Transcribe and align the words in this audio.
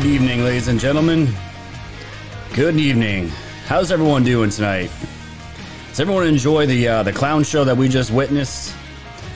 Good 0.00 0.12
evening, 0.12 0.42
ladies 0.44 0.68
and 0.68 0.80
gentlemen. 0.80 1.28
Good 2.54 2.76
evening. 2.76 3.28
How's 3.66 3.92
everyone 3.92 4.24
doing 4.24 4.48
tonight? 4.48 4.90
Does 5.90 6.00
everyone 6.00 6.26
enjoy 6.26 6.64
the 6.64 6.88
uh, 6.88 7.02
the 7.02 7.12
clown 7.12 7.44
show 7.44 7.64
that 7.64 7.76
we 7.76 7.86
just 7.86 8.10
witnessed? 8.10 8.74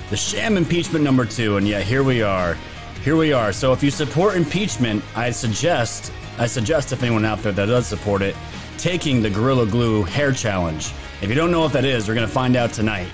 The 0.09 0.17
sham 0.17 0.57
impeachment 0.57 1.05
number 1.05 1.27
two, 1.27 1.59
and 1.59 1.69
yet 1.69 1.83
here 1.83 2.03
we 2.03 2.23
are. 2.23 2.57
Here 3.03 3.15
we 3.15 3.35
are. 3.35 3.53
So 3.53 3.75
if 3.75 3.83
you 3.83 3.91
support 3.91 4.37
impeachment, 4.37 5.05
I 5.15 5.33
suggest 5.33 6.11
I 6.39 6.47
suggest 6.47 6.93
if 6.93 7.03
anyone 7.03 7.27
out 7.27 7.43
there 7.43 7.53
that 7.53 7.67
does 7.67 7.87
support 7.87 8.23
it, 8.23 8.35
taking 8.79 9.21
the 9.21 9.29
Gorilla 9.29 9.67
Glue 9.67 10.03
hair 10.05 10.33
challenge. 10.33 10.93
If 11.21 11.29
you 11.29 11.35
don't 11.35 11.51
know 11.51 11.61
what 11.61 11.75
that 11.75 11.85
is, 11.85 12.09
we're 12.09 12.15
gonna 12.15 12.27
find 12.27 12.57
out 12.57 12.73
tonight. 12.73 13.09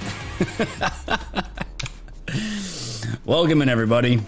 Welcome 3.24 3.60
in, 3.60 3.68
everybody. 3.68 4.20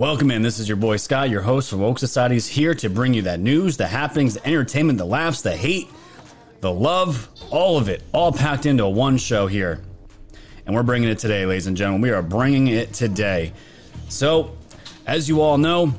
Welcome 0.00 0.30
in. 0.30 0.40
This 0.40 0.58
is 0.58 0.66
your 0.66 0.78
boy 0.78 0.96
Scott, 0.96 1.28
your 1.28 1.42
host 1.42 1.68
for 1.68 1.76
Woke 1.76 1.98
Societies, 1.98 2.46
here 2.46 2.74
to 2.74 2.88
bring 2.88 3.12
you 3.12 3.20
that 3.20 3.38
news, 3.38 3.76
the 3.76 3.86
happenings, 3.86 4.32
the 4.32 4.46
entertainment, 4.46 4.96
the 4.96 5.04
laughs, 5.04 5.42
the 5.42 5.54
hate, 5.54 5.90
the 6.62 6.72
love, 6.72 7.28
all 7.50 7.76
of 7.76 7.90
it, 7.90 8.02
all 8.12 8.32
packed 8.32 8.64
into 8.64 8.88
one 8.88 9.18
show 9.18 9.46
here. 9.46 9.82
And 10.64 10.74
we're 10.74 10.84
bringing 10.84 11.10
it 11.10 11.18
today, 11.18 11.44
ladies 11.44 11.66
and 11.66 11.76
gentlemen. 11.76 12.00
We 12.00 12.12
are 12.12 12.22
bringing 12.22 12.68
it 12.68 12.94
today. 12.94 13.52
So, 14.08 14.56
as 15.06 15.28
you 15.28 15.42
all 15.42 15.58
know, 15.58 15.92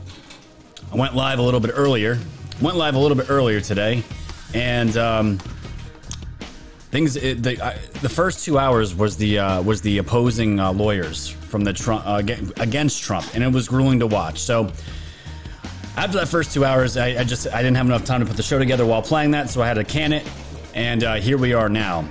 I 0.92 0.96
went 0.96 1.16
live 1.16 1.38
a 1.38 1.44
little 1.44 1.60
bit 1.60 1.72
earlier. 1.76 2.18
Went 2.60 2.78
live 2.78 2.96
a 2.96 3.00
little 3.00 3.16
bit 3.16 3.30
earlier 3.30 3.62
today, 3.62 4.04
and 4.56 4.98
um, 4.98 5.38
things. 6.90 7.18
It, 7.18 7.44
the 7.44 7.64
I, 7.64 7.78
the 8.02 8.10
first 8.10 8.44
two 8.44 8.58
hours 8.58 8.96
was 8.96 9.16
the 9.16 9.38
uh, 9.38 9.62
was 9.62 9.80
the 9.84 10.00
opposing 10.00 10.60
uh, 10.60 10.74
lawyers 10.74 11.36
from 11.52 11.64
the 11.66 11.74
Trump 11.74 12.04
uh, 12.08 12.24
against 12.60 13.04
Trump, 13.04 13.28
and 13.36 13.44
it 13.44 13.52
was 13.52 13.68
grueling 13.68 14.00
to 14.00 14.08
watch. 14.08 14.40
So 14.40 14.72
after 15.98 16.18
that 16.18 16.30
first 16.30 16.54
two 16.54 16.64
hours, 16.64 16.96
I, 16.96 17.20
I, 17.20 17.24
just 17.26 17.46
I 17.48 17.62
didn't 17.62 17.76
have 17.76 17.86
enough 17.86 18.06
time 18.06 18.22
to 18.22 18.26
put 18.26 18.38
the 18.38 18.44
show 18.44 18.58
together 18.58 18.86
while 18.86 19.02
playing 19.02 19.32
that, 19.32 19.50
so 19.50 19.62
I 19.62 19.68
had 19.68 19.74
to 19.74 19.84
can 19.84 20.14
it, 20.14 20.28
and 20.74 21.04
uh, 21.04 21.16
here 21.16 21.38
we 21.38 21.54
are 21.54 21.70
now. 21.70 22.08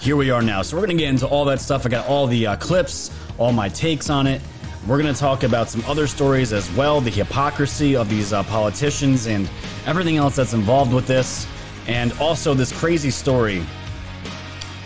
Here 0.00 0.16
we 0.16 0.30
are 0.30 0.42
now. 0.42 0.62
So 0.62 0.76
we're 0.76 0.86
gonna 0.86 0.98
get 0.98 1.08
into 1.08 1.26
all 1.26 1.44
that 1.46 1.60
stuff. 1.60 1.86
I 1.86 1.88
got 1.88 2.06
all 2.08 2.26
the 2.26 2.48
uh, 2.48 2.56
clips, 2.56 3.10
all 3.38 3.52
my 3.52 3.68
takes 3.68 4.10
on 4.10 4.26
it. 4.26 4.42
We're 4.86 5.02
to 5.02 5.12
talk 5.12 5.42
about 5.42 5.68
some 5.68 5.84
other 5.86 6.06
stories 6.06 6.52
as 6.52 6.70
well, 6.72 7.00
the 7.00 7.10
hypocrisy 7.10 7.94
of 7.94 8.08
these 8.08 8.32
uh, 8.32 8.42
politicians 8.44 9.26
and 9.26 9.48
everything 9.86 10.16
else 10.16 10.36
that's 10.36 10.54
involved 10.54 10.92
with 10.92 11.06
this, 11.06 11.46
and 11.86 12.12
also 12.14 12.54
this 12.54 12.72
crazy 12.72 13.10
story, 13.10 13.64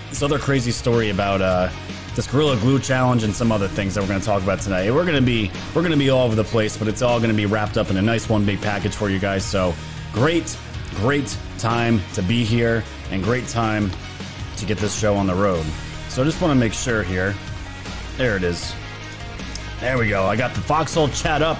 this 0.09 0.22
other 0.22 0.38
crazy 0.38 0.72
story 0.72 1.11
about 1.11 1.41
uh, 1.41 1.69
this 2.15 2.27
Gorilla 2.27 2.56
Glue 2.59 2.78
challenge 2.78 3.23
and 3.23 3.34
some 3.34 3.50
other 3.50 3.69
things 3.69 3.95
that 3.95 4.03
we're 4.03 4.09
going 4.09 4.21
to 4.21 4.27
talk 4.27 4.43
about 4.43 4.61
tonight. 4.61 4.91
We're 4.91 5.05
going 5.05 5.17
to 5.17 5.23
be 5.23 5.50
we're 5.75 5.83
going 5.83 5.93
to 5.93 5.99
be 5.99 6.11
all 6.11 6.27
over 6.27 6.34
the 6.34 6.45
place, 6.45 6.77
but 6.77 6.89
it's 6.89 7.03
all 7.03 7.19
going 7.19 7.31
to 7.31 7.37
be 7.37 7.47
wrapped 7.47 7.78
up 7.78 7.91
in 7.91 7.97
a 7.97 8.03
nice 8.03 8.28
one 8.28 8.45
big 8.45 8.61
package 8.61 8.95
for 8.95 9.09
you 9.09 9.19
guys. 9.19 9.45
So 9.45 9.75
great, 10.12 10.56
great 10.97 11.37
time 11.59 12.00
to 12.15 12.23
be 12.23 12.45
here 12.45 12.84
and 13.11 13.23
great 13.23 13.49
time 13.49 13.91
to 14.56 14.67
get 14.67 14.78
this 14.78 14.99
show 14.99 15.15
on 15.15 15.27
the 15.27 15.34
road. 15.34 15.65
So 16.09 16.23
I 16.23 16.25
just 16.25 16.41
want 16.43 16.53
to 16.53 16.59
make 16.59 16.73
sure 16.73 17.03
here. 17.03 17.34
There 18.17 18.37
it 18.37 18.43
is. 18.43 18.75
There 19.81 19.97
we 19.97 20.09
go. 20.09 20.27
I 20.27 20.37
got 20.37 20.55
the 20.55 20.61
Foxhole 20.61 21.09
chat 21.09 21.43
up 21.43 21.59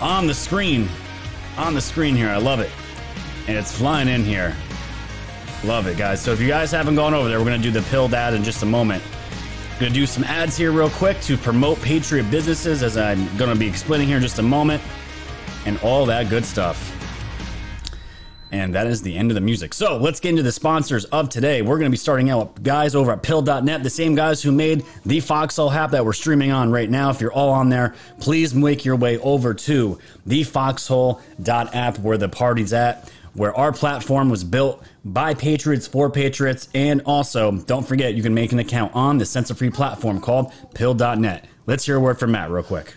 on 0.00 0.26
the 0.26 0.34
screen. 0.34 0.88
On 1.56 1.74
the 1.74 1.80
screen 1.80 2.14
here. 2.14 2.28
I 2.28 2.36
love 2.36 2.60
it. 2.60 2.70
And 3.48 3.56
it's 3.56 3.76
flying 3.76 4.08
in 4.08 4.24
here. 4.24 4.56
Love 5.64 5.86
it, 5.86 5.98
guys. 5.98 6.20
So 6.20 6.32
if 6.32 6.40
you 6.40 6.48
guys 6.48 6.70
haven't 6.70 6.94
gone 6.94 7.14
over 7.14 7.28
there, 7.28 7.38
we're 7.38 7.46
going 7.46 7.60
to 7.60 7.70
do 7.70 7.72
the 7.72 7.86
pill 7.88 8.06
dad 8.06 8.34
in 8.34 8.44
just 8.44 8.62
a 8.62 8.66
moment. 8.66 9.02
Going 9.80 9.92
to 9.92 9.98
do 9.98 10.06
some 10.06 10.22
ads 10.22 10.56
here 10.56 10.70
real 10.70 10.88
quick 10.88 11.20
to 11.22 11.36
promote 11.36 11.82
Patriot 11.82 12.30
businesses, 12.30 12.84
as 12.84 12.96
I'm 12.96 13.24
going 13.36 13.52
to 13.52 13.58
be 13.58 13.66
explaining 13.66 14.06
here 14.06 14.18
in 14.18 14.22
just 14.22 14.38
a 14.38 14.42
moment, 14.42 14.80
and 15.66 15.78
all 15.80 16.06
that 16.06 16.30
good 16.30 16.44
stuff. 16.44 16.92
And 18.52 18.72
that 18.76 18.86
is 18.86 19.02
the 19.02 19.16
end 19.16 19.32
of 19.32 19.34
the 19.34 19.40
music. 19.40 19.74
So 19.74 19.96
let's 19.96 20.20
get 20.20 20.28
into 20.28 20.44
the 20.44 20.52
sponsors 20.52 21.06
of 21.06 21.28
today. 21.28 21.60
We're 21.60 21.78
going 21.78 21.90
to 21.90 21.90
be 21.90 21.96
starting 21.96 22.30
out 22.30 22.54
with 22.54 22.62
guys 22.62 22.94
over 22.94 23.10
at 23.10 23.24
pilled.net, 23.24 23.82
the 23.82 23.90
same 23.90 24.14
guys 24.14 24.40
who 24.40 24.52
made 24.52 24.84
the 25.04 25.18
Foxhole 25.18 25.72
app 25.72 25.90
that 25.90 26.04
we're 26.04 26.12
streaming 26.12 26.52
on 26.52 26.70
right 26.70 26.88
now. 26.88 27.10
If 27.10 27.20
you're 27.20 27.32
all 27.32 27.50
on 27.50 27.68
there, 27.68 27.96
please 28.20 28.54
make 28.54 28.84
your 28.84 28.94
way 28.94 29.18
over 29.18 29.54
to 29.54 29.98
the 30.24 30.44
foxhole.app 30.44 31.98
where 31.98 32.16
the 32.16 32.28
party's 32.28 32.72
at, 32.72 33.10
where 33.34 33.54
our 33.56 33.72
platform 33.72 34.30
was 34.30 34.42
built 34.44 34.82
by 35.04 35.34
Patriots 35.34 35.86
for 35.86 36.10
Patriots. 36.10 36.68
And 36.74 37.02
also, 37.04 37.52
don't 37.52 37.86
forget, 37.86 38.14
you 38.14 38.22
can 38.22 38.34
make 38.34 38.52
an 38.52 38.58
account 38.58 38.94
on 38.94 39.18
the 39.18 39.26
Sense 39.26 39.50
of 39.50 39.58
Free 39.58 39.70
platform 39.70 40.20
called 40.20 40.52
pilled.net. 40.74 41.46
Let's 41.66 41.84
hear 41.86 41.96
a 41.96 42.00
word 42.00 42.18
from 42.18 42.32
Matt 42.32 42.50
real 42.50 42.62
quick. 42.62 42.94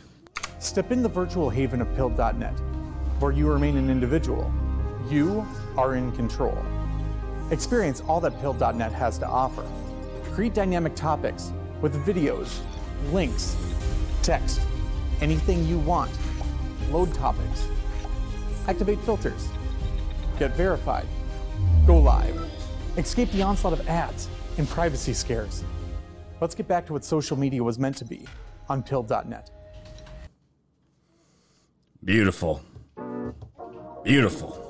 Step 0.60 0.92
in 0.92 1.04
the 1.04 1.10
virtual 1.10 1.50
haven 1.50 1.82
of 1.82 1.94
pilled.net, 1.96 2.54
where 3.20 3.32
you 3.32 3.48
remain 3.48 3.78
an 3.78 3.90
individual 3.90 4.52
you 5.10 5.46
are 5.78 5.96
in 5.96 6.12
control. 6.14 6.58
Experience 7.52 8.02
all 8.02 8.20
that 8.22 8.40
Pilled.net 8.42 8.92
has 8.92 9.18
to 9.20 9.28
offer. 9.28 9.66
Create 10.34 10.54
dynamic 10.54 10.96
topics 10.96 11.52
with 11.82 11.96
videos, 12.06 12.60
links, 13.12 13.56
text, 14.22 14.60
anything 15.22 15.66
you 15.66 15.80
want. 15.80 16.12
Load 16.90 17.14
topics. 17.14 17.68
Activate 18.68 19.00
filters. 19.02 19.50
Get 20.40 20.56
verified. 20.56 21.08
Go 21.86 21.98
live. 21.98 22.40
Escape 22.98 23.32
the 23.32 23.42
onslaught 23.42 23.74
of 23.74 23.88
ads 23.88 24.30
and 24.58 24.68
privacy 24.68 25.14
scares. 25.14 25.64
Let's 26.42 26.54
get 26.54 26.68
back 26.68 26.86
to 26.88 26.94
what 26.94 27.04
social 27.04 27.38
media 27.38 27.64
was 27.64 27.80
meant 27.80 27.98
to 27.98 28.06
be 28.06 28.26
on 28.70 28.84
Pilled.net. 28.84 29.50
Beautiful. 32.04 32.62
Beautiful. 34.04 34.64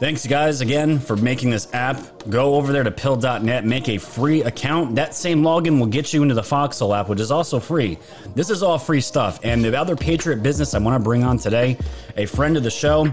Thanks, 0.00 0.26
guys, 0.26 0.60
again 0.60 0.98
for 0.98 1.16
making 1.16 1.50
this 1.50 1.72
app. 1.72 1.98
Go 2.28 2.56
over 2.56 2.72
there 2.72 2.82
to 2.82 2.90
pilled.net, 2.90 3.64
make 3.64 3.88
a 3.88 3.96
free 3.96 4.42
account. 4.42 4.96
That 4.96 5.14
same 5.14 5.42
login 5.42 5.78
will 5.78 5.86
get 5.86 6.12
you 6.12 6.22
into 6.22 6.34
the 6.34 6.42
Foxhole 6.42 6.92
app, 6.94 7.08
which 7.08 7.20
is 7.20 7.30
also 7.30 7.60
free. 7.60 7.96
This 8.34 8.50
is 8.50 8.62
all 8.62 8.76
free 8.76 9.00
stuff. 9.00 9.38
And 9.44 9.64
the 9.64 9.78
other 9.78 9.94
Patriot 9.94 10.42
business 10.42 10.74
I 10.74 10.78
want 10.80 11.00
to 11.00 11.02
bring 11.02 11.22
on 11.22 11.38
today, 11.38 11.78
a 12.16 12.26
friend 12.26 12.56
of 12.56 12.64
the 12.64 12.70
show, 12.70 13.06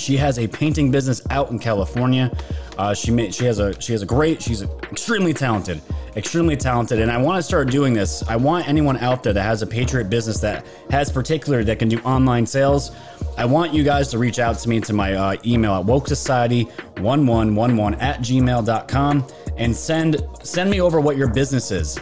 she 0.00 0.16
has 0.16 0.38
a 0.38 0.48
painting 0.48 0.90
business 0.90 1.22
out 1.30 1.50
in 1.50 1.58
California. 1.58 2.30
Uh, 2.78 2.94
she 2.94 3.10
made, 3.10 3.34
she 3.34 3.44
has 3.44 3.58
a 3.58 3.78
she 3.80 3.92
has 3.92 4.02
a 4.02 4.06
great 4.06 4.42
she's 4.42 4.62
extremely 4.90 5.34
talented, 5.34 5.80
extremely 6.16 6.56
talented, 6.56 6.98
and 6.98 7.10
I 7.10 7.18
want 7.18 7.38
to 7.38 7.42
start 7.42 7.70
doing 7.70 7.92
this. 7.92 8.22
I 8.28 8.36
want 8.36 8.66
anyone 8.68 8.96
out 8.98 9.22
there 9.22 9.32
that 9.32 9.42
has 9.42 9.62
a 9.62 9.66
Patriot 9.66 10.08
business 10.08 10.40
that 10.40 10.66
has 10.90 11.12
particular 11.12 11.62
that 11.64 11.78
can 11.78 11.88
do 11.88 11.98
online 12.00 12.46
sales. 12.46 12.92
I 13.36 13.44
want 13.44 13.74
you 13.74 13.82
guys 13.82 14.08
to 14.08 14.18
reach 14.18 14.38
out 14.38 14.58
to 14.58 14.68
me 14.68 14.80
to 14.80 14.92
my 14.92 15.14
uh, 15.14 15.36
email 15.44 15.74
at 15.74 15.84
woke 15.84 16.08
society 16.08 16.64
1111 16.98 18.00
at 18.00 18.20
gmail.com 18.20 19.26
and 19.56 19.76
send 19.76 20.22
send 20.42 20.70
me 20.70 20.80
over 20.80 21.00
what 21.00 21.16
your 21.16 21.28
business 21.28 21.70
is. 21.70 21.98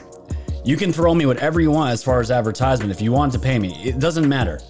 You 0.64 0.76
can 0.76 0.92
throw 0.92 1.14
me 1.14 1.26
whatever 1.26 1.60
you 1.60 1.70
want 1.70 1.92
as 1.92 2.02
far 2.02 2.20
as 2.20 2.30
advertisement 2.30 2.90
if 2.90 3.00
you 3.00 3.10
want 3.10 3.32
to 3.32 3.38
pay 3.38 3.58
me. 3.58 3.74
It 3.82 3.98
doesn't 3.98 4.28
matter. 4.28 4.60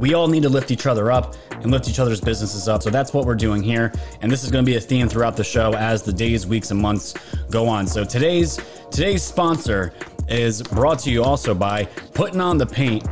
We 0.00 0.14
all 0.14 0.26
need 0.26 0.42
to 0.44 0.48
lift 0.48 0.70
each 0.70 0.86
other 0.86 1.12
up 1.12 1.36
and 1.50 1.70
lift 1.70 1.88
each 1.88 1.98
other's 1.98 2.22
businesses 2.22 2.68
up. 2.68 2.82
So 2.82 2.88
that's 2.88 3.12
what 3.12 3.26
we're 3.26 3.34
doing 3.34 3.62
here. 3.62 3.92
And 4.22 4.32
this 4.32 4.42
is 4.42 4.50
going 4.50 4.64
to 4.64 4.68
be 4.68 4.76
a 4.76 4.80
theme 4.80 5.08
throughout 5.08 5.36
the 5.36 5.44
show 5.44 5.74
as 5.74 6.02
the 6.02 6.12
days, 6.12 6.46
weeks, 6.46 6.70
and 6.70 6.80
months 6.80 7.14
go 7.50 7.68
on. 7.68 7.86
So 7.86 8.04
today's 8.04 8.58
today's 8.90 9.22
sponsor 9.22 9.92
is 10.26 10.62
brought 10.62 10.98
to 11.00 11.10
you 11.10 11.22
also 11.22 11.54
by 11.54 11.84
Putting 12.14 12.40
on 12.40 12.56
the 12.56 12.66
Paint. 12.66 13.06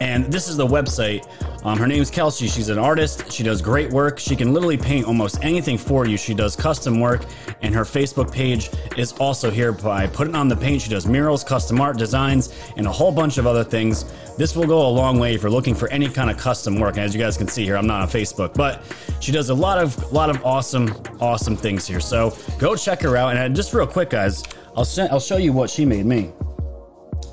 And 0.00 0.26
this 0.26 0.46
is 0.48 0.58
the 0.58 0.66
website 0.66 1.26
um, 1.64 1.78
her 1.78 1.86
name 1.86 2.02
is 2.02 2.10
Kelsey. 2.10 2.46
She's 2.46 2.68
an 2.68 2.78
artist. 2.78 3.32
She 3.32 3.42
does 3.42 3.62
great 3.62 3.90
work. 3.90 4.18
She 4.18 4.36
can 4.36 4.52
literally 4.52 4.76
paint 4.76 5.06
almost 5.06 5.42
anything 5.42 5.78
for 5.78 6.06
you. 6.06 6.18
She 6.18 6.34
does 6.34 6.54
custom 6.54 7.00
work, 7.00 7.24
and 7.64 7.74
her 7.74 7.82
Facebook 7.82 8.30
page 8.30 8.70
is 8.98 9.12
also 9.14 9.50
here 9.50 9.72
by 9.72 10.06
putting 10.06 10.34
on 10.34 10.48
the 10.48 10.56
paint. 10.56 10.82
She 10.82 10.90
does 10.90 11.06
murals, 11.06 11.42
custom 11.42 11.80
art 11.80 11.96
designs, 11.96 12.54
and 12.76 12.86
a 12.86 12.92
whole 12.92 13.10
bunch 13.10 13.38
of 13.38 13.46
other 13.46 13.64
things. 13.64 14.04
This 14.36 14.54
will 14.54 14.66
go 14.66 14.86
a 14.86 14.88
long 14.88 15.18
way 15.18 15.34
if 15.34 15.42
you're 15.42 15.50
looking 15.50 15.74
for 15.74 15.88
any 15.88 16.08
kind 16.08 16.30
of 16.30 16.36
custom 16.36 16.78
work. 16.78 16.96
And 16.96 17.04
as 17.04 17.14
you 17.14 17.20
guys 17.20 17.38
can 17.38 17.48
see 17.48 17.64
here, 17.64 17.76
I'm 17.76 17.86
not 17.86 18.02
on 18.02 18.08
Facebook, 18.08 18.52
but 18.54 18.82
she 19.20 19.32
does 19.32 19.48
a 19.48 19.54
lot 19.54 19.78
of 19.78 20.12
lot 20.12 20.28
of 20.28 20.44
awesome, 20.44 20.94
awesome 21.20 21.56
things 21.56 21.86
here. 21.86 22.00
So 22.00 22.36
go 22.58 22.76
check 22.76 23.00
her 23.00 23.16
out. 23.16 23.34
And 23.34 23.56
just 23.56 23.72
real 23.72 23.86
quick, 23.86 24.10
guys, 24.10 24.42
I'll 24.76 24.84
sh- 24.84 25.10
I'll 25.10 25.20
show 25.20 25.38
you 25.38 25.52
what 25.52 25.70
she 25.70 25.86
made 25.86 26.04
me. 26.04 26.32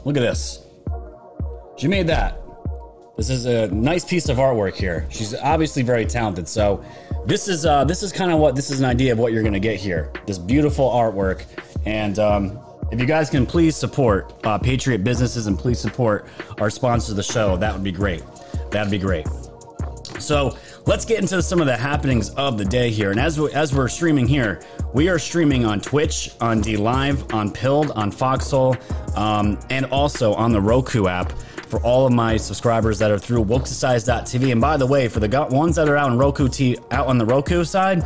Look 0.06 0.16
at 0.16 0.22
this. 0.22 0.66
She 1.78 1.88
made 1.88 2.08
that. 2.08 2.41
This 3.22 3.30
is 3.30 3.46
a 3.46 3.68
nice 3.68 4.04
piece 4.04 4.30
of 4.30 4.38
artwork 4.38 4.74
here. 4.74 5.06
She's 5.12 5.36
obviously 5.36 5.84
very 5.84 6.08
talented. 6.08 6.48
So 6.48 6.84
this 7.28 7.48
is 7.48 7.68
uh, 7.68 7.84
this 7.84 8.02
is 8.02 8.12
kind 8.12 8.32
of 8.32 8.40
what 8.40 8.56
this 8.56 8.72
is 8.72 8.80
an 8.80 8.86
idea 8.88 9.12
of 9.12 9.20
what 9.20 9.32
you're 9.32 9.44
gonna 9.44 9.60
get 9.60 9.80
here. 9.80 10.12
This 10.26 10.40
beautiful 10.40 10.90
artwork, 10.90 11.46
and 11.86 12.18
um, 12.18 12.60
if 12.92 13.00
you 13.00 13.06
guys 13.06 13.30
can 13.30 13.46
please 13.46 13.76
support 13.76 14.34
uh, 14.44 14.58
Patriot 14.58 15.04
businesses 15.04 15.46
and 15.46 15.56
please 15.56 15.80
support 15.80 16.30
our 16.60 16.72
sponsors 16.72 17.12
of 17.12 17.16
the 17.16 17.22
show, 17.22 17.58
that 17.58 17.72
would 17.72 17.84
be 17.84 17.92
great. 17.92 18.24
That'd 18.72 18.90
be 18.90 18.98
great. 18.98 19.28
So 20.20 20.58
let's 20.88 21.06
get 21.06 21.20
into 21.20 21.44
some 21.44 21.62
of 21.62 21.68
the 21.68 21.78
happenings 21.78 22.32
of 22.32 22.58
the 22.58 22.66
day 22.66 22.90
here. 22.90 23.12
And 23.12 23.20
as 23.20 23.40
we, 23.40 23.54
as 23.54 23.72
we're 23.72 23.88
streaming 23.88 24.28
here, 24.28 24.64
we 24.96 25.10
are 25.10 25.20
streaming 25.20 25.64
on 25.64 25.80
Twitch, 25.80 26.32
on 26.42 26.64
DLive, 26.64 27.32
on 27.36 27.52
Pilled, 27.52 27.92
on 27.92 28.10
Foxhole, 28.10 28.76
um, 29.16 29.60
and 29.70 29.86
also 29.86 30.34
on 30.34 30.52
the 30.52 30.62
Roku 30.62 31.06
app 31.08 31.34
for 31.72 31.80
all 31.84 32.06
of 32.06 32.12
my 32.12 32.36
subscribers 32.36 33.00
that 33.00 33.10
are 33.10 33.18
through 33.18 33.46
wokesociety.tv. 33.46 34.52
And 34.52 34.60
by 34.60 34.76
the 34.76 34.86
way, 34.86 35.08
for 35.08 35.22
the 35.22 35.48
ones 35.50 35.78
that 35.78 35.88
are 35.88 35.96
out 35.96 36.12
on 36.12 36.18
Roku 36.18 36.50
T, 36.50 36.78
out 36.92 37.08
on 37.08 37.18
the 37.18 37.26
Roku 37.26 37.64
side 37.64 38.04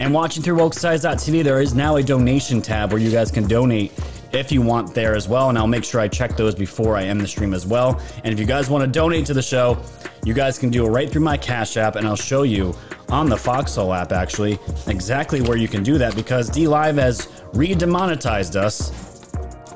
and 0.00 0.12
watching 0.12 0.42
through 0.42 0.56
wokesociety.tv, 0.56 1.44
there 1.44 1.60
is 1.60 1.74
now 1.74 1.96
a 1.96 2.02
donation 2.02 2.62
tab 2.62 2.90
where 2.90 3.00
you 3.00 3.10
guys 3.10 3.30
can 3.30 3.46
donate 3.46 3.92
if 4.32 4.50
you 4.50 4.62
want 4.62 4.94
there 4.94 5.14
as 5.14 5.28
well. 5.28 5.50
And 5.50 5.58
I'll 5.58 5.66
make 5.66 5.84
sure 5.84 6.00
I 6.00 6.08
check 6.08 6.36
those 6.36 6.54
before 6.54 6.96
I 6.96 7.04
end 7.04 7.20
the 7.20 7.28
stream 7.28 7.52
as 7.52 7.66
well. 7.66 8.00
And 8.24 8.32
if 8.32 8.40
you 8.40 8.46
guys 8.46 8.70
want 8.70 8.82
to 8.82 8.90
donate 8.90 9.26
to 9.26 9.34
the 9.34 9.42
show, 9.42 9.78
you 10.24 10.32
guys 10.32 10.58
can 10.58 10.70
do 10.70 10.86
it 10.86 10.88
right 10.88 11.10
through 11.10 11.20
my 11.20 11.36
Cash 11.36 11.76
App, 11.76 11.96
and 11.96 12.08
I'll 12.08 12.16
show 12.16 12.42
you 12.42 12.74
on 13.10 13.28
the 13.28 13.36
Foxhole 13.36 13.92
app 13.92 14.12
actually 14.12 14.58
exactly 14.86 15.42
where 15.42 15.58
you 15.58 15.68
can 15.68 15.82
do 15.82 15.98
that 15.98 16.16
because 16.16 16.50
DLive 16.50 16.98
has 16.98 17.28
re 17.52 17.74
demonetized 17.74 18.56
us. 18.56 19.03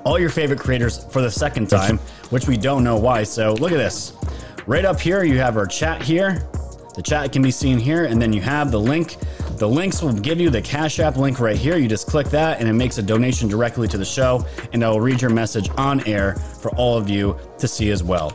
All 0.09 0.19
your 0.19 0.31
favorite 0.31 0.59
creators 0.59 1.05
for 1.05 1.21
the 1.21 1.31
second 1.31 1.69
time, 1.69 1.99
which 2.31 2.49
we 2.49 2.57
don't 2.57 2.83
know 2.83 2.97
why. 2.97 3.25
So 3.25 3.53
look 3.53 3.73
at 3.73 3.77
this. 3.77 4.15
Right 4.67 4.87
up 4.87 4.99
here, 4.99 5.23
you 5.23 5.37
have 5.37 5.59
our 5.59 5.67
chat 5.67 6.03
here. 6.03 6.49
The 6.95 7.03
chat 7.03 7.31
can 7.31 7.43
be 7.43 7.51
seen 7.51 7.79
here, 7.79 8.07
and 8.07 8.21
then 8.21 8.33
you 8.33 8.41
have 8.41 8.71
the 8.71 8.81
link 8.81 9.19
the 9.59 9.69
links 9.69 10.03
will 10.03 10.13
give 10.13 10.41
you 10.41 10.51
the 10.51 10.63
Cash 10.63 11.01
App 11.01 11.17
link 11.17 11.41
right 11.41 11.57
here. 11.57 11.77
You 11.77 11.89
just 11.89 12.07
click 12.07 12.29
that 12.29 12.61
and 12.61 12.69
it 12.69 12.75
makes 12.75 12.99
a 12.99 13.03
donation 13.03 13.49
directly 13.49 13.89
to 13.89 13.99
the 13.99 14.05
show, 14.05 14.47
and 14.73 14.85
I 14.85 14.89
will 14.89 15.01
read 15.01 15.21
your 15.21 15.33
message 15.33 15.69
on 15.77 16.07
air 16.07 16.37
for 16.37 16.71
all 16.77 16.97
of 16.97 17.11
you 17.11 17.37
to 17.59 17.67
see 17.67 17.91
as 17.91 18.05
well. 18.05 18.33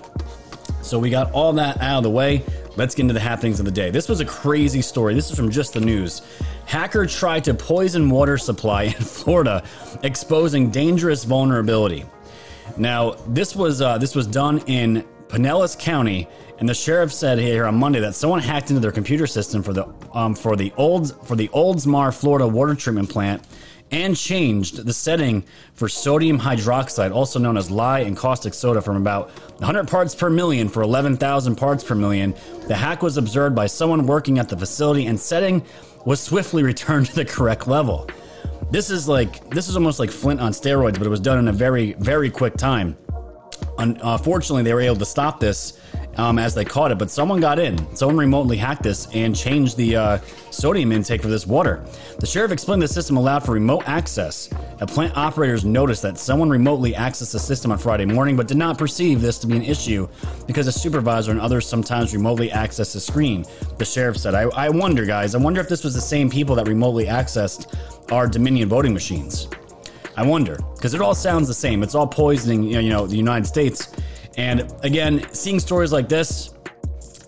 So 0.81 0.99
we 0.99 1.09
got 1.09 1.31
all 1.31 1.53
that 1.53 1.79
out 1.79 1.99
of 1.99 2.03
the 2.03 2.09
way. 2.09 2.43
Let's 2.75 2.93
get 2.93 3.03
into 3.03 3.13
the 3.13 3.21
happenings 3.21 3.59
of 3.59 3.65
the 3.65 3.71
day. 3.71 3.89
This 3.89 4.09
was 4.09 4.19
a 4.19 4.25
crazy 4.25 4.81
story. 4.81 5.13
This 5.13 5.31
is 5.31 5.37
from 5.37 5.49
just 5.49 5.73
the 5.73 5.79
news. 5.79 6.23
Hacker 6.65 7.05
tried 7.05 7.43
to 7.45 7.53
poison 7.53 8.09
water 8.09 8.37
supply 8.37 8.83
in 8.83 8.93
Florida, 8.93 9.63
exposing 10.03 10.69
dangerous 10.69 11.23
vulnerability. 11.23 12.05
Now, 12.77 13.11
this 13.27 13.55
was 13.55 13.81
uh, 13.81 13.97
this 13.97 14.15
was 14.15 14.25
done 14.25 14.59
in 14.67 15.05
Pinellas 15.27 15.77
County, 15.77 16.27
and 16.59 16.67
the 16.67 16.73
sheriff 16.73 17.11
said 17.11 17.39
here 17.39 17.65
on 17.65 17.75
Monday 17.75 17.99
that 17.99 18.15
someone 18.15 18.39
hacked 18.39 18.69
into 18.69 18.79
their 18.79 18.91
computer 18.91 19.27
system 19.27 19.61
for 19.61 19.73
the 19.73 19.87
um, 20.13 20.35
for 20.35 20.55
the 20.55 20.71
old 20.77 21.27
for 21.27 21.35
the 21.35 21.49
Oldsmar, 21.49 22.13
Florida 22.13 22.47
water 22.47 22.75
treatment 22.75 23.09
plant, 23.09 23.43
and 23.91 24.17
changed 24.17 24.85
the 24.85 24.93
setting 24.93 25.43
for 25.73 25.87
sodium 25.87 26.39
hydroxide, 26.39 27.13
also 27.13 27.37
known 27.37 27.57
as 27.57 27.69
lye 27.69 27.99
and 27.99 28.17
caustic 28.17 28.53
soda, 28.53 28.81
from 28.81 28.97
about 28.97 29.29
100 29.59 29.87
parts 29.87 30.15
per 30.15 30.29
million 30.29 30.67
for 30.67 30.81
11,000 30.81 31.55
parts 31.55 31.83
per 31.83 31.93
million. 31.93 32.33
The 32.67 32.75
hack 32.75 33.03
was 33.03 33.17
observed 33.17 33.55
by 33.55 33.67
someone 33.67 34.07
working 34.07 34.39
at 34.39 34.49
the 34.49 34.57
facility, 34.57 35.05
and 35.05 35.19
setting 35.19 35.63
was 36.05 36.21
swiftly 36.21 36.63
returned 36.63 37.05
to 37.07 37.15
the 37.15 37.25
correct 37.25 37.67
level. 37.67 38.09
This 38.71 38.89
is 38.89 39.07
like 39.07 39.49
this 39.49 39.67
is 39.67 39.75
almost 39.75 39.99
like 39.99 40.09
Flint 40.09 40.39
on 40.39 40.51
steroids, 40.51 40.97
but 40.97 41.03
it 41.03 41.09
was 41.09 41.19
done 41.19 41.37
in 41.39 41.47
a 41.47 41.53
very 41.53 41.93
very 41.93 42.29
quick 42.29 42.55
time. 42.55 42.97
Unfortunately, 43.77 44.61
uh, 44.61 44.63
they 44.63 44.73
were 44.73 44.81
able 44.81 44.95
to 44.97 45.05
stop 45.05 45.39
this 45.39 45.79
um, 46.17 46.37
as 46.37 46.53
they 46.53 46.65
caught 46.65 46.91
it, 46.91 46.97
but 46.97 47.09
someone 47.09 47.39
got 47.39 47.59
in. 47.59 47.95
Someone 47.95 48.17
remotely 48.17 48.57
hacked 48.57 48.83
this 48.83 49.07
and 49.13 49.35
changed 49.35 49.77
the 49.77 49.95
uh, 49.95 50.17
sodium 50.51 50.91
intake 50.91 51.21
for 51.21 51.27
this 51.27 51.47
water. 51.47 51.83
The 52.19 52.25
sheriff 52.25 52.51
explained 52.51 52.81
the 52.81 52.87
system 52.87 53.17
allowed 53.17 53.43
for 53.43 53.53
remote 53.53 53.83
access. 53.87 54.47
The 54.77 54.85
plant 54.85 55.17
operators 55.17 55.65
noticed 55.65 56.01
that 56.03 56.17
someone 56.17 56.49
remotely 56.49 56.93
accessed 56.93 57.33
the 57.33 57.39
system 57.39 57.71
on 57.71 57.77
Friday 57.77 58.05
morning, 58.05 58.35
but 58.35 58.47
did 58.47 58.57
not 58.57 58.77
perceive 58.77 59.21
this 59.21 59.39
to 59.39 59.47
be 59.47 59.55
an 59.55 59.63
issue 59.63 60.07
because 60.45 60.67
a 60.67 60.71
supervisor 60.71 61.31
and 61.31 61.41
others 61.41 61.67
sometimes 61.67 62.13
remotely 62.13 62.51
access 62.51 62.93
the 62.93 62.99
screen. 62.99 63.45
The 63.77 63.85
sheriff 63.85 64.17
said, 64.17 64.35
I, 64.35 64.43
I 64.55 64.69
wonder, 64.69 65.05
guys, 65.05 65.35
I 65.35 65.39
wonder 65.39 65.61
if 65.61 65.69
this 65.69 65.83
was 65.83 65.93
the 65.95 66.01
same 66.01 66.29
people 66.29 66.55
that 66.55 66.67
remotely 66.67 67.05
accessed 67.05 67.75
our 68.11 68.27
Dominion 68.27 68.69
voting 68.69 68.93
machines. 68.93 69.47
I 70.15 70.23
wonder 70.23 70.59
because 70.75 70.93
it 70.93 71.01
all 71.01 71.15
sounds 71.15 71.47
the 71.47 71.53
same. 71.55 71.81
It's 71.81 71.95
all 71.95 72.05
poisoning, 72.05 72.63
you 72.63 72.89
know, 72.89 73.07
the 73.07 73.17
United 73.17 73.47
States. 73.47 73.87
And 74.37 74.71
again, 74.83 75.25
seeing 75.33 75.59
stories 75.59 75.91
like 75.91 76.09
this, 76.09 76.53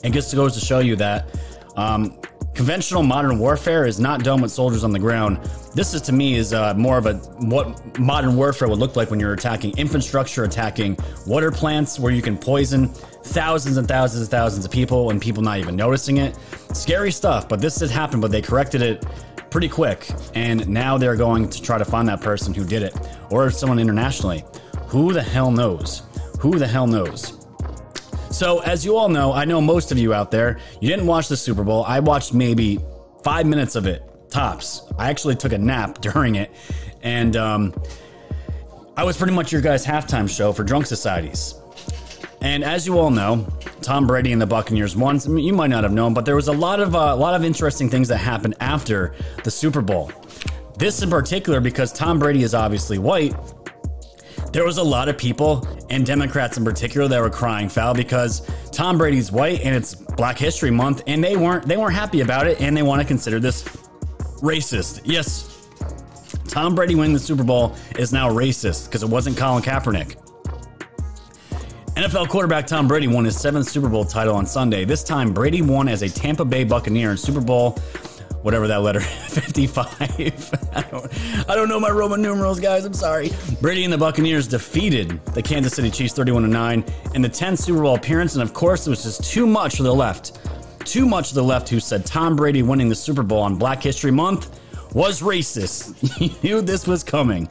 it 0.03 0.11
just 0.11 0.33
goes 0.35 0.53
to 0.53 0.59
show 0.59 0.79
you 0.79 0.95
that 0.97 1.27
um, 1.75 2.19
conventional 2.53 3.03
modern 3.03 3.37
warfare 3.37 3.85
is 3.85 3.99
not 3.99 4.23
done 4.23 4.41
with 4.41 4.51
soldiers 4.51 4.83
on 4.83 4.91
the 4.91 4.99
ground. 4.99 5.37
This 5.75 5.93
is 5.93 6.01
to 6.03 6.13
me 6.13 6.35
is 6.35 6.53
uh, 6.53 6.73
more 6.75 6.97
of 6.97 7.05
a 7.05 7.15
what 7.15 7.99
modern 7.99 8.35
warfare 8.35 8.69
would 8.69 8.79
look 8.79 8.95
like 8.95 9.11
when 9.11 9.19
you're 9.19 9.33
attacking 9.33 9.77
infrastructure, 9.77 10.45
attacking 10.45 10.97
water 11.27 11.51
plants, 11.51 11.99
where 11.99 12.13
you 12.13 12.21
can 12.21 12.37
poison 12.37 12.87
thousands 12.87 13.77
and 13.77 13.87
thousands 13.87 14.21
and 14.21 14.31
thousands 14.31 14.63
of 14.63 14.71
people 14.71 15.09
and 15.09 15.21
people 15.21 15.43
not 15.43 15.59
even 15.59 15.75
noticing 15.75 16.17
it. 16.17 16.37
Scary 16.73 17.11
stuff, 17.11 17.49
but 17.49 17.59
this 17.59 17.75
did 17.75 17.91
happen, 17.91 18.21
but 18.21 18.31
they 18.31 18.41
corrected 18.41 18.81
it 18.81 19.05
pretty 19.49 19.69
quick. 19.69 20.09
And 20.33 20.67
now 20.67 20.97
they're 20.97 21.15
going 21.17 21.49
to 21.49 21.61
try 21.61 21.77
to 21.77 21.85
find 21.85 22.07
that 22.07 22.21
person 22.21 22.53
who 22.53 22.63
did 22.63 22.83
it 22.83 22.95
or 23.29 23.49
someone 23.51 23.79
internationally. 23.79 24.45
Who 24.87 25.11
the 25.11 25.21
hell 25.21 25.51
knows? 25.51 26.03
Who 26.45 26.59
the 26.59 26.67
hell 26.67 26.85
knows? 26.85 27.47
So, 28.29 28.59
as 28.59 28.85
you 28.85 28.97
all 28.97 29.09
know, 29.09 29.33
I 29.33 29.45
know 29.45 29.59
most 29.59 29.91
of 29.91 29.97
you 29.97 30.13
out 30.13 30.29
there, 30.29 30.59
you 30.79 30.87
didn't 30.87 31.07
watch 31.07 31.27
the 31.27 31.35
Super 31.35 31.63
Bowl. 31.63 31.83
I 31.85 31.99
watched 31.99 32.35
maybe 32.35 32.77
five 33.23 33.47
minutes 33.47 33.75
of 33.75 33.87
it, 33.87 34.03
tops. 34.29 34.83
I 34.99 35.09
actually 35.09 35.37
took 35.37 35.53
a 35.53 35.57
nap 35.57 36.01
during 36.01 36.35
it. 36.35 36.51
And 37.01 37.35
um, 37.35 37.73
I 38.95 39.03
was 39.03 39.17
pretty 39.17 39.33
much 39.33 39.51
your 39.51 39.61
guys' 39.61 39.83
halftime 39.83 40.29
show 40.29 40.53
for 40.53 40.63
Drunk 40.63 40.85
Societies. 40.85 41.55
And 42.41 42.63
as 42.63 42.85
you 42.85 42.99
all 42.99 43.09
know, 43.09 43.47
Tom 43.81 44.05
Brady 44.05 44.31
and 44.31 44.39
the 44.39 44.45
Buccaneers 44.45 44.95
won. 44.95 45.19
You 45.39 45.51
might 45.51 45.71
not 45.71 45.81
have 45.81 45.93
known, 45.93 46.13
but 46.13 46.25
there 46.25 46.35
was 46.35 46.47
a 46.47 46.53
lot 46.53 46.79
of 46.79 46.95
uh, 46.95 46.99
a 46.99 47.15
lot 47.15 47.33
of 47.33 47.43
interesting 47.43 47.89
things 47.89 48.07
that 48.09 48.17
happened 48.17 48.53
after 48.59 49.15
the 49.43 49.49
Super 49.49 49.81
Bowl. 49.81 50.11
This 50.77 51.01
in 51.01 51.09
particular 51.09 51.59
because 51.59 51.91
Tom 51.91 52.19
Brady 52.19 52.43
is 52.43 52.53
obviously 52.53 52.99
white. 52.99 53.33
There 54.55 54.63
was 54.63 54.77
a 54.77 54.83
lot 54.83 55.09
of 55.09 55.17
people 55.17 55.67
and 55.89 56.05
Democrats 56.05 56.55
in 56.55 56.63
particular 56.63 57.09
that 57.09 57.19
were 57.19 57.29
crying 57.29 57.67
foul 57.67 57.93
because 57.93 58.41
Tom 58.71 58.97
Brady's 58.97 59.29
white 59.29 59.59
and 59.59 59.75
it's 59.75 59.93
Black 59.93 60.37
History 60.37 60.71
Month 60.71 61.01
and 61.07 61.21
they 61.21 61.35
weren't 61.35 61.67
they 61.67 61.75
weren't 61.75 61.93
happy 61.93 62.21
about 62.21 62.47
it 62.47 62.61
and 62.61 62.75
they 62.75 62.81
want 62.81 63.01
to 63.01 63.05
consider 63.05 63.37
this 63.41 63.63
racist. 64.41 65.01
Yes, 65.03 65.67
Tom 66.47 66.73
Brady 66.73 66.95
winning 66.95 67.11
the 67.11 67.19
Super 67.19 67.43
Bowl 67.43 67.75
is 67.99 68.13
now 68.13 68.29
racist 68.29 68.85
because 68.85 69.03
it 69.03 69.09
wasn't 69.09 69.35
Colin 69.35 69.61
Kaepernick. 69.61 70.15
NFL 71.97 72.29
quarterback 72.29 72.65
Tom 72.65 72.87
Brady 72.87 73.09
won 73.09 73.25
his 73.25 73.37
seventh 73.37 73.67
Super 73.67 73.89
Bowl 73.89 74.05
title 74.05 74.37
on 74.37 74.45
Sunday. 74.45 74.85
This 74.85 75.03
time, 75.03 75.33
Brady 75.33 75.63
won 75.63 75.89
as 75.89 76.01
a 76.01 76.07
Tampa 76.07 76.45
Bay 76.45 76.63
Buccaneer 76.63 77.11
in 77.11 77.17
Super 77.17 77.41
Bowl, 77.41 77.77
whatever 78.45 78.67
that 78.67 78.83
letter, 78.83 78.99
55. 79.29 79.87
I, 80.75 80.81
don't, 80.83 81.49
I 81.49 81.55
don't 81.55 81.67
know 81.67 81.79
my 81.79 81.89
Roman 81.89 82.21
numerals, 82.21 82.59
guys. 82.59 82.85
I'm 82.85 82.93
sorry. 82.93 83.31
Brady 83.59 83.83
and 83.85 83.91
the 83.91 83.97
Buccaneers 83.97 84.47
defeated 84.47 85.19
the 85.33 85.41
Kansas 85.41 85.73
City 85.73 85.89
Chiefs 85.89 86.13
31-9 86.13 87.15
in 87.15 87.23
the 87.23 87.29
10th 87.29 87.57
Super 87.57 87.81
Bowl 87.81 87.95
appearance. 87.95 88.35
And 88.35 88.43
of 88.43 88.53
course, 88.53 88.85
it 88.85 88.91
was 88.91 89.01
just 89.01 89.23
too 89.23 89.47
much 89.47 89.77
for 89.77 89.83
the 89.83 89.93
left. 89.93 90.37
Too 90.85 91.07
much 91.07 91.29
of 91.29 91.35
the 91.35 91.43
left 91.43 91.67
who 91.67 91.79
said 91.79 92.05
Tom 92.05 92.35
Brady 92.35 92.61
winning 92.61 92.87
the 92.87 92.95
Super 92.95 93.23
Bowl 93.23 93.41
on 93.41 93.55
Black 93.55 93.81
History 93.81 94.11
Month 94.11 94.59
was 94.93 95.21
racist. 95.21 95.95
you 96.21 96.35
knew 96.43 96.61
this 96.61 96.87
was 96.87 97.03
coming. 97.03 97.49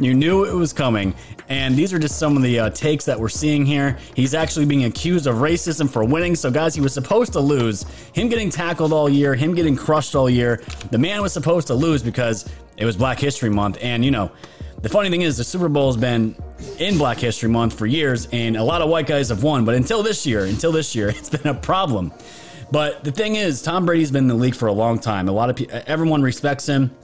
You 0.00 0.14
knew 0.14 0.44
it 0.44 0.54
was 0.54 0.72
coming. 0.72 1.14
And 1.48 1.76
these 1.76 1.92
are 1.92 1.98
just 1.98 2.18
some 2.18 2.36
of 2.36 2.42
the 2.42 2.58
uh, 2.58 2.70
takes 2.70 3.04
that 3.04 3.18
we're 3.18 3.28
seeing 3.28 3.64
here. 3.64 3.96
He's 4.14 4.34
actually 4.34 4.66
being 4.66 4.84
accused 4.84 5.26
of 5.26 5.36
racism 5.36 5.88
for 5.88 6.04
winning. 6.04 6.34
So, 6.34 6.50
guys, 6.50 6.74
he 6.74 6.80
was 6.80 6.92
supposed 6.92 7.32
to 7.34 7.40
lose. 7.40 7.84
Him 8.12 8.28
getting 8.28 8.50
tackled 8.50 8.92
all 8.92 9.08
year, 9.08 9.34
him 9.34 9.54
getting 9.54 9.76
crushed 9.76 10.16
all 10.16 10.28
year. 10.28 10.62
The 10.90 10.98
man 10.98 11.22
was 11.22 11.32
supposed 11.32 11.66
to 11.68 11.74
lose 11.74 12.02
because 12.02 12.48
it 12.76 12.84
was 12.84 12.96
Black 12.96 13.18
History 13.20 13.50
Month. 13.50 13.78
And, 13.80 14.04
you 14.04 14.10
know, 14.10 14.30
the 14.82 14.88
funny 14.88 15.08
thing 15.08 15.22
is, 15.22 15.36
the 15.36 15.44
Super 15.44 15.68
Bowl 15.68 15.86
has 15.86 15.96
been 15.96 16.36
in 16.78 16.98
Black 16.98 17.18
History 17.18 17.48
Month 17.48 17.78
for 17.78 17.86
years, 17.86 18.28
and 18.32 18.56
a 18.56 18.62
lot 18.62 18.82
of 18.82 18.88
white 18.88 19.06
guys 19.06 19.30
have 19.30 19.42
won. 19.42 19.64
But 19.64 19.74
until 19.74 20.02
this 20.02 20.26
year, 20.26 20.44
until 20.44 20.72
this 20.72 20.94
year, 20.94 21.08
it's 21.16 21.30
been 21.30 21.46
a 21.46 21.54
problem. 21.54 22.12
But 22.70 23.04
the 23.04 23.12
thing 23.12 23.36
is, 23.36 23.62
Tom 23.62 23.86
Brady's 23.86 24.10
been 24.10 24.24
in 24.24 24.28
the 24.28 24.34
league 24.34 24.54
for 24.54 24.66
a 24.66 24.72
long 24.72 24.98
time. 24.98 25.28
A 25.28 25.32
lot 25.32 25.50
of 25.50 25.56
people, 25.56 25.80
everyone 25.86 26.22
respects 26.22 26.66
him. 26.66 26.94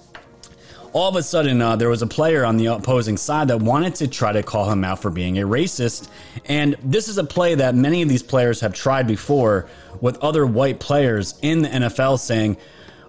All 0.93 1.09
of 1.09 1.17
a 1.17 1.23
sudden, 1.23 1.63
uh, 1.63 1.77
there 1.77 1.89
was 1.89 2.03
a 2.03 2.07
player 2.07 2.45
on 2.45 2.59
the 2.59 2.67
opposing 2.67 3.17
side 3.17 3.49
that 3.49 3.59
wanted 3.61 3.95
to 3.97 4.09
try 4.09 4.33
to 4.33 4.43
call 4.43 4.71
him 4.71 4.85
out 4.85 5.01
for 5.01 5.11
being 5.11 5.39
a 5.39 5.47
racist. 5.47 6.09
And 6.47 6.77
this 6.83 7.09
is 7.09 7.17
a 7.17 7.25
play 7.25 7.55
that 7.55 7.75
many 7.75 8.03
of 8.03 8.09
these 8.09 8.23
players 8.23 8.61
have 8.61 8.75
tried 8.75 9.07
before 9.07 9.69
with 10.01 10.19
other 10.19 10.45
white 10.45 10.81
players 10.81 11.39
in 11.41 11.63
the 11.63 11.69
NFL 11.69 12.19
saying, 12.19 12.59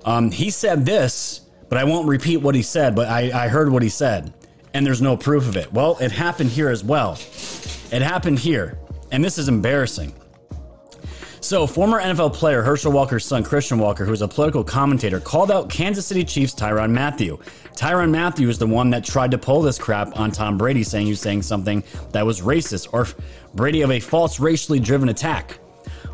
um, 0.05 0.31
he 0.31 0.49
said 0.49 0.85
this, 0.85 1.41
but 1.67 1.77
I 1.77 1.83
won't 1.83 2.07
repeat 2.07 2.37
what 2.37 2.55
he 2.55 2.61
said, 2.61 2.95
but 2.95 3.09
I, 3.09 3.45
I 3.45 3.47
heard 3.47 3.69
what 3.69 3.83
he 3.83 3.89
said. 3.89 4.33
And 4.73 4.85
there's 4.85 5.01
no 5.01 5.17
proof 5.17 5.47
of 5.47 5.57
it. 5.57 5.73
Well, 5.73 5.97
it 5.99 6.11
happened 6.11 6.51
here 6.51 6.69
as 6.69 6.83
well. 6.83 7.13
It 7.91 8.01
happened 8.01 8.39
here. 8.39 8.77
And 9.11 9.23
this 9.23 9.37
is 9.37 9.47
embarrassing. 9.47 10.13
So, 11.43 11.67
former 11.67 12.01
NFL 12.01 12.31
player 12.31 12.61
Herschel 12.61 12.93
Walker's 12.93 13.25
son, 13.25 13.43
Christian 13.43 13.77
Walker, 13.77 14.05
who 14.05 14.13
is 14.13 14.21
a 14.21 14.27
political 14.29 14.63
commentator, 14.63 15.19
called 15.19 15.51
out 15.51 15.69
Kansas 15.69 16.05
City 16.05 16.23
Chiefs 16.23 16.55
Tyrann 16.55 16.91
Mathieu. 16.91 17.37
Tyrann 17.75 18.11
Mathieu 18.11 18.47
is 18.47 18.57
the 18.57 18.65
one 18.65 18.89
that 18.91 19.03
tried 19.03 19.31
to 19.31 19.37
pull 19.37 19.61
this 19.61 19.77
crap 19.77 20.17
on 20.17 20.31
Tom 20.31 20.57
Brady, 20.57 20.85
saying 20.85 21.05
he 21.05 21.11
was 21.11 21.19
saying 21.19 21.41
something 21.41 21.83
that 22.13 22.25
was 22.25 22.39
racist 22.39 22.93
or 22.93 23.07
Brady 23.55 23.81
of 23.81 23.91
a 23.91 23.99
false 23.99 24.39
racially 24.39 24.79
driven 24.79 25.09
attack. 25.09 25.59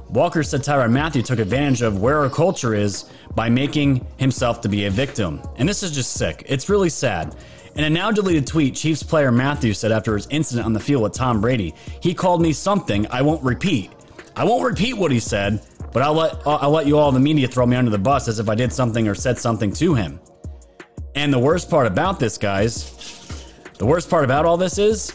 Walker 0.10 0.42
said 0.42 0.64
Tyrann 0.64 0.92
Mathieu 0.92 1.22
took 1.22 1.38
advantage 1.38 1.84
of 1.84 2.02
where 2.02 2.18
our 2.18 2.30
culture 2.30 2.74
is 2.74 3.06
by 3.36 3.50
making 3.50 4.04
himself 4.18 4.62
to 4.62 4.68
be 4.68 4.86
a 4.86 4.90
victim. 4.90 5.44
And 5.58 5.70
this 5.70 5.84
is 5.84 5.92
just 5.92 6.14
sick. 6.14 6.44
It's 6.48 6.70
really 6.70 6.90
sad. 6.90 7.36
In 7.76 7.84
a 7.84 7.90
now 7.90 8.10
deleted 8.10 8.48
tweet, 8.48 8.74
Chiefs 8.74 9.04
player 9.04 9.32
Mathieu 9.32 9.76
said 9.76 9.92
after 9.92 10.16
his 10.16 10.26
incident 10.32 10.66
on 10.66 10.74
the 10.74 10.80
field 10.80 11.04
with 11.04 11.14
Tom 11.14 11.40
Brady, 11.40 11.76
he 12.02 12.16
called 12.16 12.42
me 12.42 12.52
something 12.52 13.06
I 13.12 13.22
won't 13.22 13.44
repeat. 13.44 13.92
I 14.40 14.46
won't 14.46 14.64
repeat 14.64 14.94
what 14.94 15.12
he 15.12 15.20
said, 15.20 15.62
but 15.92 16.02
I'll 16.02 16.14
let 16.14 16.48
I'll 16.48 16.70
let 16.70 16.88
you 16.88 16.98
all 16.98 17.12
the 17.12 17.20
media 17.20 17.46
throw 17.46 17.66
me 17.66 17.76
under 17.76 17.92
the 17.92 17.98
bus 17.98 18.30
as 18.30 18.40
if 18.40 18.48
I 18.48 18.56
did 18.56 18.72
something 18.72 19.06
or 19.06 19.14
said 19.14 19.38
something 19.38 19.74
to 19.74 19.94
him. 19.94 20.18
And 21.16 21.34
the 21.34 21.40
worst 21.40 21.70
part 21.70 21.88
about 21.88 22.22
this, 22.22 22.38
guys, 22.38 23.44
the 23.78 23.86
worst 23.86 24.10
part 24.10 24.24
about 24.24 24.46
all 24.46 24.56
this 24.56 24.78
is 24.78 25.14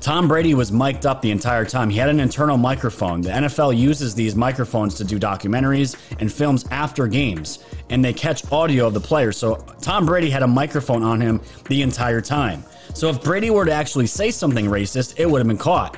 Tom 0.00 0.26
Brady 0.26 0.54
was 0.54 0.72
mic'd 0.72 1.06
up 1.06 1.22
the 1.22 1.30
entire 1.30 1.64
time. 1.64 1.88
He 1.88 1.98
had 1.98 2.08
an 2.08 2.18
internal 2.18 2.56
microphone. 2.56 3.20
The 3.20 3.30
NFL 3.30 3.78
uses 3.78 4.12
these 4.12 4.34
microphones 4.34 4.96
to 4.96 5.04
do 5.04 5.16
documentaries 5.16 5.94
and 6.18 6.32
films 6.32 6.66
after 6.72 7.06
games, 7.06 7.64
and 7.90 8.04
they 8.04 8.12
catch 8.12 8.50
audio 8.50 8.88
of 8.88 8.94
the 8.94 9.00
players. 9.00 9.36
So 9.36 9.54
Tom 9.80 10.04
Brady 10.04 10.30
had 10.30 10.42
a 10.42 10.48
microphone 10.48 11.04
on 11.04 11.20
him 11.20 11.40
the 11.68 11.82
entire 11.82 12.20
time. 12.20 12.64
So 12.92 13.08
if 13.08 13.22
Brady 13.22 13.50
were 13.50 13.66
to 13.66 13.72
actually 13.72 14.08
say 14.08 14.32
something 14.32 14.66
racist, 14.66 15.14
it 15.16 15.30
would 15.30 15.38
have 15.38 15.46
been 15.46 15.56
caught. 15.56 15.96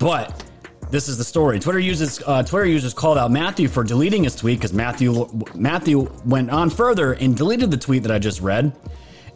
But 0.00 0.47
this 0.90 1.08
is 1.08 1.18
the 1.18 1.24
story. 1.24 1.58
Twitter 1.58 1.78
users 1.78 2.22
uh, 2.26 2.42
Twitter 2.42 2.66
users 2.66 2.94
called 2.94 3.18
out 3.18 3.30
Mathieu 3.30 3.68
for 3.68 3.84
deleting 3.84 4.24
his 4.24 4.34
tweet 4.34 4.58
because 4.58 4.72
Mathieu 4.72 5.26
Mathieu 5.54 6.10
went 6.24 6.50
on 6.50 6.70
further 6.70 7.12
and 7.12 7.36
deleted 7.36 7.70
the 7.70 7.76
tweet 7.76 8.02
that 8.04 8.12
I 8.12 8.18
just 8.18 8.40
read. 8.40 8.72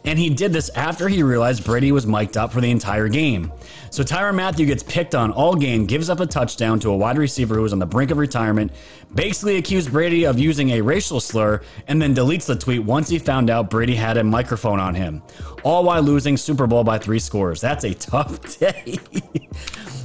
And 0.05 0.19
he 0.19 0.29
did 0.29 0.51
this 0.51 0.69
after 0.69 1.07
he 1.07 1.23
realized 1.23 1.63
Brady 1.63 1.91
was 1.91 2.05
mic'd 2.05 2.35
up 2.35 2.51
for 2.51 2.59
the 2.59 2.69
entire 2.69 3.07
game. 3.07 3.51
So 3.89 4.03
Tyrann 4.03 4.35
Mathieu 4.35 4.65
gets 4.65 4.83
picked 4.83 5.15
on 5.15 5.31
all 5.31 5.55
game, 5.55 5.85
gives 5.85 6.09
up 6.09 6.19
a 6.19 6.25
touchdown 6.25 6.79
to 6.81 6.89
a 6.89 6.97
wide 6.97 7.17
receiver 7.17 7.55
who 7.55 7.61
was 7.61 7.73
on 7.73 7.79
the 7.79 7.85
brink 7.85 8.11
of 8.11 8.17
retirement, 8.17 8.71
basically 9.15 9.57
accused 9.57 9.91
Brady 9.91 10.25
of 10.25 10.37
using 10.37 10.71
a 10.71 10.81
racial 10.81 11.19
slur, 11.19 11.61
and 11.87 12.01
then 12.01 12.13
deletes 12.13 12.45
the 12.45 12.55
tweet 12.55 12.83
once 12.83 13.07
he 13.07 13.17
found 13.17 13.49
out 13.49 13.69
Brady 13.69 13.95
had 13.95 14.17
a 14.17 14.23
microphone 14.23 14.79
on 14.79 14.93
him. 14.93 15.21
All 15.63 15.83
while 15.83 16.01
losing 16.01 16.35
Super 16.35 16.67
Bowl 16.67 16.83
by 16.83 16.97
three 16.97 17.19
scores. 17.19 17.61
That's 17.61 17.85
a 17.85 17.93
tough 17.93 18.59
day. 18.59 18.97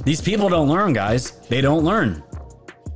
These 0.05 0.21
people 0.21 0.47
don't 0.47 0.69
learn, 0.69 0.93
guys. 0.93 1.31
They 1.49 1.59
don't 1.59 1.83
learn. 1.83 2.23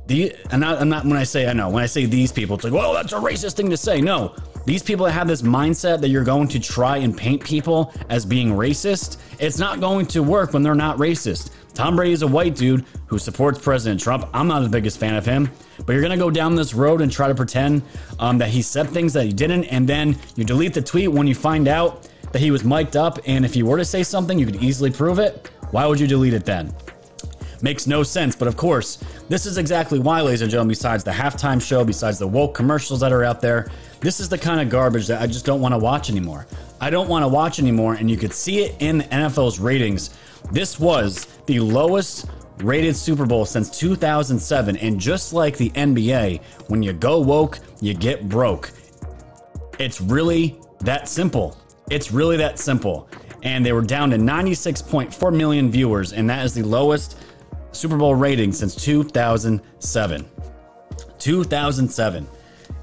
The, 0.06 0.34
I'm 0.50 0.60
not, 0.60 0.80
I'm 0.80 0.88
not 0.88 1.04
when 1.04 1.16
I 1.16 1.24
say 1.24 1.48
I 1.48 1.54
know 1.54 1.70
when 1.70 1.82
I 1.82 1.86
say 1.86 2.04
these 2.04 2.30
people, 2.30 2.56
it's 2.56 2.64
like, 2.64 2.72
well, 2.74 2.92
that's 2.92 3.12
a 3.12 3.16
racist 3.16 3.54
thing 3.56 3.70
to 3.70 3.76
say. 3.76 4.00
No, 4.00 4.34
these 4.64 4.82
people 4.82 5.06
that 5.06 5.12
have 5.12 5.28
this 5.28 5.42
mindset 5.42 6.00
that 6.00 6.08
you're 6.08 6.24
going 6.24 6.48
to 6.48 6.58
try 6.58 6.98
and 6.98 7.16
paint 7.16 7.44
people 7.44 7.92
as 8.08 8.24
being 8.24 8.50
racist, 8.50 9.18
it's 9.38 9.58
not 9.58 9.80
going 9.80 10.06
to 10.06 10.22
work 10.22 10.52
when 10.52 10.62
they're 10.62 10.74
not 10.74 10.96
racist. 10.98 11.50
Tom 11.74 11.96
Brady 11.96 12.12
is 12.12 12.22
a 12.22 12.26
white 12.26 12.54
dude 12.54 12.84
who 13.06 13.18
supports 13.18 13.58
President 13.58 14.00
Trump. 14.00 14.28
I'm 14.32 14.46
not 14.46 14.60
the 14.60 14.68
biggest 14.68 14.98
fan 14.98 15.16
of 15.16 15.26
him, 15.26 15.50
but 15.84 15.92
you're 15.92 16.02
going 16.02 16.16
to 16.16 16.24
go 16.24 16.30
down 16.30 16.54
this 16.54 16.72
road 16.72 17.00
and 17.00 17.10
try 17.10 17.28
to 17.28 17.34
pretend 17.34 17.82
um, 18.20 18.38
that 18.38 18.48
he 18.48 18.62
said 18.62 18.88
things 18.88 19.12
that 19.12 19.24
he 19.24 19.32
didn't, 19.32 19.64
and 19.64 19.88
then 19.88 20.16
you 20.36 20.44
delete 20.44 20.72
the 20.72 20.82
tweet 20.82 21.10
when 21.10 21.26
you 21.26 21.34
find 21.34 21.66
out 21.66 22.08
that 22.32 22.38
he 22.38 22.50
was 22.50 22.64
mic'd 22.64 22.96
up. 22.96 23.18
And 23.26 23.44
if 23.44 23.56
you 23.56 23.66
were 23.66 23.76
to 23.76 23.84
say 23.84 24.02
something, 24.02 24.38
you 24.38 24.46
could 24.46 24.62
easily 24.62 24.90
prove 24.90 25.18
it. 25.18 25.50
Why 25.72 25.86
would 25.86 25.98
you 25.98 26.06
delete 26.06 26.34
it 26.34 26.44
then? 26.44 26.72
Makes 27.62 27.86
no 27.86 28.02
sense. 28.02 28.36
But 28.36 28.46
of 28.46 28.56
course, 28.56 29.02
this 29.28 29.46
is 29.46 29.56
exactly 29.56 29.98
why, 29.98 30.20
ladies 30.20 30.42
and 30.42 30.50
gentlemen, 30.50 30.68
besides 30.68 31.02
the 31.02 31.10
halftime 31.10 31.62
show, 31.62 31.84
besides 31.84 32.18
the 32.18 32.26
woke 32.26 32.54
commercials 32.54 33.00
that 33.00 33.12
are 33.12 33.24
out 33.24 33.40
there, 33.40 33.70
this 34.04 34.20
is 34.20 34.28
the 34.28 34.36
kind 34.36 34.60
of 34.60 34.68
garbage 34.68 35.06
that 35.06 35.22
I 35.22 35.26
just 35.26 35.46
don't 35.46 35.60
want 35.60 35.72
to 35.72 35.78
watch 35.78 36.10
anymore. 36.10 36.46
I 36.80 36.90
don't 36.90 37.08
want 37.08 37.22
to 37.22 37.28
watch 37.28 37.58
anymore, 37.58 37.94
and 37.94 38.10
you 38.10 38.18
could 38.18 38.34
see 38.34 38.62
it 38.62 38.76
in 38.80 38.98
the 38.98 39.04
NFL's 39.04 39.58
ratings. 39.58 40.10
This 40.52 40.78
was 40.78 41.24
the 41.46 41.60
lowest 41.60 42.26
rated 42.58 42.94
Super 42.96 43.24
Bowl 43.24 43.46
since 43.46 43.70
2007, 43.78 44.76
and 44.76 45.00
just 45.00 45.32
like 45.32 45.56
the 45.56 45.70
NBA, 45.70 46.42
when 46.68 46.82
you 46.82 46.92
go 46.92 47.18
woke, 47.18 47.60
you 47.80 47.94
get 47.94 48.28
broke. 48.28 48.70
It's 49.78 50.00
really 50.00 50.60
that 50.80 51.08
simple. 51.08 51.56
It's 51.90 52.12
really 52.12 52.36
that 52.36 52.58
simple. 52.58 53.08
And 53.42 53.64
they 53.64 53.72
were 53.72 53.82
down 53.82 54.10
to 54.10 54.16
96.4 54.18 55.34
million 55.34 55.70
viewers, 55.70 56.12
and 56.12 56.28
that 56.28 56.44
is 56.44 56.52
the 56.52 56.62
lowest 56.62 57.18
Super 57.72 57.96
Bowl 57.96 58.14
rating 58.14 58.52
since 58.52 58.74
2007. 58.74 60.26
2007. 61.18 62.28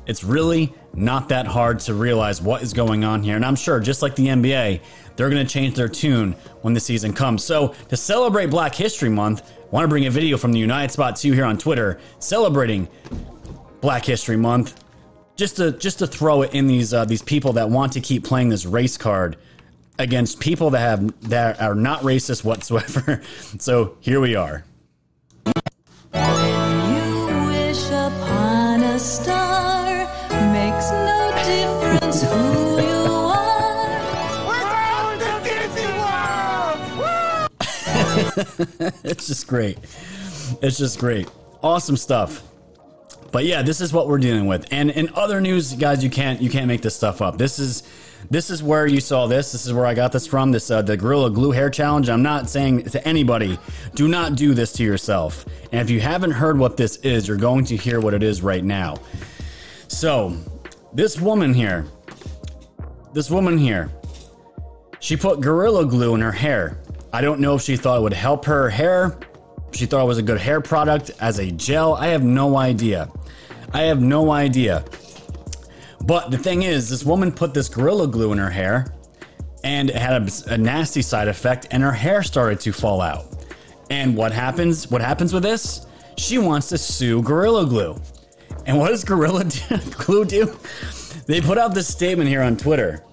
It's 0.07 0.23
really 0.23 0.73
not 0.93 1.29
that 1.29 1.47
hard 1.47 1.79
to 1.81 1.93
realize 1.93 2.41
what 2.41 2.61
is 2.61 2.73
going 2.73 3.03
on 3.03 3.23
here. 3.23 3.35
And 3.35 3.45
I'm 3.45 3.55
sure, 3.55 3.79
just 3.79 4.01
like 4.01 4.15
the 4.15 4.27
NBA, 4.27 4.81
they're 5.15 5.29
going 5.29 5.45
to 5.45 5.51
change 5.51 5.75
their 5.75 5.87
tune 5.87 6.33
when 6.61 6.73
the 6.73 6.79
season 6.79 7.13
comes. 7.13 7.43
So, 7.43 7.75
to 7.89 7.97
celebrate 7.97 8.49
Black 8.49 8.75
History 8.75 9.09
Month, 9.09 9.51
I 9.51 9.67
want 9.69 9.85
to 9.85 9.87
bring 9.87 10.05
a 10.05 10.11
video 10.11 10.37
from 10.37 10.51
the 10.51 10.59
United 10.59 10.91
Spot 10.91 11.15
2 11.15 11.31
here 11.31 11.45
on 11.45 11.57
Twitter 11.57 11.99
celebrating 12.19 12.87
Black 13.79 14.05
History 14.05 14.37
Month. 14.37 14.83
Just 15.37 15.55
to 15.57 15.71
just 15.71 15.99
to 15.99 16.07
throw 16.07 16.43
it 16.43 16.53
in 16.53 16.67
these 16.67 16.93
uh, 16.93 17.05
these 17.05 17.21
people 17.21 17.53
that 17.53 17.69
want 17.69 17.93
to 17.93 18.01
keep 18.01 18.23
playing 18.23 18.49
this 18.49 18.65
race 18.65 18.97
card 18.97 19.37
against 19.97 20.39
people 20.39 20.69
that 20.71 20.79
have 20.79 21.29
that 21.29 21.61
are 21.61 21.73
not 21.73 22.01
racist 22.01 22.43
whatsoever. 22.43 23.21
so 23.57 23.97
here 24.01 24.19
we 24.19 24.35
are. 24.35 24.65
it's 39.03 39.27
just 39.27 39.47
great. 39.47 39.77
It's 40.61 40.77
just 40.77 40.99
great. 40.99 41.29
Awesome 41.63 41.97
stuff. 41.97 42.43
But 43.31 43.45
yeah, 43.45 43.61
this 43.61 43.79
is 43.79 43.93
what 43.93 44.07
we're 44.07 44.17
dealing 44.17 44.45
with. 44.45 44.67
And 44.71 44.89
in 44.91 45.09
other 45.15 45.39
news, 45.39 45.73
guys, 45.73 46.03
you 46.03 46.09
can't 46.09 46.41
you 46.41 46.49
can't 46.49 46.67
make 46.67 46.81
this 46.81 46.95
stuff 46.95 47.21
up. 47.21 47.37
This 47.37 47.59
is 47.59 47.83
this 48.29 48.49
is 48.49 48.61
where 48.61 48.85
you 48.85 48.99
saw 48.99 49.27
this. 49.27 49.51
This 49.51 49.65
is 49.65 49.73
where 49.73 49.85
I 49.85 49.93
got 49.93 50.11
this 50.11 50.27
from. 50.27 50.51
This 50.51 50.69
uh, 50.69 50.81
the 50.81 50.97
Gorilla 50.97 51.31
Glue 51.31 51.51
Hair 51.51 51.69
Challenge. 51.69 52.09
I'm 52.09 52.21
not 52.21 52.49
saying 52.49 52.83
to 52.85 53.07
anybody, 53.07 53.57
do 53.95 54.07
not 54.07 54.35
do 54.35 54.53
this 54.53 54.73
to 54.73 54.83
yourself. 54.83 55.45
And 55.71 55.81
if 55.81 55.89
you 55.89 56.01
haven't 56.01 56.31
heard 56.31 56.57
what 56.57 56.77
this 56.77 56.97
is, 56.97 57.27
you're 57.27 57.37
going 57.37 57.65
to 57.65 57.77
hear 57.77 57.99
what 57.99 58.13
it 58.13 58.23
is 58.23 58.41
right 58.41 58.63
now. 58.63 58.97
So, 59.87 60.35
this 60.93 61.19
woman 61.19 61.53
here, 61.53 61.85
this 63.13 63.29
woman 63.29 63.57
here, 63.57 63.89
she 64.99 65.17
put 65.17 65.41
Gorilla 65.41 65.85
Glue 65.85 66.15
in 66.15 66.21
her 66.21 66.31
hair. 66.31 66.80
I 67.13 67.21
don't 67.21 67.39
know 67.39 67.55
if 67.55 67.61
she 67.61 67.75
thought 67.75 67.97
it 67.97 68.01
would 68.01 68.13
help 68.13 68.45
her 68.45 68.69
hair. 68.69 69.17
She 69.73 69.85
thought 69.85 70.03
it 70.03 70.07
was 70.07 70.17
a 70.17 70.23
good 70.23 70.39
hair 70.39 70.61
product 70.61 71.11
as 71.19 71.39
a 71.39 71.51
gel. 71.51 71.95
I 71.95 72.07
have 72.07 72.23
no 72.23 72.57
idea. 72.57 73.11
I 73.73 73.81
have 73.83 74.01
no 74.01 74.31
idea. 74.31 74.85
But 76.03 76.31
the 76.31 76.37
thing 76.37 76.63
is, 76.63 76.89
this 76.89 77.05
woman 77.05 77.31
put 77.31 77.53
this 77.53 77.69
Gorilla 77.69 78.07
Glue 78.07 78.31
in 78.31 78.37
her 78.37 78.49
hair 78.49 78.93
and 79.63 79.89
it 79.89 79.95
had 79.95 80.27
a, 80.27 80.53
a 80.53 80.57
nasty 80.57 81.01
side 81.01 81.27
effect, 81.27 81.67
and 81.71 81.83
her 81.83 81.91
hair 81.91 82.23
started 82.23 82.59
to 82.61 82.71
fall 82.71 82.99
out. 83.01 83.25
And 83.89 84.15
what 84.15 84.31
happens? 84.31 84.89
What 84.89 85.01
happens 85.01 85.33
with 85.33 85.43
this? 85.43 85.85
She 86.17 86.37
wants 86.37 86.69
to 86.69 86.77
sue 86.77 87.21
Gorilla 87.21 87.65
Glue. 87.65 88.01
And 88.65 88.77
what 88.77 88.89
does 88.89 89.03
Gorilla 89.03 89.45
Glue 89.91 90.25
do? 90.25 90.57
They 91.27 91.41
put 91.41 91.57
out 91.57 91.73
this 91.73 91.87
statement 91.87 92.29
here 92.29 92.41
on 92.41 92.57
Twitter 92.57 93.03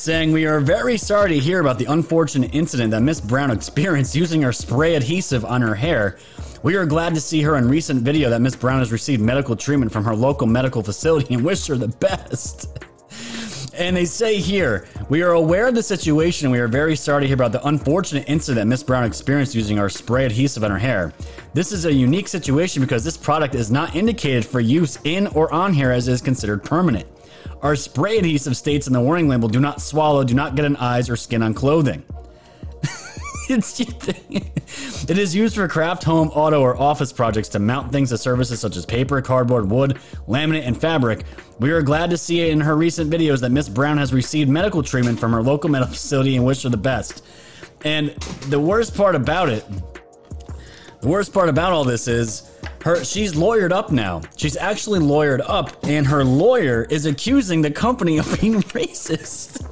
saying, 0.00 0.32
We 0.32 0.46
are 0.46 0.60
very 0.60 0.96
sorry 0.96 1.30
to 1.30 1.38
hear 1.38 1.60
about 1.60 1.78
the 1.78 1.86
unfortunate 1.86 2.54
incident 2.54 2.90
that 2.90 3.02
Miss 3.02 3.20
Brown 3.20 3.50
experienced 3.50 4.14
using 4.14 4.42
her 4.42 4.52
spray 4.52 4.94
adhesive 4.94 5.44
on 5.44 5.62
her 5.62 5.74
hair. 5.74 6.18
We 6.62 6.76
are 6.76 6.86
glad 6.86 7.14
to 7.14 7.20
see 7.20 7.42
her 7.42 7.56
in 7.56 7.68
recent 7.68 8.02
video 8.02 8.30
that 8.30 8.40
Miss 8.40 8.56
Brown 8.56 8.80
has 8.80 8.92
received 8.92 9.22
medical 9.22 9.56
treatment 9.56 9.92
from 9.92 10.04
her 10.04 10.14
local 10.14 10.46
medical 10.46 10.82
facility 10.82 11.34
and 11.34 11.44
wish 11.44 11.66
her 11.66 11.76
the 11.76 11.88
best. 11.88 12.78
And 13.78 13.94
they 13.94 14.06
say 14.06 14.40
here, 14.40 14.88
we 15.10 15.20
are 15.22 15.32
aware 15.32 15.68
of 15.68 15.74
the 15.74 15.82
situation 15.82 16.50
we 16.50 16.60
are 16.60 16.68
very 16.68 16.96
sorry 16.96 17.20
to 17.20 17.26
hear 17.26 17.34
about 17.34 17.52
the 17.52 17.66
unfortunate 17.66 18.24
incident 18.26 18.66
Miss 18.68 18.82
Brown 18.82 19.04
experienced 19.04 19.54
using 19.54 19.78
our 19.78 19.90
spray 19.90 20.24
adhesive 20.24 20.64
on 20.64 20.70
her 20.70 20.78
hair. 20.78 21.12
This 21.52 21.72
is 21.72 21.84
a 21.84 21.92
unique 21.92 22.26
situation 22.26 22.80
because 22.80 23.04
this 23.04 23.18
product 23.18 23.54
is 23.54 23.70
not 23.70 23.94
indicated 23.94 24.46
for 24.46 24.60
use 24.60 24.98
in 25.04 25.26
or 25.28 25.52
on 25.52 25.74
hair 25.74 25.92
as 25.92 26.08
it 26.08 26.12
is 26.12 26.22
considered 26.22 26.64
permanent. 26.64 27.06
Our 27.66 27.74
spray 27.74 28.18
adhesive 28.18 28.56
states 28.56 28.86
in 28.86 28.92
the 28.92 29.00
warning 29.00 29.26
label 29.26 29.48
do 29.48 29.58
not 29.58 29.82
swallow, 29.82 30.22
do 30.22 30.34
not 30.34 30.54
get 30.54 30.64
in 30.64 30.76
eyes 30.76 31.10
or 31.10 31.16
skin 31.16 31.42
on 31.42 31.52
clothing. 31.52 32.04
it's 33.48 33.80
it 35.10 35.18
is 35.18 35.34
used 35.34 35.56
for 35.56 35.66
craft, 35.66 36.04
home, 36.04 36.28
auto, 36.28 36.60
or 36.60 36.76
office 36.76 37.12
projects 37.12 37.48
to 37.48 37.58
mount 37.58 37.90
things 37.90 38.10
to 38.10 38.18
surfaces 38.18 38.60
such 38.60 38.76
as 38.76 38.86
paper, 38.86 39.20
cardboard, 39.20 39.68
wood, 39.68 39.98
laminate, 40.28 40.64
and 40.64 40.80
fabric. 40.80 41.24
We 41.58 41.72
are 41.72 41.82
glad 41.82 42.08
to 42.10 42.16
see 42.16 42.48
in 42.48 42.60
her 42.60 42.76
recent 42.76 43.10
videos 43.10 43.40
that 43.40 43.50
Miss 43.50 43.68
Brown 43.68 43.98
has 43.98 44.12
received 44.12 44.48
medical 44.48 44.84
treatment 44.84 45.18
from 45.18 45.32
her 45.32 45.42
local 45.42 45.68
medical 45.68 45.92
facility 45.92 46.36
and 46.36 46.46
wish 46.46 46.62
her 46.62 46.68
the 46.68 46.76
best. 46.76 47.24
And 47.84 48.10
the 48.48 48.60
worst 48.60 48.96
part 48.96 49.16
about 49.16 49.48
it, 49.48 49.64
the 51.00 51.08
worst 51.08 51.32
part 51.32 51.48
about 51.48 51.72
all 51.72 51.84
this 51.84 52.08
is 52.08 52.50
her 52.82 53.04
she's 53.04 53.34
lawyered 53.34 53.72
up 53.72 53.90
now. 53.90 54.22
She's 54.36 54.56
actually 54.56 55.00
lawyered 55.00 55.42
up, 55.46 55.84
and 55.84 56.06
her 56.06 56.24
lawyer 56.24 56.86
is 56.88 57.06
accusing 57.06 57.62
the 57.62 57.70
company 57.70 58.18
of 58.18 58.40
being 58.40 58.54
racist. 58.72 59.62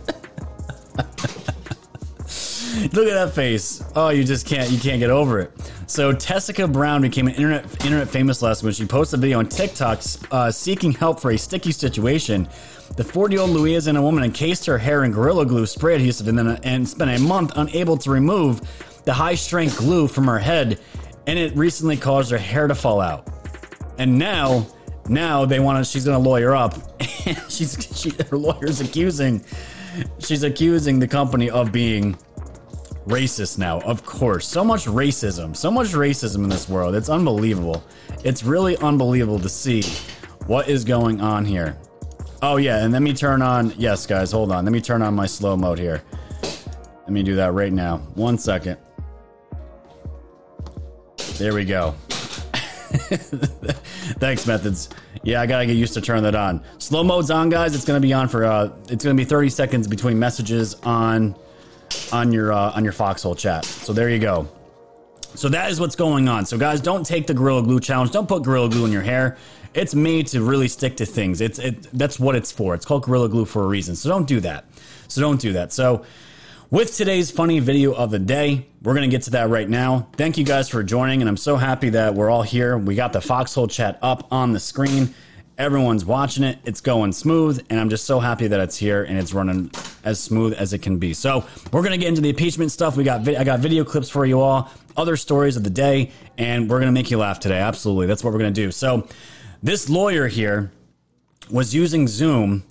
Look 2.93 3.07
at 3.07 3.15
that 3.15 3.33
face. 3.35 3.83
Oh, 3.95 4.09
you 4.09 4.25
just 4.25 4.47
can't 4.47 4.71
you 4.71 4.79
can't 4.79 4.99
get 4.99 5.11
over 5.11 5.41
it. 5.41 5.53
So 5.87 6.13
Tessica 6.13 6.67
Brown 6.67 7.03
became 7.03 7.29
an 7.29 7.35
internet 7.35 7.65
internet 7.85 8.09
famous 8.09 8.43
last 8.43 8.63
when 8.63 8.73
she 8.73 8.85
posted 8.85 9.19
a 9.19 9.21
video 9.21 9.39
on 9.39 9.49
TikTok 9.49 10.01
uh, 10.31 10.51
seeking 10.51 10.93
help 10.93 11.21
for 11.21 11.31
a 11.31 11.39
sticky 11.39 11.73
situation 11.73 12.49
The 12.97 13.05
40 13.05 13.35
year 13.35 13.43
old 13.43 13.51
Louisiana 13.51 14.03
woman 14.03 14.25
encased 14.25 14.67
her 14.67 14.79
hair 14.79 15.05
in 15.05 15.13
Gorilla 15.13 15.47
Glue 15.47 15.67
spray 15.67 15.95
adhesive 15.95 16.29
and, 16.29 16.39
then, 16.39 16.59
and 16.65 16.89
spent 16.89 17.11
a 17.11 17.23
month 17.23 17.53
unable 17.57 17.97
to 17.99 18.11
remove 18.11 18.61
the 19.05 19.13
high 19.13 19.35
strength 19.35 19.79
glue 19.79 20.09
from 20.09 20.27
her 20.27 20.39
head, 20.39 20.81
and 21.27 21.39
it 21.39 21.57
recently 21.57 21.97
caused 21.97 22.31
her 22.31 22.39
hair 22.39 22.67
to 22.67 22.75
fall 22.75 23.01
out. 23.01 23.29
And 23.99 24.19
now, 24.19 24.67
now 25.09 25.45
they 25.45 25.61
want 25.61 25.85
to. 25.85 25.91
She's 25.91 26.05
going 26.05 26.23
to 26.23 26.29
lawyer 26.29 26.55
up. 26.55 26.75
she's 27.49 27.89
she, 27.95 28.11
her 28.31 28.37
lawyer's 28.37 28.81
accusing. 28.81 29.45
She's 30.19 30.43
accusing 30.43 30.99
the 30.99 31.09
company 31.09 31.51
of 31.51 31.71
being 31.71 32.17
racist 33.07 33.59
now. 33.59 33.81
Of 33.81 34.05
course, 34.05 34.47
so 34.47 34.65
much 34.65 34.87
racism, 34.87 35.55
so 35.55 35.71
much 35.71 35.89
racism 35.89 36.45
in 36.45 36.49
this 36.49 36.69
world. 36.69 36.95
It's 36.95 37.09
unbelievable. 37.09 37.85
It's 38.25 38.43
really 38.43 38.77
unbelievable 38.79 39.39
to 39.41 39.49
see 39.49 39.83
what 40.47 40.69
is 40.69 40.85
going 40.85 41.21
on 41.21 41.45
here. 41.45 41.79
Oh 42.43 42.57
yeah, 42.57 42.85
and 42.85 42.93
let 42.93 43.03
me 43.03 43.15
turn 43.15 43.41
on. 43.43 43.73
Yes, 43.79 44.07
guys, 44.07 44.33
hold 44.33 44.53
on. 44.53 44.65
Let 44.65 44.73
me 44.73 44.81
turn 44.81 45.03
on 45.03 45.15
my 45.15 45.27
slow 45.27 45.57
mode 45.57 45.79
here. 45.79 46.03
Let 46.43 47.11
me 47.11 47.23
do 47.23 47.37
that 47.37 47.53
right 47.53 47.73
now. 47.73 47.99
One 48.15 48.39
second. 48.39 48.79
There 51.39 51.53
we 51.53 51.65
go. 51.65 51.91
Thanks, 54.21 54.47
methods. 54.47 54.89
Yeah, 55.25 55.41
I 55.41 55.47
gotta 55.47 55.67
get 55.67 55.77
used 55.77 55.95
to 55.95 56.01
turning 56.01 56.23
that 56.23 56.37
on. 56.37 56.63
Slow 56.79 57.03
mode's 57.03 57.31
on, 57.31 57.49
guys. 57.49 57.75
It's 57.75 57.85
gonna 57.85 57.99
be 57.99 58.13
on 58.13 58.29
for 58.29 58.45
uh, 58.45 58.71
it's 58.89 59.05
gonna 59.05 59.17
be 59.17 59.25
30 59.25 59.49
seconds 59.49 59.89
between 59.89 60.17
messages 60.17 60.75
on 60.85 61.35
on 62.13 62.31
your 62.33 62.53
uh, 62.53 62.71
on 62.73 62.85
your 62.85 62.93
foxhole 62.93 63.35
chat. 63.35 63.65
So 63.65 63.93
there 63.93 64.09
you 64.11 64.21
go. 64.21 64.49
So 65.35 65.49
that 65.49 65.73
is 65.73 65.81
what's 65.81 65.97
going 65.97 66.29
on. 66.29 66.47
So 66.47 66.57
guys, 66.57 66.81
don't 66.81 67.05
take 67.05 67.27
the 67.27 67.35
Gorilla 67.35 67.65
Glue 67.65 67.81
challenge. 67.81 68.13
Don't 68.13 68.29
put 68.29 68.45
Gorilla 68.45 68.71
Glue 68.71 68.87
in 68.87 68.93
your 68.93 69.03
hair. 69.03 69.37
It's 69.75 69.93
made 69.93 70.29
to 70.29 70.41
really 70.41 70.69
stick 70.69 70.97
to 70.99 71.07
things. 71.07 71.41
It's 71.41 71.59
it 71.59 71.89
that's 71.93 72.21
what 72.21 72.37
it's 72.37 72.53
for. 72.53 72.77
It's 72.77 72.85
called 72.87 73.03
Gorilla 73.03 73.29
Glue 73.29 73.45
for 73.45 73.65
a 73.65 73.67
reason. 73.67 73.97
So 73.97 74.09
don't 74.09 74.29
do 74.29 74.39
that. 74.41 74.67
So 75.09 75.21
don't 75.21 75.41
do 75.41 75.53
that. 75.55 75.73
So 75.73 76.05
with 76.75 76.97
today's 76.97 77.31
funny 77.31 77.61
video 77.61 77.93
of 77.95 78.11
the 78.11 78.19
day, 78.19 78.67
we're 78.83 78.95
going 78.95 79.09
to 79.09 79.17
get 79.17 79.23
to 79.23 79.31
that 79.31 79.49
right 79.49 79.69
now. 79.69 80.09
Thank 80.17 80.37
you 80.37 80.45
guys 80.45 80.69
for 80.69 80.83
joining, 80.83 81.23
and 81.23 81.29
I'm 81.29 81.37
so 81.37 81.55
happy 81.55 81.91
that 81.91 82.17
we're 82.17 82.29
all 82.29 82.43
here. 82.43 82.77
We 82.77 82.97
got 82.97 83.13
the 83.13 83.21
Foxhole 83.21 83.69
chat 83.69 83.97
up 84.03 84.27
on 84.33 84.53
the 84.53 84.59
screen. 84.59 85.15
Everyone's 85.57 86.05
watching 86.05 86.43
it. 86.43 86.59
It's 86.65 86.81
going 86.81 87.13
smooth, 87.13 87.65
and 87.71 87.79
I'm 87.79 87.91
just 87.91 88.07
so 88.07 88.19
happy 88.19 88.49
that 88.49 88.59
it's 88.59 88.77
here 88.77 89.05
and 89.05 89.17
it's 89.17 89.33
running 89.33 89.71
as 90.03 90.19
smooth 90.19 90.55
as 90.55 90.73
it 90.73 90.81
can 90.83 90.99
be. 90.99 91.15
So 91.15 91.47
we're 91.71 91.83
to 91.93 91.97
get 91.97 92.09
into 92.09 92.23
the 92.23 92.31
impeachment 92.31 92.73
stuff. 92.73 92.97
We 92.97 93.05
got 93.05 93.21
vi- 93.21 93.37
I 93.37 93.45
got 93.45 93.61
video 93.61 93.85
clips 93.85 94.11
for 94.11 94.27
you 94.27 94.41
all, 94.41 94.69
other 94.97 95.17
stories 95.17 95.57
of 95.57 95.63
the 95.63 95.71
day, 95.71 96.11
and 96.39 96.69
we're 96.69 96.81
to 96.89 96.93
make 96.93 97.09
you 97.09 97.19
laugh 97.19 97.39
today. 97.39 97.61
Absolutely, 97.61 98.07
that's 98.07 98.25
what 98.25 98.33
we're 98.33 98.41
to 98.53 98.61
do. 98.61 98.73
So 98.73 99.07
this 99.63 99.89
lawyer 99.89 100.27
here 100.27 100.73
was 101.49 101.73
using 101.73 102.09
Zoom 102.09 102.65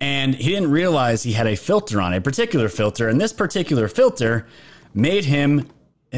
and 0.00 0.34
he 0.34 0.50
didn't 0.50 0.70
realize 0.70 1.22
he 1.22 1.32
had 1.32 1.46
a 1.46 1.56
filter 1.56 2.00
on 2.00 2.12
a 2.12 2.20
particular 2.20 2.68
filter, 2.68 3.08
and 3.08 3.20
this 3.20 3.32
particular 3.32 3.88
filter 3.88 4.46
made 4.94 5.24
him 5.24 5.68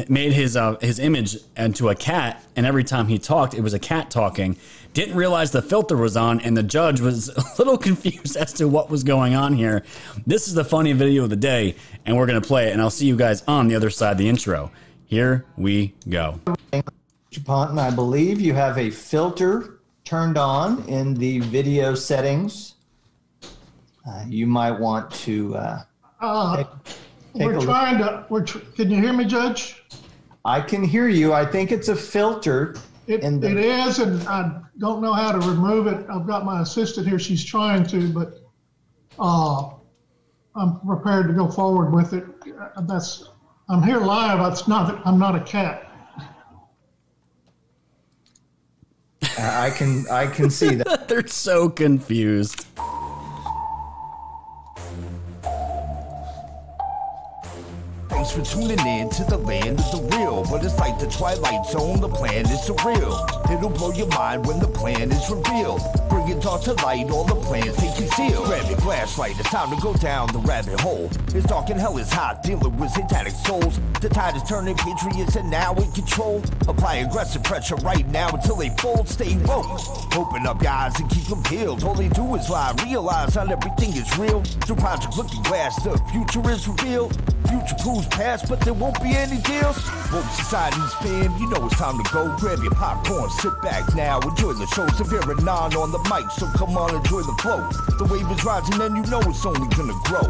made 0.07 0.33
his 0.33 0.55
uh, 0.55 0.77
his 0.79 0.99
image 0.99 1.37
into 1.55 1.89
a 1.89 1.95
cat, 1.95 2.43
and 2.55 2.65
every 2.65 2.83
time 2.83 3.07
he 3.07 3.17
talked, 3.17 3.53
it 3.53 3.61
was 3.61 3.73
a 3.73 3.79
cat 3.79 4.11
talking. 4.11 4.57
Didn't 4.93 5.15
realize 5.15 5.51
the 5.51 5.61
filter 5.61 5.97
was 5.97 6.15
on, 6.15 6.39
and 6.41 6.55
the 6.55 6.63
judge 6.63 7.01
was 7.01 7.29
a 7.35 7.43
little 7.57 7.77
confused 7.77 8.35
as 8.35 8.53
to 8.53 8.67
what 8.67 8.89
was 8.89 9.03
going 9.03 9.35
on 9.35 9.53
here. 9.53 9.83
This 10.25 10.47
is 10.47 10.53
the 10.53 10.65
funny 10.65 10.93
video 10.93 11.23
of 11.23 11.29
the 11.29 11.35
day, 11.35 11.75
and 12.05 12.15
we're 12.15 12.27
gonna 12.27 12.41
play 12.41 12.67
it, 12.67 12.73
and 12.73 12.81
I'll 12.81 12.89
see 12.89 13.07
you 13.07 13.15
guys 13.15 13.43
on 13.47 13.67
the 13.67 13.75
other 13.75 13.89
side 13.89 14.11
of 14.11 14.17
the 14.17 14.29
intro. 14.29 14.71
Here 15.05 15.45
we 15.55 15.93
go. 16.07 16.39
I 17.79 17.91
believe 17.91 18.41
you 18.41 18.53
have 18.53 18.77
a 18.77 18.89
filter 18.89 19.79
turned 20.03 20.37
on 20.37 20.83
in 20.87 21.13
the 21.13 21.39
video 21.39 21.95
settings. 21.95 22.75
Uh, 24.07 24.23
you 24.27 24.47
might 24.47 24.71
want 24.71 25.11
to. 25.11 25.55
Uh, 25.55 25.81
Uh, 26.19 26.57
take, 26.57 26.67
take 27.33 27.45
We're 27.47 27.55
look. 27.55 27.63
trying 27.65 27.97
to, 27.99 28.25
we're, 28.29 28.43
tr- 28.43 28.59
can 28.75 28.89
you 28.89 29.01
hear 29.01 29.13
me, 29.13 29.25
Judge? 29.25 29.83
I 30.45 30.61
can 30.61 30.83
hear 30.83 31.07
you. 31.09 31.33
I 31.33 31.45
think 31.45 31.71
it's 31.71 31.89
a 31.89 31.95
filter. 31.95 32.75
It, 33.07 33.21
in 33.21 33.39
the- 33.39 33.51
it 33.51 33.57
is, 33.57 33.99
and 33.99 34.25
I 34.27 34.61
don't 34.79 35.01
know 35.01 35.13
how 35.13 35.31
to 35.31 35.39
remove 35.39 35.87
it. 35.87 36.05
I've 36.09 36.25
got 36.25 36.45
my 36.45 36.61
assistant 36.61 37.07
here, 37.07 37.19
she's 37.19 37.43
trying 37.43 37.85
to, 37.87 38.11
but, 38.11 38.39
uh, 39.19 39.71
I'm 40.55 40.79
prepared 40.79 41.27
to 41.27 41.33
go 41.33 41.47
forward 41.49 41.93
with 41.93 42.13
it. 42.13 42.25
Uh, 42.75 42.81
That's, 42.81 43.29
I'm 43.69 43.83
here 43.83 43.99
live, 43.99 44.39
it's 44.51 44.67
not, 44.67 45.05
I'm 45.05 45.19
not 45.19 45.35
a 45.35 45.41
cat. 45.41 45.83
I 49.39 49.69
can. 49.69 50.05
I 50.09 50.25
can 50.27 50.49
see 50.49 50.75
that. 50.75 51.07
They're 51.07 51.27
so 51.27 51.69
confused. 51.69 52.65
Thanks 58.27 58.51
for 58.51 58.59
tuning 58.59 58.85
in 58.85 59.09
to 59.11 59.23
the 59.23 59.37
land 59.37 59.79
of 59.79 59.89
the 59.89 60.17
real. 60.17 60.43
But 60.51 60.65
it's 60.65 60.77
like 60.79 60.99
the 60.99 61.07
Twilight 61.07 61.65
Zone, 61.67 62.01
the 62.01 62.09
plan 62.09 62.43
is 62.43 62.59
surreal. 62.59 63.15
It'll 63.49 63.69
blow 63.69 63.93
your 63.93 64.07
mind 64.07 64.45
when 64.45 64.59
the 64.59 64.67
plan 64.67 65.13
is 65.13 65.29
revealed. 65.29 65.79
Bring 66.09 66.27
it 66.27 66.45
all 66.45 66.59
to 66.59 66.73
light, 66.83 67.09
all 67.09 67.23
the 67.23 67.35
plans 67.35 67.77
they 67.77 67.87
conceal. 67.95 68.45
Grab 68.45 68.69
your 68.69 68.79
flashlight, 68.79 69.39
it's 69.39 69.49
time 69.49 69.73
to 69.73 69.81
go 69.81 69.93
down 69.93 70.27
the 70.33 70.39
rabbit 70.39 70.77
hole. 70.81 71.09
It's 71.33 71.45
dark 71.45 71.69
and 71.69 71.79
hell 71.79 71.97
is 71.97 72.11
hot, 72.11 72.43
dealing 72.43 72.75
with 72.75 72.91
satanic 72.91 73.31
souls. 73.31 73.79
The 74.01 74.09
tide 74.09 74.35
is 74.35 74.43
turning, 74.43 74.75
patriots 74.75 75.37
are 75.37 75.43
now 75.43 75.73
in 75.75 75.89
control. 75.93 76.43
Apply 76.67 76.95
aggressive 76.95 77.45
pressure 77.45 77.77
right 77.77 78.05
now 78.09 78.27
until 78.27 78.57
they 78.57 78.75
fold, 78.81 79.07
stay 79.07 79.37
woke. 79.45 79.79
Open 80.17 80.45
up 80.45 80.61
your 80.61 80.71
eyes 80.71 80.99
and 80.99 81.09
keep 81.09 81.23
them 81.27 81.41
peeled. 81.43 81.81
All 81.85 81.95
they 81.95 82.09
do 82.09 82.35
is 82.35 82.49
lie, 82.49 82.75
realize 82.83 83.35
not 83.35 83.49
everything 83.49 83.95
is 83.95 84.17
real. 84.17 84.43
Through 84.43 84.75
Project 84.75 85.15
Looking 85.15 85.43
Glass, 85.43 85.81
the 85.81 85.97
future 86.11 86.49
is 86.49 86.67
revealed. 86.67 87.17
Future 87.47 87.75
proves 87.79 88.07
past, 88.07 88.49
but 88.49 88.59
there 88.61 88.73
won't 88.73 89.01
be 89.01 89.15
any 89.15 89.41
deals. 89.41 89.77
Woke 90.11 90.25
society's 90.35 90.93
fam, 90.95 91.35
you 91.37 91.49
know 91.49 91.65
it's 91.65 91.75
time 91.77 92.01
to 92.03 92.11
go. 92.11 92.35
Grab 92.37 92.59
your 92.59 92.71
popcorn, 92.71 93.29
sit 93.29 93.61
back 93.61 93.95
now, 93.95 94.19
enjoy 94.19 94.53
the 94.53 94.67
show. 94.67 94.87
Severe 94.87 95.21
and 95.31 95.45
non 95.45 95.73
on 95.75 95.91
the 95.91 95.99
mic, 96.09 96.29
so 96.31 96.47
come 96.57 96.77
on, 96.77 96.95
enjoy 96.95 97.21
the 97.21 97.35
flow. 97.41 97.67
The 97.97 98.05
wave 98.11 98.29
is 98.31 98.43
rising, 98.43 98.81
and 98.81 98.97
you 98.97 99.11
know 99.11 99.21
it's 99.21 99.45
only 99.45 99.67
gonna 99.75 99.93
grow. 100.03 100.27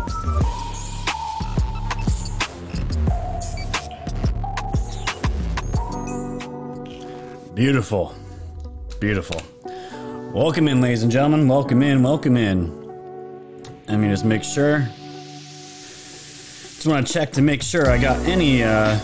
Beautiful. 7.56 8.14
Beautiful. 9.00 9.42
Welcome 10.32 10.68
in, 10.68 10.82
ladies 10.82 11.02
and 11.02 11.12
gentlemen. 11.12 11.48
Welcome 11.48 11.82
in. 11.82 12.04
Welcome 12.04 12.38
in. 12.38 12.72
Let 13.88 13.98
me 13.98 14.10
just 14.10 14.26
make 14.26 14.44
sure. 14.44 14.88
Just 16.78 16.86
want 16.86 17.08
to 17.08 17.12
check 17.12 17.32
to 17.32 17.42
make 17.42 17.64
sure 17.64 17.90
I 17.90 17.98
got 17.98 18.18
any 18.28 18.62
uh, 18.62 19.00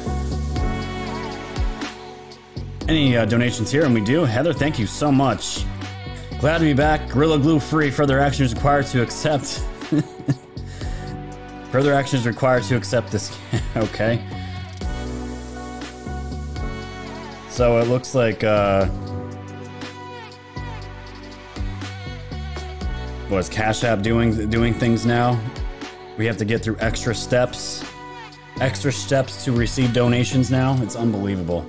any 2.87 3.17
uh, 3.17 3.25
donations 3.25 3.71
here, 3.71 3.83
and 3.83 3.95
we 3.95 4.01
do. 4.01 4.25
Heather, 4.25 4.53
thank 4.53 4.77
you 4.77 4.85
so 4.85 5.11
much. 5.11 5.65
Glad 6.39 6.59
to 6.59 6.65
be 6.65 6.75
back. 6.75 7.09
Gorilla 7.09 7.39
Glue 7.39 7.59
free. 7.59 7.89
Further 7.89 8.19
action 8.19 8.45
is 8.45 8.53
required 8.53 8.85
to 8.87 9.01
accept. 9.01 9.65
Further 11.71 11.95
action 11.95 12.19
is 12.19 12.27
required 12.27 12.61
to 12.65 12.77
accept 12.77 13.11
this. 13.11 13.35
okay. 13.75 14.23
So 17.49 17.79
it 17.79 17.87
looks 17.87 18.13
like 18.13 18.43
uh 18.43 18.87
was 23.31 23.49
Cash 23.49 23.83
App 23.83 24.03
doing 24.03 24.47
doing 24.51 24.75
things 24.75 25.07
now? 25.07 25.41
We 26.17 26.25
have 26.27 26.37
to 26.37 26.45
get 26.45 26.63
through 26.63 26.77
extra 26.79 27.15
steps. 27.15 27.83
Extra 28.59 28.91
steps 28.91 29.43
to 29.45 29.51
receive 29.51 29.93
donations 29.93 30.51
now. 30.51 30.79
It's 30.81 30.95
unbelievable. 30.95 31.65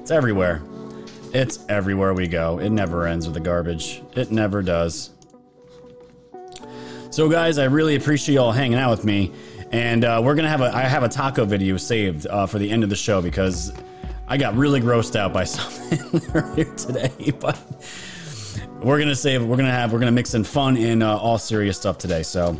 It's 0.00 0.10
everywhere. 0.10 0.62
It's 1.32 1.64
everywhere 1.68 2.14
we 2.14 2.26
go. 2.26 2.58
It 2.58 2.70
never 2.70 3.06
ends 3.06 3.26
with 3.26 3.34
the 3.34 3.40
garbage. 3.40 4.02
It 4.14 4.30
never 4.30 4.62
does. 4.62 5.10
So, 7.10 7.28
guys, 7.28 7.58
I 7.58 7.64
really 7.64 7.94
appreciate 7.94 8.34
y'all 8.34 8.52
hanging 8.52 8.78
out 8.78 8.90
with 8.90 9.04
me, 9.04 9.32
and 9.70 10.04
uh, 10.04 10.20
we're 10.22 10.34
gonna 10.34 10.48
have 10.48 10.60
a 10.60 10.74
I 10.74 10.82
have 10.82 11.02
a 11.02 11.08
taco 11.08 11.44
video 11.44 11.76
saved 11.76 12.26
uh, 12.26 12.46
for 12.46 12.58
the 12.58 12.70
end 12.70 12.82
of 12.84 12.90
the 12.90 12.96
show 12.96 13.22
because 13.22 13.72
I 14.28 14.36
got 14.36 14.54
really 14.54 14.80
grossed 14.80 15.16
out 15.16 15.32
by 15.32 15.44
something 15.44 16.20
earlier 16.34 16.74
today, 16.74 17.32
but 17.40 17.58
we're 18.80 18.98
gonna 18.98 19.16
save. 19.16 19.44
We're 19.44 19.56
gonna 19.56 19.70
have. 19.70 19.92
We're 19.92 20.00
gonna 20.00 20.12
mix 20.12 20.34
in 20.34 20.44
fun 20.44 20.76
and 20.76 21.02
uh, 21.02 21.16
all 21.16 21.38
serious 21.38 21.76
stuff 21.76 21.98
today. 21.98 22.22
So, 22.22 22.58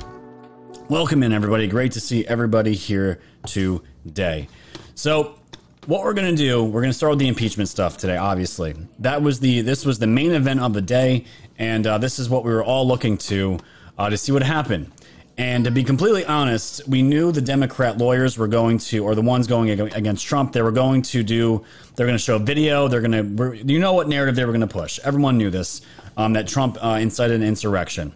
welcome 0.88 1.22
in 1.22 1.33
everybody. 1.33 1.66
Great 1.66 1.92
to 1.92 2.01
see 2.01 2.25
everybody 2.27 2.75
here 2.75 3.20
today. 3.44 4.49
So, 4.94 5.38
what 5.87 6.03
we're 6.03 6.14
gonna 6.14 6.37
do, 6.37 6.64
we're 6.64 6.81
gonna 6.81 6.92
start 6.92 7.11
with 7.11 7.18
the 7.18 7.29
impeachment 7.29 7.68
stuff 7.68 7.96
today. 7.96 8.16
Obviously, 8.16 8.75
that 9.01 9.22
was 9.22 9.40
the 9.40 9.62
this 9.62 9.85
was 9.85 9.99
the 9.99 10.07
main 10.07 10.33
event 10.33 10.61
of 10.61 10.72
the 10.75 10.83
day, 10.83 11.25
and 11.59 11.87
uh, 11.87 11.99
this 11.99 12.18
is 12.18 12.29
what 12.29 12.44
we 12.44 12.53
were 12.53 12.64
all 12.64 12.87
looking 12.87 13.18
to 13.18 13.59
uh, 13.99 14.11
to 14.11 14.16
see 14.16 14.33
what 14.33 14.42
happened. 14.42 14.90
And 15.38 15.64
to 15.64 15.70
be 15.70 15.85
completely 15.85 16.25
honest, 16.25 16.87
we 16.88 17.03
knew 17.03 17.31
the 17.31 17.42
Democrat 17.42 17.99
lawyers 17.99 18.38
were 18.38 18.49
going 18.49 18.79
to, 18.79 19.05
or 19.05 19.14
the 19.14 19.20
ones 19.20 19.46
going 19.46 19.68
against 19.68 20.25
Trump, 20.25 20.53
they 20.53 20.62
were 20.62 20.72
going 20.72 21.03
to 21.03 21.22
do, 21.22 21.62
they're 21.94 22.07
going 22.07 22.16
to 22.16 22.25
show 22.25 22.37
a 22.37 22.38
video. 22.38 22.88
They're 22.88 23.03
going 23.03 23.37
to, 23.37 23.62
you 23.70 23.79
know 23.79 23.92
what 23.92 24.09
narrative 24.09 24.35
they 24.35 24.46
were 24.46 24.53
going 24.53 24.62
to 24.62 24.66
push. 24.66 24.99
Everyone 25.05 25.37
knew 25.37 25.51
this, 25.51 25.83
um, 26.16 26.33
that 26.33 26.49
Trump 26.49 26.79
uh, 26.83 26.99
incited 27.03 27.42
an 27.42 27.46
insurrection. 27.46 28.14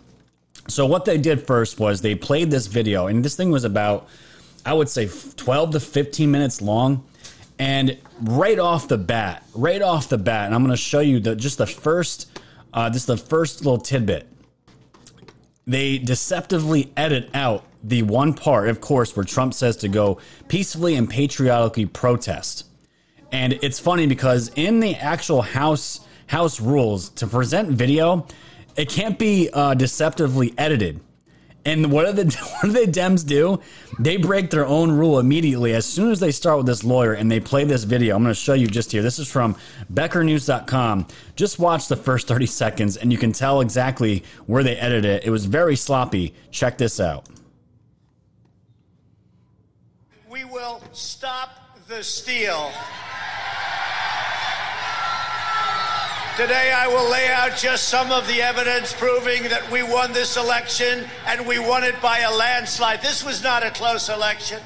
So 0.70 0.86
what 0.86 1.04
they 1.04 1.18
did 1.18 1.46
first 1.46 1.78
was 1.78 2.00
they 2.00 2.14
played 2.14 2.50
this 2.50 2.66
video, 2.66 3.06
and 3.06 3.24
this 3.24 3.36
thing 3.36 3.50
was 3.50 3.64
about, 3.64 4.08
I 4.64 4.72
would 4.72 4.88
say, 4.88 5.08
12 5.36 5.72
to 5.72 5.80
15 5.80 6.30
minutes 6.30 6.62
long. 6.62 7.04
And 7.58 7.98
right 8.22 8.58
off 8.58 8.88
the 8.88 8.96
bat, 8.96 9.44
right 9.54 9.82
off 9.82 10.08
the 10.08 10.16
bat, 10.16 10.46
and 10.46 10.54
I'm 10.54 10.62
going 10.62 10.70
to 10.70 10.78
show 10.78 11.00
you 11.00 11.20
the 11.20 11.36
just 11.36 11.58
the 11.58 11.66
first, 11.66 12.30
uh, 12.72 12.88
just 12.88 13.06
the 13.06 13.18
first 13.18 13.66
little 13.66 13.78
tidbit. 13.78 14.26
They 15.66 15.98
deceptively 15.98 16.90
edit 16.96 17.28
out 17.34 17.64
the 17.84 18.02
one 18.02 18.32
part, 18.32 18.68
of 18.68 18.80
course, 18.80 19.14
where 19.14 19.24
Trump 19.24 19.52
says 19.52 19.76
to 19.78 19.88
go 19.88 20.18
peacefully 20.48 20.94
and 20.96 21.08
patriotically 21.08 21.84
protest. 21.86 22.64
And 23.30 23.52
it's 23.62 23.78
funny 23.78 24.06
because 24.06 24.50
in 24.56 24.80
the 24.80 24.94
actual 24.96 25.42
House 25.42 26.00
House 26.28 26.60
rules 26.60 27.10
to 27.10 27.26
present 27.26 27.70
video, 27.70 28.26
it 28.80 28.88
can't 28.88 29.18
be 29.18 29.50
uh, 29.52 29.74
deceptively 29.74 30.54
edited. 30.56 31.00
And 31.66 31.92
what 31.92 32.06
do 32.06 32.24
the 32.24 32.34
what 32.62 32.62
do 32.62 32.72
the 32.72 32.90
Dems 32.90 33.26
do? 33.26 33.60
They 33.98 34.16
break 34.16 34.48
their 34.48 34.66
own 34.66 34.90
rule 34.90 35.18
immediately 35.18 35.74
as 35.74 35.84
soon 35.84 36.10
as 36.10 36.18
they 36.18 36.30
start 36.30 36.56
with 36.56 36.66
this 36.66 36.82
lawyer 36.82 37.12
and 37.12 37.30
they 37.30 37.40
play 37.40 37.64
this 37.64 37.84
video. 37.84 38.16
I'm 38.16 38.22
going 38.22 38.34
to 38.34 38.40
show 38.40 38.54
you 38.54 38.66
just 38.66 38.90
here. 38.90 39.02
This 39.02 39.18
is 39.18 39.30
from 39.30 39.54
BeckerNews.com. 39.92 41.08
Just 41.36 41.58
watch 41.58 41.88
the 41.88 41.96
first 41.96 42.26
30 42.26 42.46
seconds 42.46 42.96
and 42.96 43.12
you 43.12 43.18
can 43.18 43.32
tell 43.32 43.60
exactly 43.60 44.24
where 44.46 44.62
they 44.62 44.76
edited 44.76 45.04
it. 45.04 45.24
It 45.24 45.30
was 45.30 45.44
very 45.44 45.76
sloppy. 45.76 46.34
Check 46.50 46.78
this 46.78 47.00
out. 47.00 47.28
We 50.30 50.44
will 50.46 50.82
stop 50.92 51.50
the 51.86 52.02
steal. 52.02 52.72
Today, 56.36 56.72
I 56.72 56.86
will 56.86 57.10
lay 57.10 57.28
out 57.28 57.56
just 57.56 57.88
some 57.88 58.12
of 58.12 58.26
the 58.26 58.40
evidence 58.40 58.92
proving 58.94 59.42
that 59.44 59.68
we 59.70 59.82
won 59.82 60.12
this 60.12 60.36
election 60.36 61.04
and 61.26 61.46
we 61.46 61.58
won 61.58 61.82
it 61.82 62.00
by 62.00 62.20
a 62.20 62.34
landslide. 62.34 63.02
This 63.02 63.24
was 63.24 63.42
not 63.42 63.66
a 63.66 63.70
close 63.70 64.08
election. 64.08 64.62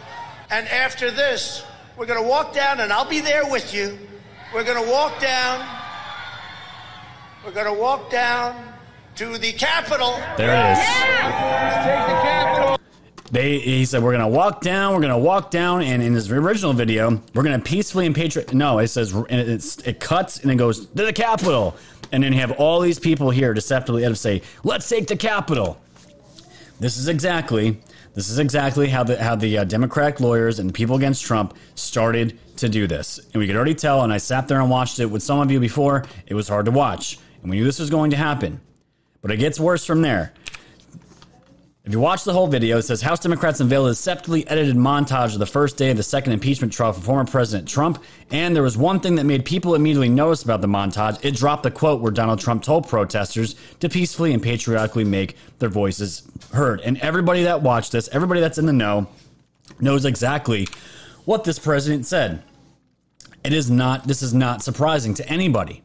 And 0.50 0.68
after 0.68 1.10
this, 1.10 1.64
we're 1.96 2.06
going 2.06 2.22
to 2.22 2.28
walk 2.28 2.52
down, 2.54 2.80
and 2.80 2.92
I'll 2.92 3.08
be 3.08 3.20
there 3.20 3.50
with 3.50 3.74
you. 3.74 3.98
We're 4.52 4.62
going 4.62 4.84
to 4.84 4.90
walk 4.90 5.20
down. 5.20 5.66
We're 7.44 7.52
going 7.52 7.66
to 7.66 7.80
walk 7.80 8.10
down 8.10 8.74
to 9.16 9.38
the 9.38 9.52
Capitol. 9.52 10.20
There 10.36 10.50
it 10.50 10.78
is. 10.78 12.13
They, 13.34 13.58
he 13.58 13.84
said, 13.84 14.00
we're 14.00 14.16
to 14.16 14.28
walk 14.28 14.60
down, 14.60 14.94
we're 14.94 15.08
to 15.08 15.18
walk 15.18 15.50
down. 15.50 15.82
And 15.82 16.00
in 16.00 16.14
his 16.14 16.30
original 16.30 16.72
video, 16.72 17.20
we're 17.34 17.42
to 17.42 17.58
peacefully 17.58 18.06
and 18.06 18.14
patriot. 18.14 18.54
No, 18.54 18.78
it 18.78 18.86
says, 18.86 19.12
and 19.12 19.28
it 19.28 19.98
cuts 19.98 20.38
and 20.38 20.52
it 20.52 20.54
goes 20.54 20.86
to 20.86 21.04
the 21.04 21.12
Capitol. 21.12 21.74
And 22.12 22.22
then 22.22 22.32
you 22.32 22.38
have 22.38 22.52
all 22.52 22.78
these 22.78 23.00
people 23.00 23.30
here 23.30 23.52
deceptively 23.52 24.02
to 24.02 24.14
say, 24.14 24.42
let's 24.62 24.88
take 24.88 25.08
the 25.08 25.16
Capitol. 25.16 25.80
This 26.78 26.96
is 26.96 27.08
exactly, 27.08 27.80
this 28.14 28.28
is 28.28 28.38
exactly 28.38 28.86
how 28.86 29.02
the, 29.02 29.20
how 29.20 29.34
the 29.34 29.58
uh, 29.58 29.64
Democratic 29.64 30.20
lawyers 30.20 30.60
and 30.60 30.68
the 30.68 30.72
people 30.72 30.94
against 30.94 31.24
Trump 31.24 31.56
started 31.74 32.38
to 32.58 32.68
do 32.68 32.86
this. 32.86 33.18
And 33.18 33.40
we 33.40 33.48
could 33.48 33.56
already 33.56 33.74
tell, 33.74 34.02
and 34.04 34.12
I 34.12 34.18
sat 34.18 34.46
there 34.46 34.60
and 34.60 34.70
watched 34.70 35.00
it 35.00 35.06
with 35.06 35.24
some 35.24 35.40
of 35.40 35.50
you 35.50 35.58
before, 35.58 36.04
it 36.28 36.34
was 36.34 36.46
hard 36.46 36.66
to 36.66 36.70
watch. 36.70 37.18
And 37.42 37.50
we 37.50 37.56
knew 37.56 37.64
this 37.64 37.80
was 37.80 37.90
going 37.90 38.12
to 38.12 38.16
happen. 38.16 38.60
But 39.22 39.32
it 39.32 39.38
gets 39.38 39.58
worse 39.58 39.84
from 39.84 40.02
there. 40.02 40.34
If 41.84 41.92
you 41.92 42.00
watch 42.00 42.24
the 42.24 42.32
whole 42.32 42.46
video, 42.46 42.78
it 42.78 42.82
says 42.82 43.02
House 43.02 43.20
Democrats 43.20 43.60
unveiled 43.60 43.88
a 43.88 43.90
deceptively 43.90 44.48
edited 44.48 44.74
montage 44.74 45.34
of 45.34 45.38
the 45.38 45.44
first 45.44 45.76
day 45.76 45.90
of 45.90 45.98
the 45.98 46.02
second 46.02 46.32
impeachment 46.32 46.72
trial 46.72 46.94
for 46.94 47.02
former 47.02 47.30
President 47.30 47.68
Trump. 47.68 48.02
And 48.30 48.56
there 48.56 48.62
was 48.62 48.74
one 48.74 49.00
thing 49.00 49.16
that 49.16 49.24
made 49.24 49.44
people 49.44 49.74
immediately 49.74 50.08
notice 50.08 50.42
about 50.42 50.62
the 50.62 50.66
montage. 50.66 51.22
It 51.22 51.36
dropped 51.36 51.62
the 51.62 51.70
quote 51.70 52.00
where 52.00 52.10
Donald 52.10 52.40
Trump 52.40 52.62
told 52.62 52.88
protesters 52.88 53.54
to 53.80 53.90
peacefully 53.90 54.32
and 54.32 54.42
patriotically 54.42 55.04
make 55.04 55.36
their 55.58 55.68
voices 55.68 56.22
heard. 56.54 56.80
And 56.80 56.96
everybody 57.02 57.42
that 57.42 57.60
watched 57.60 57.92
this, 57.92 58.08
everybody 58.12 58.40
that's 58.40 58.56
in 58.56 58.64
the 58.64 58.72
know, 58.72 59.06
knows 59.78 60.06
exactly 60.06 60.66
what 61.26 61.44
this 61.44 61.58
president 61.58 62.06
said. 62.06 62.42
It 63.44 63.52
is 63.52 63.70
not, 63.70 64.08
this 64.08 64.22
is 64.22 64.32
not 64.32 64.62
surprising 64.62 65.12
to 65.14 65.28
anybody. 65.28 65.82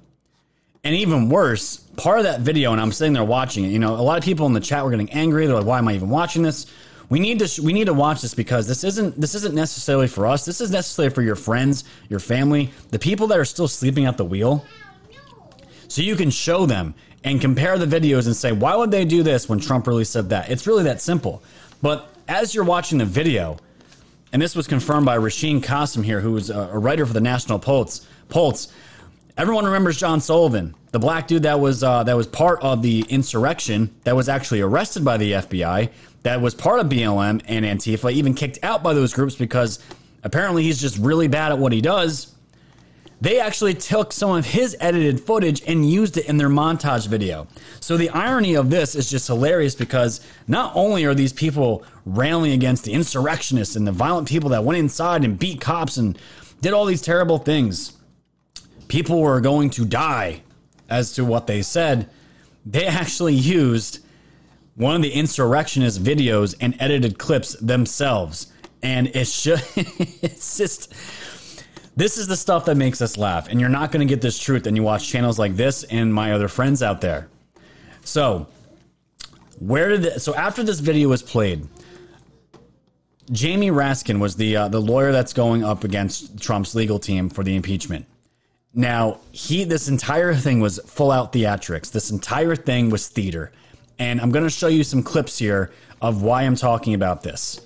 And 0.81 0.95
even 0.95 1.27
worse, 1.27 1.88
part 1.99 2.19
of 2.19 2.25
that 2.25 2.41
video, 2.41 2.71
and 2.71 2.81
I'm 2.81 2.91
sitting 2.91 3.13
there 3.13 3.23
watching 3.23 3.63
it. 3.63 3.69
You 3.69 3.79
know, 3.79 3.95
a 3.95 4.01
lot 4.01 4.17
of 4.17 4.23
people 4.23 4.45
in 4.45 4.53
the 4.53 4.59
chat 4.59 4.83
were 4.83 4.91
getting 4.91 5.11
angry. 5.11 5.45
They're 5.45 5.55
like, 5.55 5.65
"Why 5.65 5.77
am 5.77 5.87
I 5.87 5.93
even 5.93 6.09
watching 6.09 6.43
this?" 6.43 6.65
We 7.09 7.19
need 7.19 7.39
to 7.39 7.61
we 7.61 7.73
need 7.73 7.85
to 7.85 7.93
watch 7.93 8.21
this 8.21 8.33
because 8.33 8.67
this 8.67 8.83
isn't 8.83 9.19
this 9.19 9.35
isn't 9.35 9.55
necessarily 9.55 10.07
for 10.07 10.27
us. 10.27 10.45
This 10.45 10.61
is 10.61 10.71
necessarily 10.71 11.13
for 11.13 11.21
your 11.21 11.35
friends, 11.35 11.83
your 12.09 12.19
family, 12.19 12.71
the 12.91 12.99
people 12.99 13.27
that 13.27 13.39
are 13.39 13.45
still 13.45 13.67
sleeping 13.67 14.05
at 14.05 14.17
the 14.17 14.25
wheel. 14.25 14.65
So 15.87 16.01
you 16.01 16.15
can 16.15 16.29
show 16.29 16.65
them 16.65 16.93
and 17.23 17.41
compare 17.41 17.77
the 17.77 17.87
videos 17.87 18.27
and 18.27 18.35
say, 18.35 18.51
"Why 18.51 18.75
would 18.75 18.91
they 18.91 19.05
do 19.05 19.23
this 19.23 19.49
when 19.49 19.59
Trump 19.59 19.87
really 19.87 20.05
said 20.05 20.29
that?" 20.29 20.49
It's 20.49 20.67
really 20.67 20.83
that 20.83 21.01
simple. 21.01 21.41
But 21.81 22.07
as 22.27 22.53
you're 22.53 22.63
watching 22.63 22.99
the 22.99 23.05
video, 23.05 23.57
and 24.31 24.41
this 24.41 24.55
was 24.55 24.67
confirmed 24.67 25.05
by 25.05 25.15
Raheem 25.15 25.61
Kassam 25.61 26.03
here, 26.03 26.21
who 26.21 26.37
is 26.37 26.49
a 26.49 26.77
writer 26.77 27.05
for 27.05 27.13
the 27.13 27.21
National 27.21 27.57
Pulse. 27.57 28.01
Pulse 28.29 28.67
Everyone 29.39 29.63
remembers 29.63 29.95
John 29.95 30.19
Sullivan, 30.19 30.75
the 30.91 30.99
black 30.99 31.27
dude 31.27 31.43
that 31.43 31.59
was 31.59 31.83
uh, 31.83 32.03
that 32.03 32.17
was 32.17 32.27
part 32.27 32.61
of 32.61 32.81
the 32.81 33.05
insurrection, 33.09 33.93
that 34.03 34.15
was 34.15 34.27
actually 34.29 34.61
arrested 34.61 35.05
by 35.05 35.17
the 35.17 35.33
FBI, 35.33 35.89
that 36.23 36.41
was 36.41 36.55
part 36.55 36.79
of 36.79 36.87
BLM 36.87 37.41
and 37.47 37.65
Antifa, 37.65 38.11
even 38.11 38.33
kicked 38.33 38.59
out 38.63 38.83
by 38.83 38.93
those 38.93 39.13
groups 39.13 39.35
because 39.35 39.79
apparently 40.23 40.63
he's 40.63 40.81
just 40.81 40.97
really 40.97 41.27
bad 41.27 41.51
at 41.51 41.59
what 41.59 41.71
he 41.71 41.81
does. 41.81 42.33
They 43.21 43.41
actually 43.41 43.73
took 43.73 44.13
some 44.13 44.31
of 44.31 44.45
his 44.45 44.77
edited 44.79 45.19
footage 45.19 45.61
and 45.67 45.89
used 45.89 46.15
it 46.15 46.27
in 46.27 46.37
their 46.37 46.47
montage 46.47 47.07
video. 47.07 47.47
So 47.81 47.97
the 47.97 48.09
irony 48.11 48.55
of 48.55 48.69
this 48.69 48.95
is 48.95 49.09
just 49.09 49.27
hilarious 49.27 49.75
because 49.75 50.25
not 50.47 50.71
only 50.73 51.03
are 51.03 51.13
these 51.13 51.33
people 51.33 51.83
railing 52.05 52.53
against 52.53 52.85
the 52.85 52.93
insurrectionists 52.93 53.75
and 53.75 53.85
the 53.85 53.91
violent 53.91 54.29
people 54.29 54.51
that 54.51 54.63
went 54.63 54.79
inside 54.79 55.25
and 55.25 55.37
beat 55.37 55.59
cops 55.59 55.97
and 55.97 56.17
did 56.61 56.71
all 56.71 56.85
these 56.85 57.01
terrible 57.01 57.37
things 57.37 57.97
people 58.87 59.21
were 59.21 59.39
going 59.41 59.69
to 59.69 59.85
die 59.85 60.41
as 60.89 61.13
to 61.13 61.25
what 61.25 61.47
they 61.47 61.61
said, 61.61 62.09
they 62.65 62.85
actually 62.85 63.35
used 63.35 63.99
one 64.75 64.95
of 64.95 65.01
the 65.01 65.11
insurrectionist 65.11 66.03
videos 66.03 66.55
and 66.61 66.75
edited 66.79 67.17
clips 67.17 67.53
themselves. 67.55 68.51
And 68.81 69.07
it's 69.07 69.43
just, 69.43 69.77
it's 69.77 70.57
just, 70.57 70.93
this 71.95 72.17
is 72.17 72.27
the 72.27 72.37
stuff 72.37 72.65
that 72.65 72.75
makes 72.75 73.01
us 73.01 73.17
laugh. 73.17 73.49
And 73.49 73.59
you're 73.59 73.69
not 73.69 73.91
going 73.91 74.07
to 74.07 74.11
get 74.11 74.21
this 74.21 74.39
truth 74.39 74.67
and 74.67 74.77
you 74.77 74.83
watch 74.83 75.07
channels 75.07 75.37
like 75.37 75.55
this 75.55 75.83
and 75.83 76.13
my 76.13 76.31
other 76.31 76.47
friends 76.47 76.81
out 76.81 77.01
there. 77.01 77.27
So, 78.03 78.47
where 79.59 79.89
did 79.89 80.05
it, 80.05 80.21
so 80.21 80.33
after 80.33 80.63
this 80.63 80.79
video 80.79 81.09
was 81.09 81.21
played, 81.21 81.67
Jamie 83.31 83.69
Raskin 83.69 84.19
was 84.19 84.35
the 84.37 84.55
uh, 84.55 84.67
the 84.69 84.81
lawyer 84.81 85.11
that's 85.11 85.33
going 85.33 85.63
up 85.63 85.83
against 85.83 86.41
Trump's 86.41 86.73
legal 86.73 86.97
team 86.97 87.29
for 87.29 87.43
the 87.43 87.55
impeachment. 87.55 88.05
Now, 88.73 89.19
he 89.31 89.63
this 89.63 89.87
entire 89.87 90.33
thing 90.35 90.59
was 90.59 90.79
full 90.85 91.11
out 91.11 91.33
theatrics. 91.33 91.91
This 91.91 92.11
entire 92.11 92.55
thing 92.55 92.89
was 92.89 93.07
theater. 93.07 93.51
And 93.97 94.21
I'm 94.21 94.31
going 94.31 94.43
to 94.43 94.49
show 94.49 94.67
you 94.67 94.83
some 94.83 95.03
clips 95.03 95.37
here 95.37 95.71
of 96.01 96.21
why 96.21 96.43
I'm 96.43 96.55
talking 96.55 96.93
about 96.93 97.23
this. 97.23 97.61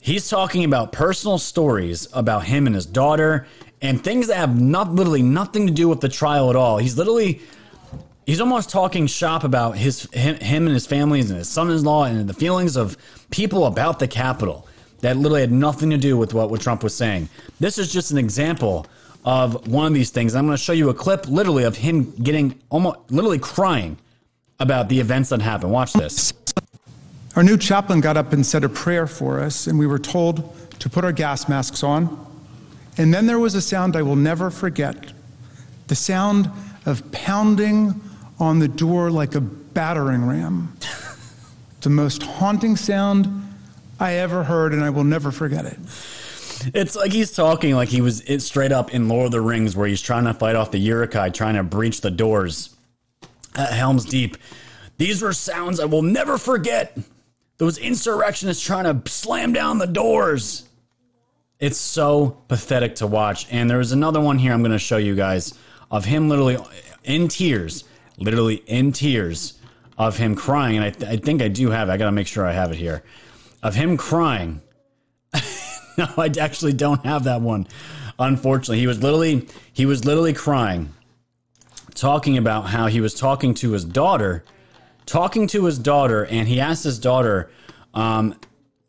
He's 0.00 0.28
talking 0.28 0.64
about 0.64 0.92
personal 0.92 1.38
stories 1.38 2.06
about 2.12 2.44
him 2.44 2.66
and 2.66 2.74
his 2.74 2.84
daughter 2.84 3.46
and 3.80 4.02
things 4.02 4.26
that 4.26 4.36
have 4.36 4.60
not 4.60 4.92
literally 4.92 5.22
nothing 5.22 5.66
to 5.66 5.72
do 5.72 5.88
with 5.88 6.00
the 6.00 6.08
trial 6.10 6.50
at 6.50 6.56
all. 6.56 6.76
He's 6.76 6.98
literally 6.98 7.40
he's 8.26 8.40
almost 8.40 8.70
talking 8.70 9.06
shop 9.06 9.44
about 9.44 9.76
his 9.76 10.10
him, 10.12 10.36
him 10.36 10.66
and 10.66 10.74
his 10.74 10.86
family 10.86 11.20
and 11.20 11.30
his 11.30 11.48
son-in-law 11.48 12.04
and 12.04 12.28
the 12.28 12.34
feelings 12.34 12.76
of 12.76 12.96
people 13.30 13.66
about 13.66 13.98
the 13.98 14.06
Capitol 14.06 14.68
that 15.00 15.16
literally 15.16 15.40
had 15.40 15.52
nothing 15.52 15.90
to 15.90 15.98
do 15.98 16.16
with 16.16 16.34
what, 16.34 16.50
what 16.50 16.60
Trump 16.60 16.82
was 16.82 16.94
saying. 16.94 17.28
This 17.58 17.78
is 17.78 17.92
just 17.92 18.10
an 18.10 18.18
example 18.18 18.86
of 19.24 19.66
one 19.68 19.86
of 19.86 19.94
these 19.94 20.10
things. 20.10 20.34
I'm 20.34 20.46
going 20.46 20.56
to 20.56 20.62
show 20.62 20.72
you 20.72 20.90
a 20.90 20.94
clip 20.94 21.26
literally 21.28 21.64
of 21.64 21.76
him 21.76 22.10
getting 22.12 22.60
almost 22.68 22.98
literally 23.10 23.38
crying 23.38 23.96
about 24.60 24.88
the 24.88 25.00
events 25.00 25.30
that 25.30 25.40
happened. 25.40 25.72
Watch 25.72 25.92
this. 25.92 26.32
Our 27.36 27.42
new 27.42 27.56
chaplain 27.56 28.00
got 28.00 28.16
up 28.16 28.32
and 28.32 28.46
said 28.46 28.62
a 28.62 28.68
prayer 28.68 29.06
for 29.06 29.40
us, 29.40 29.66
and 29.66 29.78
we 29.78 29.86
were 29.86 29.98
told 29.98 30.56
to 30.78 30.88
put 30.88 31.04
our 31.04 31.12
gas 31.12 31.48
masks 31.48 31.82
on. 31.82 32.24
And 32.96 33.12
then 33.12 33.26
there 33.26 33.38
was 33.38 33.54
a 33.54 33.60
sound 33.60 33.96
I 33.96 34.02
will 34.02 34.14
never 34.16 34.50
forget 34.50 35.12
the 35.88 35.94
sound 35.94 36.50
of 36.86 37.10
pounding 37.12 38.00
on 38.38 38.58
the 38.58 38.68
door 38.68 39.10
like 39.10 39.34
a 39.34 39.40
battering 39.40 40.26
ram. 40.26 40.76
the 41.80 41.90
most 41.90 42.22
haunting 42.22 42.76
sound 42.76 43.26
I 43.98 44.14
ever 44.14 44.44
heard, 44.44 44.72
and 44.72 44.84
I 44.84 44.90
will 44.90 45.04
never 45.04 45.32
forget 45.32 45.64
it. 45.64 45.78
It's 46.72 46.96
like 46.96 47.12
he's 47.12 47.32
talking 47.32 47.74
like 47.74 47.88
he 47.88 48.00
was 48.00 48.22
straight 48.38 48.72
up 48.72 48.94
in 48.94 49.08
Lord 49.08 49.26
of 49.26 49.32
the 49.32 49.40
Rings, 49.40 49.76
where 49.76 49.88
he's 49.88 50.00
trying 50.00 50.24
to 50.24 50.34
fight 50.34 50.56
off 50.56 50.70
the 50.70 50.78
Uruk-hai, 50.78 51.30
trying 51.30 51.56
to 51.56 51.62
breach 51.62 52.00
the 52.00 52.10
doors 52.10 52.76
at 53.54 53.72
Helm's 53.72 54.04
Deep. 54.04 54.36
These 54.96 55.22
were 55.22 55.32
sounds 55.32 55.80
I 55.80 55.84
will 55.84 56.02
never 56.02 56.38
forget. 56.38 56.96
Those 57.58 57.78
insurrectionists 57.78 58.64
trying 58.64 58.84
to 58.84 59.10
slam 59.10 59.52
down 59.52 59.78
the 59.78 59.86
doors. 59.86 60.68
It's 61.60 61.78
so 61.78 62.36
pathetic 62.48 62.96
to 62.96 63.06
watch. 63.06 63.46
And 63.50 63.70
there 63.70 63.78
was 63.78 63.92
another 63.92 64.20
one 64.20 64.38
here 64.38 64.52
I'm 64.52 64.60
going 64.60 64.72
to 64.72 64.78
show 64.78 64.96
you 64.96 65.14
guys 65.14 65.54
of 65.90 66.04
him 66.04 66.28
literally 66.28 66.58
in 67.04 67.28
tears, 67.28 67.84
literally 68.18 68.56
in 68.66 68.92
tears, 68.92 69.60
of 69.96 70.16
him 70.16 70.34
crying, 70.34 70.76
and 70.76 70.84
I, 70.84 70.90
th- 70.90 71.10
I 71.10 71.16
think 71.16 71.40
I 71.40 71.48
do 71.48 71.70
have. 71.70 71.88
It. 71.88 71.92
I 71.92 71.96
got 71.96 72.06
to 72.06 72.12
make 72.12 72.26
sure 72.26 72.44
I 72.44 72.52
have 72.52 72.72
it 72.72 72.76
here. 72.76 73.04
Of 73.62 73.76
him 73.76 73.96
crying. 73.96 74.60
no, 75.98 76.08
I 76.16 76.30
actually 76.40 76.72
don't 76.72 77.04
have 77.04 77.24
that 77.24 77.40
one. 77.40 77.66
Unfortunately, 78.18 78.78
he 78.78 78.86
was 78.86 79.02
literally 79.02 79.48
he 79.72 79.86
was 79.86 80.04
literally 80.04 80.32
crying, 80.32 80.92
talking 81.94 82.38
about 82.38 82.66
how 82.66 82.86
he 82.86 83.00
was 83.00 83.14
talking 83.14 83.54
to 83.54 83.72
his 83.72 83.84
daughter, 83.84 84.44
talking 85.06 85.46
to 85.48 85.64
his 85.64 85.78
daughter, 85.78 86.24
and 86.26 86.48
he 86.48 86.60
asked 86.60 86.84
his 86.84 86.98
daughter, 86.98 87.50
um, 87.92 88.34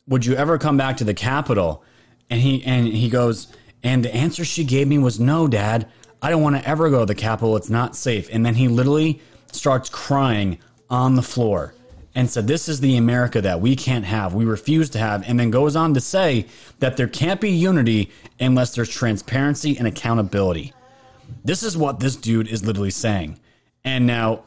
"Would 0.07 0.25
you 0.25 0.35
ever 0.35 0.57
come 0.57 0.77
back 0.77 0.97
to 0.97 1.03
the 1.03 1.13
Capitol?" 1.13 1.83
And 2.29 2.41
he 2.41 2.63
and 2.65 2.87
he 2.87 3.09
goes, 3.09 3.47
and 3.83 4.03
the 4.03 4.13
answer 4.13 4.43
she 4.43 4.63
gave 4.63 4.87
me 4.87 4.97
was, 4.97 5.19
"No, 5.19 5.47
Dad. 5.47 5.87
I 6.21 6.31
don't 6.31 6.41
want 6.41 6.55
to 6.55 6.67
ever 6.67 6.89
go 6.89 7.01
to 7.01 7.05
the 7.05 7.15
Capitol. 7.15 7.55
It's 7.55 7.69
not 7.69 7.95
safe." 7.95 8.29
And 8.31 8.45
then 8.45 8.55
he 8.55 8.67
literally 8.67 9.21
starts 9.51 9.89
crying 9.89 10.59
on 10.89 11.15
the 11.15 11.21
floor 11.21 11.73
and 12.15 12.29
said, 12.29 12.47
This 12.47 12.67
is 12.67 12.79
the 12.79 12.97
America 12.97 13.41
that 13.41 13.59
we 13.61 13.75
can't 13.75 14.05
have, 14.05 14.33
we 14.33 14.45
refuse 14.45 14.89
to 14.91 14.99
have, 14.99 15.27
and 15.27 15.39
then 15.39 15.51
goes 15.51 15.75
on 15.75 15.93
to 15.93 16.01
say 16.01 16.45
that 16.79 16.97
there 16.97 17.07
can't 17.07 17.41
be 17.41 17.51
unity 17.51 18.09
unless 18.39 18.73
there's 18.73 18.89
transparency 18.89 19.77
and 19.77 19.87
accountability. 19.87 20.73
This 21.43 21.61
is 21.61 21.77
what 21.77 21.99
this 21.99 22.15
dude 22.15 22.47
is 22.47 22.65
literally 22.65 22.91
saying. 22.91 23.39
And 23.83 24.07
now, 24.07 24.43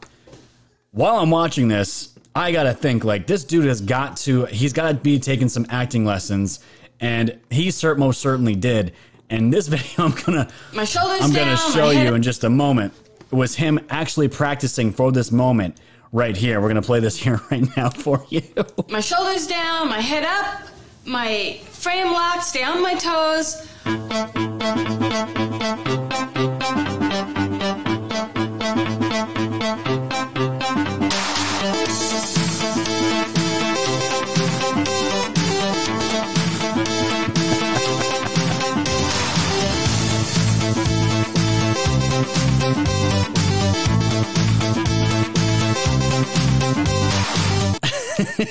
while 0.91 1.17
I'm 1.17 1.29
watching 1.29 1.67
this, 1.67 2.13
I 2.35 2.51
gotta 2.51 2.73
think 2.73 3.03
like 3.03 3.27
this 3.27 3.43
dude 3.43 3.65
has 3.65 3.81
got 3.81 4.17
to, 4.17 4.45
he's 4.45 4.73
gotta 4.73 4.95
be 4.95 5.19
taking 5.19 5.49
some 5.49 5.65
acting 5.69 6.05
lessons, 6.05 6.59
and 6.99 7.39
he 7.49 7.67
cert- 7.67 7.97
most 7.97 8.19
certainly 8.19 8.55
did. 8.55 8.93
And 9.29 9.53
this 9.53 9.67
video, 9.73 10.05
I'm 10.05 10.11
gonna, 10.25 10.47
My 10.73 10.85
shoulders 10.85 11.21
I'm 11.21 11.31
gonna 11.31 11.55
down, 11.55 11.71
show 11.71 11.89
you 11.91 12.15
in 12.15 12.23
just 12.23 12.43
a 12.43 12.49
moment. 12.49 12.93
Was 13.31 13.55
him 13.55 13.79
actually 13.91 14.27
practicing 14.27 14.91
for 14.91 15.11
this 15.11 15.31
moment 15.31 15.79
right 16.11 16.35
here? 16.35 16.61
We're 16.61 16.67
gonna 16.69 16.81
play 16.81 16.99
this 16.99 17.17
here 17.17 17.41
right 17.51 17.65
now 17.77 17.89
for 17.89 18.25
you. 18.29 18.43
My 18.89 18.99
shoulders 18.99 19.47
down, 19.47 19.89
my 19.89 20.01
head 20.01 20.25
up, 20.25 20.67
my 21.05 21.59
frame 21.65 22.11
locked, 22.11 22.43
stay 22.43 22.63
on 22.63 22.81
my 22.81 22.95
toes. 22.95 23.65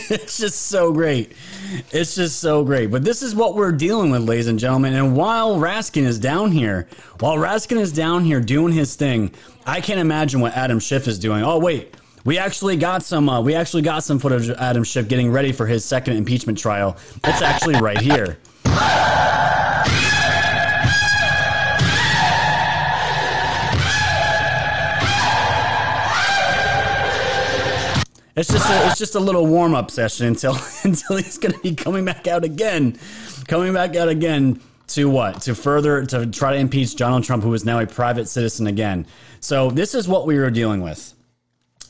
it's 0.11 0.38
just 0.38 0.66
so 0.68 0.90
great. 0.90 1.33
It's 1.92 2.14
just 2.14 2.40
so 2.40 2.64
great. 2.64 2.90
But 2.90 3.05
this 3.05 3.23
is 3.23 3.35
what 3.35 3.55
we're 3.55 3.73
dealing 3.73 4.11
with, 4.11 4.23
ladies 4.23 4.47
and 4.47 4.59
gentlemen. 4.59 4.94
And 4.94 5.14
while 5.14 5.57
Raskin 5.57 6.05
is 6.05 6.18
down 6.18 6.51
here, 6.51 6.88
while 7.21 7.37
Raskin 7.37 7.79
is 7.79 7.92
down 7.92 8.25
here 8.25 8.40
doing 8.40 8.73
his 8.73 8.97
thing, 8.97 9.33
I 9.66 9.83
can't 9.83 10.01
imagine 10.01 10.40
what 10.40 10.55
Adam 10.55 10.79
Schiff 10.81 11.07
is 11.09 11.18
doing. 11.18 11.44
Oh 11.44 11.59
wait, 11.59 11.94
we 12.25 12.38
actually 12.38 12.77
got 12.77 13.03
some. 13.03 13.29
Uh, 13.29 13.42
we 13.42 13.55
actually 13.55 13.83
got 13.83 14.03
some 14.03 14.18
footage 14.18 14.49
of 14.49 14.57
Adam 14.57 14.83
Schiff 14.83 15.09
getting 15.09 15.31
ready 15.31 15.53
for 15.53 15.66
his 15.66 15.85
second 15.85 16.16
impeachment 16.16 16.59
trial. 16.59 16.97
It's 17.25 17.42
actually 17.42 17.79
right 17.81 18.01
here. 18.01 18.38
It's 28.38 28.53
just 28.53 28.70
a, 28.70 28.87
it's 28.87 28.98
just 28.98 29.16
a 29.16 29.20
little 29.20 29.48
warm 29.48 29.74
up 29.74 29.90
session 29.90 30.27
until 30.27 30.57
until 30.85 31.16
he's 31.16 31.38
going 31.38 31.55
to 31.55 31.59
be 31.59 31.74
coming 31.74 32.05
back 32.05 32.29
out 32.29 32.44
again, 32.44 32.96
coming 33.48 33.72
back 33.72 33.96
out 33.96 34.09
again 34.09 34.61
to 34.88 35.11
what 35.11 35.42
to 35.42 35.57
further 35.57 36.07
to 36.07 36.24
try 36.27 36.53
to 36.53 36.59
impeach 36.59 36.94
Donald 36.94 37.24
Trump, 37.24 37.42
who 37.42 37.53
is 37.53 37.64
now 37.64 37.81
a 37.81 37.87
private 37.87 38.29
citizen 38.29 38.68
again. 38.68 39.07
So 39.40 39.70
this 39.70 39.92
is 39.92 40.07
what 40.07 40.24
we 40.24 40.38
were 40.38 40.51
dealing 40.51 40.83
with. 40.83 41.14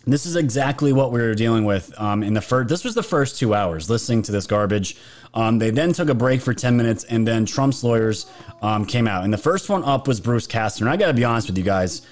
This 0.07 0.25
is 0.25 0.37
exactly 0.37 0.91
what 0.95 1.13
we 1.13 1.21
were 1.21 1.35
dealing 1.35 1.67
with 1.67 1.93
um, 2.01 2.23
in 2.23 2.33
the 2.33 2.41
first. 2.41 2.71
This 2.71 2.83
was 2.83 2.95
the 2.95 3.03
first 3.03 3.39
two 3.39 3.53
hours 3.53 3.91
listening 3.91 4.23
to 4.23 4.33
this 4.33 4.47
garbage. 4.47 4.97
Um, 5.35 5.59
they 5.59 5.69
then 5.69 5.93
took 5.93 6.09
a 6.09 6.15
break 6.15 6.41
for 6.41 6.55
ten 6.55 6.79
minutes, 6.79 7.05
and 7.05 7.29
then 7.29 7.45
Trump's 7.45 7.85
lawyers 7.85 8.25
um, 8.63 8.87
came 8.87 9.07
out. 9.07 9.25
And 9.25 9.33
the 9.35 9.39
first 9.39 9.69
one 9.69 9.85
up 9.85 10.09
was 10.09 10.19
Bruce 10.19 10.47
Castor. 10.47 10.85
And 10.85 10.91
I 10.91 10.97
got 10.97 11.09
to 11.09 11.15
be 11.15 11.25
honest 11.25 11.49
with 11.49 11.59
you 11.59 11.65
guys, 11.65 12.07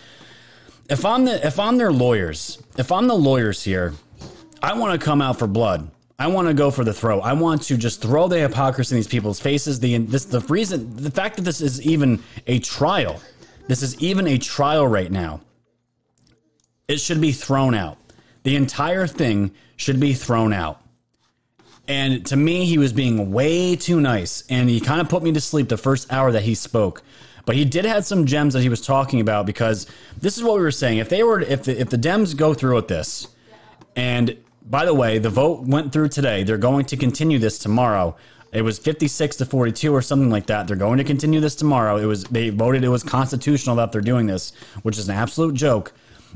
if 0.91 1.07
I'm 1.07 1.25
the 1.25 1.45
if 1.47 1.59
I'm 1.59 1.79
their 1.79 1.91
lawyers, 1.91 2.63
if 2.77 2.93
I'm 2.93 3.07
the 3.07 3.17
lawyers 3.17 3.65
here, 3.65 3.95
I 4.63 4.75
want 4.75 4.99
to 4.99 5.05
come 5.05 5.21
out 5.21 5.39
for 5.39 5.47
blood. 5.47 5.91
I 6.19 6.29
want 6.29 6.49
to 6.49 6.55
go 6.55 6.71
for 6.71 6.83
the 6.83 6.95
throw. 6.95 7.21
I 7.21 7.35
want 7.35 7.63
to 7.63 7.77
just 7.77 8.01
throw 8.01 8.27
the 8.27 8.39
hypocrisy 8.39 8.95
in 8.95 8.99
these 8.99 9.07
people's 9.07 9.39
faces. 9.39 9.81
The 9.81 9.99
this 9.99 10.25
the 10.25 10.41
reason 10.41 10.97
the 10.97 11.11
fact 11.11 11.37
that 11.37 11.43
this 11.43 11.61
is 11.61 11.83
even 11.83 12.23
a 12.47 12.59
trial. 12.61 13.21
This 13.69 13.83
is 13.83 14.01
even 14.01 14.27
a 14.27 14.39
trial 14.39 14.87
right 14.87 15.11
now. 15.11 15.41
It 16.89 17.01
should 17.01 17.21
be 17.21 17.33
thrown 17.33 17.75
out. 17.75 17.99
The 18.45 18.57
entire 18.57 19.07
thing 19.07 19.51
should 19.77 20.01
be 20.01 20.15
thrown 20.15 20.53
out. 20.53 20.81
And 21.89 22.25
to 22.27 22.37
me, 22.37 22.65
he 22.65 22.79
was 22.79 22.93
being 22.93 23.33
way 23.33 23.77
too 23.77 24.01
nice, 24.01 24.45
and 24.49 24.69
he 24.69 24.81
kind 24.81 25.01
of 25.01 25.09
put 25.09 25.23
me 25.23 25.33
to 25.33 25.41
sleep 25.41 25.69
the 25.69 25.77
first 25.77 26.13
hour 26.13 26.33
that 26.33 26.43
he 26.43 26.55
spoke. 26.55 27.03
But 27.45 27.55
he 27.55 27.65
did 27.65 27.85
have 27.85 28.05
some 28.05 28.27
gems 28.27 28.55
that 28.55 28.63
he 28.63 28.69
was 28.69 28.81
talking 28.81 29.21
about 29.21 29.47
because 29.47 29.87
this 30.21 30.37
is 30.37 30.43
what 30.43 30.55
we 30.57 30.63
were 30.63 30.73
saying. 30.73 30.99
If 30.99 31.09
they 31.09 31.23
were, 31.23 31.41
if 31.41 31.65
the, 31.65 31.81
if 31.81 31.91
the 31.91 31.97
Dems 31.97 32.37
go 32.37 32.55
through 32.55 32.75
with 32.75 32.89
this, 32.89 33.29
and 33.95 34.37
by 34.69 34.85
the 34.85 34.95
way, 34.95 35.19
the 35.19 35.31
vote 35.31 35.67
went 35.67 35.93
through 35.93 36.09
today. 36.09 36.43
They're 36.43 36.59
going 36.59 36.87
to 36.87 36.97
continue 36.97 37.39
this 37.39 37.59
tomorrow. 37.59 38.17
It 38.53 38.63
was 38.63 38.79
56 38.79 39.37
to 39.37 39.47
42 39.47 39.95
or 39.95 40.03
something 40.03 40.31
like 40.31 40.47
that. 40.47 40.67
They're 40.67 40.77
going 40.77 40.99
to 40.99 41.05
continue 41.05 41.41
this 41.41 41.55
tomorrow. 41.55 41.99
It 41.99 42.07
was 42.07 42.25
they 42.25 42.51
voted 42.51 42.85
it 42.85 42.89
was 42.89 43.03
constitutional 43.03 43.77
that 43.77 43.93
they're 43.93 44.01
doing 44.01 44.27
this, 44.27 44.53
which 44.83 44.99
is 44.99 45.09
an 45.09 45.15
absolute 45.15 45.55
joke. 45.55 45.93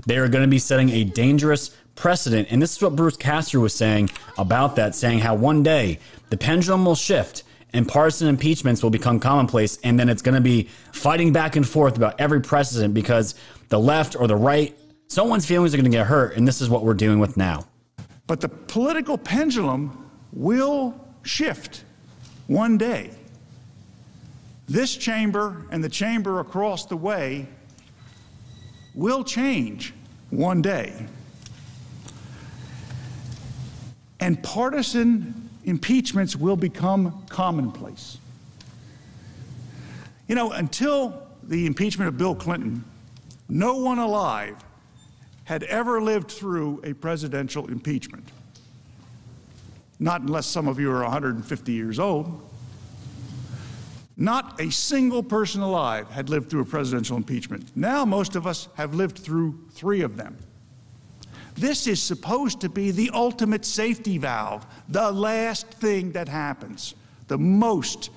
They 0.07 0.19
are 0.19 0.29
going 0.29 0.45
to 0.45 0.49
be 0.49 0.59
setting 0.59 0.91
a 0.91 1.05
dangerous 1.05 1.77
precedent. 1.95 2.49
And 2.51 2.61
this 2.61 2.77
is 2.77 2.83
what 2.83 2.97
Bruce 2.97 3.17
Castor 3.17 3.61
was 3.61 3.75
saying 3.75 4.11
about 4.39 4.77
that, 4.77 4.95
saying 4.95 5.21
how 5.21 5.35
one 5.35 5.63
day 5.63 5.99
the 6.31 6.37
pendulum 6.37 6.85
will 6.85 6.95
shift 6.95 7.43
and 7.73 7.87
partisan 7.87 8.29
impeachments 8.29 8.83
will 8.83 8.91
become 8.91 9.21
commonplace. 9.21 9.79
And 9.85 9.99
then 9.99 10.09
it's 10.09 10.23
going 10.23 10.35
to 10.35 10.41
be 10.41 10.69
fighting 10.93 11.33
back 11.33 11.57
and 11.57 11.69
forth 11.69 11.97
about 11.97 12.21
every 12.21 12.41
precedent 12.41 12.95
because 12.95 13.35
the 13.69 13.79
left 13.79 14.17
or 14.17 14.27
the 14.27 14.37
right, 14.37 14.77
someone's 15.09 15.47
feelings 15.47 15.75
are 15.75 15.77
going 15.77 15.91
to 15.91 15.97
get 15.97 16.07
hurt. 16.07 16.37
And 16.37 16.47
this 16.47 16.61
is 16.61 16.69
what 16.69 16.85
we're 16.85 16.95
dealing 16.95 17.19
with 17.19 17.37
now. 17.37 17.67
But 18.31 18.41
the 18.41 18.49
political 18.49 19.19
pendulum 19.19 20.09
will 20.33 20.95
shift 21.25 21.83
one 22.47 22.79
day. 22.79 23.11
This 24.69 24.97
chamber 24.97 25.67
and 25.73 25.83
the 25.83 25.89
chamber 25.89 26.39
across 26.39 26.87
the 26.87 26.97
way 26.97 27.49
will 28.95 29.25
change 29.25 29.93
one 30.31 30.63
day. 30.63 31.09
And 34.21 34.41
partisan 34.45 35.51
impeachments 35.65 36.37
will 36.37 36.55
become 36.55 37.27
commonplace. 37.31 38.19
You 40.29 40.37
know, 40.37 40.53
until 40.53 41.27
the 41.43 41.67
impeachment 41.67 42.07
of 42.07 42.17
Bill 42.17 42.37
Clinton, 42.37 42.85
no 43.49 43.79
one 43.79 43.99
alive 43.99 44.55
had 45.51 45.65
ever 45.65 46.01
lived 46.01 46.31
through 46.31 46.81
a 46.85 46.93
presidential 46.93 47.67
impeachment. 47.67 48.31
Not 49.99 50.21
unless 50.21 50.47
some 50.47 50.69
of 50.69 50.79
you 50.79 50.93
are 50.93 51.03
150 51.03 51.73
years 51.73 51.99
old. 51.99 52.49
Not 54.17 54.61
a 54.61 54.71
single 54.71 55.25
person 55.25 55.61
alive 55.61 56.09
had 56.09 56.31
lived 56.31 56.51
through 56.51 56.61
a 56.61 56.65
presidential 56.65 57.17
impeachment. 57.17 57.69
Now, 57.75 58.05
most 58.05 58.37
of 58.37 58.47
us 58.47 58.69
have 58.77 58.95
lived 58.95 59.19
through 59.19 59.59
three 59.73 60.03
of 60.03 60.17
them. 60.17 60.39
This 61.57 61.89
is 61.89 62.01
supposed 62.01 62.61
to 62.61 62.69
be 62.69 62.93
the 62.93 63.11
ultimate 63.13 63.65
safety 63.65 64.19
valve, 64.19 64.65
the 64.89 65.11
last 65.11 65.67
thing 65.67 66.13
that 66.13 66.29
happens, 66.29 66.95
the 67.27 67.39
most 67.39 68.11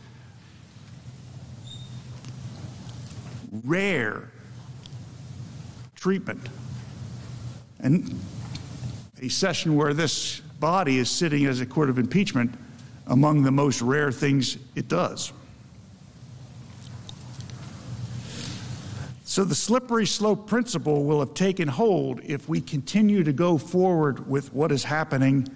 rare 3.64 4.30
treatment. 5.96 6.48
And 7.84 8.20
a 9.22 9.30
session 9.30 9.76
where 9.76 9.94
this 9.94 10.40
body 10.60 10.98
is 10.98 11.10
sitting 11.10 11.46
as 11.46 11.62
a 11.62 11.66
court 11.66 11.90
of 11.90 12.00
impeachment 12.00 12.56
among 13.08 13.44
the 13.44 13.52
most 13.52 13.82
rare 13.82 14.12
things 14.12 14.58
it 14.76 14.88
does. 14.88 15.32
So 19.26 19.44
the 19.44 19.56
slippery 19.56 20.06
slope 20.06 20.48
principle 20.48 21.04
will 21.04 21.20
have 21.20 21.34
taken 21.34 21.68
hold 21.68 22.22
if 22.24 22.48
we 22.48 22.62
continue 22.62 23.24
to 23.24 23.34
go 23.34 23.58
forward 23.58 24.30
with 24.30 24.54
what 24.54 24.72
is 24.72 24.84
happening 24.84 25.48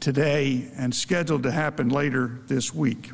today 0.00 0.68
and 0.76 0.94
scheduled 0.94 1.44
to 1.44 1.50
happen 1.50 1.88
later 1.88 2.40
this 2.46 2.74
week. 2.74 3.12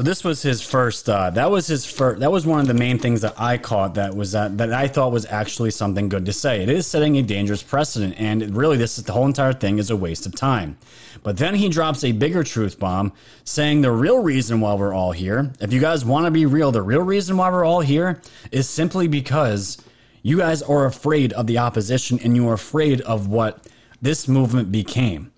So 0.00 0.04
this 0.04 0.24
was 0.24 0.40
his 0.40 0.62
first. 0.62 1.10
Uh, 1.10 1.28
that 1.28 1.50
was 1.50 1.66
his 1.66 1.84
first. 1.84 2.20
That 2.20 2.32
was 2.32 2.46
one 2.46 2.58
of 2.58 2.66
the 2.66 2.72
main 2.72 2.98
things 2.98 3.20
that 3.20 3.34
I 3.38 3.58
caught. 3.58 3.96
That 3.96 4.16
was 4.16 4.32
that 4.32 4.56
that 4.56 4.72
I 4.72 4.88
thought 4.88 5.12
was 5.12 5.26
actually 5.26 5.72
something 5.72 6.08
good 6.08 6.24
to 6.24 6.32
say. 6.32 6.62
It 6.62 6.70
is 6.70 6.86
setting 6.86 7.18
a 7.18 7.22
dangerous 7.22 7.62
precedent, 7.62 8.14
and 8.16 8.56
really, 8.56 8.78
this 8.78 8.96
is 8.96 9.04
the 9.04 9.12
whole 9.12 9.26
entire 9.26 9.52
thing 9.52 9.78
is 9.78 9.90
a 9.90 9.96
waste 9.96 10.24
of 10.24 10.34
time. 10.34 10.78
But 11.22 11.36
then 11.36 11.54
he 11.54 11.68
drops 11.68 12.02
a 12.02 12.12
bigger 12.12 12.42
truth 12.42 12.78
bomb, 12.78 13.12
saying 13.44 13.82
the 13.82 13.92
real 13.92 14.22
reason 14.22 14.62
why 14.62 14.72
we're 14.72 14.94
all 14.94 15.12
here. 15.12 15.52
If 15.60 15.70
you 15.70 15.80
guys 15.80 16.02
want 16.02 16.24
to 16.24 16.30
be 16.30 16.46
real, 16.46 16.72
the 16.72 16.80
real 16.80 17.02
reason 17.02 17.36
why 17.36 17.50
we're 17.50 17.66
all 17.66 17.82
here 17.82 18.22
is 18.50 18.70
simply 18.70 19.06
because 19.06 19.76
you 20.22 20.38
guys 20.38 20.62
are 20.62 20.86
afraid 20.86 21.34
of 21.34 21.46
the 21.46 21.58
opposition, 21.58 22.18
and 22.20 22.34
you 22.34 22.48
are 22.48 22.54
afraid 22.54 23.02
of 23.02 23.28
what 23.28 23.66
this 24.00 24.26
movement 24.26 24.72
became. 24.72 25.29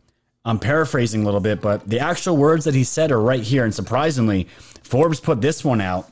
I'm 0.45 0.59
paraphrasing 0.59 1.23
a 1.23 1.25
little 1.25 1.41
bit, 1.41 1.61
but 1.61 1.89
the 1.89 2.01
actual 2.01 2.37
words 2.37 2.65
that 2.65 2.75
he 2.75 2.85
said 2.85 3.13
are 3.13 3.21
right 3.21 3.43
here. 3.43 3.65
And 3.65 3.75
surprisingly, 3.75 4.49
Forbes 4.83 5.21
put 5.21 5.41
this 5.41 5.65
one 5.65 5.81
out 5.81 6.11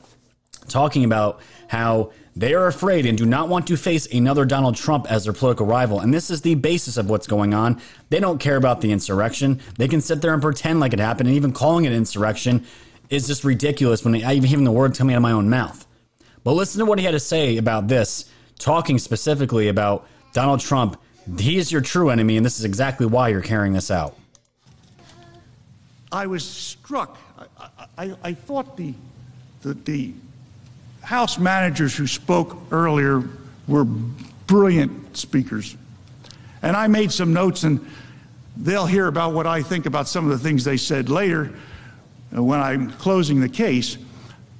talking 0.69 1.03
about 1.03 1.41
how 1.67 2.11
they 2.33 2.53
are 2.53 2.67
afraid 2.67 3.05
and 3.05 3.17
do 3.17 3.25
not 3.25 3.49
want 3.49 3.67
to 3.67 3.75
face 3.75 4.05
another 4.13 4.45
Donald 4.45 4.77
Trump 4.77 5.05
as 5.11 5.25
their 5.25 5.33
political 5.33 5.65
rival. 5.65 5.99
And 5.99 6.13
this 6.13 6.29
is 6.29 6.41
the 6.41 6.55
basis 6.55 6.95
of 6.95 7.09
what's 7.09 7.27
going 7.27 7.53
on. 7.53 7.81
They 8.09 8.21
don't 8.21 8.39
care 8.39 8.55
about 8.55 8.79
the 8.79 8.93
insurrection. 8.93 9.59
They 9.77 9.89
can 9.89 9.99
sit 9.99 10.21
there 10.21 10.33
and 10.33 10.41
pretend 10.41 10.79
like 10.79 10.93
it 10.93 10.99
happened, 10.99 11.27
and 11.27 11.35
even 11.35 11.51
calling 11.51 11.83
it 11.83 11.91
insurrection 11.91 12.65
is 13.09 13.27
just 13.27 13.43
ridiculous 13.43 14.05
when 14.05 14.15
I 14.23 14.35
even 14.35 14.47
hearing 14.47 14.63
the 14.63 14.71
words 14.71 14.97
coming 14.97 15.13
out 15.13 15.17
of 15.17 15.23
my 15.23 15.33
own 15.33 15.49
mouth. 15.49 15.85
But 16.45 16.53
listen 16.53 16.79
to 16.79 16.85
what 16.85 16.99
he 16.99 17.05
had 17.05 17.11
to 17.11 17.19
say 17.19 17.57
about 17.57 17.89
this, 17.89 18.31
talking 18.57 18.97
specifically 18.97 19.67
about 19.67 20.07
Donald 20.31 20.61
Trump. 20.61 20.99
He 21.37 21.57
is 21.57 21.69
your 21.69 21.81
true 21.81 22.09
enemy, 22.09 22.37
and 22.37 22.45
this 22.45 22.57
is 22.57 22.65
exactly 22.65 23.05
why 23.05 23.27
you're 23.27 23.41
carrying 23.41 23.73
this 23.73 23.91
out. 23.91 24.15
I 26.11 26.27
was 26.27 26.43
struck. 26.47 27.17
I, 27.37 27.67
I, 27.97 28.15
I 28.23 28.33
thought 28.33 28.75
the, 28.75 28.93
the, 29.61 29.73
the 29.73 30.13
House 31.01 31.39
managers 31.39 31.95
who 31.95 32.05
spoke 32.05 32.57
earlier 32.71 33.23
were 33.67 33.85
brilliant 33.85 35.17
speakers. 35.17 35.75
And 36.61 36.75
I 36.75 36.87
made 36.87 37.11
some 37.11 37.33
notes, 37.33 37.63
and 37.63 37.85
they'll 38.57 38.85
hear 38.85 39.07
about 39.07 39.33
what 39.33 39.47
I 39.47 39.63
think 39.63 39.85
about 39.85 40.07
some 40.07 40.29
of 40.29 40.31
the 40.31 40.37
things 40.37 40.63
they 40.63 40.77
said 40.77 41.09
later 41.09 41.53
uh, 42.35 42.43
when 42.43 42.59
I'm 42.59 42.91
closing 42.91 43.39
the 43.39 43.49
case. 43.49 43.97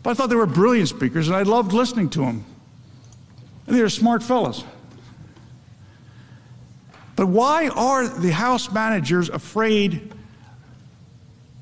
But 0.04 0.12
I 0.12 0.14
thought 0.14 0.30
they 0.30 0.36
were 0.36 0.48
brilliant 0.48 0.90
speakers, 0.90 1.28
and 1.28 1.36
I 1.36 1.44
loved 1.44 1.74
listening 1.74 2.10
to 2.12 2.20
them. 2.22 2.46
And 3.68 3.76
they 3.76 3.82
were 3.82 3.90
smart 3.90 4.24
fellows. 4.24 4.64
But 7.16 7.28
why 7.28 7.68
are 7.68 8.08
the 8.08 8.32
House 8.32 8.72
managers 8.72 9.30
afraid 9.30 10.14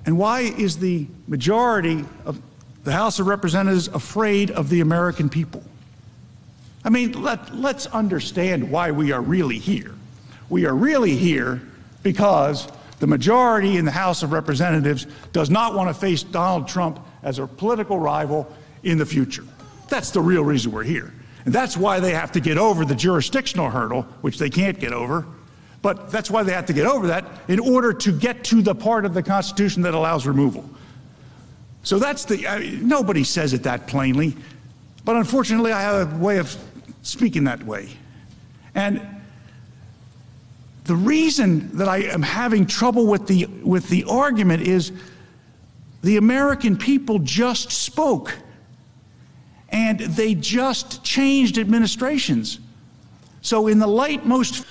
and 0.10 0.17
why 0.17 0.39
is 0.39 0.80
the 0.80 1.06
majority 1.28 2.04
of 2.26 2.41
the 2.84 2.91
House 2.91 3.19
of 3.19 3.28
Representatives 3.28 3.89
afraid 3.89 4.50
of 4.50 4.67
the 4.67 4.82
American 4.82 5.30
people? 5.30 5.62
I 6.84 6.89
mean, 6.89 7.12
let, 7.22 7.56
let's 7.56 7.86
understand 7.86 8.72
why 8.72 8.89
we 8.89 9.12
are 9.12 9.22
really 9.22 9.60
here. 9.60 9.93
We 10.50 10.65
are 10.65 10.74
really 10.74 11.15
here 11.15 11.62
because 12.02 12.67
the 12.98 13.06
majority 13.06 13.78
in 13.78 13.86
the 13.86 13.91
House 13.91 14.24
of 14.24 14.32
Representatives 14.32 15.06
does 15.32 15.52
not 15.52 15.76
want 15.76 15.89
to 15.89 15.93
face 15.93 16.24
Donald 16.24 16.67
Trump 16.67 17.00
as 17.22 17.38
a 17.38 17.45
political 17.45 18.00
rival 18.00 18.52
in 18.82 18.98
the 18.98 19.06
future. 19.06 19.45
That's 19.89 20.10
the 20.10 20.22
real 20.22 20.43
reason 20.43 20.72
we're 20.72 20.82
here. 20.82 21.13
And 21.45 21.54
that's 21.54 21.78
why 21.78 22.00
they 22.00 22.13
have 22.13 22.32
to 22.32 22.39
get 22.39 22.58
over 22.58 22.84
the 22.84 22.95
jurisdictional 22.95 23.69
hurdle, 23.69 24.08
which 24.22 24.39
they 24.39 24.50
can't 24.50 24.80
get 24.80 24.91
over, 24.91 25.28
but 25.82 26.12
that's 26.12 26.30
why 26.30 26.44
they 26.44 26.52
have 26.52 26.65
to 26.65 26.74
get 26.74 26.86
over 26.86 27.08
that 27.08 27.26
in 27.48 27.60
order 27.60 27.94
to 27.94 28.12
get 28.12 28.44
to 28.46 28.62
the 28.62 28.76
part 28.76 29.06
of 29.06 29.13
the 29.13 29.24
Constitution 29.24 29.82
that 29.84 29.94
allows 29.94 30.28
removal. 30.28 30.70
So 31.84 32.00
that's 32.00 32.26
the, 32.26 32.48
I 32.48 32.60
mean, 32.60 32.88
nobody 32.88 33.24
says 33.24 33.54
it 33.54 33.63
that 33.63 33.88
plainly, 33.88 34.36
but 35.06 35.15
unfortunately, 35.15 35.72
I 35.72 35.82
have 35.82 36.13
a 36.13 36.18
way 36.18 36.38
of 36.38 36.56
speaking 37.02 37.46
that 37.46 37.63
way. 37.63 37.89
And 38.76 39.02
the 40.84 40.96
reason 40.96 41.78
that 41.78 41.88
I 41.88 42.00
am 42.00 42.22
having 42.22 42.65
trouble 42.65 43.08
with 43.08 43.28
the, 43.28 43.46
with 43.46 43.88
the 43.89 44.04
argument 44.06 44.63
is 44.63 44.92
the 46.02 46.18
American 46.18 46.78
people 46.78 47.20
just 47.20 47.72
spoke 47.72 48.36
and 49.70 50.00
they 50.00 50.34
just 50.34 51.04
changed 51.04 51.58
administrations. 51.58 52.60
So, 53.42 53.68
in 53.68 53.80
the 53.80 53.88
light 53.88 54.26
most 54.26 54.65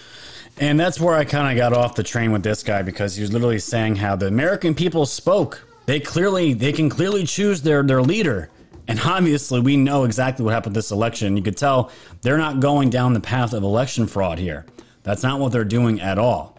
and 0.60 0.78
that's 0.78 1.00
where 1.00 1.14
I 1.14 1.24
kind 1.24 1.50
of 1.50 1.56
got 1.56 1.76
off 1.76 1.94
the 1.94 2.02
train 2.02 2.32
with 2.32 2.42
this 2.42 2.62
guy 2.62 2.82
because 2.82 3.16
he 3.16 3.22
was 3.22 3.32
literally 3.32 3.58
saying 3.58 3.96
how 3.96 4.16
the 4.16 4.26
American 4.26 4.74
people 4.74 5.06
spoke. 5.06 5.64
They 5.86 6.00
clearly 6.00 6.52
they 6.52 6.72
can 6.72 6.88
clearly 6.88 7.24
choose 7.24 7.62
their 7.62 7.82
their 7.82 8.02
leader. 8.02 8.50
And 8.86 9.00
obviously 9.00 9.60
we 9.60 9.76
know 9.76 10.04
exactly 10.04 10.44
what 10.44 10.54
happened 10.54 10.74
this 10.74 10.90
election. 10.90 11.36
You 11.36 11.42
could 11.42 11.56
tell 11.56 11.90
they're 12.22 12.38
not 12.38 12.60
going 12.60 12.90
down 12.90 13.12
the 13.12 13.20
path 13.20 13.52
of 13.52 13.62
election 13.62 14.06
fraud 14.06 14.38
here. 14.38 14.66
That's 15.02 15.22
not 15.22 15.40
what 15.40 15.52
they're 15.52 15.64
doing 15.64 16.00
at 16.00 16.18
all. 16.18 16.58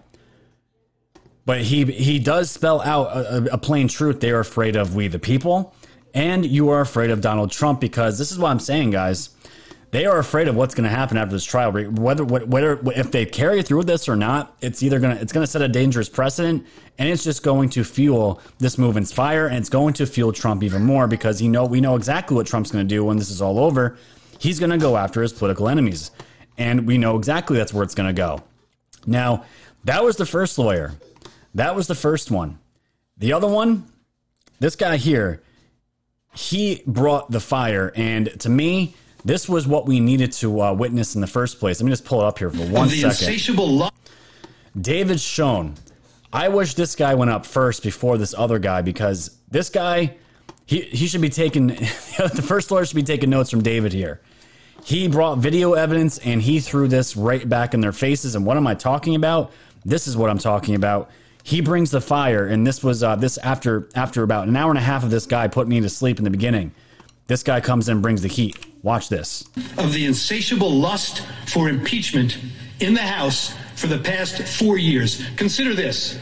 But 1.45 1.61
he 1.61 1.85
he 1.85 2.19
does 2.19 2.51
spell 2.51 2.81
out 2.81 3.07
a, 3.15 3.53
a 3.53 3.57
plain 3.57 3.87
truth. 3.87 4.19
They 4.19 4.31
are 4.31 4.39
afraid 4.39 4.75
of 4.75 4.95
we 4.95 5.07
the 5.07 5.19
people, 5.19 5.73
and 6.13 6.45
you 6.45 6.69
are 6.69 6.81
afraid 6.81 7.09
of 7.09 7.21
Donald 7.21 7.51
Trump 7.51 7.79
because 7.81 8.17
this 8.17 8.31
is 8.31 8.37
what 8.37 8.51
I'm 8.51 8.59
saying, 8.59 8.91
guys 8.91 9.29
they 9.91 10.05
are 10.05 10.19
afraid 10.19 10.47
of 10.47 10.55
what's 10.55 10.75
going 10.75 10.87
to 10.87 10.95
happen 10.95 11.17
after 11.17 11.31
this 11.31 11.43
trial. 11.43 11.71
Whether 11.71 12.23
whether 12.23 12.79
if 12.91 13.11
they 13.11 13.25
carry 13.25 13.63
through 13.63 13.83
this 13.83 14.07
or 14.07 14.15
not, 14.15 14.55
it's 14.61 14.83
either 14.83 14.99
going 14.99 15.15
to 15.15 15.21
it's 15.21 15.33
going 15.33 15.43
to 15.43 15.51
set 15.51 15.61
a 15.61 15.67
dangerous 15.67 16.09
precedent, 16.09 16.65
and 16.97 17.09
it's 17.09 17.23
just 17.23 17.41
going 17.41 17.69
to 17.69 17.83
fuel 17.83 18.41
this 18.59 18.77
movement's 18.77 19.11
fire, 19.11 19.47
and 19.47 19.57
it's 19.57 19.69
going 19.69 19.93
to 19.95 20.05
fuel 20.05 20.31
Trump 20.31 20.61
even 20.63 20.83
more 20.83 21.07
because 21.07 21.39
he 21.39 21.47
know 21.47 21.65
we 21.65 21.81
know 21.81 21.95
exactly 21.95 22.35
what 22.35 22.45
Trump's 22.45 22.71
going 22.71 22.87
to 22.87 22.95
do 22.95 23.03
when 23.03 23.17
this 23.17 23.31
is 23.31 23.41
all 23.41 23.57
over. 23.57 23.97
He's 24.37 24.59
going 24.59 24.71
to 24.71 24.77
go 24.77 24.95
after 24.95 25.21
his 25.21 25.33
political 25.33 25.67
enemies, 25.67 26.11
and 26.57 26.85
we 26.85 26.97
know 26.97 27.17
exactly 27.17 27.57
that's 27.57 27.73
where 27.73 27.83
it's 27.83 27.95
going 27.95 28.07
to 28.07 28.13
go. 28.13 28.43
Now, 29.07 29.45
that 29.85 30.03
was 30.03 30.17
the 30.17 30.25
first 30.25 30.57
lawyer. 30.59 30.93
That 31.55 31.75
was 31.75 31.87
the 31.87 31.95
first 31.95 32.29
one. 32.29 32.59
The 33.17 33.33
other 33.33 33.47
one, 33.47 33.87
this 34.59 34.75
guy 34.75 34.97
here, 34.97 35.41
he 36.35 36.83
brought 36.85 37.31
the 37.31 37.39
fire, 37.39 37.91
and 37.95 38.39
to 38.41 38.49
me 38.49 38.95
this 39.25 39.49
was 39.49 39.67
what 39.67 39.85
we 39.85 39.99
needed 39.99 40.31
to 40.33 40.61
uh, 40.61 40.73
witness 40.73 41.15
in 41.15 41.21
the 41.21 41.27
first 41.27 41.59
place. 41.59 41.79
Let 41.81 41.85
me 41.85 41.91
just 41.91 42.05
pull 42.05 42.21
it 42.21 42.25
up 42.25 42.39
here 42.39 42.49
for 42.49 42.65
one 42.67 42.89
second. 43.01 43.27
Lo- 43.67 43.89
David 44.79 45.19
Schoen. 45.19 45.75
I 46.31 46.47
wish 46.49 46.75
this 46.75 46.95
guy 46.95 47.15
went 47.15 47.31
up 47.31 47.45
first 47.45 47.83
before 47.83 48.17
this 48.17 48.35
other 48.37 48.59
guy 48.59 48.81
because 48.81 49.37
this 49.49 49.69
guy, 49.69 50.15
he, 50.65 50.81
he 50.81 51.07
should 51.07 51.21
be 51.21 51.29
taking, 51.29 51.67
the 51.67 52.43
first 52.45 52.69
lawyer 52.69 52.85
should 52.85 52.95
be 52.95 53.03
taking 53.03 53.29
notes 53.29 53.49
from 53.49 53.63
David 53.63 53.91
here. 53.91 54.21
He 54.83 55.07
brought 55.07 55.39
video 55.39 55.73
evidence 55.73 56.19
and 56.19 56.41
he 56.41 56.59
threw 56.59 56.87
this 56.87 57.17
right 57.17 57.47
back 57.47 57.73
in 57.73 57.81
their 57.81 57.91
faces. 57.91 58.35
And 58.35 58.45
what 58.45 58.57
am 58.57 58.67
I 58.67 58.75
talking 58.75 59.15
about? 59.15 59.51
This 59.85 60.07
is 60.07 60.15
what 60.15 60.29
I'm 60.29 60.37
talking 60.37 60.75
about. 60.75 61.09
He 61.43 61.61
brings 61.61 61.89
the 61.89 62.01
fire, 62.01 62.45
and 62.45 62.67
this 62.67 62.83
was 62.83 63.01
uh, 63.01 63.15
this 63.15 63.37
after 63.39 63.87
after 63.95 64.23
about 64.23 64.47
an 64.47 64.55
hour 64.55 64.69
and 64.69 64.77
a 64.77 64.81
half 64.81 65.03
of 65.03 65.09
this 65.09 65.25
guy 65.25 65.47
put 65.47 65.67
me 65.67 65.79
to 65.81 65.89
sleep 65.89 66.19
in 66.19 66.23
the 66.25 66.29
beginning. 66.29 66.71
This 67.29 67.43
guy 67.43 67.61
comes 67.61 67.87
in 67.87 67.97
and 67.97 68.01
brings 68.01 68.23
the 68.23 68.27
heat. 68.27 68.57
Watch 68.81 69.07
this. 69.07 69.47
Of 69.77 69.93
the 69.93 70.07
insatiable 70.07 70.71
lust 70.71 71.21
for 71.45 71.69
impeachment 71.69 72.39
in 72.79 72.95
the 72.95 73.03
House 73.03 73.53
for 73.75 73.85
the 73.85 73.99
past 73.99 74.41
four 74.41 74.79
years. 74.79 75.23
Consider 75.35 75.75
this. 75.75 76.17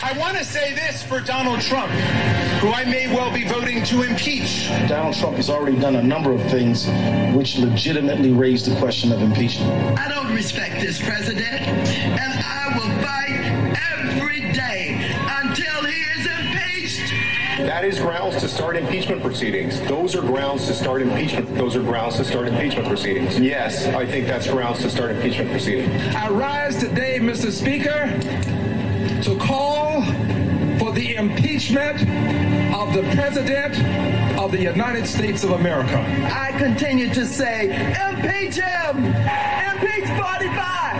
I 0.00 0.16
want 0.16 0.38
to 0.38 0.44
say 0.44 0.72
this 0.72 1.02
for 1.02 1.18
Donald 1.18 1.60
Trump, 1.62 1.90
who 2.60 2.68
I 2.68 2.84
may 2.84 3.12
well 3.12 3.34
be 3.34 3.44
voting 3.44 3.82
to 3.86 4.02
impeach. 4.02 4.68
Donald 4.88 5.16
Trump 5.16 5.34
has 5.34 5.50
already 5.50 5.76
done 5.80 5.96
a 5.96 6.02
number 6.02 6.30
of 6.30 6.40
things 6.42 6.86
which 7.34 7.58
legitimately 7.58 8.30
raise 8.30 8.64
the 8.64 8.78
question 8.78 9.10
of 9.10 9.20
impeachment. 9.20 9.98
I 9.98 10.08
don't 10.08 10.32
respect 10.32 10.80
this 10.80 11.02
president, 11.02 11.60
and 11.60 12.44
I 12.44 12.61
That 17.66 17.84
is 17.84 18.00
grounds 18.00 18.36
to 18.38 18.48
start 18.48 18.76
impeachment 18.76 19.22
proceedings. 19.22 19.80
Those 19.82 20.16
are 20.16 20.20
grounds 20.20 20.66
to 20.66 20.74
start 20.74 21.00
impeachment. 21.00 21.54
Those 21.54 21.76
are 21.76 21.82
grounds 21.82 22.16
to 22.16 22.24
start 22.24 22.48
impeachment 22.48 22.88
proceedings. 22.88 23.38
Yes, 23.38 23.86
I 23.86 24.04
think 24.04 24.26
that's 24.26 24.48
grounds 24.48 24.80
to 24.80 24.90
start 24.90 25.12
impeachment 25.12 25.50
proceedings. 25.50 25.88
I 26.16 26.28
rise 26.30 26.76
today, 26.76 27.18
Mr. 27.20 27.52
Speaker, 27.52 28.10
to 29.22 29.38
call 29.38 30.02
for 30.78 30.92
the 30.92 31.14
impeachment 31.14 32.00
of 32.74 32.92
the 32.94 33.02
President 33.14 33.78
of 34.38 34.50
the 34.50 34.60
United 34.60 35.06
States 35.06 35.44
of 35.44 35.52
America. 35.52 36.04
I 36.32 36.50
continue 36.58 37.14
to 37.14 37.24
say, 37.24 37.66
impeach 37.66 38.56
him! 38.56 39.04
Impeach 39.06 40.08
45! 40.18 40.96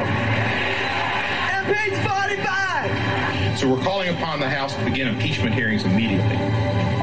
Impeach 1.59 1.99
45! 2.07 2.72
So 3.57 3.68
we're 3.68 3.82
calling 3.82 4.09
upon 4.09 4.40
the 4.40 4.48
House 4.48 4.74
to 4.76 4.84
begin 4.84 5.09
impeachment 5.09 5.55
hearings 5.55 5.84
immediately. 5.84 6.36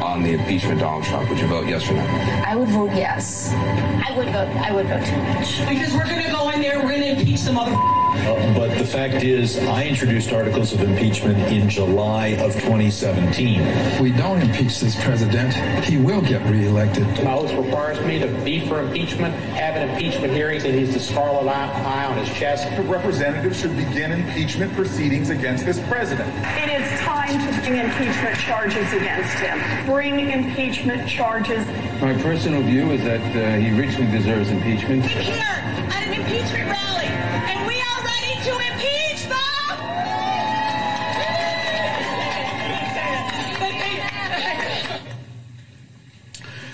On 0.09 0.23
the 0.23 0.31
impeachment 0.31 0.79
Donald 0.79 1.03
Trump, 1.03 1.29
would 1.29 1.37
you 1.39 1.45
vote 1.45 1.67
yes 1.67 1.87
or 1.87 1.93
no? 1.93 2.01
I 2.01 2.55
would 2.55 2.69
vote 2.69 2.89
yes. 2.95 3.53
I 3.53 4.11
would 4.17 4.25
vote. 4.29 4.49
I 4.57 4.71
would 4.71 4.87
vote 4.87 5.05
too 5.05 5.17
much. 5.17 5.59
Because 5.69 5.93
we're 5.93 6.07
going 6.07 6.25
to 6.25 6.31
go 6.31 6.49
in 6.49 6.61
there, 6.61 6.79
we're 6.79 6.89
going 6.89 7.01
to 7.01 7.09
impeach 7.09 7.41
the 7.41 7.53
mother 7.53 7.73
Uh, 7.75 8.53
but 8.55 8.75
the 8.79 8.85
fact 8.85 9.23
is, 9.23 9.59
I 9.59 9.83
introduced 9.83 10.33
articles 10.33 10.73
of 10.73 10.81
impeachment 10.81 11.37
in 11.53 11.69
July 11.69 12.29
of 12.41 12.53
2017. 12.55 13.61
If 13.61 14.01
we 14.01 14.11
don't 14.11 14.41
impeach 14.41 14.79
this 14.79 15.01
president, 15.03 15.53
he 15.85 15.97
will 15.97 16.21
get 16.21 16.41
reelected. 16.49 17.05
My 17.23 17.35
oath 17.35 17.53
requires 17.53 18.03
me 18.03 18.17
to 18.17 18.27
be 18.43 18.67
for 18.67 18.81
impeachment, 18.81 19.35
have 19.53 19.75
an 19.75 19.89
impeachment 19.89 20.33
hearing 20.33 20.65
and 20.65 20.73
he's 20.73 20.91
the 20.91 20.99
scarlet 20.99 21.47
eye 21.47 21.71
eye 21.85 22.05
on 22.05 22.17
his 22.17 22.35
chest. 22.35 22.67
The 22.75 22.81
Representatives 22.81 23.59
should 23.59 23.77
begin 23.77 24.11
impeachment 24.11 24.73
proceedings 24.73 25.29
against 25.29 25.67
this 25.67 25.79
president. 25.87 26.33
It 26.57 26.81
is 26.81 26.98
time 27.29 27.53
to 27.53 27.59
bring 27.61 27.77
impeachment 27.77 28.37
charges 28.39 28.93
against 28.93 29.33
him. 29.35 29.85
Bring 29.85 30.31
impeachment 30.31 31.07
charges. 31.07 31.65
My 32.01 32.13
personal 32.21 32.61
view 32.63 32.91
is 32.91 33.03
that 33.03 33.21
uh, 33.35 33.57
he 33.57 33.71
richly 33.79 34.05
deserves 34.07 34.49
impeachment. 34.49 35.03
We're 35.03 35.09
here 35.09 35.41
at 35.41 36.07
an 36.07 36.13
impeachment 36.13 36.69
rally, 36.69 37.05
and 37.05 37.67
we 37.67 37.75
are 37.81 38.03
ready 38.03 38.41
to 38.45 38.53
impeach 38.71 39.27
them. 39.27 39.37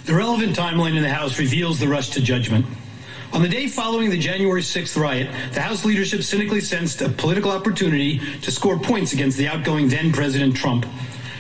The 0.06 0.14
relevant 0.14 0.56
timeline 0.56 0.96
in 0.96 1.02
the 1.02 1.10
House 1.10 1.40
reveals 1.40 1.80
the 1.80 1.88
rush 1.88 2.10
to 2.12 2.22
judgment. 2.22 2.66
On 3.36 3.42
the 3.42 3.50
day 3.50 3.68
following 3.68 4.10
the 4.10 4.18
January 4.18 4.62
6th 4.62 4.98
riot, 4.98 5.30
the 5.52 5.60
House 5.60 5.84
leadership 5.84 6.24
cynically 6.24 6.62
sensed 6.62 7.02
a 7.02 7.10
political 7.10 7.52
opportunity 7.52 8.20
to 8.40 8.50
score 8.50 8.80
points 8.80 9.12
against 9.12 9.38
the 9.38 9.46
outgoing 9.46 9.90
then 9.90 10.14
President 10.14 10.56
Trump. 10.56 10.86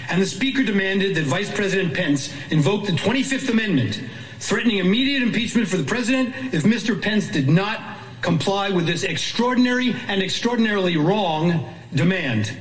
And 0.10 0.22
the 0.22 0.26
Speaker 0.26 0.62
demanded 0.62 1.16
that 1.16 1.24
Vice 1.24 1.50
President 1.50 1.93
Pence 1.93 2.34
invoke 2.50 2.86
the 2.86 2.91
25th 2.91 3.48
Amendment, 3.48 4.02
threatening 4.39 4.80
immediate 4.80 5.24
impeachment 5.24 5.70
for 5.70 5.78
the 5.78 5.86
President 5.86 6.36
if 6.54 6.64
Mr. 6.64 7.02
Pence 7.02 7.30
did 7.30 7.48
not 7.48 7.80
comply 8.22 8.70
with 8.72 8.86
this 8.86 9.04
extraordinary 9.04 9.96
and 10.10 10.22
extraordinarily 10.22 10.98
wrong 10.98 11.74
demand. 11.93 12.58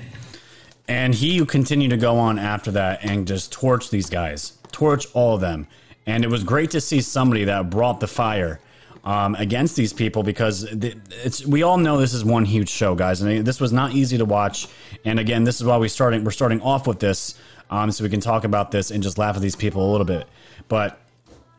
And 0.86 1.12
he 1.12 1.44
continued 1.44 1.90
to 1.90 1.96
go 1.96 2.18
on 2.18 2.38
after 2.38 2.70
that 2.70 3.00
and 3.02 3.26
just 3.26 3.50
torch 3.50 3.90
these 3.90 4.08
guys, 4.08 4.52
torch 4.70 5.08
all 5.12 5.34
of 5.34 5.40
them. 5.40 5.66
And 6.06 6.22
it 6.22 6.30
was 6.30 6.44
great 6.44 6.70
to 6.70 6.80
see 6.80 7.00
somebody 7.00 7.42
that 7.44 7.68
brought 7.68 7.98
the 7.98 8.06
fire 8.06 8.60
um, 9.04 9.34
against 9.34 9.76
these 9.76 9.92
people 9.92 10.22
because 10.22 10.64
it's 10.64 11.46
we 11.46 11.62
all 11.62 11.76
know 11.76 11.98
this 11.98 12.14
is 12.14 12.24
one 12.24 12.44
huge 12.44 12.70
show, 12.70 12.94
guys, 12.94 13.20
and 13.20 13.46
this 13.46 13.60
was 13.60 13.72
not 13.72 13.92
easy 13.92 14.18
to 14.18 14.24
watch. 14.24 14.66
And 15.04 15.20
again, 15.20 15.44
this 15.44 15.60
is 15.60 15.66
why 15.66 15.76
we 15.76 15.88
starting 15.88 16.24
we're 16.24 16.30
starting 16.30 16.60
off 16.62 16.86
with 16.86 17.00
this 17.00 17.38
um, 17.70 17.90
so 17.90 18.02
we 18.02 18.10
can 18.10 18.20
talk 18.20 18.44
about 18.44 18.70
this 18.70 18.90
and 18.90 19.02
just 19.02 19.18
laugh 19.18 19.36
at 19.36 19.42
these 19.42 19.56
people 19.56 19.88
a 19.88 19.90
little 19.90 20.06
bit. 20.06 20.26
But 20.68 20.98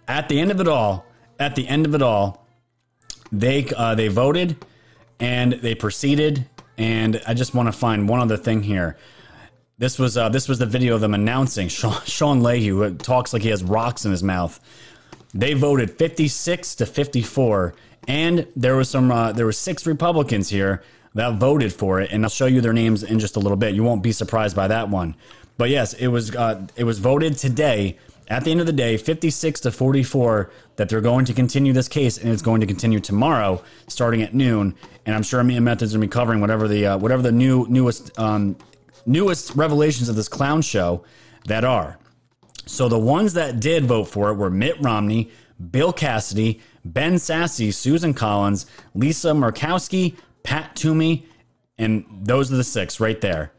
at 0.07 0.27
the 0.27 0.39
end 0.39 0.51
of 0.51 0.59
it 0.59 0.67
all, 0.67 1.05
at 1.39 1.55
the 1.55 1.67
end 1.67 1.85
of 1.85 1.93
it 1.93 2.01
all, 2.01 2.47
they 3.31 3.67
uh, 3.75 3.95
they 3.95 4.07
voted 4.07 4.65
and 5.19 5.53
they 5.53 5.75
proceeded. 5.75 6.47
And 6.77 7.21
I 7.27 7.33
just 7.33 7.53
want 7.53 7.67
to 7.67 7.71
find 7.71 8.09
one 8.09 8.19
other 8.19 8.37
thing 8.37 8.63
here. 8.63 8.97
This 9.77 9.99
was 9.99 10.17
uh, 10.17 10.29
this 10.29 10.47
was 10.47 10.57
the 10.57 10.65
video 10.65 10.95
of 10.95 11.01
them 11.01 11.13
announcing 11.13 11.67
Sean, 11.67 12.01
Sean 12.05 12.41
Leahy, 12.41 12.67
who 12.69 12.95
talks 12.95 13.33
like 13.33 13.43
he 13.43 13.49
has 13.49 13.63
rocks 13.63 14.03
in 14.03 14.11
his 14.11 14.23
mouth. 14.23 14.59
They 15.35 15.53
voted 15.53 15.97
56 15.97 16.75
to 16.75 16.85
54, 16.85 17.75
and 18.07 18.47
there 18.55 18.77
was 18.77 18.89
some 18.89 19.11
uh, 19.11 19.33
there 19.33 19.45
were 19.45 19.51
six 19.51 19.85
Republicans 19.85 20.47
here 20.47 20.81
that 21.13 21.35
voted 21.35 21.73
for 21.73 21.99
it, 21.99 22.09
and 22.13 22.23
I'll 22.23 22.29
show 22.29 22.45
you 22.45 22.61
their 22.61 22.71
names 22.71 23.03
in 23.03 23.19
just 23.19 23.35
a 23.35 23.39
little 23.39 23.57
bit. 23.57 23.75
You 23.75 23.83
won't 23.83 24.01
be 24.01 24.13
surprised 24.13 24.55
by 24.55 24.69
that 24.69 24.87
one. 24.89 25.13
But 25.57 25.69
yes, 25.69 25.91
it 25.93 26.07
was 26.07 26.33
uh, 26.33 26.65
it 26.77 26.85
was 26.85 26.99
voted 26.99 27.35
today. 27.35 27.97
At 28.27 28.43
the 28.43 28.49
end 28.49 28.59
of 28.59 28.65
the 28.65 28.73
day, 28.73 28.97
56 28.97 29.59
to 29.59 29.71
44 29.71 30.49
that 30.77 30.89
they're 30.89 30.99
going 31.01 31.25
to 31.25 31.33
continue 31.33 31.73
this 31.73 31.87
case, 31.87 32.17
and 32.17 32.31
it's 32.31 32.41
going 32.41 32.61
to 32.61 32.65
continue 32.65 32.99
tomorrow, 32.99 33.61
starting 33.87 34.23
at 34.23 34.33
noon. 34.33 34.73
And 35.05 35.15
I'm 35.15 35.21
sure 35.21 35.43
me 35.43 35.57
and 35.57 35.65
Method's 35.65 35.91
going 35.91 36.01
to 36.01 36.07
be 36.07 36.11
covering 36.11 36.39
whatever 36.39 36.69
the 36.69 36.87
uh, 36.87 36.97
whatever 36.97 37.21
the 37.21 37.33
new 37.33 37.67
newest 37.67 38.17
um, 38.17 38.55
newest 39.05 39.53
revelations 39.55 40.07
of 40.07 40.15
this 40.15 40.29
clown 40.29 40.61
show 40.61 41.03
that 41.45 41.65
are. 41.65 41.99
So 42.65 42.89
the 42.89 42.99
ones 42.99 43.33
that 43.33 43.59
did 43.59 43.85
vote 43.85 44.05
for 44.05 44.31
it 44.31 44.35
were 44.35 44.49
Mitt 44.49 44.81
Romney, 44.81 45.31
Bill 45.71 45.93
Cassidy, 45.93 46.61
Ben 46.83 47.15
Sasse, 47.15 47.73
Susan 47.73 48.13
Collins, 48.13 48.65
Lisa 48.93 49.29
Murkowski, 49.29 50.15
Pat 50.43 50.75
Toomey, 50.75 51.27
and 51.77 52.05
those 52.23 52.51
are 52.51 52.57
the 52.57 52.63
six 52.63 52.99
right 52.99 53.19
there. 53.21 53.51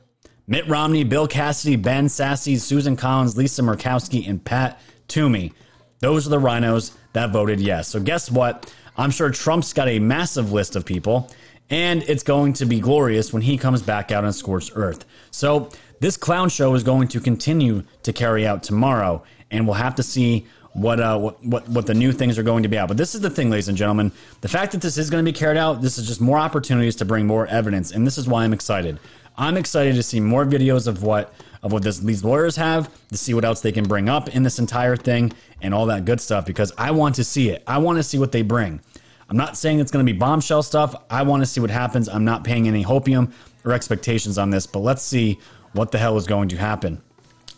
Mitt 0.47 0.67
Romney, 0.69 1.05
Bill 1.05 1.27
Cassidy, 1.27 1.77
Ben 1.77 2.07
Sasse, 2.07 2.61
Susan 2.61 2.97
Collins, 2.97 3.37
Lisa 3.37 3.63
Murkowski, 3.63 4.29
and 4.29 4.45
Pat 4.45 4.81
Toomey. 5.09 5.53
Those 6.01 6.27
are 6.27 6.31
the 6.31 6.39
rhinos 6.39 6.93
that 7.15 7.31
voted 7.31 7.61
yes. 7.61 7.89
So 7.89 8.01
guess 8.01 8.31
what? 8.31 8.73
I'm 8.97 9.11
sure 9.11 9.31
Trump's 9.31 9.73
got 9.73 9.89
a 9.89 9.99
massive 9.99 10.53
list 10.53 10.77
of 10.77 10.85
people, 10.85 11.31
and 11.69 12.03
it's 12.05 12.23
going 12.23 12.53
to 12.55 12.67
be 12.67 12.81
glorious 12.81 13.33
when 13.33 13.43
he 13.43 13.59
comes 13.59 13.83
back 13.83 14.13
out 14.13 14.25
on 14.25 14.33
scorched 14.33 14.73
earth. 14.75 15.05
So 15.31 15.71
this 16.01 16.17
clown 16.17 16.49
show 16.49 16.75
is 16.75 16.83
going 16.83 17.09
to 17.09 17.21
continue 17.21 17.83
to 18.03 18.13
carry 18.13 18.47
out 18.47 18.63
tomorrow, 18.63 19.23
and 19.51 19.67
we'll 19.67 19.75
have 19.75 19.95
to 19.97 20.03
see 20.03 20.47
what, 20.73 21.01
uh, 21.01 21.19
what 21.19 21.43
what 21.43 21.69
what 21.69 21.87
the 21.87 21.95
new 21.95 22.13
things 22.13 22.39
are 22.39 22.43
going 22.43 22.63
to 22.63 22.69
be 22.69 22.77
out. 22.77 22.89
But 22.89 22.99
this 22.99 23.15
is 23.15 23.23
the 23.23 23.31
thing, 23.31 23.49
ladies 23.49 23.69
and 23.69 23.79
gentlemen. 23.79 24.13
The 24.43 24.49
fact 24.49 24.73
that 24.73 24.83
this 24.83 24.99
is 24.99 25.09
going 25.09 25.25
to 25.25 25.31
be 25.31 25.37
carried 25.37 25.57
out, 25.57 25.81
this 25.81 25.97
is 25.97 26.07
just 26.07 26.21
more 26.21 26.39
opportunities 26.39 26.97
to 26.97 27.05
bring 27.05 27.27
more 27.27 27.47
evidence, 27.47 27.93
and 27.93 28.07
this 28.07 28.19
is 28.19 28.29
why 28.29 28.45
I'm 28.45 28.53
excited. 28.53 28.99
I'm 29.39 29.57
excited 29.57 29.95
to 29.97 30.03
see 30.03 30.21
more 30.21 30.45
videos 30.45 30.87
of 30.87 31.03
what 31.03 31.33
of 31.63 31.73
what 31.73 31.83
this, 31.83 31.99
these 31.99 32.23
lawyers 32.23 32.57
have, 32.57 32.91
to 33.09 33.17
see 33.17 33.35
what 33.35 33.45
else 33.45 33.61
they 33.61 33.73
can 33.73 33.85
bring 33.85 34.09
up 34.09 34.29
in 34.29 34.43
this 34.43 34.59
entire 34.59 34.97
thing, 34.97 35.33
and 35.63 35.75
all 35.75 35.87
that 35.87 36.05
good 36.05 36.21
stuff. 36.21 36.45
Because 36.45 36.73
I 36.77 36.91
want 36.91 37.15
to 37.17 37.25
see 37.25 37.49
it. 37.49 37.63
I 37.67 37.79
want 37.79 37.97
to 37.97 38.03
see 38.03 38.19
what 38.19 38.33
they 38.33 38.43
bring. 38.43 38.81
I'm 39.29 39.37
not 39.37 39.57
saying 39.57 39.81
it's 39.81 39.91
going 39.91 40.07
to 40.07 40.13
be 40.13 40.17
bombshell 40.17 40.63
stuff. 40.63 40.95
I 41.11 41.23
want 41.23 41.43
to 41.43 41.47
see 41.47 41.61
what 41.61 41.71
happens. 41.71 42.09
I'm 42.09 42.25
not 42.25 42.45
paying 42.45 42.69
any 42.69 42.85
hopium 42.85 43.33
or 43.65 43.73
expectations 43.73 44.39
on 44.39 44.51
this, 44.51 44.67
but 44.67 44.81
let's 44.81 45.03
see 45.03 45.41
what 45.77 45.93
the 45.93 45.99
hell 45.99 46.17
is 46.17 46.27
going 46.27 46.49
to 46.49 46.57
happen. 46.57 47.03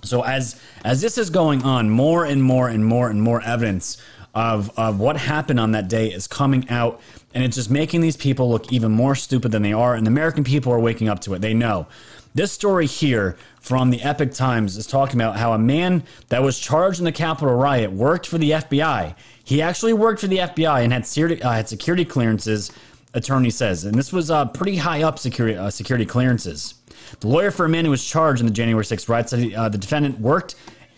So 0.02 0.22
as 0.22 0.60
as 0.84 1.00
this 1.00 1.18
is 1.18 1.30
going 1.30 1.62
on, 1.62 1.90
more 1.90 2.24
and 2.24 2.42
more 2.42 2.68
and 2.68 2.84
more 2.84 3.10
and 3.10 3.22
more 3.22 3.42
evidence 3.42 3.98
of 4.34 4.70
of 4.78 5.00
what 5.00 5.16
happened 5.16 5.58
on 5.58 5.72
that 5.72 5.88
day 5.88 6.08
is 6.08 6.26
coming 6.26 6.68
out, 6.68 7.00
and 7.34 7.42
it's 7.44 7.56
just 7.56 7.70
making 7.70 8.00
these 8.00 8.16
people 8.16 8.50
look 8.50 8.72
even 8.72 8.92
more 8.92 9.14
stupid 9.14 9.52
than 9.52 9.62
they 9.62 9.72
are. 9.72 9.94
And 9.94 10.06
the 10.06 10.10
American 10.10 10.44
people 10.44 10.72
are 10.72 10.80
waking 10.80 11.08
up 11.08 11.20
to 11.20 11.34
it. 11.34 11.40
They 11.40 11.54
know. 11.54 11.86
This 12.34 12.52
story 12.52 12.86
here 12.86 13.36
from 13.60 13.90
the 13.90 14.02
Epoch 14.02 14.32
Times 14.32 14.76
is 14.76 14.86
talking 14.86 15.16
about 15.16 15.36
how 15.36 15.54
a 15.54 15.58
man 15.58 16.04
that 16.28 16.42
was 16.42 16.58
charged 16.58 17.00
in 17.00 17.04
the 17.04 17.12
Capitol 17.12 17.54
riot 17.56 17.90
worked 17.90 18.26
for 18.26 18.38
the 18.38 18.52
FBI. 18.52 19.16
He 19.42 19.60
actually 19.60 19.94
worked 19.94 20.20
for 20.20 20.28
the 20.28 20.38
FBI 20.38 20.84
and 20.84 20.92
had 20.92 21.06
security, 21.06 21.42
uh, 21.42 21.52
had 21.52 21.68
security 21.68 22.04
clearances. 22.04 22.70
Attorney 23.14 23.50
says, 23.50 23.84
and 23.84 23.94
this 23.96 24.12
was 24.12 24.30
uh, 24.30 24.44
pretty 24.44 24.76
high 24.76 25.02
up 25.02 25.18
security 25.18 25.56
uh, 25.56 25.70
security 25.70 26.04
clearances. 26.04 26.74
The 27.20 27.28
lawyer 27.28 27.50
for 27.50 27.66
a 27.66 27.68
man 27.68 27.84
who 27.84 27.90
was 27.90 28.04
charged 28.04 28.40
in 28.40 28.46
the 28.46 28.52
January 28.52 28.84
6th 28.84 29.08
riot 29.08 29.28
said 29.28 29.52
uh, 29.54 29.68
the 29.68 29.78
defendant 29.78 30.20
worked 30.20 30.54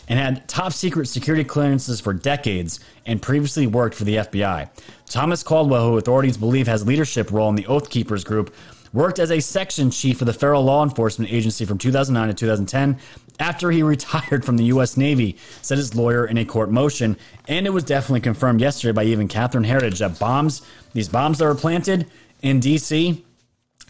and 0.08 0.18
had 0.18 0.48
top 0.48 0.72
secret 0.72 1.06
security 1.06 1.44
clearances 1.44 2.00
for 2.00 2.12
decades 2.12 2.80
and 3.06 3.22
previously 3.22 3.66
worked 3.66 3.94
for 3.94 4.04
the 4.04 4.16
FBI. 4.16 4.68
Thomas 5.06 5.42
Caldwell, 5.42 5.88
who 5.88 5.98
authorities 5.98 6.36
believe 6.36 6.66
has 6.66 6.86
leadership 6.86 7.30
role 7.30 7.48
in 7.48 7.54
the 7.54 7.66
Oath 7.66 7.90
Keepers 7.90 8.24
group, 8.24 8.52
worked 8.92 9.20
as 9.20 9.30
a 9.30 9.40
section 9.40 9.90
chief 9.90 10.18
for 10.18 10.24
the 10.24 10.32
Federal 10.32 10.64
Law 10.64 10.82
Enforcement 10.82 11.32
Agency 11.32 11.64
from 11.64 11.78
2009 11.78 12.28
to 12.28 12.34
2010 12.34 12.98
after 13.38 13.70
he 13.70 13.82
retired 13.84 14.44
from 14.44 14.56
the 14.56 14.64
U.S. 14.64 14.96
Navy, 14.96 15.36
said 15.62 15.78
his 15.78 15.94
lawyer 15.94 16.26
in 16.26 16.38
a 16.38 16.44
court 16.44 16.70
motion. 16.70 17.16
And 17.46 17.66
it 17.66 17.70
was 17.70 17.84
definitely 17.84 18.20
confirmed 18.20 18.60
yesterday 18.60 18.92
by 18.92 19.04
even 19.04 19.28
Catherine 19.28 19.64
Herridge 19.64 20.00
that 20.00 20.18
bombs, 20.18 20.62
these 20.92 21.08
bombs 21.08 21.38
that 21.38 21.44
were 21.44 21.54
planted 21.54 22.06
in 22.42 22.58
D.C., 22.58 23.24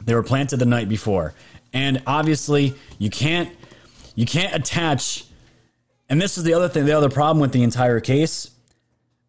they 0.02 0.14
were 0.14 0.22
planted 0.22 0.58
the 0.58 0.66
night 0.66 0.88
before. 0.88 1.34
And 1.72 2.02
obviously, 2.06 2.74
you 2.98 3.10
can't 3.10 3.50
you 4.14 4.26
can't 4.26 4.54
attach. 4.54 5.24
And 6.08 6.20
this 6.20 6.36
is 6.36 6.44
the 6.44 6.54
other 6.54 6.68
thing, 6.68 6.84
the 6.84 6.96
other 6.96 7.08
problem 7.08 7.40
with 7.40 7.52
the 7.52 7.62
entire 7.62 8.00
case. 8.00 8.50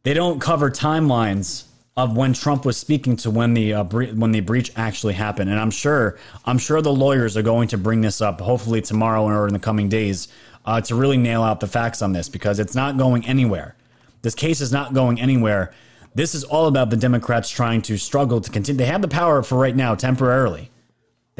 They 0.03 0.13
don't 0.13 0.39
cover 0.39 0.71
timelines 0.71 1.65
of 1.95 2.15
when 2.15 2.33
Trump 2.33 2.65
was 2.65 2.77
speaking 2.77 3.15
to 3.17 3.29
when 3.29 3.53
the 3.53 3.73
uh, 3.73 3.83
bre- 3.83 4.05
when 4.05 4.31
the 4.31 4.39
breach 4.39 4.71
actually 4.75 5.13
happened. 5.13 5.49
And 5.49 5.59
I'm 5.59 5.71
sure 5.71 6.17
I'm 6.45 6.57
sure 6.57 6.81
the 6.81 6.91
lawyers 6.91 7.37
are 7.37 7.43
going 7.43 7.67
to 7.69 7.77
bring 7.77 8.01
this 8.01 8.21
up 8.21 8.41
hopefully 8.41 8.81
tomorrow 8.81 9.25
or 9.27 9.47
in 9.47 9.53
the 9.53 9.59
coming 9.59 9.89
days 9.89 10.27
uh, 10.65 10.81
to 10.81 10.95
really 10.95 11.17
nail 11.17 11.43
out 11.43 11.59
the 11.59 11.67
facts 11.67 12.01
on 12.01 12.13
this 12.13 12.29
because 12.29 12.59
it's 12.59 12.75
not 12.75 12.97
going 12.97 13.25
anywhere. 13.27 13.75
This 14.21 14.35
case 14.35 14.61
is 14.61 14.71
not 14.71 14.93
going 14.93 15.19
anywhere. 15.19 15.73
This 16.13 16.35
is 16.35 16.43
all 16.43 16.67
about 16.67 16.89
the 16.89 16.97
Democrats 16.97 17.49
trying 17.49 17.81
to 17.83 17.97
struggle 17.97 18.41
to 18.41 18.51
continue. 18.51 18.77
They 18.77 18.85
have 18.85 19.01
the 19.01 19.07
power 19.07 19.43
for 19.43 19.57
right 19.57 19.75
now 19.75 19.95
temporarily. 19.95 20.70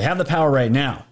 They 0.02 0.08
have 0.08 0.18
the 0.18 0.26
power 0.26 0.49
right 0.49 0.72
now, 0.72 1.06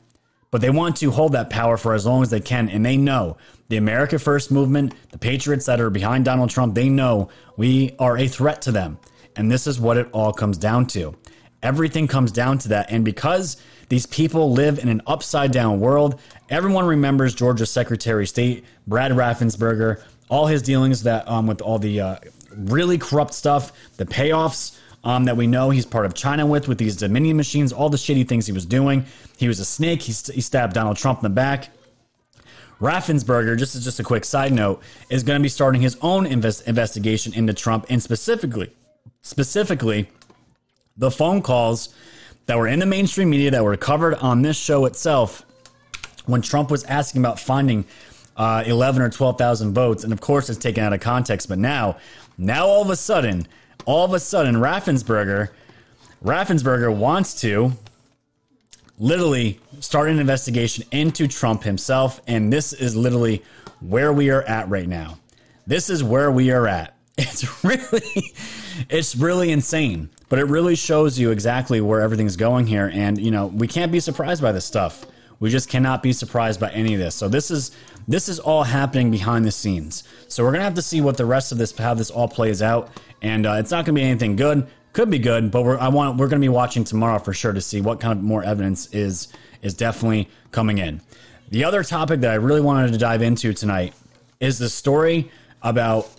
but 0.50 0.62
they 0.62 0.72
want 0.72 0.96
to 0.96 1.12
hold 1.12 1.34
that 1.34 1.52
power 1.52 1.78
for 1.78 1.94
as 1.94 2.08
long 2.08 2.24
as 2.24 2.32
they 2.32 2.40
can. 2.40 2.70
And 2.70 2.84
they 2.84 2.98
know 2.98 3.38
the 3.68 3.78
America 3.78 4.18
First 4.18 4.50
movement, 4.50 4.96
the 5.12 5.20
patriots 5.20 5.68
that 5.68 5.80
are 5.80 5.92
behind 5.92 6.26
Donald 6.26 6.50
Trump, 6.50 6.74
they 6.74 6.90
know 6.90 7.30
we 7.56 7.96
are 8.00 8.18
a 8.18 8.28
threat 8.28 8.64
to 8.64 8.72
them. 8.72 8.98
And 9.36 9.52
this 9.52 9.68
is 9.68 9.80
what 9.80 9.98
it 9.98 10.10
all 10.12 10.34
comes 10.34 10.58
down 10.58 10.88
to. 10.88 11.16
Everything 11.62 12.08
comes 12.08 12.32
down 12.32 12.58
to 12.58 12.70
that. 12.70 12.90
And 12.90 13.06
because 13.06 13.58
these 13.90 14.08
people 14.08 14.54
live 14.54 14.80
in 14.80 14.90
an 14.90 15.04
upside 15.06 15.52
down 15.52 15.80
world, 15.80 16.20
everyone 16.50 16.86
remembers 16.86 17.36
Georgia's 17.36 17.70
Secretary 17.70 18.24
of 18.24 18.30
State, 18.30 18.66
Brad 18.88 19.12
Raffensperger, 19.12 20.02
all 20.30 20.48
his 20.48 20.64
dealings 20.64 21.04
that 21.04 21.30
um, 21.30 21.46
with 21.46 21.62
all 21.62 21.78
the 21.78 22.02
uh, 22.02 22.16
really 22.56 22.98
corrupt 22.98 23.36
stuff, 23.36 23.72
the 23.98 24.06
payoffs 24.08 24.80
um, 25.04 25.26
that 25.26 25.38
we 25.38 25.47
know 25.47 25.70
he's 25.70 25.86
part 25.86 26.06
of 26.06 26.14
China 26.14 26.45
with, 26.45 26.68
with 26.68 26.78
these 26.78 26.95
Dominion 26.95 27.38
machines, 27.38 27.72
all 27.72 27.89
the 27.89 27.97
shady 27.97 28.24
things 28.24 28.45
he 28.45 28.52
was 28.52 28.66
doing. 28.66 29.06
He 29.38 29.47
was 29.47 29.60
a 29.60 29.66
snake. 29.66 30.02
He, 30.02 30.12
st- 30.12 30.36
he 30.36 30.41
stabbed 30.41 30.74
Donald 30.74 30.97
Trump 30.97 31.20
in 31.20 31.24
the 31.24 31.30
back. 31.30 31.70
Raffensperger, 32.82 33.58
just 33.58 33.76
as 33.76 33.84
just 33.84 34.00
a 34.00 34.04
quick 34.04 34.24
side 34.24 34.54
note, 34.54 34.82
is 35.10 35.24
going 35.24 35.39
to 35.39 35.43
be 35.43 35.50
starting 35.50 35.82
his 35.82 35.97
own 36.02 36.26
invest- 36.26 36.68
investigation 36.68 37.34
into 37.34 37.54
Trump 37.54 37.86
and 37.89 38.02
specifically, 38.02 38.72
specifically, 39.22 40.10
the 40.95 41.12
phone 41.12 41.41
calls 41.41 41.93
that 42.45 42.58
were 42.58 42.68
in 42.68 42.80
the 42.80 42.86
mainstream 42.86 43.30
media 43.30 43.52
that 43.52 43.64
were 43.64 43.78
covered 43.78 44.16
on 44.16 44.41
this 44.41 44.58
show 44.58 44.86
itself 44.86 45.45
when 46.26 46.41
Trump 46.41 46.72
was 46.72 46.84
asking 46.86 47.22
about 47.22 47.39
finding 47.39 47.86
uh, 48.38 48.64
11 48.66 49.02
or 49.02 49.10
12,000 49.10 49.74
votes. 49.74 50.04
And 50.04 50.14
of 50.14 50.22
course, 50.22 50.50
it's 50.50 50.60
taken 50.60 50.84
out 50.84 50.93
of 50.93 51.02
context. 51.02 51.50
But 51.50 51.60
now, 51.60 51.97
now 52.38 52.66
all 52.66 52.82
of 52.82 52.89
a 52.89 52.95
sudden, 52.95 53.47
all 53.90 54.06
of 54.06 54.14
a 54.14 54.20
sudden, 54.20 54.54
Raffensperger, 54.54 55.50
Raffensperger 56.24 56.96
wants 56.96 57.42
to 57.42 57.72
literally 59.00 59.60
start 59.80 60.10
an 60.10 60.20
investigation 60.20 60.86
into 60.92 61.28
Trump 61.28 61.64
himself. 61.64 62.22
And 62.28 62.54
this 62.54 62.72
is 62.72 62.96
literally 62.96 63.44
where 63.80 64.14
we 64.14 64.30
are 64.30 64.44
at 64.44 64.70
right 64.70 64.88
now. 64.88 65.18
This 65.66 65.90
is 65.90 66.04
where 66.04 66.32
we 66.32 66.52
are 66.52 66.68
at. 66.68 66.96
It's 67.18 67.64
really, 67.66 68.34
it's 68.90 69.16
really 69.16 69.52
insane, 69.52 70.10
but 70.30 70.40
it 70.40 70.46
really 70.46 70.76
shows 70.76 71.20
you 71.20 71.32
exactly 71.32 71.82
where 71.82 72.00
everything's 72.00 72.38
going 72.38 72.68
here. 72.68 72.92
And, 72.94 73.20
you 73.20 73.32
know, 73.32 73.48
we 73.48 73.68
can't 73.68 73.92
be 73.92 74.00
surprised 74.00 74.42
by 74.42 74.54
this 74.54 74.64
stuff. 74.66 75.06
We 75.40 75.50
just 75.50 75.68
cannot 75.68 76.04
be 76.04 76.14
surprised 76.14 76.60
by 76.60 76.70
any 76.72 76.94
of 76.94 77.00
this. 77.00 77.16
So 77.16 77.28
this 77.28 77.50
is 77.50 77.72
this 78.08 78.28
is 78.28 78.40
all 78.40 78.64
happening 78.64 79.12
behind 79.12 79.46
the 79.46 79.52
scenes. 79.52 80.04
So 80.28 80.44
we're 80.44 80.52
gonna 80.52 80.64
have 80.64 80.74
to 80.76 80.82
see 80.82 81.00
what 81.02 81.18
the 81.18 81.26
rest 81.26 81.52
of 81.52 81.58
this 81.58 81.76
how 81.78 81.94
this 81.94 82.10
all 82.10 82.28
plays 82.28 82.62
out, 82.62 82.90
and 83.22 83.45
uh, 83.45 83.53
it's 83.53 83.72
not 83.72 83.86
gonna 83.86 83.95
be 83.95 84.03
anything 84.03 84.36
good. 84.36 84.67
Could 84.93 85.09
be 85.09 85.20
good, 85.20 85.51
but 85.51 85.63
we're 85.63 85.78
I 85.78 85.89
want 85.89 86.17
we're 86.17 86.28
gonna 86.28 86.39
be 86.39 86.49
watching 86.49 86.84
tomorrow 86.84 87.20
for 87.20 87.34
sure 87.34 87.53
to 87.53 87.61
see 87.61 87.82
what 87.82 87.99
kind 87.99 88.17
of 88.17 88.24
more 88.24 88.43
evidence 88.43 88.93
is 88.93 89.30
is 89.61 89.74
definitely 89.74 90.30
coming 90.51 90.78
in. 90.78 91.01
The 91.49 91.63
other 91.63 91.84
topic 91.84 92.22
that 92.22 92.32
I 92.32 92.36
really 92.36 92.61
wanted 92.61 92.91
to 92.93 92.97
dive 92.97 93.22
into 93.22 93.53
tonight 93.53 93.93
is 94.39 94.57
the 94.57 94.70
story 94.70 95.32
about 95.61 96.09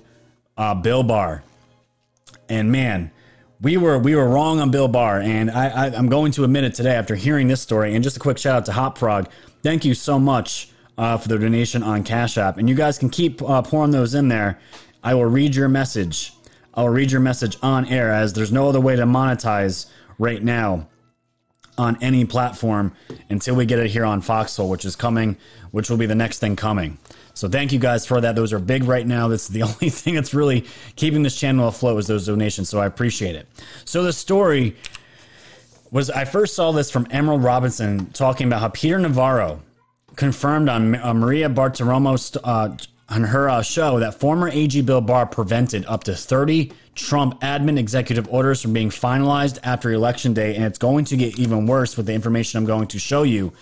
uh, 0.56 0.74
Bill 0.74 1.02
Barr, 1.02 1.42
and 2.48 2.70
man 2.70 3.10
we 3.60 3.76
were 3.76 3.98
we 3.98 4.14
were 4.14 4.28
wrong 4.28 4.60
on 4.60 4.70
Bill 4.70 4.88
Barr, 4.88 5.20
and 5.20 5.50
I, 5.50 5.68
I 5.68 5.86
am 5.88 6.08
going 6.08 6.32
to 6.32 6.44
admit 6.44 6.64
it 6.64 6.74
today 6.74 6.94
after 6.94 7.14
hearing 7.14 7.48
this 7.48 7.60
story. 7.60 7.94
And 7.94 8.02
just 8.02 8.16
a 8.16 8.20
quick 8.20 8.38
shout 8.38 8.56
out 8.56 8.66
to 8.66 8.72
Hop 8.72 8.98
Frog. 8.98 9.28
Thank 9.62 9.84
you 9.84 9.94
so 9.94 10.18
much 10.18 10.70
uh, 10.96 11.18
for 11.18 11.28
the 11.28 11.38
donation 11.38 11.82
on 11.82 12.02
Cash 12.02 12.38
App, 12.38 12.58
and 12.58 12.68
you 12.68 12.74
guys 12.74 12.98
can 12.98 13.10
keep 13.10 13.42
uh, 13.42 13.62
pouring 13.62 13.90
those 13.90 14.14
in 14.14 14.28
there. 14.28 14.58
I 15.02 15.14
will 15.14 15.26
read 15.26 15.54
your 15.54 15.68
message. 15.68 16.32
I 16.74 16.82
will 16.82 16.90
read 16.90 17.10
your 17.10 17.20
message 17.20 17.56
on 17.62 17.86
air, 17.86 18.12
as 18.12 18.32
there's 18.32 18.52
no 18.52 18.68
other 18.68 18.80
way 18.80 18.96
to 18.96 19.02
monetize 19.02 19.86
right 20.18 20.42
now 20.42 20.88
on 21.76 21.96
any 22.02 22.24
platform 22.24 22.92
until 23.30 23.56
we 23.56 23.64
get 23.64 23.78
it 23.78 23.90
here 23.90 24.04
on 24.04 24.20
Foxhole, 24.20 24.68
which 24.68 24.84
is 24.84 24.94
coming, 24.94 25.36
which 25.70 25.88
will 25.88 25.96
be 25.96 26.06
the 26.06 26.14
next 26.14 26.38
thing 26.38 26.54
coming. 26.54 26.98
So 27.34 27.48
thank 27.48 27.72
you 27.72 27.78
guys 27.78 28.04
for 28.06 28.20
that. 28.20 28.36
Those 28.36 28.52
are 28.52 28.58
big 28.58 28.84
right 28.84 29.06
now. 29.06 29.28
That's 29.28 29.48
the 29.48 29.62
only 29.70 29.88
thing 29.88 30.14
that's 30.14 30.34
really 30.34 30.66
keeping 30.96 31.22
this 31.22 31.38
channel 31.38 31.68
afloat 31.68 31.98
is 31.98 32.06
those 32.06 32.26
donations. 32.26 32.68
So 32.68 32.80
I 32.80 32.86
appreciate 32.86 33.34
it. 33.34 33.48
So 33.84 34.02
the 34.02 34.12
story 34.12 34.76
was 35.90 36.10
I 36.10 36.24
first 36.24 36.54
saw 36.54 36.70
this 36.70 36.90
from 36.90 37.06
Emerald 37.10 37.42
Robinson 37.42 38.06
talking 38.10 38.46
about 38.46 38.60
how 38.60 38.68
Peter 38.68 38.98
Navarro 38.98 39.60
confirmed 40.16 40.68
on 40.68 40.96
uh, 40.96 41.14
Maria 41.14 41.48
Bartiromo 41.48 42.38
uh, 42.44 42.76
on 43.10 43.24
her 43.24 43.48
uh, 43.48 43.60
show 43.60 43.98
that 43.98 44.14
former 44.14 44.48
AG 44.48 44.80
Bill 44.82 45.00
Barr 45.00 45.26
prevented 45.26 45.84
up 45.86 46.04
to 46.04 46.14
30 46.14 46.72
Trump 46.94 47.40
admin 47.40 47.78
executive 47.78 48.28
orders 48.28 48.62
from 48.62 48.72
being 48.72 48.90
finalized 48.90 49.58
after 49.62 49.92
election 49.92 50.32
day, 50.32 50.54
and 50.54 50.64
it's 50.64 50.78
going 50.78 51.04
to 51.06 51.16
get 51.16 51.38
even 51.38 51.66
worse 51.66 51.96
with 51.96 52.06
the 52.06 52.12
information 52.12 52.58
I'm 52.58 52.66
going 52.66 52.88
to 52.88 52.98
show 52.98 53.24
you 53.24 53.52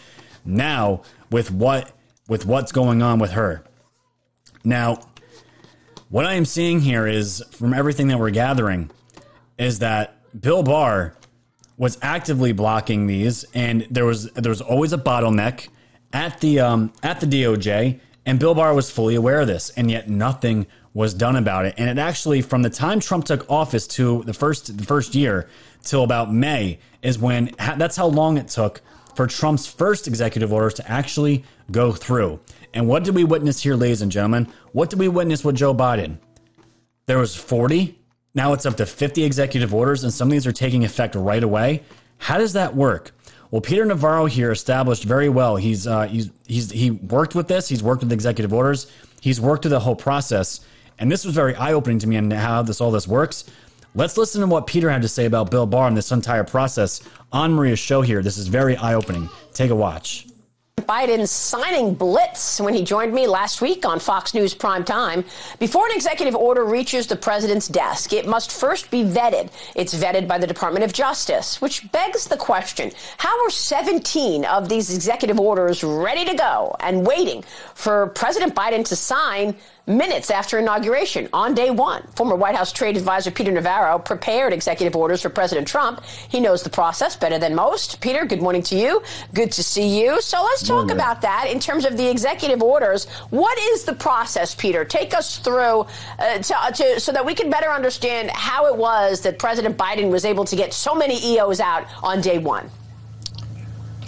now 0.44 1.03
with 1.30 1.51
what 1.51 1.92
with 2.28 2.44
what's 2.44 2.72
going 2.72 3.01
on 3.01 3.18
with 3.18 3.30
her. 3.32 3.64
Now, 4.64 5.09
what 6.11 6.26
I 6.26 6.34
am 6.34 6.44
seeing 6.44 6.80
here 6.80 7.07
is 7.07 7.42
from 7.53 7.72
everything 7.72 8.09
that 8.09 8.18
we're 8.18 8.30
gathering 8.30 8.90
is 9.59 9.78
that 9.78 10.18
Bill 10.38 10.62
Barr 10.62 11.14
was 11.78 11.96
actively 12.03 12.53
blocking 12.53 13.07
these, 13.07 13.44
and 13.55 13.86
there 13.90 14.05
was 14.05 14.30
there 14.32 14.51
was 14.51 14.61
always 14.61 14.92
a 14.92 14.99
bottleneck 14.99 15.68
at 16.12 16.40
the 16.40 16.61
um, 16.61 16.92
at 17.03 17.20
the 17.20 17.26
DOJ, 17.26 18.01
and 18.29 18.39
Bill 18.39 18.55
Barr 18.55 18.74
was 18.74 18.91
fully 18.91 19.14
aware 19.14 19.41
of 19.41 19.47
this, 19.47 19.70
and 19.70 19.91
yet 19.91 20.11
nothing 20.11 20.66
was 20.93 21.14
done 21.14 21.35
about 21.35 21.64
it. 21.64 21.74
And 21.79 21.89
it 21.89 21.97
actually, 21.99 22.43
from 22.43 22.61
the 22.61 22.68
time 22.68 23.01
Trump 23.01 23.24
took 23.24 23.51
office 23.51 23.87
to 23.87 24.22
the 24.24 24.35
first 24.35 24.76
the 24.76 24.85
first 24.85 25.14
year 25.14 25.49
till 25.83 26.05
about 26.05 26.31
May, 26.31 26.79
is 27.01 27.18
when 27.18 27.55
that's 27.59 27.97
how 27.97 28.07
long 28.07 28.37
it 28.37 28.49
took 28.49 28.83
for 29.14 29.26
Trump's 29.26 29.66
first 29.66 30.07
executive 30.07 30.53
orders 30.53 30.74
to 30.74 30.91
actually 30.91 31.43
go 31.70 31.91
through. 31.91 32.39
And 32.74 32.87
what 32.87 33.03
did 33.03 33.14
we 33.14 33.24
witness 33.24 33.62
here, 33.62 33.76
ladies 33.76 34.03
and 34.03 34.12
gentlemen? 34.12 34.53
What 34.72 34.91
did 34.91 34.99
we 34.99 35.09
witness 35.09 35.43
with 35.43 35.57
Joe 35.57 35.74
Biden? 35.74 36.18
There 37.07 37.16
was 37.16 37.35
40. 37.35 37.99
Now 38.35 38.53
it's 38.53 38.66
up 38.66 38.76
to 38.76 38.85
50 38.85 39.24
executive 39.24 39.72
orders, 39.72 40.05
and 40.05 40.12
some 40.12 40.29
of 40.29 40.33
these 40.33 40.47
are 40.47 40.53
taking 40.53 40.85
effect 40.85 41.14
right 41.14 41.43
away. 41.43 41.83
How 42.18 42.37
does 42.37 42.53
that 42.53 42.76
work? 42.76 43.12
Well, 43.51 43.61
Peter 43.61 43.84
Navarro 43.84 44.26
here 44.26 44.51
established 44.53 45.05
very 45.05 45.28
well. 45.28 45.57
He's 45.57 45.86
uh, 45.86 46.07
he's 46.07 46.30
he's 46.46 46.70
he 46.70 46.90
worked 46.90 47.34
with 47.34 47.49
this. 47.49 47.68
He's 47.68 47.82
worked 47.82 48.03
with 48.03 48.12
executive 48.12 48.53
orders. 48.53 48.90
He's 49.20 49.40
worked 49.40 49.62
through 49.62 49.70
the 49.70 49.80
whole 49.80 49.96
process, 49.96 50.61
and 50.99 51.11
this 51.11 51.24
was 51.24 51.34
very 51.34 51.55
eye 51.55 51.72
opening 51.72 51.99
to 52.01 52.07
me 52.07 52.16
and 52.16 52.32
how 52.32 52.62
this 52.62 52.80
all 52.80 52.90
this 52.90 53.09
works. 53.09 53.44
Let's 53.94 54.18
listen 54.18 54.42
to 54.42 54.46
what 54.46 54.66
Peter 54.66 54.90
had 54.90 55.03
to 55.03 55.09
say 55.09 55.24
about 55.24 55.51
Bill 55.51 55.66
Barr 55.66 55.88
and 55.88 55.96
this 55.96 56.12
entire 56.12 56.44
process 56.44 57.01
on 57.32 57.55
Maria's 57.55 57.78
show 57.78 58.03
here. 58.03 58.22
This 58.22 58.36
is 58.36 58.46
very 58.46 58.76
eye 58.76 58.94
opening. 58.94 59.28
Take 59.55 59.70
a 59.70 59.74
watch. 59.74 60.26
Biden's 60.87 61.31
signing 61.31 61.95
blitz 61.95 62.61
when 62.61 62.74
he 62.74 62.83
joined 62.83 63.12
me 63.12 63.26
last 63.26 63.61
week 63.61 63.85
on 63.85 63.99
Fox 63.99 64.35
News 64.35 64.55
Prime 64.55 64.85
Time. 64.85 65.24
Before 65.59 65.87
an 65.87 65.93
executive 65.95 66.35
order 66.35 66.64
reaches 66.64 67.07
the 67.07 67.16
president's 67.16 67.68
desk, 67.68 68.12
it 68.12 68.26
must 68.26 68.53
first 68.53 68.91
be 68.91 69.03
vetted. 69.03 69.51
It's 69.74 69.95
vetted 69.95 70.26
by 70.29 70.39
the 70.39 70.47
Department 70.47 70.85
of 70.85 70.93
Justice, 70.93 71.61
which 71.61 71.91
begs 71.93 72.26
the 72.26 72.37
question 72.37 72.93
how 73.16 73.45
are 73.45 73.51
17 73.51 74.45
of 74.45 74.68
these 74.68 74.95
executive 74.95 75.41
orders 75.41 75.83
ready 75.85 76.24
to 76.24 76.35
go 76.35 76.76
and 76.81 77.07
waiting 77.07 77.43
for 77.74 78.09
President 78.09 78.55
Biden 78.55 78.85
to 78.87 78.97
sign? 78.97 79.57
Minutes 79.89 80.30
after 80.30 80.59
inauguration 80.59 81.28
on 81.32 81.55
day 81.55 81.70
one. 81.70 82.03
Former 82.14 82.36
White 82.36 82.55
House 82.55 82.72
trade 82.72 82.97
advisor 82.97 83.30
Peter 83.30 83.51
Navarro 83.51 83.99
prepared 83.99 84.53
executive 84.53 84.95
orders 84.95 85.22
for 85.22 85.30
President 85.30 85.66
Trump. 85.66 86.05
He 86.05 86.39
knows 86.41 86.62
the 86.62 86.70
process 86.70 87.16
better 87.16 87.39
than 87.39 87.55
most. 87.55 88.01
Peter, 88.01 88.24
good 88.24 88.43
morning 88.43 88.62
to 88.64 88.76
you. 88.76 89.03
Good 89.32 89.51
to 89.53 89.62
see 89.62 90.01
you. 90.01 90.20
So 90.20 90.43
let's 90.43 90.62
talk 90.62 90.86
morning. 90.86 90.97
about 90.97 91.22
that 91.22 91.49
in 91.51 91.59
terms 91.59 91.84
of 91.84 91.97
the 91.97 92.09
executive 92.09 92.62
orders. 92.62 93.07
What 93.30 93.59
is 93.59 93.84
the 93.84 93.95
process, 93.95 94.55
Peter? 94.55 94.84
Take 94.84 95.14
us 95.14 95.39
through 95.39 95.86
uh, 96.18 96.39
to, 96.39 96.72
to, 96.74 97.01
so 97.01 97.11
that 97.12 97.24
we 97.24 97.34
can 97.34 97.49
better 97.49 97.70
understand 97.70 98.30
how 98.30 98.66
it 98.66 98.76
was 98.76 99.22
that 99.22 99.39
President 99.39 99.78
Biden 99.78 100.11
was 100.11 100.24
able 100.24 100.45
to 100.45 100.57
get 100.57 100.74
so 100.74 100.95
many 100.95 101.18
EOs 101.34 101.61
out 101.61 101.86
on 102.03 102.20
day 102.20 102.39
one. 102.39 102.70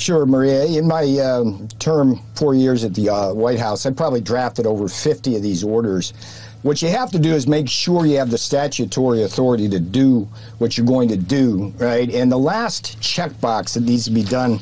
Sure, 0.00 0.24
Maria. 0.24 0.64
In 0.64 0.88
my 0.88 1.04
um, 1.18 1.68
term, 1.78 2.22
four 2.34 2.54
years 2.54 2.84
at 2.84 2.94
the 2.94 3.10
uh, 3.10 3.34
White 3.34 3.58
House, 3.58 3.84
I 3.84 3.90
probably 3.90 4.22
drafted 4.22 4.66
over 4.66 4.88
50 4.88 5.36
of 5.36 5.42
these 5.42 5.62
orders. 5.62 6.14
What 6.62 6.80
you 6.80 6.88
have 6.88 7.10
to 7.10 7.18
do 7.18 7.34
is 7.34 7.46
make 7.46 7.68
sure 7.68 8.06
you 8.06 8.16
have 8.16 8.30
the 8.30 8.38
statutory 8.38 9.24
authority 9.24 9.68
to 9.68 9.78
do 9.78 10.26
what 10.56 10.78
you're 10.78 10.86
going 10.86 11.10
to 11.10 11.18
do, 11.18 11.74
right? 11.76 12.10
And 12.10 12.32
the 12.32 12.38
last 12.38 12.98
checkbox 13.00 13.74
that 13.74 13.82
needs 13.82 14.06
to 14.06 14.10
be 14.10 14.24
done 14.24 14.52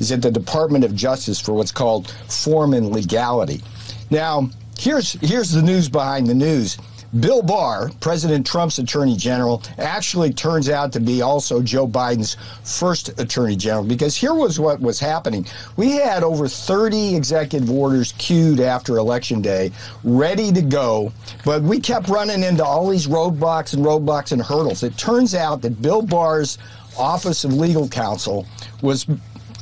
is 0.00 0.10
at 0.10 0.20
the 0.20 0.32
Department 0.32 0.84
of 0.84 0.96
Justice 0.96 1.38
for 1.40 1.52
what's 1.52 1.72
called 1.72 2.10
form 2.28 2.74
and 2.74 2.90
legality. 2.90 3.62
Now, 4.10 4.50
here's 4.76 5.12
here's 5.20 5.52
the 5.52 5.62
news 5.62 5.88
behind 5.88 6.26
the 6.26 6.34
news. 6.34 6.76
Bill 7.20 7.42
Barr, 7.42 7.90
President 8.00 8.46
Trump's 8.46 8.78
attorney 8.78 9.16
general, 9.16 9.62
actually 9.78 10.30
turns 10.32 10.68
out 10.68 10.92
to 10.92 11.00
be 11.00 11.22
also 11.22 11.62
Joe 11.62 11.88
Biden's 11.88 12.36
first 12.64 13.18
attorney 13.18 13.56
general 13.56 13.84
because 13.84 14.14
here 14.14 14.34
was 14.34 14.60
what 14.60 14.78
was 14.80 15.00
happening. 15.00 15.46
We 15.76 15.92
had 15.92 16.22
over 16.22 16.48
30 16.48 17.16
executive 17.16 17.70
orders 17.70 18.12
queued 18.18 18.60
after 18.60 18.98
Election 18.98 19.40
Day, 19.40 19.72
ready 20.04 20.52
to 20.52 20.60
go, 20.60 21.10
but 21.46 21.62
we 21.62 21.80
kept 21.80 22.10
running 22.10 22.42
into 22.42 22.64
all 22.64 22.90
these 22.90 23.06
roadblocks 23.06 23.72
and 23.72 23.84
roadblocks 23.84 24.32
and 24.32 24.42
hurdles. 24.42 24.82
It 24.82 24.98
turns 24.98 25.34
out 25.34 25.62
that 25.62 25.80
Bill 25.80 26.02
Barr's 26.02 26.58
Office 26.98 27.44
of 27.44 27.54
Legal 27.54 27.88
Counsel 27.88 28.46
was 28.82 29.06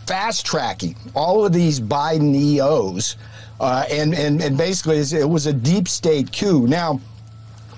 fast 0.06 0.46
tracking 0.46 0.96
all 1.14 1.44
of 1.44 1.52
these 1.52 1.80
Biden 1.80 2.34
EOs. 2.34 3.16
Uh, 3.58 3.84
and, 3.90 4.14
and, 4.14 4.42
and 4.42 4.58
basically, 4.58 4.98
it 4.98 5.28
was 5.28 5.46
a 5.46 5.52
deep 5.52 5.88
state 5.88 6.30
coup. 6.30 6.66
Now, 6.66 7.00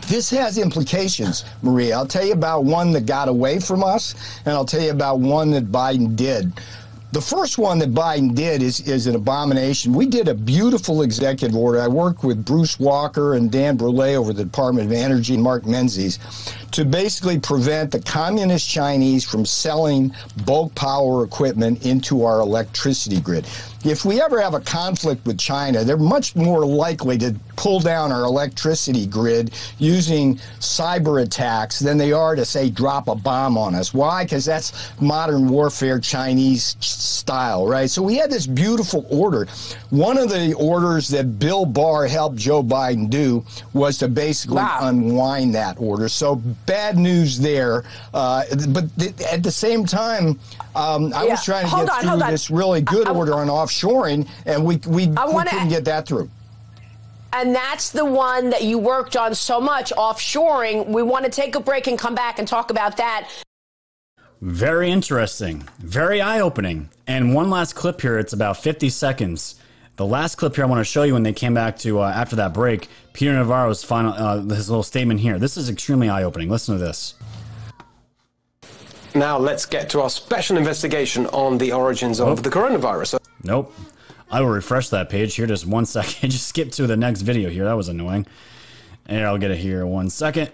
this 0.07 0.31
has 0.31 0.59
implications, 0.59 1.45
Maria. 1.63 1.97
I'll 1.97 2.07
tell 2.07 2.25
you 2.25 2.33
about 2.33 2.65
one 2.65 2.93
that 2.93 3.07
got 3.07 3.29
away 3.29 3.61
from 3.61 3.85
us, 3.85 4.15
and 4.45 4.55
I'll 4.55 4.65
tell 4.65 4.83
you 4.83 4.91
about 4.91 5.21
one 5.21 5.51
that 5.51 5.71
Biden 5.71 6.17
did. 6.17 6.53
The 7.11 7.21
first 7.23 7.57
one 7.57 7.79
that 7.79 7.95
Biden 7.95 8.35
did 8.35 8.63
is, 8.63 8.81
is 8.81 9.07
an 9.07 9.15
abomination. 9.15 9.95
We 9.95 10.05
did 10.05 10.29
a 10.29 10.35
beautiful 10.35 11.01
executive 11.01 11.57
order. 11.57 11.81
I 11.81 11.89
worked 11.89 12.23
with 12.23 12.45
Bruce 12.45 12.79
Walker 12.79 13.33
and 13.33 13.51
Dan 13.51 13.79
Brouillette 13.79 14.17
over 14.17 14.35
the 14.35 14.45
Department 14.45 14.89
of 14.89 14.93
Energy 14.93 15.33
and 15.33 15.43
Mark 15.43 15.63
Menezes 15.63 16.19
to 16.73 16.85
basically 16.85 17.41
prevent 17.41 17.93
the 17.93 18.01
communist 18.01 18.69
Chinese 18.69 19.25
from 19.25 19.47
selling 19.47 20.15
bulk 20.45 20.75
power 20.75 21.25
equipment 21.25 21.87
into 21.87 22.25
our 22.25 22.41
electricity 22.41 23.23
grid. 23.23 23.47
If 23.91 24.05
we 24.05 24.21
ever 24.21 24.41
have 24.41 24.55
a 24.55 24.61
conflict 24.61 25.27
with 25.27 25.39
China, 25.39 25.83
they're 25.83 25.97
much 25.97 26.37
more 26.37 26.65
likely 26.65 27.19
to 27.19 27.35
pull 27.57 27.81
down 27.81 28.13
our 28.13 28.23
electricity 28.23 29.07
grid 29.07 29.53
using 29.79 30.37
cyber 30.61 31.23
attacks 31.23 31.79
than 31.79 31.99
they 31.99 32.13
are 32.13 32.37
to, 32.37 32.45
say, 32.45 32.71
drop 32.71 33.09
a 33.09 33.15
bomb 33.15 33.59
on 33.59 33.75
us. 33.75 33.93
Why? 33.93 34.25
Because 34.25 34.45
that's 34.45 34.93
modern 35.01 35.49
warfare 35.49 35.99
Chinese 35.99 36.77
style, 36.81 37.67
right? 37.67 37.91
So 37.91 38.03
we 38.03 38.17
had 38.17 38.31
this 38.31 38.47
beautiful 38.47 39.07
order. 39.11 39.47
One 39.91 40.19
of 40.19 40.29
the 40.29 40.55
orders 40.55 41.09
that 41.09 41.39
Bill 41.39 41.65
Barr 41.65 42.07
helped 42.07 42.37
Joe 42.37 42.63
Biden 42.63 43.11
do 43.11 43.45
was 43.73 43.99
to 43.99 44.09
basically 44.09 44.57
wow. 44.57 44.79
unwind 44.83 45.55
that 45.55 45.81
order. 45.81 46.09
So 46.09 46.37
bad 46.67 46.97
news 46.97 47.41
there. 47.41 47.85
Uh, 48.15 48.45
but 48.69 48.97
th- 48.99 49.21
at 49.33 49.43
the 49.43 49.51
same 49.51 49.85
time, 49.85 50.39
um, 50.77 51.13
I 51.13 51.25
yeah. 51.25 51.31
was 51.31 51.45
trying 51.45 51.65
to 51.65 51.71
hold 51.71 51.89
get 51.89 52.05
on, 52.05 52.19
through 52.21 52.31
this 52.31 52.51
really 52.51 52.83
good 52.83 53.09
I, 53.09 53.13
order 53.13 53.35
on 53.35 53.49
on 53.49 53.69
offshoring, 53.79 54.29
and 54.47 54.65
we 54.65 54.77
we, 54.77 55.07
we 55.07 55.15
wanna, 55.15 55.51
couldn't 55.51 55.69
get 55.69 55.85
that 55.85 56.07
through. 56.07 56.31
And 57.33 57.55
that's 57.55 57.91
the 57.91 58.05
one 58.05 58.51
that 58.51 58.63
you 58.63 58.79
worked 58.79 59.17
on 59.17 59.35
so 59.35 59.61
much, 59.61 59.93
offshoring. 59.93 60.87
We 60.89 61.03
want 61.03 61.25
to 61.25 61.31
take 61.31 61.55
a 61.55 61.61
break 61.61 61.87
and 61.87 61.99
come 61.99 62.15
back 62.15 62.39
and 62.39 62.49
talk 62.49 62.71
about 62.71 62.97
that. 62.97 63.29
Very 64.41 64.91
interesting, 64.91 65.69
very 65.79 66.21
eye 66.21 66.41
opening. 66.41 66.89
And 67.07 67.35
one 67.35 67.51
last 67.51 67.75
clip 67.75 68.01
here. 68.01 68.19
It's 68.19 68.33
about 68.33 68.57
50 68.59 68.89
seconds. 68.91 69.61
The 69.97 70.07
last 70.07 70.37
clip 70.37 70.55
here 70.55 70.65
I 70.65 70.69
want 70.69 70.79
to 70.79 70.85
show 70.85 71.03
you 71.03 71.15
when 71.15 71.25
they 71.25 71.33
came 71.33 71.55
back 71.55 71.77
to 71.79 72.01
uh, 72.01 72.09
after 72.09 72.37
that 72.37 72.55
break. 72.55 72.89
Peter 73.13 73.33
Navarro's 73.33 73.83
final 73.83 74.13
uh, 74.13 74.41
his 74.55 74.71
little 74.71 74.85
statement 74.85 75.19
here. 75.19 75.41
This 75.41 75.57
is 75.57 75.69
extremely 75.69 76.09
eye 76.09 76.23
opening. 76.23 76.49
Listen 76.49 76.79
to 76.79 76.85
this. 76.85 77.15
Now 79.15 79.39
let's 79.39 79.67
get 79.67 79.91
to 79.91 80.03
our 80.03 80.11
special 80.11 80.57
investigation 80.57 81.27
on 81.27 81.59
the 81.59 81.73
origins 81.73 82.21
of 82.21 82.29
oh. 82.29 82.35
the 82.35 82.51
coronavirus. 82.51 83.19
Nope. 83.43 83.75
I 84.31 84.41
will 84.41 84.49
refresh 84.49 84.91
that 84.91 85.09
page 85.09 85.35
here 85.35 85.47
just 85.47 85.67
one 85.67 85.87
second. 85.99 86.31
Just 86.31 86.47
skip 86.47 86.71
to 86.73 86.87
the 86.87 86.97
next 86.97 87.23
video 87.23 87.51
here. 87.51 87.65
That 87.65 87.77
was 87.77 87.89
annoying. 87.89 88.27
And 89.07 89.25
I'll 89.25 89.39
get 89.39 89.51
it 89.51 89.59
here 89.59 89.87
one 89.87 90.11
second. 90.11 90.51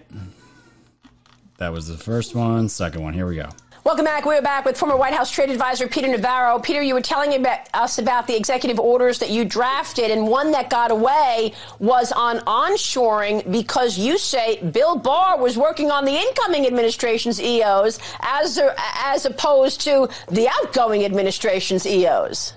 That 1.57 1.73
was 1.73 1.87
the 1.87 1.97
first 1.97 2.35
one. 2.35 2.69
Second 2.69 3.03
one. 3.03 3.13
Here 3.13 3.27
we 3.27 3.35
go. 3.35 3.49
Welcome 3.85 4.05
back. 4.05 4.25
We're 4.25 4.41
back 4.41 4.65
with 4.65 4.79
former 4.79 4.97
White 4.97 5.13
House 5.13 5.29
trade 5.29 5.51
advisor 5.51 5.87
Peter 5.87 6.07
Navarro. 6.07 6.57
Peter, 6.57 6.81
you 6.81 6.95
were 6.95 7.01
telling 7.01 7.45
us 7.75 7.99
about 7.99 8.25
the 8.25 8.35
executive 8.35 8.79
orders 8.79 9.19
that 9.19 9.29
you 9.29 9.45
drafted, 9.45 10.09
and 10.09 10.27
one 10.27 10.51
that 10.53 10.71
got 10.71 10.89
away 10.89 11.53
was 11.77 12.11
on 12.11 12.39
onshoring 12.47 13.51
because 13.51 13.95
you 13.95 14.17
say 14.17 14.59
Bill 14.71 14.95
Barr 14.95 15.37
was 15.37 15.55
working 15.55 15.91
on 15.91 16.03
the 16.03 16.15
incoming 16.15 16.65
administration's 16.65 17.39
EOs 17.39 17.99
as, 18.21 18.59
as 18.95 19.27
opposed 19.27 19.81
to 19.81 20.09
the 20.31 20.49
outgoing 20.49 21.05
administration's 21.05 21.85
EOs. 21.85 22.53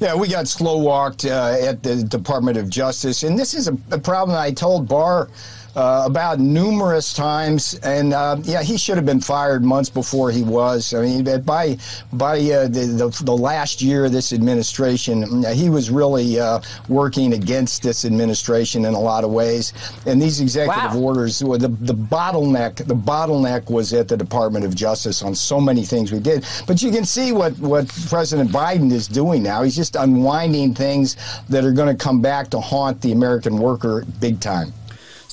Yeah, 0.00 0.16
we 0.16 0.26
got 0.26 0.48
slow 0.48 0.78
walked 0.78 1.24
uh, 1.24 1.56
at 1.60 1.84
the 1.84 2.02
Department 2.02 2.56
of 2.56 2.68
Justice, 2.68 3.22
and 3.22 3.38
this 3.38 3.54
is 3.54 3.68
a, 3.68 3.78
a 3.92 3.98
problem 3.98 4.36
I 4.36 4.50
told 4.50 4.88
Barr 4.88 5.28
uh, 5.76 6.04
about 6.06 6.38
numerous 6.38 7.12
times, 7.12 7.74
and 7.82 8.12
uh, 8.12 8.36
yeah, 8.42 8.62
he 8.62 8.76
should 8.76 8.96
have 8.96 9.06
been 9.06 9.20
fired 9.20 9.64
months 9.64 9.90
before 9.90 10.30
he 10.30 10.42
was. 10.42 10.94
I 10.94 11.02
mean, 11.02 11.24
by 11.42 11.76
by 12.12 12.38
uh, 12.38 12.68
the, 12.68 12.86
the, 12.86 13.22
the 13.24 13.36
last 13.36 13.82
year 13.82 14.04
of 14.04 14.12
this 14.12 14.32
administration, 14.32 15.44
he 15.52 15.70
was 15.70 15.90
really 15.90 16.38
uh, 16.38 16.60
working 16.88 17.32
against 17.32 17.82
this 17.82 18.04
administration 18.04 18.84
in 18.84 18.94
a 18.94 19.00
lot 19.00 19.24
of 19.24 19.30
ways. 19.30 19.72
And 20.06 20.20
these 20.22 20.40
executive 20.40 20.94
wow. 20.94 21.00
orders, 21.00 21.40
the 21.40 21.46
the 21.80 21.94
bottleneck, 21.94 22.76
the 22.76 22.94
bottleneck 22.94 23.70
was 23.70 23.92
at 23.92 24.08
the 24.08 24.16
Department 24.16 24.64
of 24.64 24.74
Justice 24.74 25.22
on 25.22 25.34
so 25.34 25.60
many 25.60 25.84
things 25.84 26.12
we 26.12 26.20
did. 26.20 26.44
But 26.66 26.82
you 26.82 26.92
can 26.92 27.04
see 27.04 27.32
what 27.32 27.58
what 27.58 27.88
President 28.08 28.50
Biden 28.50 28.92
is 28.92 29.08
doing 29.08 29.42
now. 29.42 29.62
He's 29.62 29.76
just 29.76 29.96
unwinding 29.96 30.74
things 30.74 31.16
that 31.48 31.64
are 31.64 31.72
going 31.72 31.94
to 31.94 32.02
come 32.02 32.20
back 32.20 32.48
to 32.50 32.60
haunt 32.60 33.00
the 33.00 33.12
American 33.12 33.58
worker 33.58 34.04
big 34.20 34.40
time. 34.40 34.72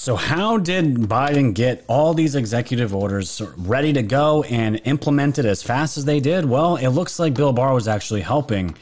So, 0.01 0.15
how 0.15 0.57
did 0.57 0.95
Biden 0.95 1.53
get 1.53 1.85
all 1.87 2.15
these 2.15 2.33
executive 2.33 2.95
orders 2.95 3.39
ready 3.55 3.93
to 3.93 4.01
go 4.01 4.41
and 4.41 4.81
implemented 4.85 5.45
as 5.45 5.61
fast 5.61 5.95
as 5.95 6.05
they 6.05 6.19
did? 6.19 6.43
Well, 6.43 6.77
it 6.77 6.87
looks 6.87 7.19
like 7.19 7.35
Bill 7.35 7.53
Barr 7.53 7.75
was 7.75 7.87
actually 7.87 8.21
helping, 8.21 8.75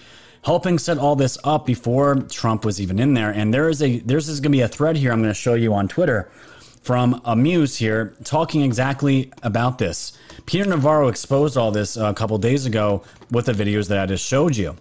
helping 0.45 0.79
set 0.79 0.97
all 0.97 1.17
this 1.17 1.37
up 1.43 1.65
before 1.65 2.15
Trump 2.29 2.63
was 2.63 2.79
even 2.79 2.99
in 2.99 3.15
there. 3.15 3.31
And 3.31 3.53
there 3.53 3.67
is 3.67 3.83
a 3.83 3.99
there's 3.99 4.27
going 4.27 4.43
to 4.43 4.49
be 4.49 4.61
a 4.61 4.69
thread 4.69 4.95
here 4.95 5.11
I'm 5.11 5.19
going 5.19 5.29
to 5.29 5.33
show 5.33 5.55
you 5.55 5.73
on 5.73 5.89
Twitter 5.89 6.31
from 6.83 7.19
Amuse 7.25 7.75
here 7.75 8.15
talking 8.23 8.61
exactly 8.61 9.29
about 9.43 9.77
this. 9.77 10.17
Peter 10.45 10.63
Navarro 10.63 11.09
exposed 11.09 11.57
all 11.57 11.71
this 11.71 11.97
a 11.97 12.13
couple 12.13 12.37
days 12.37 12.65
ago 12.65 13.03
with 13.29 13.47
the 13.47 13.51
videos 13.51 13.89
that 13.89 13.99
I 13.99 14.05
just 14.05 14.25
showed 14.25 14.55
you. 14.55 14.77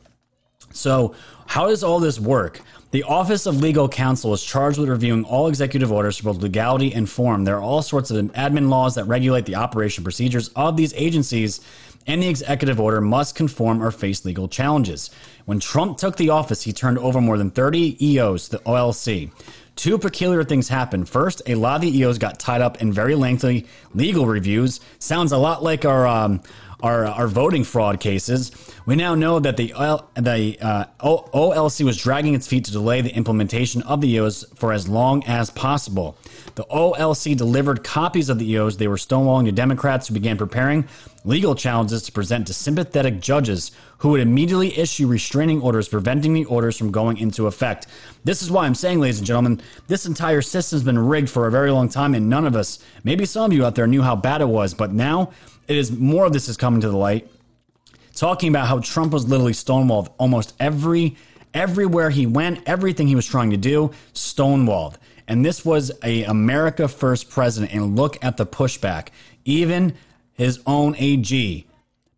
So, 0.72 1.16
how 1.46 1.66
does 1.66 1.82
all 1.82 1.98
this 1.98 2.20
work? 2.20 2.60
The 2.90 3.02
Office 3.02 3.44
of 3.44 3.60
Legal 3.60 3.86
Counsel 3.86 4.32
is 4.32 4.42
charged 4.42 4.78
with 4.78 4.88
reviewing 4.88 5.24
all 5.24 5.46
executive 5.46 5.92
orders 5.92 6.16
for 6.16 6.32
both 6.32 6.42
legality 6.42 6.94
and 6.94 7.06
form. 7.06 7.44
There 7.44 7.58
are 7.58 7.62
all 7.62 7.82
sorts 7.82 8.10
of 8.10 8.16
admin 8.32 8.70
laws 8.70 8.94
that 8.94 9.04
regulate 9.04 9.44
the 9.44 9.56
operation 9.56 10.04
procedures 10.04 10.48
of 10.56 10.78
these 10.78 10.94
agencies, 10.94 11.60
and 12.06 12.22
the 12.22 12.28
executive 12.28 12.80
order 12.80 13.02
must 13.02 13.34
conform 13.34 13.82
or 13.82 13.90
face 13.90 14.24
legal 14.24 14.48
challenges. 14.48 15.10
When 15.44 15.60
Trump 15.60 15.98
took 15.98 16.16
the 16.16 16.30
office, 16.30 16.62
he 16.62 16.72
turned 16.72 16.96
over 16.96 17.20
more 17.20 17.36
than 17.36 17.50
30 17.50 18.02
EOs 18.02 18.48
to 18.48 18.52
the 18.52 18.62
OLC. 18.64 19.32
Two 19.76 19.98
peculiar 19.98 20.42
things 20.42 20.70
happened. 20.70 21.10
First, 21.10 21.42
a 21.46 21.56
lot 21.56 21.76
of 21.76 21.82
the 21.82 21.98
EOs 21.98 22.16
got 22.16 22.40
tied 22.40 22.62
up 22.62 22.80
in 22.80 22.90
very 22.90 23.14
lengthy 23.14 23.66
legal 23.92 24.24
reviews. 24.24 24.80
Sounds 24.98 25.32
a 25.32 25.36
lot 25.36 25.62
like 25.62 25.84
our 25.84 26.06
um, 26.06 26.40
our, 26.82 27.06
our 27.06 27.26
voting 27.26 27.64
fraud 27.64 28.00
cases, 28.00 28.52
we 28.86 28.94
now 28.94 29.14
know 29.14 29.40
that 29.40 29.56
the, 29.56 29.68
the 30.14 30.58
uh, 30.60 30.84
OLC 31.00 31.84
was 31.84 31.96
dragging 31.96 32.34
its 32.34 32.46
feet 32.46 32.64
to 32.66 32.72
delay 32.72 33.00
the 33.00 33.14
implementation 33.14 33.82
of 33.82 34.00
the 34.00 34.08
EOs 34.08 34.44
for 34.54 34.72
as 34.72 34.88
long 34.88 35.24
as 35.24 35.50
possible. 35.50 36.16
The 36.54 36.64
OLC 36.64 37.36
delivered 37.36 37.84
copies 37.84 38.28
of 38.28 38.38
the 38.38 38.50
EOs 38.52 38.76
they 38.76 38.88
were 38.88 38.96
stonewalling 38.96 39.46
to 39.46 39.52
Democrats 39.52 40.08
who 40.08 40.14
began 40.14 40.36
preparing 40.36 40.88
legal 41.24 41.54
challenges 41.54 42.02
to 42.04 42.12
present 42.12 42.46
to 42.46 42.54
sympathetic 42.54 43.20
judges 43.20 43.72
who 43.98 44.10
would 44.10 44.20
immediately 44.20 44.76
issue 44.78 45.06
restraining 45.06 45.60
orders 45.60 45.88
preventing 45.88 46.32
the 46.32 46.44
orders 46.44 46.76
from 46.78 46.92
going 46.92 47.18
into 47.18 47.46
effect. 47.46 47.86
This 48.24 48.40
is 48.40 48.50
why 48.50 48.64
I'm 48.64 48.74
saying, 48.74 49.00
ladies 49.00 49.18
and 49.18 49.26
gentlemen, 49.26 49.60
this 49.88 50.06
entire 50.06 50.42
system's 50.42 50.84
been 50.84 50.98
rigged 50.98 51.28
for 51.28 51.46
a 51.46 51.50
very 51.50 51.72
long 51.72 51.88
time, 51.88 52.14
and 52.14 52.30
none 52.30 52.46
of 52.46 52.54
us, 52.54 52.78
maybe 53.02 53.24
some 53.26 53.50
of 53.50 53.52
you 53.52 53.66
out 53.66 53.74
there, 53.74 53.86
knew 53.86 54.02
how 54.02 54.14
bad 54.14 54.40
it 54.40 54.48
was, 54.48 54.72
but 54.74 54.92
now 54.92 55.32
it 55.68 55.76
is 55.76 55.92
more 55.92 56.24
of 56.26 56.32
this 56.32 56.48
is 56.48 56.56
coming 56.56 56.80
to 56.80 56.88
the 56.88 56.96
light, 56.96 57.30
talking 58.14 58.48
about 58.48 58.66
how 58.66 58.80
Trump 58.80 59.12
was 59.12 59.28
literally 59.28 59.52
stonewalled 59.52 60.08
almost 60.18 60.54
every 60.58 61.16
everywhere 61.54 62.10
he 62.10 62.26
went, 62.26 62.60
everything 62.66 63.06
he 63.06 63.14
was 63.14 63.26
trying 63.26 63.50
to 63.50 63.56
do, 63.56 63.90
stonewalled. 64.14 64.96
And 65.26 65.44
this 65.44 65.64
was 65.64 65.92
a 66.02 66.24
America 66.24 66.88
First 66.88 67.30
president. 67.30 67.72
And 67.74 67.96
look 67.96 68.22
at 68.24 68.36
the 68.36 68.46
pushback. 68.46 69.08
Even 69.44 69.94
his 70.32 70.60
own 70.66 70.94
AG 70.98 71.66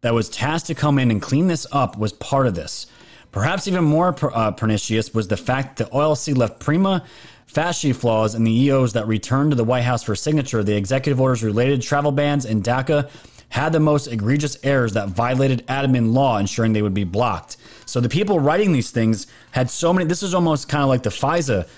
that 0.02 0.14
was 0.14 0.28
tasked 0.28 0.68
to 0.68 0.74
come 0.74 0.98
in 0.98 1.10
and 1.10 1.20
clean 1.20 1.48
this 1.48 1.66
up 1.72 1.98
was 1.98 2.12
part 2.12 2.46
of 2.46 2.54
this. 2.54 2.86
Perhaps 3.32 3.68
even 3.68 3.84
more 3.84 4.14
uh, 4.34 4.50
pernicious 4.52 5.14
was 5.14 5.28
the 5.28 5.36
fact 5.36 5.78
that 5.78 5.90
OLC 5.92 6.36
left 6.36 6.58
prima 6.60 7.04
facie 7.46 7.92
flaws 7.92 8.34
in 8.34 8.44
the 8.44 8.50
EOs 8.50 8.92
that 8.92 9.06
returned 9.06 9.50
to 9.50 9.56
the 9.56 9.64
White 9.64 9.82
House 9.82 10.02
for 10.02 10.14
signature. 10.14 10.62
The 10.62 10.76
executive 10.76 11.20
orders 11.20 11.42
related 11.42 11.82
travel 11.82 12.12
bans 12.12 12.44
in 12.44 12.62
DACA 12.62 13.10
had 13.50 13.72
the 13.72 13.80
most 13.80 14.06
egregious 14.06 14.56
errors 14.62 14.94
that 14.94 15.08
violated 15.08 15.66
admin 15.66 16.12
law, 16.12 16.38
ensuring 16.38 16.72
they 16.72 16.82
would 16.82 16.94
be 16.94 17.04
blocked. 17.04 17.56
So 17.84 18.00
the 18.00 18.08
people 18.08 18.40
writing 18.40 18.72
these 18.72 18.90
things 18.90 19.26
had 19.50 19.68
so 19.68 19.92
many. 19.92 20.06
This 20.06 20.22
is 20.22 20.34
almost 20.34 20.68
kind 20.68 20.82
of 20.82 20.88
like 20.88 21.02
the 21.02 21.10
FISA, 21.10 21.68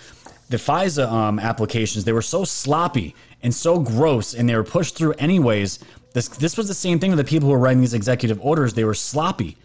the 0.51 0.57
FISA 0.59 1.11
um, 1.11 1.39
applications. 1.39 2.05
They 2.05 2.13
were 2.13 2.23
so 2.23 2.45
sloppy 2.45 3.17
and 3.43 3.55
so 3.55 3.79
gross, 3.79 4.35
and 4.35 4.49
they 4.49 4.55
were 4.55 4.65
pushed 4.65 4.97
through 4.97 5.15
anyways. 5.15 5.79
This 6.13 6.29
this 6.29 6.59
was 6.59 6.69
the 6.69 6.75
same 6.75 6.99
thing 6.99 7.11
with 7.11 7.19
the 7.19 7.25
people 7.25 7.49
who 7.49 7.53
were 7.53 7.59
writing 7.59 7.81
these 7.81 7.95
executive 7.95 8.39
orders. 8.45 8.75
They 8.75 8.85
were 8.85 8.95
sloppy. 8.95 9.57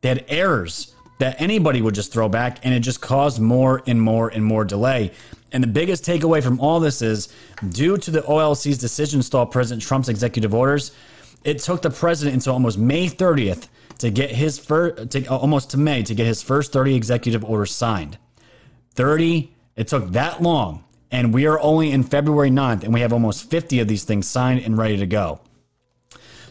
They 0.00 0.08
had 0.08 0.24
errors 0.28 0.92
that 1.20 1.40
anybody 1.40 1.80
would 1.80 1.94
just 1.94 2.12
throw 2.12 2.28
back, 2.28 2.58
and 2.64 2.74
it 2.74 2.80
just 2.80 3.00
caused 3.00 3.40
more 3.40 3.82
and 3.86 4.00
more 4.00 4.28
and 4.28 4.44
more 4.44 4.64
delay. 4.64 5.12
And 5.52 5.62
the 5.62 5.68
biggest 5.68 6.04
takeaway 6.04 6.42
from 6.42 6.58
all 6.58 6.80
this 6.80 7.00
is 7.00 7.28
due 7.68 7.96
to 7.98 8.10
the 8.10 8.22
OLC's 8.22 8.76
decision 8.76 9.20
to 9.20 9.22
stall 9.24 9.46
President 9.46 9.82
Trump's 9.82 10.08
executive 10.08 10.52
orders, 10.52 10.90
it 11.44 11.58
took 11.58 11.82
the 11.82 11.90
president 11.90 12.34
until 12.34 12.54
almost 12.54 12.78
May 12.78 13.08
30th 13.08 13.68
to 13.98 14.10
get 14.10 14.30
his 14.30 14.58
first, 14.58 15.10
to, 15.10 15.26
uh, 15.26 15.36
almost 15.36 15.70
to 15.70 15.78
May 15.78 16.02
to 16.02 16.14
get 16.14 16.26
his 16.26 16.42
first 16.42 16.72
30 16.72 16.94
executive 16.94 17.44
orders 17.44 17.72
signed. 17.72 18.18
30, 18.94 19.54
it 19.76 19.88
took 19.88 20.10
that 20.12 20.42
long. 20.42 20.84
And 21.10 21.32
we 21.32 21.46
are 21.46 21.60
only 21.60 21.92
in 21.92 22.02
February 22.02 22.50
9th, 22.50 22.82
and 22.82 22.92
we 22.92 23.00
have 23.00 23.12
almost 23.12 23.48
50 23.48 23.78
of 23.80 23.86
these 23.86 24.04
things 24.04 24.26
signed 24.26 24.64
and 24.64 24.76
ready 24.76 24.96
to 24.96 25.06
go. 25.06 25.40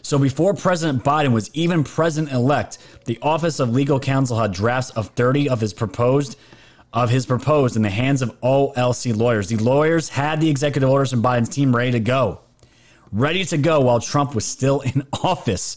So 0.00 0.18
before 0.18 0.54
President 0.54 1.02
Biden 1.02 1.32
was 1.32 1.50
even 1.54 1.84
president 1.84 2.32
elect, 2.32 2.78
the 3.04 3.18
Office 3.20 3.58
of 3.60 3.70
Legal 3.72 4.00
Counsel 4.00 4.38
had 4.38 4.52
drafts 4.52 4.90
of 4.90 5.08
30 5.08 5.48
of 5.48 5.60
his 5.60 5.74
proposed 5.74 6.36
of 6.94 7.10
his 7.10 7.26
proposed 7.26 7.74
in 7.74 7.82
the 7.82 7.90
hands 7.90 8.22
of 8.22 8.40
OLC 8.40 9.16
lawyers. 9.16 9.48
The 9.48 9.56
lawyers 9.56 10.08
had 10.08 10.40
the 10.40 10.48
executive 10.48 10.88
orders 10.88 11.10
from 11.10 11.22
Biden's 11.22 11.48
team 11.48 11.74
ready 11.74 11.90
to 11.90 12.00
go. 12.00 12.40
Ready 13.14 13.44
to 13.44 13.58
go 13.58 13.80
while 13.80 14.00
Trump 14.00 14.34
was 14.34 14.44
still 14.44 14.80
in 14.80 15.06
office. 15.22 15.76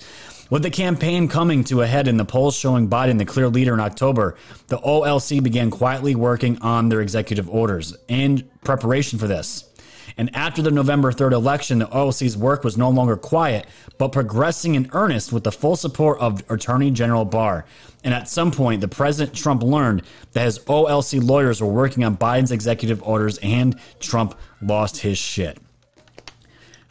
With 0.50 0.64
the 0.64 0.72
campaign 0.72 1.28
coming 1.28 1.64
to 1.66 1.84
a 1.84 1.86
head 1.86 2.08
and 2.08 2.20
the 2.20 2.26
polls 2.26 2.58
showing 2.58 2.90
Biden 2.90 3.20
the 3.20 3.26
clear 3.26 3.48
leader 3.48 3.76
in 3.76 3.80
October, 3.80 4.38
the 4.70 4.80
OLC 4.80 5.44
began 5.44 5.70
quietly 5.70 6.16
working 6.16 6.60
on 6.64 6.90
their 6.90 7.00
executive 7.00 7.48
orders 7.48 7.96
in 8.08 8.50
preparation 8.64 9.20
for 9.20 9.28
this. 9.28 9.70
And 10.18 10.36
after 10.36 10.64
the 10.64 10.72
November 10.72 11.12
3rd 11.12 11.34
election, 11.34 11.78
the 11.78 11.86
OLC's 11.86 12.36
work 12.36 12.64
was 12.64 12.76
no 12.76 12.90
longer 12.90 13.16
quiet, 13.16 13.68
but 14.00 14.12
progressing 14.12 14.74
in 14.74 14.90
earnest 14.94 15.32
with 15.32 15.44
the 15.44 15.52
full 15.52 15.76
support 15.76 16.20
of 16.20 16.42
Attorney 16.50 16.90
General 16.90 17.24
Barr. 17.24 17.66
And 18.04 18.16
at 18.16 18.28
some 18.28 18.50
point, 18.50 18.82
the 18.82 18.88
President 18.88 19.38
Trump 19.38 19.62
learned 19.62 20.02
that 20.32 20.46
his 20.46 20.58
OLC 20.58 21.24
lawyers 21.24 21.62
were 21.62 21.68
working 21.68 22.04
on 22.04 22.18
Biden's 22.18 22.52
executive 22.52 23.04
orders, 23.04 23.38
and 23.44 23.80
Trump 24.00 24.34
lost 24.60 24.98
his 24.98 25.20
shit. 25.20 25.60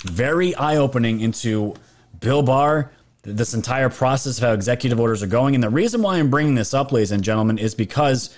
Very 0.04 0.54
eye 0.54 0.76
opening 0.76 1.20
into 1.20 1.74
Bill 2.20 2.42
Barr, 2.42 2.92
this 3.22 3.54
entire 3.54 3.88
process 3.88 4.38
of 4.38 4.44
how 4.44 4.52
executive 4.52 5.00
orders 5.00 5.22
are 5.22 5.26
going. 5.28 5.54
And 5.54 5.64
the 5.64 5.70
reason 5.70 6.02
why 6.02 6.18
I'm 6.18 6.30
bringing 6.30 6.54
this 6.54 6.74
up, 6.74 6.92
ladies 6.92 7.12
and 7.12 7.24
gentlemen, 7.24 7.58
is 7.58 7.74
because 7.74 8.36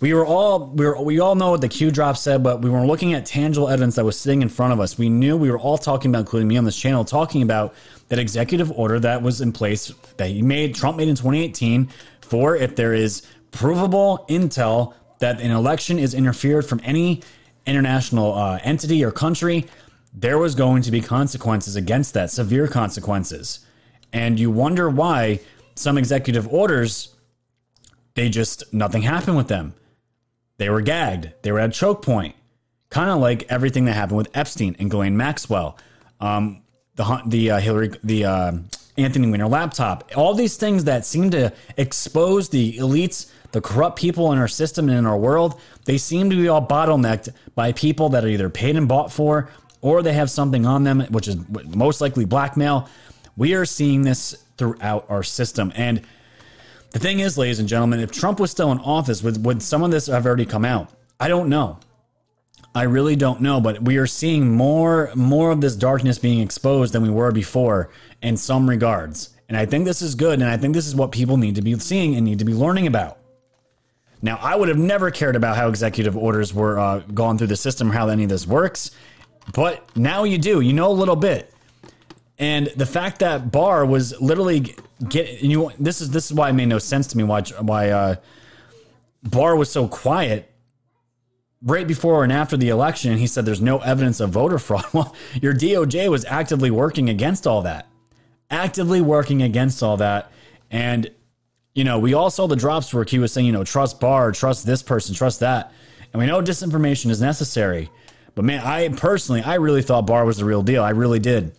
we 0.00 0.14
were 0.14 0.24
all 0.24 0.66
we 0.68 0.86
were, 0.86 1.00
we 1.02 1.20
all 1.20 1.34
know 1.34 1.50
what 1.50 1.60
the 1.60 1.68
Q 1.68 1.90
drop 1.90 2.16
said, 2.16 2.42
but 2.42 2.62
we 2.62 2.70
were 2.70 2.86
looking 2.86 3.12
at 3.12 3.26
tangible 3.26 3.68
evidence 3.68 3.96
that 3.96 4.04
was 4.04 4.18
sitting 4.18 4.40
in 4.40 4.48
front 4.48 4.72
of 4.72 4.80
us. 4.80 4.96
We 4.96 5.10
knew 5.10 5.36
we 5.36 5.50
were 5.50 5.58
all 5.58 5.76
talking 5.76 6.10
about, 6.10 6.20
including 6.20 6.48
me 6.48 6.56
on 6.56 6.64
this 6.64 6.78
channel, 6.78 7.04
talking 7.04 7.42
about 7.42 7.74
that 8.08 8.18
executive 8.18 8.70
order 8.72 8.98
that 9.00 9.22
was 9.22 9.40
in 9.40 9.52
place 9.52 9.92
that 10.16 10.28
he 10.28 10.42
made 10.42 10.74
Trump 10.74 10.96
made 10.96 11.08
in 11.08 11.16
2018 11.16 11.90
for 12.22 12.56
if 12.56 12.76
there 12.76 12.94
is 12.94 13.22
provable 13.50 14.24
intel 14.28 14.94
that 15.18 15.40
an 15.40 15.50
election 15.50 15.98
is 15.98 16.14
interfered 16.14 16.64
from 16.64 16.80
any 16.82 17.22
international 17.66 18.32
uh, 18.32 18.58
entity 18.62 19.04
or 19.04 19.10
country, 19.10 19.66
there 20.12 20.38
was 20.38 20.54
going 20.54 20.82
to 20.82 20.90
be 20.90 21.00
consequences 21.00 21.76
against 21.76 22.14
that, 22.14 22.30
severe 22.30 22.66
consequences. 22.66 23.60
And 24.12 24.40
you 24.40 24.50
wonder 24.50 24.90
why 24.90 25.40
some 25.74 25.96
executive 25.96 26.48
orders, 26.48 27.14
they 28.14 28.28
just 28.28 28.72
nothing 28.72 29.02
happened 29.02 29.36
with 29.36 29.48
them. 29.48 29.74
They 30.58 30.68
were 30.68 30.82
gagged. 30.82 31.32
They 31.42 31.52
were 31.52 31.60
at 31.60 31.72
choke 31.72 32.02
point. 32.02 32.34
Kind 32.90 33.08
of 33.08 33.18
like 33.18 33.44
everything 33.48 33.84
that 33.84 33.92
happened 33.92 34.18
with 34.18 34.36
Epstein 34.36 34.76
and 34.80 34.90
Ghislaine 34.90 35.16
Maxwell, 35.16 35.78
um, 36.20 36.62
the 36.96 37.22
the 37.24 37.52
uh, 37.52 37.60
Hillary, 37.60 37.92
the 38.02 38.24
uh, 38.24 38.52
Anthony 38.96 39.30
Weiner 39.30 39.46
laptop. 39.46 40.10
All 40.16 40.34
these 40.34 40.56
things 40.56 40.84
that 40.84 41.06
seem 41.06 41.30
to 41.30 41.52
expose 41.76 42.48
the 42.48 42.76
elites, 42.78 43.30
the 43.52 43.60
corrupt 43.60 43.96
people 43.96 44.32
in 44.32 44.38
our 44.38 44.48
system 44.48 44.88
and 44.88 44.98
in 44.98 45.06
our 45.06 45.16
world. 45.16 45.60
They 45.84 45.98
seem 45.98 46.30
to 46.30 46.36
be 46.36 46.48
all 46.48 46.66
bottlenecked 46.66 47.32
by 47.54 47.72
people 47.72 48.08
that 48.10 48.24
are 48.24 48.28
either 48.28 48.50
paid 48.50 48.76
and 48.76 48.88
bought 48.88 49.12
for, 49.12 49.48
or 49.80 50.02
they 50.02 50.12
have 50.12 50.30
something 50.30 50.66
on 50.66 50.84
them, 50.84 51.00
which 51.10 51.28
is 51.28 51.36
most 51.74 52.00
likely 52.00 52.24
blackmail. 52.24 52.88
We 53.36 53.54
are 53.54 53.64
seeing 53.64 54.02
this 54.02 54.44
throughout 54.56 55.06
our 55.08 55.22
system, 55.22 55.72
and 55.74 56.02
the 56.90 56.98
thing 56.98 57.20
is, 57.20 57.38
ladies 57.38 57.60
and 57.60 57.68
gentlemen, 57.68 58.00
if 58.00 58.10
Trump 58.10 58.40
was 58.40 58.50
still 58.50 58.72
in 58.72 58.78
office, 58.78 59.22
would, 59.22 59.44
would 59.44 59.62
some 59.62 59.82
of 59.82 59.90
this 59.90 60.06
have 60.06 60.26
already 60.26 60.44
come 60.44 60.64
out? 60.64 60.90
I 61.20 61.28
don't 61.28 61.48
know. 61.48 61.78
I 62.74 62.82
really 62.82 63.16
don't 63.16 63.40
know, 63.40 63.60
but 63.60 63.82
we 63.82 63.96
are 63.96 64.06
seeing 64.06 64.54
more 64.54 65.10
more 65.16 65.50
of 65.50 65.60
this 65.60 65.74
darkness 65.74 66.18
being 66.18 66.40
exposed 66.40 66.92
than 66.92 67.02
we 67.02 67.10
were 67.10 67.32
before 67.32 67.90
in 68.22 68.36
some 68.36 68.68
regards. 68.68 69.30
And 69.48 69.56
I 69.56 69.66
think 69.66 69.84
this 69.84 70.02
is 70.02 70.14
good, 70.14 70.40
and 70.40 70.48
I 70.48 70.56
think 70.56 70.74
this 70.74 70.86
is 70.86 70.94
what 70.94 71.10
people 71.10 71.36
need 71.36 71.56
to 71.56 71.62
be 71.62 71.76
seeing 71.80 72.14
and 72.14 72.24
need 72.24 72.38
to 72.38 72.44
be 72.44 72.54
learning 72.54 72.86
about. 72.86 73.18
Now, 74.22 74.38
I 74.40 74.54
would 74.54 74.68
have 74.68 74.78
never 74.78 75.10
cared 75.10 75.34
about 75.34 75.56
how 75.56 75.68
executive 75.68 76.16
orders 76.16 76.54
were 76.54 76.78
uh, 76.78 77.00
gone 77.12 77.38
through 77.38 77.48
the 77.48 77.56
system, 77.56 77.90
how 77.90 78.08
any 78.08 78.24
of 78.24 78.28
this 78.28 78.46
works, 78.46 78.92
but 79.54 79.96
now 79.96 80.24
you 80.24 80.38
do. 80.38 80.60
You 80.60 80.72
know 80.72 80.90
a 80.90 80.92
little 80.92 81.16
bit. 81.16 81.52
And 82.38 82.68
the 82.68 82.86
fact 82.86 83.18
that 83.18 83.52
Barr 83.52 83.84
was 83.84 84.18
literally 84.20 84.74
get 85.08 85.42
you 85.42 85.70
this 85.78 86.00
is 86.00 86.10
this 86.10 86.26
is 86.26 86.34
why 86.34 86.48
it 86.50 86.52
made 86.54 86.68
no 86.68 86.78
sense 86.78 87.06
to 87.08 87.16
me 87.16 87.24
why 87.24 87.42
why 87.60 87.90
uh, 87.90 88.14
Barr 89.22 89.56
was 89.56 89.70
so 89.70 89.88
quiet 89.88 90.50
right 91.62 91.86
before 91.86 92.24
and 92.24 92.32
after 92.32 92.56
the 92.56 92.70
election. 92.70 93.18
He 93.18 93.26
said 93.26 93.44
there's 93.44 93.60
no 93.60 93.78
evidence 93.78 94.20
of 94.20 94.30
voter 94.30 94.58
fraud. 94.66 94.86
Well, 94.92 95.14
your 95.40 95.54
DOJ 95.54 96.10
was 96.10 96.24
actively 96.24 96.70
working 96.70 97.10
against 97.10 97.46
all 97.46 97.62
that, 97.62 97.86
actively 98.50 99.00
working 99.00 99.42
against 99.42 99.82
all 99.82 99.98
that, 99.98 100.32
and 100.70 101.10
you 101.74 101.84
know 101.84 101.98
we 101.98 102.14
all 102.14 102.30
saw 102.30 102.46
the 102.46 102.56
drops 102.56 102.94
where 102.94 103.04
he 103.04 103.18
was 103.18 103.32
saying 103.32 103.46
you 103.46 103.52
know 103.52 103.64
trust 103.64 104.00
Barr, 104.00 104.32
trust 104.32 104.64
this 104.64 104.82
person, 104.82 105.14
trust 105.14 105.40
that, 105.40 105.72
and 106.12 106.20
we 106.20 106.26
know 106.26 106.40
disinformation 106.40 107.10
is 107.10 107.20
necessary. 107.20 107.90
But 108.34 108.44
man, 108.44 108.60
I 108.64 108.88
personally, 108.88 109.42
I 109.42 109.54
really 109.54 109.82
thought 109.82 110.06
Barr 110.06 110.24
was 110.24 110.38
the 110.38 110.44
real 110.44 110.62
deal. 110.62 110.82
I 110.82 110.90
really 110.90 111.18
did. 111.18 111.56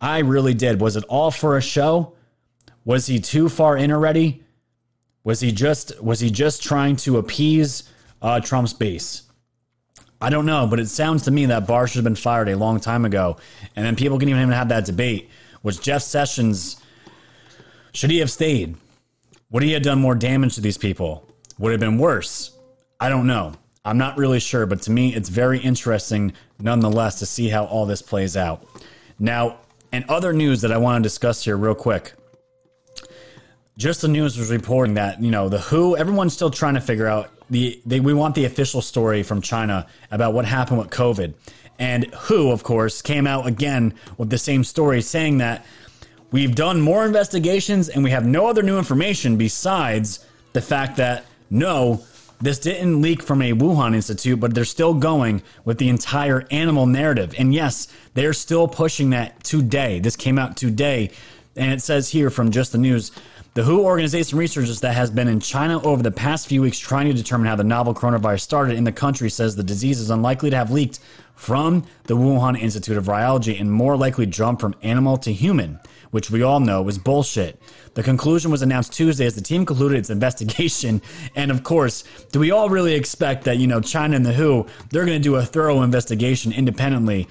I 0.00 0.18
really 0.18 0.54
did. 0.54 0.80
Was 0.80 0.96
it 0.96 1.04
all 1.04 1.30
for 1.30 1.56
a 1.56 1.62
show? 1.62 2.14
Was 2.84 3.06
he 3.06 3.20
too 3.20 3.48
far 3.48 3.76
in 3.76 3.92
already? 3.92 4.42
Was 5.24 5.40
he 5.40 5.52
just 5.52 6.02
was 6.02 6.20
he 6.20 6.30
just 6.30 6.62
trying 6.62 6.96
to 6.96 7.18
appease 7.18 7.88
uh, 8.20 8.40
Trump's 8.40 8.72
base? 8.72 9.22
I 10.20 10.30
don't 10.30 10.46
know, 10.46 10.66
but 10.66 10.80
it 10.80 10.88
sounds 10.88 11.22
to 11.24 11.30
me 11.30 11.46
that 11.46 11.66
Barr 11.66 11.86
should 11.86 11.96
have 11.96 12.04
been 12.04 12.14
fired 12.14 12.48
a 12.48 12.56
long 12.56 12.80
time 12.80 13.04
ago, 13.04 13.38
and 13.74 13.84
then 13.84 13.96
people 13.96 14.18
can 14.18 14.28
even 14.28 14.50
have 14.50 14.68
that 14.68 14.84
debate. 14.84 15.30
Was 15.62 15.78
Jeff 15.78 16.02
Sessions 16.02 16.82
should 17.92 18.10
he 18.10 18.18
have 18.18 18.30
stayed? 18.30 18.76
Would 19.50 19.62
he 19.62 19.72
have 19.72 19.82
done 19.82 20.00
more 20.00 20.14
damage 20.14 20.54
to 20.54 20.60
these 20.60 20.78
people? 20.78 21.28
Would 21.58 21.70
it 21.70 21.72
have 21.74 21.80
been 21.80 21.98
worse? 21.98 22.56
I 22.98 23.08
don't 23.08 23.26
know. 23.26 23.54
I'm 23.84 23.98
not 23.98 24.16
really 24.16 24.38
sure, 24.38 24.64
but 24.66 24.82
to 24.82 24.92
me, 24.92 25.14
it's 25.14 25.28
very 25.28 25.58
interesting 25.58 26.34
nonetheless 26.60 27.18
to 27.18 27.26
see 27.26 27.48
how 27.48 27.64
all 27.64 27.84
this 27.84 28.00
plays 28.00 28.36
out. 28.36 28.64
Now, 29.18 29.58
and 29.90 30.04
other 30.08 30.32
news 30.32 30.60
that 30.60 30.70
I 30.70 30.78
want 30.78 31.02
to 31.02 31.06
discuss 31.06 31.44
here, 31.44 31.56
real 31.56 31.74
quick. 31.74 32.12
Just 33.76 34.02
the 34.02 34.08
news 34.08 34.38
was 34.38 34.50
reporting 34.50 34.94
that 34.94 35.20
you 35.20 35.30
know 35.30 35.48
the 35.48 35.58
WHO. 35.58 35.96
Everyone's 35.96 36.32
still 36.32 36.50
trying 36.50 36.74
to 36.74 36.80
figure 36.80 37.08
out 37.08 37.30
the 37.50 37.80
they, 37.84 38.00
we 38.00 38.14
want 38.14 38.34
the 38.34 38.44
official 38.44 38.82
story 38.82 39.22
from 39.22 39.40
China 39.40 39.86
about 40.10 40.34
what 40.34 40.44
happened 40.44 40.78
with 40.78 40.90
COVID, 40.90 41.34
and 41.78 42.06
WHO, 42.14 42.50
of 42.50 42.62
course, 42.62 43.02
came 43.02 43.26
out 43.26 43.46
again 43.46 43.94
with 44.16 44.30
the 44.30 44.38
same 44.38 44.62
story, 44.62 45.02
saying 45.02 45.38
that 45.38 45.66
we've 46.30 46.54
done 46.54 46.80
more 46.80 47.04
investigations 47.04 47.88
and 47.88 48.04
we 48.04 48.10
have 48.10 48.24
no 48.24 48.46
other 48.46 48.62
new 48.62 48.78
information 48.78 49.36
besides 49.36 50.24
the 50.52 50.60
fact 50.60 50.98
that 50.98 51.24
no, 51.50 52.04
this 52.42 52.58
didn't 52.58 53.00
leak 53.00 53.22
from 53.22 53.40
a 53.40 53.52
Wuhan 53.52 53.94
institute, 53.94 54.40
but 54.40 54.54
they're 54.54 54.64
still 54.64 54.94
going 54.94 55.42
with 55.64 55.78
the 55.78 55.88
entire 55.88 56.44
animal 56.50 56.86
narrative. 56.86 57.34
And 57.38 57.54
yes, 57.54 57.88
they're 58.14 58.32
still 58.32 58.66
pushing 58.68 59.10
that 59.10 59.42
today. 59.44 60.00
This 60.00 60.16
came 60.16 60.38
out 60.38 60.56
today. 60.56 61.10
And 61.54 61.72
it 61.72 61.82
says 61.82 62.08
here 62.08 62.30
from 62.30 62.50
just 62.50 62.72
the 62.72 62.78
news 62.78 63.12
the 63.54 63.64
WHO 63.64 63.84
organization 63.84 64.38
researchers 64.38 64.80
that 64.80 64.94
has 64.94 65.10
been 65.10 65.28
in 65.28 65.38
China 65.38 65.80
over 65.82 66.02
the 66.02 66.10
past 66.10 66.46
few 66.46 66.62
weeks 66.62 66.78
trying 66.78 67.06
to 67.08 67.12
determine 67.12 67.46
how 67.46 67.54
the 67.54 67.62
novel 67.62 67.94
coronavirus 67.94 68.40
started 68.40 68.78
in 68.78 68.84
the 68.84 68.92
country 68.92 69.28
says 69.28 69.54
the 69.54 69.62
disease 69.62 70.00
is 70.00 70.08
unlikely 70.08 70.48
to 70.48 70.56
have 70.56 70.70
leaked 70.70 71.00
from 71.34 71.84
the 72.04 72.16
Wuhan 72.16 72.58
Institute 72.58 72.96
of 72.96 73.04
Virology 73.04 73.60
and 73.60 73.70
more 73.70 73.94
likely 73.94 74.24
jumped 74.24 74.62
from 74.62 74.74
animal 74.80 75.18
to 75.18 75.30
human, 75.30 75.78
which 76.12 76.30
we 76.30 76.42
all 76.42 76.60
know 76.60 76.86
is 76.88 76.98
bullshit. 76.98 77.60
The 77.94 78.02
conclusion 78.02 78.50
was 78.50 78.62
announced 78.62 78.92
Tuesday 78.92 79.26
as 79.26 79.34
the 79.34 79.40
team 79.40 79.66
concluded 79.66 79.98
its 79.98 80.10
investigation. 80.18 81.02
And 81.34 81.50
of 81.50 81.64
course, 81.64 82.04
do 82.30 82.38
we 82.38 82.52
all 82.52 82.70
really 82.70 82.94
expect 82.94 83.44
that, 83.44 83.58
you 83.58 83.66
know, 83.66 83.80
China 83.80 84.14
and 84.14 84.24
the 84.24 84.32
WHO, 84.32 84.66
they're 84.90 85.04
going 85.04 85.18
to 85.18 85.22
do 85.22 85.34
a 85.34 85.44
thorough 85.44 85.82
investigation 85.82 86.52
independently? 86.52 87.28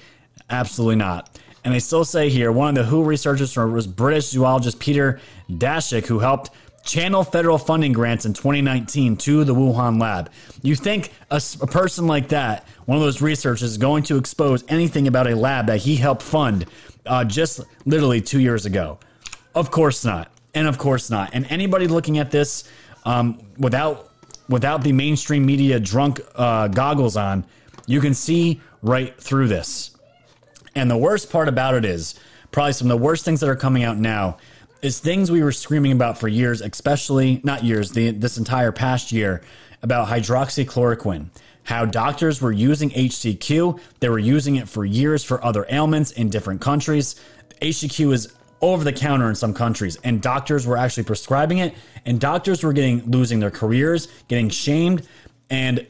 Absolutely 0.50 0.96
not. 0.96 1.38
And 1.64 1.72
they 1.72 1.78
still 1.78 2.04
say 2.04 2.28
here 2.28 2.50
one 2.50 2.68
of 2.68 2.74
the 2.74 2.90
WHO 2.90 3.04
researchers 3.04 3.56
was 3.56 3.86
British 3.86 4.30
zoologist 4.30 4.80
Peter 4.80 5.20
Daszak, 5.48 6.06
who 6.06 6.18
helped 6.18 6.50
channel 6.84 7.22
federal 7.22 7.58
funding 7.58 7.92
grants 7.92 8.24
in 8.24 8.32
2019 8.32 9.16
to 9.16 9.44
the 9.44 9.54
Wuhan 9.54 10.00
lab. 10.00 10.30
You 10.62 10.74
think 10.74 11.12
a, 11.30 11.40
a, 11.60 11.66
person 11.66 12.06
like 12.06 12.28
that, 12.28 12.66
one 12.86 12.98
of 12.98 13.02
those 13.04 13.22
researchers, 13.22 13.62
is 13.62 13.78
going 13.78 14.02
to 14.04 14.16
expose 14.16 14.64
anything 14.68 15.06
about 15.06 15.28
a 15.28 15.36
lab 15.36 15.66
that 15.66 15.78
he 15.78 15.96
helped 15.96 16.22
fund 16.22 16.66
uh, 17.06 17.24
just 17.24 17.60
literally 17.84 18.20
two 18.20 18.40
years 18.40 18.66
ago? 18.66 18.98
Of 19.54 19.70
course 19.70 20.04
not, 20.04 20.30
and 20.54 20.66
of 20.66 20.78
course 20.78 21.10
not. 21.10 21.30
And 21.32 21.46
anybody 21.50 21.86
looking 21.86 22.18
at 22.18 22.30
this 22.30 22.64
um, 23.04 23.38
without 23.58 24.10
without 24.48 24.82
the 24.82 24.92
mainstream 24.92 25.46
media 25.46 25.78
drunk 25.80 26.20
uh, 26.34 26.68
goggles 26.68 27.16
on, 27.16 27.44
you 27.86 28.00
can 28.00 28.14
see 28.14 28.60
right 28.82 29.18
through 29.18 29.48
this. 29.48 29.96
And 30.74 30.90
the 30.90 30.96
worst 30.96 31.30
part 31.30 31.48
about 31.48 31.74
it 31.74 31.84
is 31.84 32.14
probably 32.50 32.72
some 32.72 32.90
of 32.90 32.98
the 32.98 33.02
worst 33.02 33.24
things 33.24 33.40
that 33.40 33.48
are 33.48 33.56
coming 33.56 33.82
out 33.82 33.98
now 33.98 34.38
is 34.82 34.98
things 34.98 35.30
we 35.30 35.42
were 35.42 35.52
screaming 35.52 35.92
about 35.92 36.18
for 36.18 36.28
years, 36.28 36.60
especially 36.60 37.40
not 37.44 37.62
years, 37.62 37.92
the, 37.92 38.10
this 38.10 38.36
entire 38.36 38.72
past 38.72 39.12
year 39.12 39.42
about 39.82 40.08
hydroxychloroquine. 40.08 41.28
How 41.64 41.84
doctors 41.84 42.40
were 42.40 42.52
using 42.52 42.90
HCQ, 42.90 43.80
they 44.00 44.08
were 44.08 44.18
using 44.18 44.56
it 44.56 44.68
for 44.68 44.84
years 44.84 45.22
for 45.22 45.44
other 45.44 45.66
ailments 45.70 46.10
in 46.10 46.28
different 46.28 46.60
countries. 46.60 47.16
HCQ 47.60 48.12
is 48.12 48.34
over 48.60 48.84
the 48.84 48.92
counter 48.92 49.28
in 49.28 49.34
some 49.34 49.54
countries, 49.54 49.96
and 50.04 50.20
doctors 50.20 50.66
were 50.66 50.76
actually 50.76 51.04
prescribing 51.04 51.58
it, 51.58 51.74
and 52.04 52.20
doctors 52.20 52.62
were 52.62 52.72
getting 52.72 53.04
losing 53.10 53.40
their 53.40 53.50
careers, 53.50 54.08
getting 54.28 54.48
shamed, 54.48 55.06
and 55.50 55.86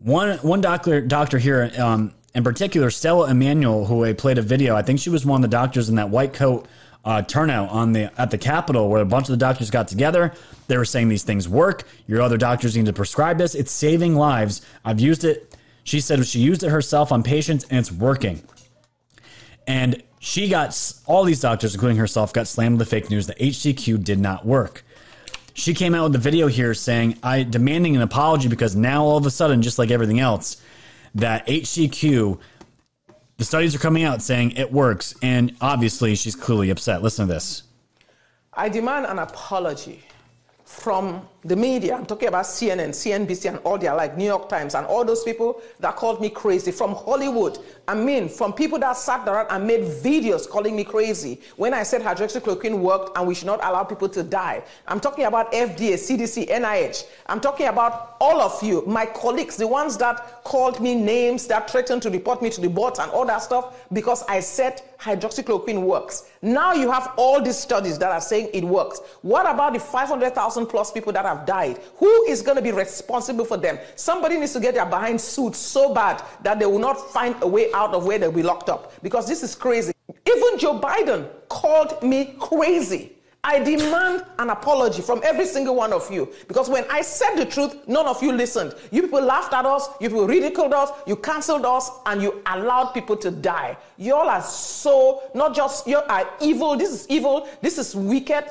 one 0.00 0.38
one 0.38 0.60
doctor 0.60 1.00
doctor 1.00 1.38
here 1.38 1.72
um, 1.78 2.12
in 2.34 2.44
particular, 2.44 2.90
Stella 2.90 3.30
Immanuel, 3.30 3.86
who 3.86 4.04
I 4.04 4.12
played 4.12 4.36
a 4.36 4.42
video. 4.42 4.76
I 4.76 4.82
think 4.82 5.00
she 5.00 5.08
was 5.08 5.24
one 5.24 5.42
of 5.42 5.50
the 5.50 5.56
doctors 5.56 5.88
in 5.88 5.94
that 5.94 6.10
white 6.10 6.34
coat 6.34 6.68
uh, 7.06 7.22
turnout 7.22 7.70
on 7.70 7.92
the 7.92 8.12
at 8.20 8.32
the 8.32 8.36
Capitol, 8.36 8.90
where 8.90 9.00
a 9.00 9.06
bunch 9.06 9.28
of 9.28 9.30
the 9.30 9.36
doctors 9.38 9.70
got 9.70 9.86
together. 9.86 10.34
They 10.66 10.76
were 10.76 10.84
saying 10.84 11.08
these 11.08 11.22
things 11.22 11.48
work. 11.48 11.84
Your 12.08 12.20
other 12.20 12.36
doctors 12.36 12.76
need 12.76 12.86
to 12.86 12.92
prescribe 12.92 13.38
this. 13.38 13.54
It's 13.54 13.70
saving 13.70 14.16
lives. 14.16 14.60
I've 14.84 14.98
used 14.98 15.24
it. 15.24 15.56
She 15.84 16.00
said 16.00 16.26
she 16.26 16.40
used 16.40 16.64
it 16.64 16.70
herself 16.70 17.12
on 17.12 17.22
patients, 17.22 17.64
and 17.70 17.78
it's 17.78 17.92
working. 17.92 18.42
And 19.68 20.02
she 20.18 20.48
got 20.48 20.76
all 21.06 21.22
these 21.22 21.40
doctors, 21.40 21.74
including 21.74 21.96
herself, 21.96 22.32
got 22.32 22.48
slammed 22.48 22.78
with 22.78 22.88
the 22.88 22.90
fake 22.90 23.08
news 23.08 23.28
that 23.28 23.38
HCQ 23.38 24.02
did 24.02 24.18
not 24.18 24.44
work. 24.44 24.84
She 25.54 25.74
came 25.74 25.94
out 25.94 26.02
with 26.02 26.12
the 26.12 26.18
video 26.18 26.48
here 26.48 26.74
saying, 26.74 27.18
"I 27.22 27.44
demanding 27.44 27.94
an 27.94 28.02
apology 28.02 28.48
because 28.48 28.74
now 28.74 29.04
all 29.04 29.16
of 29.16 29.24
a 29.26 29.30
sudden, 29.30 29.62
just 29.62 29.78
like 29.78 29.92
everything 29.92 30.18
else, 30.18 30.56
that 31.14 31.46
HCQ." 31.46 32.40
The 33.38 33.44
studies 33.44 33.74
are 33.74 33.78
coming 33.78 34.02
out 34.02 34.22
saying 34.22 34.52
it 34.52 34.72
works, 34.72 35.14
and 35.20 35.54
obviously 35.60 36.14
she's 36.14 36.34
clearly 36.34 36.70
upset. 36.70 37.02
Listen 37.02 37.28
to 37.28 37.34
this. 37.34 37.64
I 38.54 38.70
demand 38.70 39.04
an 39.04 39.18
apology 39.18 40.02
from 40.64 41.28
the 41.44 41.54
media. 41.54 41.94
I'm 41.94 42.06
talking 42.06 42.28
about 42.28 42.46
CNN, 42.46 42.90
CNBC, 42.90 43.50
and 43.50 43.58
all 43.58 43.76
their 43.76 43.94
like 43.94 44.16
New 44.16 44.24
York 44.24 44.48
Times, 44.48 44.74
and 44.74 44.86
all 44.86 45.04
those 45.04 45.22
people 45.22 45.60
that 45.80 45.96
called 45.96 46.22
me 46.22 46.30
crazy 46.30 46.72
from 46.72 46.94
Hollywood. 46.94 47.58
I 47.88 47.94
mean, 47.94 48.28
from 48.28 48.52
people 48.52 48.80
that 48.80 48.96
sat 48.96 49.28
around 49.28 49.46
and 49.50 49.64
made 49.64 49.82
videos 49.82 50.48
calling 50.48 50.74
me 50.74 50.82
crazy 50.82 51.40
when 51.56 51.72
I 51.72 51.84
said 51.84 52.02
hydroxychloroquine 52.02 52.78
worked 52.78 53.16
and 53.16 53.28
we 53.28 53.34
should 53.34 53.46
not 53.46 53.60
allow 53.62 53.84
people 53.84 54.08
to 54.08 54.24
die. 54.24 54.64
I'm 54.88 54.98
talking 54.98 55.24
about 55.24 55.52
FDA, 55.52 55.94
CDC, 55.94 56.48
NIH. 56.48 57.04
I'm 57.26 57.40
talking 57.40 57.68
about 57.68 58.16
all 58.20 58.40
of 58.40 58.60
you, 58.60 58.82
my 58.86 59.06
colleagues, 59.06 59.56
the 59.56 59.68
ones 59.68 59.96
that 59.98 60.42
called 60.42 60.80
me 60.80 60.96
names, 60.96 61.46
that 61.46 61.70
threatened 61.70 62.02
to 62.02 62.10
report 62.10 62.42
me 62.42 62.50
to 62.50 62.60
the 62.60 62.68
board 62.68 62.98
and 62.98 63.08
all 63.12 63.24
that 63.26 63.42
stuff 63.42 63.86
because 63.92 64.24
I 64.28 64.40
said 64.40 64.82
hydroxychloroquine 64.98 65.82
works. 65.82 66.24
Now 66.42 66.72
you 66.72 66.90
have 66.90 67.12
all 67.16 67.40
these 67.42 67.58
studies 67.58 67.98
that 67.98 68.10
are 68.10 68.20
saying 68.20 68.50
it 68.52 68.64
works. 68.64 69.00
What 69.22 69.48
about 69.48 69.74
the 69.74 69.80
500,000 69.80 70.66
plus 70.66 70.90
people 70.90 71.12
that 71.12 71.24
have 71.24 71.46
died? 71.46 71.80
Who 71.98 72.24
is 72.24 72.42
going 72.42 72.56
to 72.56 72.62
be 72.62 72.72
responsible 72.72 73.44
for 73.44 73.56
them? 73.56 73.78
Somebody 73.94 74.38
needs 74.38 74.52
to 74.54 74.60
get 74.60 74.74
their 74.74 74.86
behind 74.86 75.20
suit 75.20 75.54
so 75.54 75.94
bad 75.94 76.22
that 76.42 76.58
they 76.58 76.66
will 76.66 76.78
not 76.78 76.94
find 77.10 77.36
a 77.42 77.46
way 77.46 77.70
out 77.76 77.94
of 77.94 78.04
where 78.06 78.18
they'll 78.18 78.32
be 78.32 78.42
locked 78.42 78.68
up 78.68 78.92
because 79.02 79.28
this 79.28 79.42
is 79.42 79.54
crazy. 79.54 79.92
Even 80.26 80.58
Joe 80.58 80.80
Biden 80.80 81.28
called 81.48 82.02
me 82.02 82.34
crazy. 82.40 83.12
I 83.44 83.60
demand 83.60 84.24
an 84.40 84.50
apology 84.50 85.02
from 85.02 85.20
every 85.22 85.46
single 85.46 85.76
one 85.76 85.92
of 85.92 86.10
you 86.10 86.32
because 86.48 86.68
when 86.68 86.84
I 86.90 87.00
said 87.02 87.36
the 87.36 87.46
truth, 87.46 87.76
none 87.86 88.06
of 88.06 88.20
you 88.20 88.32
listened. 88.32 88.74
You 88.90 89.02
people 89.02 89.20
laughed 89.20 89.52
at 89.52 89.64
us, 89.64 89.88
you 90.00 90.08
people 90.08 90.26
ridiculed 90.26 90.72
us, 90.72 90.90
you 91.06 91.14
canceled 91.14 91.64
us, 91.64 91.90
and 92.06 92.20
you 92.20 92.42
allowed 92.46 92.86
people 92.86 93.16
to 93.18 93.30
die. 93.30 93.76
You 93.98 94.16
all 94.16 94.28
are 94.28 94.42
so, 94.42 95.30
not 95.32 95.54
just, 95.54 95.86
you 95.86 95.98
are 95.98 96.28
evil. 96.40 96.76
This 96.76 96.90
is 96.90 97.06
evil. 97.08 97.48
This 97.60 97.78
is 97.78 97.94
wicked. 97.94 98.46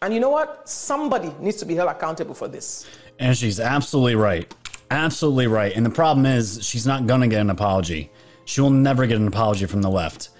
And 0.00 0.12
you 0.12 0.18
know 0.18 0.30
what? 0.30 0.68
Somebody 0.68 1.32
needs 1.38 1.58
to 1.58 1.64
be 1.64 1.76
held 1.76 1.90
accountable 1.90 2.34
for 2.34 2.48
this. 2.48 2.84
And 3.20 3.38
she's 3.38 3.60
absolutely 3.60 4.16
right. 4.16 4.52
Absolutely 4.90 5.46
right. 5.46 5.72
And 5.76 5.86
the 5.86 5.90
problem 5.90 6.26
is, 6.26 6.58
she's 6.66 6.84
not 6.84 7.06
going 7.06 7.20
to 7.20 7.28
get 7.28 7.40
an 7.40 7.50
apology. 7.50 8.10
She 8.44 8.60
will 8.60 8.70
never 8.70 9.06
get 9.06 9.18
an 9.18 9.26
apology 9.26 9.66
from 9.66 9.82
the 9.82 9.90
left. 9.90 10.30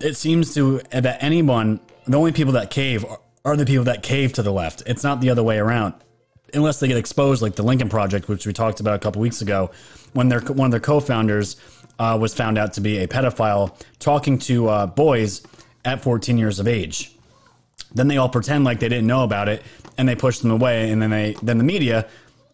It 0.00 0.16
seems 0.16 0.54
to 0.54 0.80
that 0.90 1.22
anyone, 1.22 1.80
the 2.06 2.18
only 2.18 2.32
people 2.32 2.52
that 2.54 2.70
cave 2.70 3.04
are, 3.04 3.20
are 3.44 3.56
the 3.56 3.66
people 3.66 3.84
that 3.84 4.02
cave 4.02 4.32
to 4.34 4.42
the 4.42 4.52
left. 4.52 4.82
It's 4.86 5.02
not 5.02 5.20
the 5.20 5.30
other 5.30 5.42
way 5.42 5.58
around. 5.58 5.94
Unless 6.54 6.80
they 6.80 6.88
get 6.88 6.96
exposed, 6.96 7.40
like 7.40 7.54
the 7.54 7.62
Lincoln 7.62 7.88
Project, 7.88 8.28
which 8.28 8.46
we 8.46 8.52
talked 8.52 8.80
about 8.80 8.94
a 8.94 8.98
couple 8.98 9.22
weeks 9.22 9.40
ago, 9.40 9.70
when 10.12 10.28
their 10.28 10.40
one 10.40 10.66
of 10.66 10.70
their 10.70 10.80
co-founders 10.80 11.56
uh, 11.98 12.18
was 12.20 12.34
found 12.34 12.58
out 12.58 12.74
to 12.74 12.80
be 12.80 12.98
a 12.98 13.08
pedophile 13.08 13.74
talking 13.98 14.38
to 14.38 14.68
uh, 14.68 14.86
boys 14.86 15.42
at 15.84 16.02
14 16.02 16.36
years 16.38 16.58
of 16.60 16.68
age. 16.68 17.12
Then 17.94 18.08
they 18.08 18.16
all 18.16 18.28
pretend 18.28 18.64
like 18.64 18.80
they 18.80 18.88
didn't 18.88 19.06
know 19.06 19.24
about 19.24 19.48
it, 19.48 19.62
and 19.98 20.08
they 20.08 20.14
push 20.14 20.38
them 20.38 20.50
away. 20.50 20.90
And 20.90 21.00
then 21.00 21.10
they 21.10 21.36
then 21.42 21.58
the 21.58 21.64
media, 21.64 22.06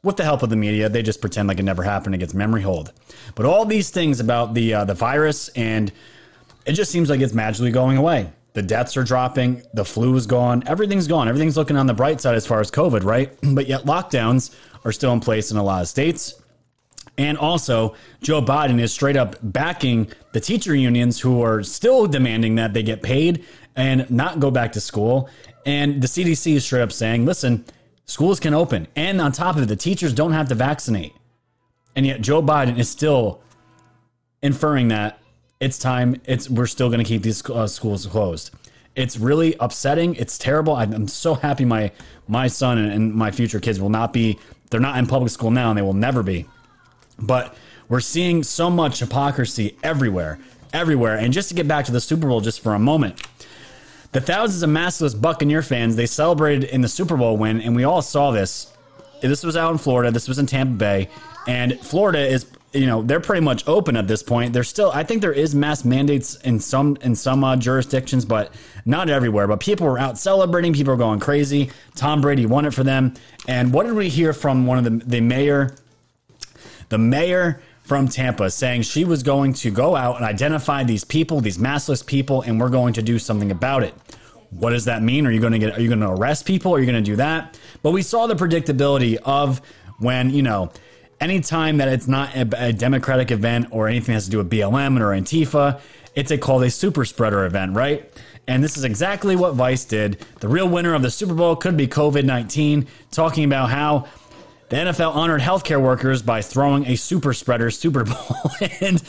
with 0.02 0.16
the 0.16 0.24
help 0.24 0.42
of 0.42 0.50
the 0.50 0.56
media, 0.56 0.88
they 0.88 1.02
just 1.02 1.20
pretend 1.20 1.48
like 1.48 1.58
it 1.58 1.64
never 1.64 1.82
happened. 1.82 2.14
It 2.14 2.18
gets 2.18 2.34
memory 2.34 2.62
holed. 2.62 2.92
But 3.34 3.46
all 3.46 3.64
these 3.64 3.90
things 3.90 4.20
about 4.20 4.54
the 4.54 4.74
uh, 4.74 4.84
the 4.84 4.94
virus, 4.94 5.48
and 5.50 5.92
it 6.66 6.72
just 6.72 6.90
seems 6.90 7.10
like 7.10 7.20
it's 7.20 7.34
magically 7.34 7.70
going 7.70 7.96
away. 7.96 8.30
The 8.54 8.62
deaths 8.62 8.96
are 8.96 9.04
dropping. 9.04 9.62
The 9.74 9.84
flu 9.84 10.16
is 10.16 10.26
gone. 10.26 10.64
Everything's 10.66 11.06
gone. 11.06 11.28
Everything's 11.28 11.56
looking 11.56 11.76
on 11.76 11.86
the 11.86 11.94
bright 11.94 12.20
side 12.20 12.34
as 12.34 12.46
far 12.46 12.60
as 12.60 12.70
COVID, 12.70 13.04
right? 13.04 13.32
But 13.54 13.66
yet 13.66 13.84
lockdowns 13.84 14.54
are 14.84 14.92
still 14.92 15.12
in 15.12 15.20
place 15.20 15.50
in 15.50 15.56
a 15.56 15.62
lot 15.62 15.82
of 15.82 15.88
states. 15.88 16.42
And 17.18 17.36
also, 17.36 17.94
Joe 18.22 18.40
Biden 18.40 18.80
is 18.80 18.92
straight 18.92 19.16
up 19.16 19.36
backing 19.42 20.08
the 20.32 20.40
teacher 20.40 20.74
unions 20.74 21.18
who 21.20 21.42
are 21.42 21.64
still 21.64 22.06
demanding 22.06 22.54
that 22.56 22.72
they 22.72 22.82
get 22.82 23.02
paid 23.02 23.44
and 23.74 24.08
not 24.10 24.38
go 24.38 24.50
back 24.50 24.72
to 24.72 24.80
school. 24.80 25.28
And 25.66 26.00
the 26.00 26.06
CDC 26.06 26.54
is 26.54 26.64
straight 26.64 26.82
up 26.82 26.92
saying, 26.92 27.26
listen, 27.26 27.64
schools 28.08 28.40
can 28.40 28.54
open. 28.54 28.88
And 28.96 29.20
on 29.20 29.30
top 29.30 29.54
of 29.54 29.62
it, 29.62 29.66
the 29.66 29.76
teachers 29.76 30.12
don't 30.12 30.32
have 30.32 30.48
to 30.48 30.56
vaccinate. 30.56 31.12
And 31.94 32.04
yet 32.04 32.20
Joe 32.20 32.42
Biden 32.42 32.78
is 32.78 32.88
still 32.88 33.40
inferring 34.42 34.88
that 34.88 35.20
it's 35.60 35.78
time, 35.78 36.20
it's 36.24 36.48
we're 36.48 36.66
still 36.66 36.88
going 36.88 37.00
to 37.00 37.04
keep 37.04 37.22
these 37.22 37.48
uh, 37.50 37.66
schools 37.66 38.06
closed. 38.06 38.50
It's 38.94 39.18
really 39.18 39.54
upsetting. 39.60 40.14
It's 40.14 40.38
terrible. 40.38 40.74
I'm, 40.74 41.08
so 41.08 41.34
happy 41.34 41.64
my 41.64 41.92
my 42.26 42.46
son 42.48 42.78
and, 42.78 42.92
and 42.92 43.14
my 43.14 43.30
future 43.30 43.60
kids 43.60 43.80
will 43.80 43.90
not 43.90 44.12
be. 44.12 44.38
They're 44.70 44.80
not 44.80 44.98
in 44.98 45.06
public 45.06 45.30
school 45.30 45.50
now, 45.50 45.70
and 45.70 45.78
they 45.78 45.82
will 45.82 45.94
never 45.94 46.22
be. 46.22 46.46
But 47.18 47.56
we're 47.88 48.00
seeing 48.00 48.42
so 48.42 48.70
much 48.70 49.00
hypocrisy 49.00 49.76
everywhere, 49.82 50.38
everywhere. 50.72 51.16
And 51.16 51.32
just 51.32 51.48
to 51.48 51.54
get 51.54 51.66
back 51.66 51.84
to 51.86 51.92
the 51.92 52.00
Super 52.00 52.28
Bowl 52.28 52.40
just 52.40 52.60
for 52.60 52.74
a 52.74 52.78
moment, 52.78 53.20
the 54.12 54.20
thousands 54.20 54.62
of 54.62 54.70
maskless 54.70 55.20
Buccaneer 55.20 55.62
fans 55.62 55.96
they 55.96 56.06
celebrated 56.06 56.64
in 56.64 56.80
the 56.80 56.88
Super 56.88 57.16
Bowl 57.16 57.36
win, 57.36 57.60
and 57.60 57.76
we 57.76 57.84
all 57.84 58.02
saw 58.02 58.30
this. 58.30 58.72
This 59.20 59.42
was 59.42 59.56
out 59.56 59.72
in 59.72 59.78
Florida. 59.78 60.10
This 60.10 60.28
was 60.28 60.38
in 60.38 60.46
Tampa 60.46 60.74
Bay, 60.74 61.08
and 61.46 61.78
Florida 61.80 62.20
is 62.20 62.46
you 62.72 62.86
know 62.86 63.02
they're 63.02 63.20
pretty 63.20 63.42
much 63.42 63.66
open 63.66 63.96
at 63.96 64.06
this 64.08 64.22
point. 64.22 64.52
There's 64.52 64.68
still 64.68 64.90
I 64.92 65.02
think 65.02 65.20
there 65.20 65.32
is 65.32 65.54
mask 65.54 65.84
mandates 65.84 66.36
in 66.36 66.60
some 66.60 66.96
in 67.02 67.14
some 67.14 67.44
uh, 67.44 67.56
jurisdictions, 67.56 68.24
but 68.24 68.52
not 68.84 69.10
everywhere. 69.10 69.46
But 69.46 69.60
people 69.60 69.86
were 69.86 69.98
out 69.98 70.18
celebrating. 70.18 70.72
People 70.72 70.94
were 70.94 70.98
going 70.98 71.20
crazy. 71.20 71.70
Tom 71.94 72.20
Brady 72.20 72.46
won 72.46 72.64
it 72.64 72.74
for 72.74 72.84
them. 72.84 73.14
And 73.46 73.72
what 73.72 73.84
did 73.84 73.94
we 73.94 74.08
hear 74.08 74.32
from 74.32 74.66
one 74.66 74.78
of 74.78 74.84
the 74.84 75.04
the 75.04 75.20
mayor? 75.20 75.74
The 76.88 76.98
mayor 76.98 77.60
from 77.88 78.06
Tampa 78.06 78.50
saying 78.50 78.82
she 78.82 79.06
was 79.06 79.22
going 79.22 79.54
to 79.54 79.70
go 79.70 79.96
out 79.96 80.16
and 80.16 80.24
identify 80.26 80.84
these 80.84 81.04
people, 81.04 81.40
these 81.40 81.56
maskless 81.56 82.04
people, 82.04 82.42
and 82.42 82.60
we're 82.60 82.68
going 82.68 82.92
to 82.92 83.02
do 83.02 83.18
something 83.18 83.50
about 83.50 83.82
it. 83.82 83.94
What 84.50 84.70
does 84.70 84.84
that 84.84 85.02
mean? 85.02 85.26
Are 85.26 85.30
you 85.30 85.40
going 85.40 85.54
to 85.54 85.58
get? 85.58 85.78
Are 85.78 85.80
you 85.80 85.88
going 85.88 86.00
to 86.00 86.10
arrest 86.10 86.44
people? 86.44 86.74
Are 86.74 86.78
you 86.78 86.84
going 86.84 87.02
to 87.02 87.10
do 87.10 87.16
that? 87.16 87.58
But 87.82 87.92
we 87.92 88.02
saw 88.02 88.26
the 88.26 88.34
predictability 88.34 89.16
of 89.24 89.62
when 89.98 90.30
you 90.30 90.42
know 90.42 90.70
anytime 91.18 91.78
that 91.78 91.88
it's 91.88 92.06
not 92.06 92.34
a, 92.36 92.66
a, 92.66 92.72
democratic 92.72 93.30
event 93.30 93.68
or 93.70 93.88
anything 93.88 94.12
that 94.12 94.16
has 94.16 94.24
to 94.26 94.30
do 94.30 94.38
with 94.38 94.50
BLM 94.50 95.00
or 95.00 95.06
Antifa, 95.06 95.80
it's 96.14 96.30
a 96.30 96.38
called 96.38 96.64
a 96.64 96.70
super 96.70 97.04
spreader 97.04 97.46
event, 97.46 97.74
right? 97.74 98.10
And 98.46 98.62
this 98.62 98.76
is 98.76 98.84
exactly 98.84 99.34
what 99.34 99.54
Vice 99.54 99.84
did. 99.84 100.24
The 100.40 100.48
real 100.48 100.68
winner 100.68 100.94
of 100.94 101.02
the 101.02 101.10
Super 101.10 101.34
Bowl 101.34 101.56
could 101.56 101.76
be 101.76 101.86
COVID 101.86 102.24
19, 102.24 102.86
talking 103.10 103.44
about 103.44 103.70
how 103.70 104.06
the 104.68 104.76
NFL 104.76 105.14
honored 105.14 105.40
healthcare 105.40 105.80
workers 105.80 106.22
by 106.22 106.42
throwing 106.42 106.86
a 106.86 106.96
super 106.96 107.32
spreader 107.32 107.70
Super 107.70 108.04
Bowl. 108.04 108.36
and 108.80 109.02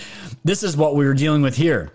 this 0.44 0.64
is 0.64 0.78
what 0.78 0.96
we 0.96 1.06
were 1.06 1.14
dealing 1.14 1.42
with 1.42 1.56
here. 1.56 1.92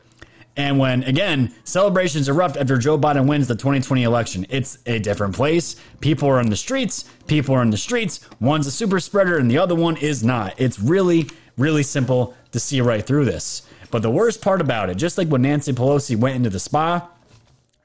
And 0.56 0.78
when, 0.78 1.02
again, 1.04 1.52
celebrations 1.64 2.28
erupt 2.28 2.56
after 2.56 2.78
Joe 2.78 2.96
Biden 2.96 3.26
wins 3.26 3.48
the 3.48 3.56
2020 3.56 4.04
election, 4.04 4.46
it's 4.50 4.78
a 4.86 5.00
different 5.00 5.34
place. 5.34 5.76
People 6.00 6.28
are 6.28 6.40
in 6.40 6.48
the 6.48 6.56
streets. 6.56 7.04
People 7.26 7.54
are 7.56 7.62
in 7.62 7.70
the 7.70 7.76
streets. 7.76 8.20
One's 8.40 8.66
a 8.66 8.70
super 8.70 9.00
spreader 9.00 9.38
and 9.38 9.50
the 9.50 9.58
other 9.58 9.74
one 9.74 9.96
is 9.96 10.22
not. 10.22 10.54
It's 10.58 10.78
really, 10.78 11.28
really 11.56 11.82
simple 11.82 12.36
to 12.52 12.60
see 12.60 12.80
right 12.80 13.04
through 13.04 13.24
this. 13.24 13.62
But 13.90 14.02
the 14.02 14.10
worst 14.10 14.42
part 14.42 14.60
about 14.60 14.90
it, 14.90 14.96
just 14.96 15.18
like 15.18 15.28
when 15.28 15.42
Nancy 15.42 15.72
Pelosi 15.72 16.16
went 16.16 16.36
into 16.36 16.50
the 16.50 16.60
spa 16.60 17.08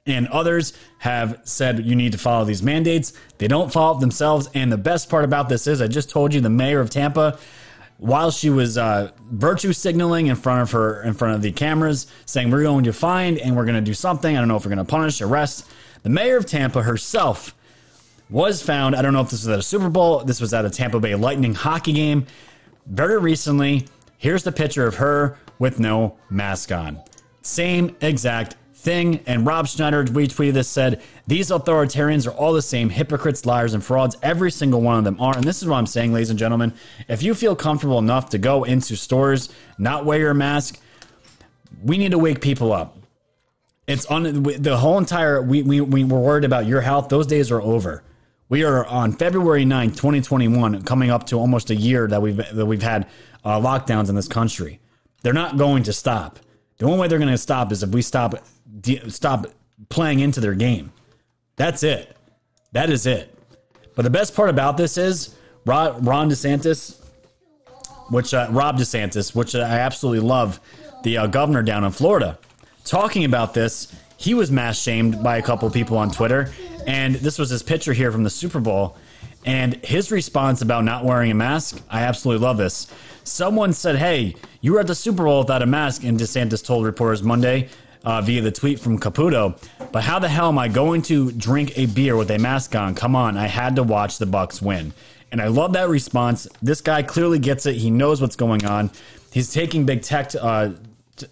and 0.09 0.27
others 0.27 0.73
have 0.99 1.41
said 1.43 1.85
you 1.85 1.95
need 1.95 2.11
to 2.11 2.17
follow 2.17 2.45
these 2.45 2.63
mandates, 2.63 3.13
they 3.37 3.47
don't 3.47 3.71
follow 3.71 3.97
it 3.97 4.01
themselves. 4.01 4.49
And 4.53 4.71
the 4.71 4.77
best 4.77 5.09
part 5.09 5.23
about 5.23 5.49
this 5.49 5.67
is, 5.67 5.81
I 5.81 5.87
just 5.87 6.09
told 6.09 6.33
you, 6.33 6.41
the 6.41 6.49
mayor 6.49 6.79
of 6.79 6.89
Tampa 6.89 7.37
while 7.99 8.31
she 8.31 8.49
was 8.49 8.77
uh, 8.77 9.11
virtue 9.29 9.73
signaling 9.73 10.27
in 10.27 10.35
front 10.35 10.61
of 10.61 10.71
her, 10.71 11.03
in 11.03 11.13
front 11.13 11.35
of 11.35 11.41
the 11.41 11.51
cameras, 11.51 12.07
saying 12.25 12.49
we're 12.49 12.63
going 12.63 12.85
to 12.85 12.93
find 12.93 13.37
and 13.37 13.55
we're 13.55 13.65
going 13.65 13.75
to 13.75 13.81
do 13.81 13.93
something. 13.93 14.35
I 14.35 14.39
don't 14.39 14.47
know 14.47 14.55
if 14.55 14.65
we're 14.65 14.73
going 14.73 14.85
to 14.85 14.89
punish, 14.89 15.21
arrest. 15.21 15.69
The 16.03 16.09
mayor 16.09 16.37
of 16.37 16.45
Tampa 16.45 16.81
herself 16.81 17.53
was 18.29 18.61
found. 18.61 18.95
I 18.95 19.01
don't 19.01 19.11
know 19.11 19.21
if 19.21 19.29
this 19.29 19.41
was 19.41 19.49
at 19.49 19.59
a 19.59 19.63
Super 19.63 19.89
Bowl. 19.89 20.23
This 20.23 20.39
was 20.39 20.53
at 20.53 20.63
a 20.63 20.69
Tampa 20.69 20.99
Bay 20.99 21.13
Lightning 21.15 21.53
hockey 21.53 21.91
game. 21.91 22.25
Very 22.85 23.17
recently, 23.17 23.85
here's 24.17 24.43
the 24.43 24.51
picture 24.53 24.87
of 24.87 24.95
her 24.95 25.37
with 25.59 25.77
no 25.77 26.17
mask 26.29 26.71
on. 26.71 27.01
Same 27.41 27.97
exact 27.99 28.55
thing. 28.79 29.21
And 29.25 29.45
Rob 29.45 29.67
Schneider 29.67 30.03
retweeted 30.05 30.53
this 30.53 30.67
said, 30.67 31.01
These 31.27 31.49
authoritarians 31.49 32.27
are 32.27 32.31
all 32.31 32.53
the 32.53 32.61
same 32.61 32.89
hypocrites, 32.89 33.45
liars, 33.45 33.73
and 33.73 33.83
frauds. 33.83 34.15
Every 34.23 34.51
single 34.51 34.81
one 34.81 34.97
of 34.97 35.03
them 35.03 35.19
are. 35.19 35.35
And 35.35 35.43
this 35.43 35.61
is 35.61 35.67
what 35.67 35.77
I'm 35.77 35.85
saying, 35.85 36.13
ladies 36.13 36.29
and 36.29 36.39
gentlemen. 36.39 36.73
If 37.07 37.21
you 37.21 37.33
feel 37.33 37.55
comfortable 37.55 37.99
enough 37.99 38.29
to 38.29 38.37
go 38.37 38.63
into 38.63 38.95
stores, 38.95 39.49
not 39.77 40.05
wear 40.05 40.19
your 40.19 40.33
mask, 40.33 40.79
we 41.83 41.97
need 41.97 42.11
to 42.11 42.17
wake 42.17 42.41
people 42.41 42.73
up. 42.73 42.97
It's 43.87 44.05
on 44.05 44.43
the 44.43 44.77
whole 44.77 44.97
entire, 44.97 45.41
we, 45.41 45.63
we, 45.63 45.81
we 45.81 46.03
were 46.03 46.19
worried 46.19 46.45
about 46.45 46.67
your 46.67 46.81
health. 46.81 47.09
Those 47.09 47.25
days 47.25 47.51
are 47.51 47.61
over. 47.61 48.03
We 48.47 48.63
are 48.63 48.85
on 48.85 49.13
February 49.13 49.65
9th, 49.65 49.95
2021, 49.95 50.83
coming 50.83 51.09
up 51.09 51.25
to 51.27 51.37
almost 51.37 51.69
a 51.69 51.75
year 51.75 52.07
that 52.07 52.21
we've, 52.21 52.37
that 52.37 52.65
we've 52.65 52.81
had 52.81 53.07
uh, 53.43 53.59
lockdowns 53.59 54.09
in 54.09 54.15
this 54.15 54.27
country. 54.27 54.79
They're 55.21 55.33
not 55.33 55.57
going 55.57 55.83
to 55.83 55.93
stop. 55.93 56.39
The 56.77 56.85
only 56.85 56.99
way 56.99 57.07
they're 57.07 57.19
going 57.19 57.31
to 57.31 57.37
stop 57.37 57.71
is 57.71 57.83
if 57.83 57.89
we 57.89 58.01
stop 58.01 58.35
stop 59.09 59.47
playing 59.89 60.19
into 60.19 60.39
their 60.39 60.55
game. 60.55 60.91
That's 61.55 61.83
it. 61.83 62.15
That 62.71 62.89
is 62.89 63.05
it. 63.05 63.35
But 63.95 64.03
the 64.03 64.09
best 64.09 64.35
part 64.35 64.49
about 64.49 64.77
this 64.77 64.97
is 64.97 65.35
Ron, 65.65 66.29
DeSantis, 66.29 66.99
which 68.09 68.33
uh, 68.33 68.47
Rob 68.49 68.77
DeSantis, 68.77 69.35
which 69.35 69.55
I 69.55 69.79
absolutely 69.79 70.25
love, 70.25 70.59
the 71.03 71.17
uh, 71.17 71.27
governor 71.27 71.63
down 71.63 71.83
in 71.83 71.91
Florida, 71.91 72.37
talking 72.85 73.25
about 73.25 73.53
this. 73.53 73.93
He 74.17 74.33
was 74.33 74.51
mass 74.51 74.79
shamed 74.79 75.23
by 75.23 75.37
a 75.37 75.41
couple 75.41 75.69
people 75.69 75.97
on 75.97 76.11
Twitter, 76.11 76.51
and 76.85 77.15
this 77.15 77.39
was 77.39 77.49
his 77.49 77.63
picture 77.63 77.93
here 77.93 78.11
from 78.11 78.23
the 78.23 78.29
Super 78.29 78.59
Bowl. 78.59 78.97
And 79.45 79.75
his 79.85 80.11
response 80.11 80.61
about 80.61 80.83
not 80.83 81.05
wearing 81.05 81.31
a 81.31 81.35
mask, 81.35 81.81
I 81.89 82.01
absolutely 82.03 82.45
love 82.45 82.57
this. 82.57 82.87
Someone 83.23 83.71
said, 83.71 83.95
Hey, 83.95 84.35
you 84.59 84.73
were 84.73 84.81
at 84.81 84.87
the 84.87 84.95
Super 84.95 85.23
Bowl 85.23 85.39
without 85.39 85.61
a 85.61 85.65
mask, 85.65 86.03
and 86.03 86.19
DeSantis 86.19 86.65
told 86.65 86.85
reporters 86.85 87.23
Monday 87.23 87.69
uh, 88.03 88.21
via 88.21 88.41
the 88.41 88.51
tweet 88.51 88.79
from 88.79 88.99
Caputo. 88.99 89.57
But 89.91 90.03
how 90.03 90.19
the 90.19 90.29
hell 90.29 90.49
am 90.49 90.57
I 90.57 90.67
going 90.67 91.01
to 91.03 91.31
drink 91.31 91.77
a 91.77 91.85
beer 91.87 92.15
with 92.15 92.31
a 92.31 92.37
mask 92.37 92.75
on? 92.75 92.95
Come 92.95 93.15
on, 93.15 93.37
I 93.37 93.47
had 93.47 93.75
to 93.77 93.83
watch 93.83 94.17
the 94.17 94.25
Bucs 94.25 94.61
win. 94.61 94.93
And 95.31 95.41
I 95.41 95.47
love 95.47 95.73
that 95.73 95.89
response. 95.89 96.47
This 96.61 96.81
guy 96.81 97.03
clearly 97.03 97.39
gets 97.39 97.65
it. 97.65 97.75
He 97.75 97.91
knows 97.91 98.21
what's 98.21 98.35
going 98.35 98.65
on. 98.65 98.89
He's 99.31 99.53
taking 99.53 99.85
big 99.85 100.01
tech 100.01 100.29
to, 100.29 100.43
uh, 100.43 100.73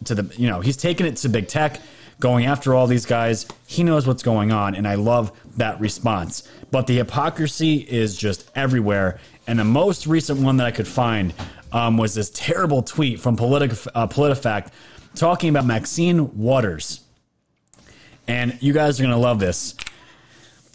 to, 0.05 0.15
the, 0.15 0.35
you 0.35 0.47
know, 0.47 0.61
he's 0.61 0.77
taking 0.77 1.05
it 1.07 1.17
to 1.17 1.29
big 1.29 1.47
tech, 1.47 1.81
going 2.19 2.45
after 2.45 2.73
all 2.73 2.87
these 2.87 3.05
guys. 3.05 3.47
He 3.65 3.83
knows 3.83 4.05
what's 4.05 4.23
going 4.23 4.51
on, 4.51 4.75
and 4.75 4.87
I 4.87 4.95
love 4.95 5.31
that 5.57 5.79
response. 5.79 6.47
But 6.69 6.85
the 6.87 6.97
hypocrisy 6.97 7.77
is 7.77 8.15
just 8.15 8.51
everywhere. 8.55 9.19
And 9.47 9.57
the 9.57 9.63
most 9.63 10.05
recent 10.05 10.41
one 10.41 10.57
that 10.57 10.67
I 10.67 10.71
could 10.71 10.87
find 10.87 11.33
um, 11.71 11.97
was 11.97 12.13
this 12.13 12.29
terrible 12.31 12.83
tweet 12.83 13.19
from 13.19 13.35
Politic, 13.35 13.71
uh, 13.95 14.07
PolitiFact 14.07 14.71
talking 15.17 15.49
about 15.49 15.65
Maxine 15.65 16.37
Waters. 16.37 17.01
And 18.27 18.57
you 18.61 18.73
guys 18.73 18.99
are 18.99 19.03
going 19.03 19.13
to 19.13 19.19
love 19.19 19.39
this. 19.39 19.75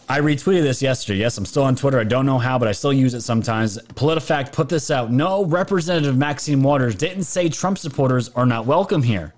I 0.08 0.20
retweeted 0.20 0.62
this 0.62 0.82
yesterday. 0.82 1.20
Yes, 1.20 1.38
I'm 1.38 1.46
still 1.46 1.62
on 1.62 1.76
Twitter. 1.76 1.98
I 1.98 2.04
don't 2.04 2.26
know 2.26 2.38
how, 2.38 2.58
but 2.58 2.68
I 2.68 2.72
still 2.72 2.92
use 2.92 3.14
it 3.14 3.22
sometimes. 3.22 3.78
PolitiFact 3.94 4.52
put 4.52 4.68
this 4.68 4.90
out. 4.90 5.10
No, 5.10 5.44
Representative 5.44 6.16
Maxine 6.16 6.62
Waters 6.62 6.94
didn't 6.94 7.24
say 7.24 7.48
Trump 7.48 7.78
supporters 7.78 8.28
are 8.30 8.46
not 8.46 8.66
welcome 8.66 9.02
here. 9.02 9.32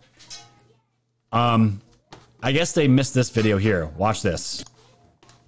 Um, 1.32 1.80
I 2.42 2.52
guess 2.52 2.72
they 2.72 2.88
missed 2.88 3.14
this 3.14 3.30
video 3.30 3.58
here. 3.58 3.86
Watch 3.96 4.22
this. 4.22 4.64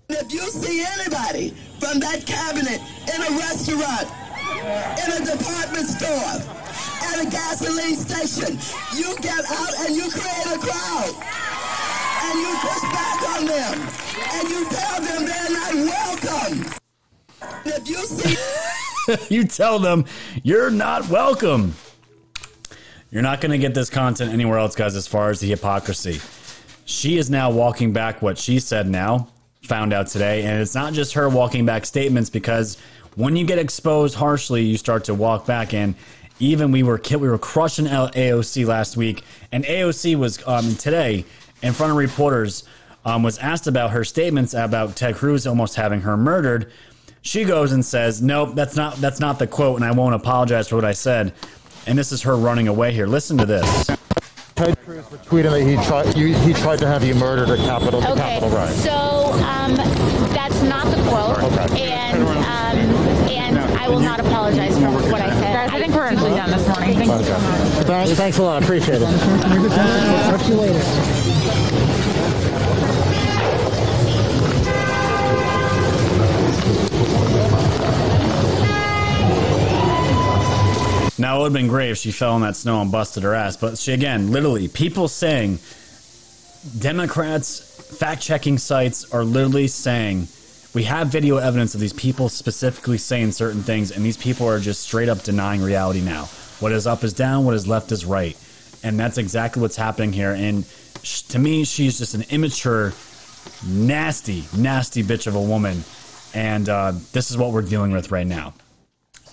If 0.09 0.33
you 0.33 0.41
see 0.41 0.85
anybody 0.85 1.51
from 1.81 1.99
that 2.01 2.25
cabinet 2.27 2.81
in 3.13 3.23
a 3.23 3.39
restaurant, 3.39 4.09
in 5.03 5.23
a 5.23 5.37
department 5.37 5.87
store, 5.87 6.66
at 7.13 7.27
a 7.27 7.31
gasoline 7.31 7.97
station. 7.97 8.59
You 8.97 9.17
get 9.19 9.45
out 9.51 9.75
and 9.87 9.95
you 9.95 10.11
create 10.11 10.47
a 10.47 10.59
crowd. 10.59 11.15
And 12.27 12.41
you 12.41 12.53
push 12.61 12.83
back 12.93 13.19
on 13.37 13.47
them. 13.47 13.89
And 14.33 14.49
you 14.49 14.65
tell 14.69 15.01
them 15.01 15.27
they're 15.27 15.51
not 15.53 15.75
welcome. 15.75 16.73
If 17.65 17.89
you 17.89 18.05
see. 18.05 18.37
you 19.35 19.45
tell 19.45 19.79
them 19.79 20.05
you're 20.43 20.71
not 20.71 21.09
welcome. 21.09 21.75
You're 23.11 23.23
not 23.23 23.41
going 23.41 23.53
to 23.53 23.59
get 23.59 23.75
this 23.75 23.89
content 23.89 24.33
anywhere 24.33 24.59
else, 24.59 24.75
guys, 24.75 24.97
as 24.97 25.07
far 25.07 25.31
as 25.31 25.41
the 25.41 25.49
hypocrisy. 25.49 26.21
She 26.85 27.19
is 27.19 27.31
now 27.31 27.51
walking 27.51 27.93
back 27.93 28.21
what 28.21 28.37
she 28.37 28.59
said 28.59 28.89
now, 28.89 29.29
found 29.63 29.93
out 29.93 30.09
today. 30.09 30.45
And 30.45 30.61
it's 30.61 30.75
not 30.75 30.93
just 30.93 31.15
her 31.15 31.29
walking 31.29 31.65
back 31.65 31.87
statements 31.87 32.31
because 32.31 32.79
when 33.15 33.37
you 33.37 33.47
get 33.47 33.59
exposed 33.59 34.15
harshly, 34.15 34.63
you 34.63 34.77
start 34.77 35.05
to 35.05 35.15
walk 35.15 35.47
back. 35.47 35.73
And 35.73 35.95
even 36.39 36.71
we 36.71 36.83
were 36.83 37.01
we 37.11 37.29
were 37.29 37.39
crushing 37.39 37.87
AOC 37.87 38.67
last 38.67 38.97
week, 38.97 39.23
and 39.53 39.65
AOC 39.65 40.17
was 40.17 40.47
um, 40.47 40.75
today 40.77 41.25
in 41.63 41.73
front 41.73 41.91
of 41.93 41.97
reporters 41.97 42.65
um, 43.05 43.23
was 43.23 43.39
asked 43.39 43.67
about 43.67 43.93
her 43.93 44.05
statements 44.05 44.53
about 44.53 44.97
Ted 44.97 45.15
Cruz 45.15 45.47
almost 45.47 45.77
having 45.77 46.01
her 46.03 46.17
murdered. 46.17 46.73
She 47.23 47.45
goes 47.45 47.73
and 47.73 47.85
says, 47.85 48.21
"Nope, 48.21 48.55
that's 48.55 48.77
not 48.77 48.97
that's 48.97 49.21
not 49.21 49.39
the 49.39 49.47
quote, 49.47 49.77
and 49.77 49.85
I 49.85 49.93
won't 49.93 50.15
apologize 50.15 50.69
for 50.69 50.77
what 50.77 50.85
I 50.85 50.93
said." 50.93 51.33
And 51.87 51.97
this 51.97 52.11
is 52.11 52.23
her 52.23 52.37
running 52.37 52.69
away 52.69 52.93
here. 52.93 53.07
Listen 53.07 53.39
to 53.39 53.47
this. 53.47 53.87
Ted 54.57 54.79
Cruz 54.85 55.09
was 55.11 55.21
tweeting 55.21 55.51
that 55.51 55.63
he 55.63 55.77
tried 55.87 56.17
you, 56.17 56.35
he 56.35 56.53
tried 56.53 56.79
to 56.79 56.87
have 56.87 57.05
you 57.05 57.15
murdered 57.15 57.51
at 57.51 57.59
Capitol 57.59 58.01
okay, 58.03 58.15
Capitol 58.15 58.49
riot. 58.51 58.75
So 58.77 58.91
um, 58.91 59.77
that's 60.37 60.63
not 60.63 60.85
the 60.95 61.03
quote, 61.09 61.39
Okay. 61.43 61.83
and 61.91 62.23
um, 62.23 63.29
and 63.31 63.59
I 63.59 63.89
will 63.89 64.01
not 64.01 64.21
apologize 64.21 64.75
for 64.79 64.91
what 65.11 65.21
I 65.21 65.31
said. 65.41 65.53
Guys, 65.55 65.71
I 65.73 65.79
think 65.81 65.95
we're 65.95 66.05
actually 66.05 66.31
done 66.31 66.51
this 66.51 66.69
morning. 66.69 66.97
Thank 66.97 67.11
you 67.21 67.25
so 67.25 67.33
much. 67.39 67.87
Thanks, 67.87 68.13
thanks 68.13 68.39
a 68.39 68.43
lot. 68.43 68.63
Appreciate 68.63 69.01
it. 69.03 69.07
Talk 69.07 70.41
to 70.43 70.49
you 70.49 70.57
later. 70.57 71.87
Now 81.19 81.37
it 81.37 81.39
would 81.39 81.45
have 81.47 81.53
been 81.55 81.69
great 81.69 81.91
if 81.93 81.97
she 81.99 82.13
fell 82.13 82.37
in 82.37 82.43
that 82.43 82.57
snow 82.57 82.83
and 82.83 82.93
busted 82.93 83.23
her 83.23 83.35
ass, 83.35 83.57
but 83.57 83.79
she 83.79 83.93
again, 83.93 84.33
literally, 84.33 84.69
people 84.69 85.09
saying 85.09 85.61
Democrats, 86.79 87.66
fact 87.95 88.23
checking 88.23 88.59
sites 88.59 89.13
are 89.13 89.25
literally 89.25 89.69
saying 89.69 90.29
we 90.75 90.83
have 90.85 91.09
video 91.09 91.39
evidence 91.39 91.75
of 91.75 91.81
these 91.81 91.93
people 91.93 92.29
specifically 92.29 92.99
saying 92.99 93.33
certain 93.33 93.63
things, 93.63 93.91
and 93.91 94.05
these 94.05 94.17
people 94.17 94.47
are 94.47 94.61
just 94.61 94.83
straight 94.83 95.09
up 95.09 95.23
denying 95.23 95.63
reality 95.63 96.03
now. 96.03 96.25
What 96.61 96.73
is 96.73 96.87
up 96.87 97.03
is 97.03 97.13
down, 97.13 97.45
what 97.45 97.55
is 97.55 97.67
left 97.67 97.93
is 97.93 98.05
right. 98.05 98.37
And 98.83 99.01
that's 99.01 99.17
exactly 99.19 99.63
what's 99.63 99.77
happening 99.77 100.13
here. 100.13 100.33
And 100.33 100.67
to 101.31 101.39
me, 101.39 101.65
she's 101.65 101.99
just 101.99 102.15
an 102.15 102.25
immature, 102.29 102.93
nasty, 103.67 104.45
nasty 104.57 105.03
bitch 105.03 105.27
of 105.27 105.35
a 105.35 105.41
woman. 105.41 105.83
And 106.35 106.69
uh, 106.69 106.93
this 107.13 107.31
is 107.31 107.39
what 107.39 107.53
we're 107.53 107.63
dealing 107.63 107.93
with 107.93 108.11
right 108.11 108.27
now 108.27 108.53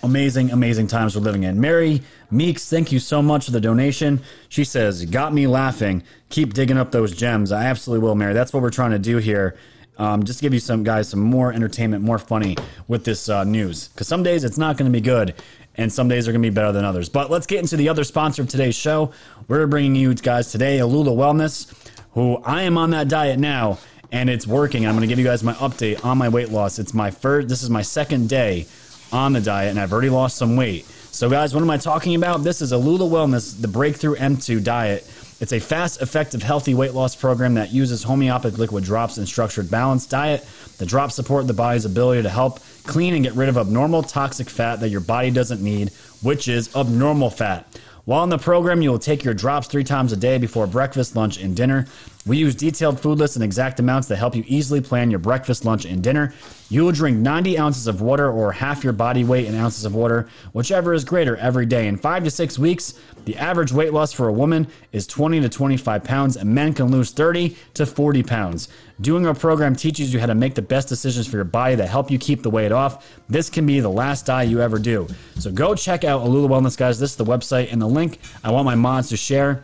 amazing, 0.04 0.50
amazing 0.50 0.86
times 0.86 1.16
we're 1.16 1.22
living 1.22 1.44
in. 1.44 1.60
Mary 1.60 2.02
Meeks, 2.30 2.68
thank 2.68 2.92
you 2.92 2.98
so 2.98 3.22
much 3.22 3.46
for 3.46 3.50
the 3.50 3.60
donation. 3.60 4.20
She 4.48 4.64
says, 4.64 5.04
Got 5.04 5.32
me 5.32 5.46
laughing. 5.46 6.02
Keep 6.30 6.54
digging 6.54 6.78
up 6.78 6.92
those 6.92 7.14
gems. 7.14 7.52
I 7.52 7.64
absolutely 7.64 8.04
will, 8.04 8.14
Mary. 8.14 8.34
That's 8.34 8.52
what 8.52 8.62
we're 8.62 8.70
trying 8.70 8.92
to 8.92 8.98
do 8.98 9.18
here. 9.18 9.56
Um, 9.96 10.24
just 10.24 10.40
give 10.40 10.52
you 10.52 10.60
some 10.60 10.82
guys 10.82 11.08
some 11.08 11.20
more 11.20 11.52
entertainment, 11.52 12.02
more 12.02 12.18
funny 12.18 12.56
with 12.88 13.04
this 13.04 13.28
uh, 13.28 13.44
news. 13.44 13.88
Because 13.88 14.08
some 14.08 14.22
days 14.22 14.44
it's 14.44 14.58
not 14.58 14.76
going 14.76 14.90
to 14.90 14.96
be 14.96 15.00
good, 15.00 15.34
and 15.76 15.92
some 15.92 16.08
days 16.08 16.26
are 16.26 16.32
going 16.32 16.42
to 16.42 16.50
be 16.50 16.54
better 16.54 16.72
than 16.72 16.84
others. 16.84 17.08
But 17.08 17.30
let's 17.30 17.46
get 17.46 17.60
into 17.60 17.76
the 17.76 17.88
other 17.88 18.04
sponsor 18.04 18.42
of 18.42 18.48
today's 18.48 18.74
show. 18.74 19.12
We're 19.48 19.66
bringing 19.66 19.94
you 19.94 20.14
guys 20.14 20.50
today 20.50 20.78
Alula 20.78 21.16
Wellness, 21.16 21.72
who 22.12 22.36
I 22.38 22.62
am 22.62 22.76
on 22.76 22.90
that 22.90 23.08
diet 23.08 23.38
now, 23.38 23.78
and 24.10 24.28
it's 24.28 24.46
working. 24.46 24.86
I'm 24.86 24.94
going 24.94 25.02
to 25.02 25.06
give 25.06 25.18
you 25.18 25.24
guys 25.24 25.44
my 25.44 25.54
update 25.54 26.04
on 26.04 26.18
my 26.18 26.28
weight 26.28 26.50
loss. 26.50 26.78
It's 26.78 26.94
my 26.94 27.10
first. 27.10 27.48
This 27.48 27.62
is 27.62 27.70
my 27.70 27.82
second 27.82 28.28
day 28.28 28.66
on 29.14 29.32
the 29.32 29.40
diet, 29.40 29.70
and 29.70 29.78
I've 29.78 29.92
already 29.92 30.10
lost 30.10 30.36
some 30.36 30.56
weight. 30.56 30.84
So, 31.12 31.30
guys, 31.30 31.54
what 31.54 31.62
am 31.62 31.70
I 31.70 31.78
talking 31.78 32.16
about? 32.16 32.42
This 32.42 32.60
is 32.60 32.72
Alula 32.72 33.08
Wellness, 33.08 33.58
the 33.58 33.68
Breakthrough 33.68 34.16
M2 34.16 34.62
diet. 34.64 35.08
It's 35.40 35.52
a 35.52 35.60
fast, 35.60 36.02
effective, 36.02 36.42
healthy 36.42 36.74
weight 36.74 36.94
loss 36.94 37.14
program 37.14 37.54
that 37.54 37.70
uses 37.72 38.02
homeopathic 38.02 38.58
liquid 38.58 38.82
drops 38.82 39.16
and 39.16 39.28
structured 39.28 39.70
balanced 39.70 40.10
diet. 40.10 40.44
The 40.78 40.86
drops 40.86 41.14
support 41.14 41.46
the 41.46 41.54
body's 41.54 41.84
ability 41.84 42.22
to 42.22 42.28
help 42.28 42.58
clean 42.84 43.14
and 43.14 43.22
get 43.22 43.34
rid 43.34 43.48
of 43.48 43.56
abnormal 43.56 44.02
toxic 44.02 44.50
fat 44.50 44.80
that 44.80 44.88
your 44.88 45.00
body 45.00 45.30
doesn't 45.30 45.62
need, 45.62 45.90
which 46.22 46.48
is 46.48 46.74
abnormal 46.74 47.30
fat. 47.30 47.68
While 48.04 48.24
in 48.24 48.30
the 48.30 48.38
program, 48.38 48.82
you 48.82 48.90
will 48.90 48.98
take 48.98 49.24
your 49.24 49.32
drops 49.32 49.66
three 49.66 49.84
times 49.84 50.12
a 50.12 50.16
day 50.16 50.38
before 50.38 50.66
breakfast, 50.66 51.16
lunch, 51.16 51.40
and 51.40 51.56
dinner. 51.56 51.86
We 52.26 52.38
use 52.38 52.54
detailed 52.54 53.00
food 53.00 53.18
lists 53.18 53.36
and 53.36 53.44
exact 53.44 53.80
amounts 53.80 54.08
to 54.08 54.16
help 54.16 54.34
you 54.34 54.44
easily 54.46 54.80
plan 54.80 55.10
your 55.10 55.18
breakfast, 55.18 55.66
lunch, 55.66 55.84
and 55.84 56.02
dinner. 56.02 56.32
You 56.70 56.82
will 56.84 56.92
drink 56.92 57.18
90 57.18 57.58
ounces 57.58 57.86
of 57.86 58.00
water 58.00 58.30
or 58.30 58.50
half 58.50 58.82
your 58.82 58.94
body 58.94 59.24
weight 59.24 59.44
in 59.44 59.54
ounces 59.54 59.84
of 59.84 59.94
water, 59.94 60.28
whichever 60.52 60.94
is 60.94 61.04
greater 61.04 61.36
every 61.36 61.66
day. 61.66 61.86
In 61.86 61.98
five 61.98 62.24
to 62.24 62.30
six 62.30 62.58
weeks, 62.58 62.94
the 63.26 63.36
average 63.36 63.72
weight 63.72 63.92
loss 63.92 64.14
for 64.14 64.28
a 64.28 64.32
woman 64.32 64.66
is 64.92 65.06
20 65.06 65.42
to 65.42 65.50
25 65.50 66.02
pounds, 66.02 66.36
and 66.38 66.54
men 66.54 66.72
can 66.72 66.86
lose 66.86 67.10
30 67.10 67.56
to 67.74 67.84
40 67.84 68.22
pounds. 68.22 68.68
Doing 69.02 69.26
our 69.26 69.34
program 69.34 69.76
teaches 69.76 70.14
you 70.14 70.18
how 70.18 70.26
to 70.26 70.34
make 70.34 70.54
the 70.54 70.62
best 70.62 70.88
decisions 70.88 71.26
for 71.26 71.36
your 71.36 71.44
body 71.44 71.74
that 71.74 71.88
help 71.88 72.10
you 72.10 72.18
keep 72.18 72.42
the 72.42 72.50
weight 72.50 72.72
off. 72.72 73.06
This 73.28 73.50
can 73.50 73.66
be 73.66 73.80
the 73.80 73.90
last 73.90 74.24
diet 74.24 74.48
you 74.48 74.62
ever 74.62 74.78
do. 74.78 75.06
So 75.38 75.50
go 75.50 75.74
check 75.74 76.04
out 76.04 76.22
Alula 76.22 76.48
Wellness, 76.48 76.78
guys. 76.78 76.98
This 76.98 77.10
is 77.10 77.16
the 77.16 77.24
website 77.24 77.70
and 77.70 77.82
the 77.82 77.88
link 77.88 78.18
I 78.42 78.50
want 78.50 78.64
my 78.64 78.76
mods 78.76 79.10
to 79.10 79.16
share. 79.18 79.62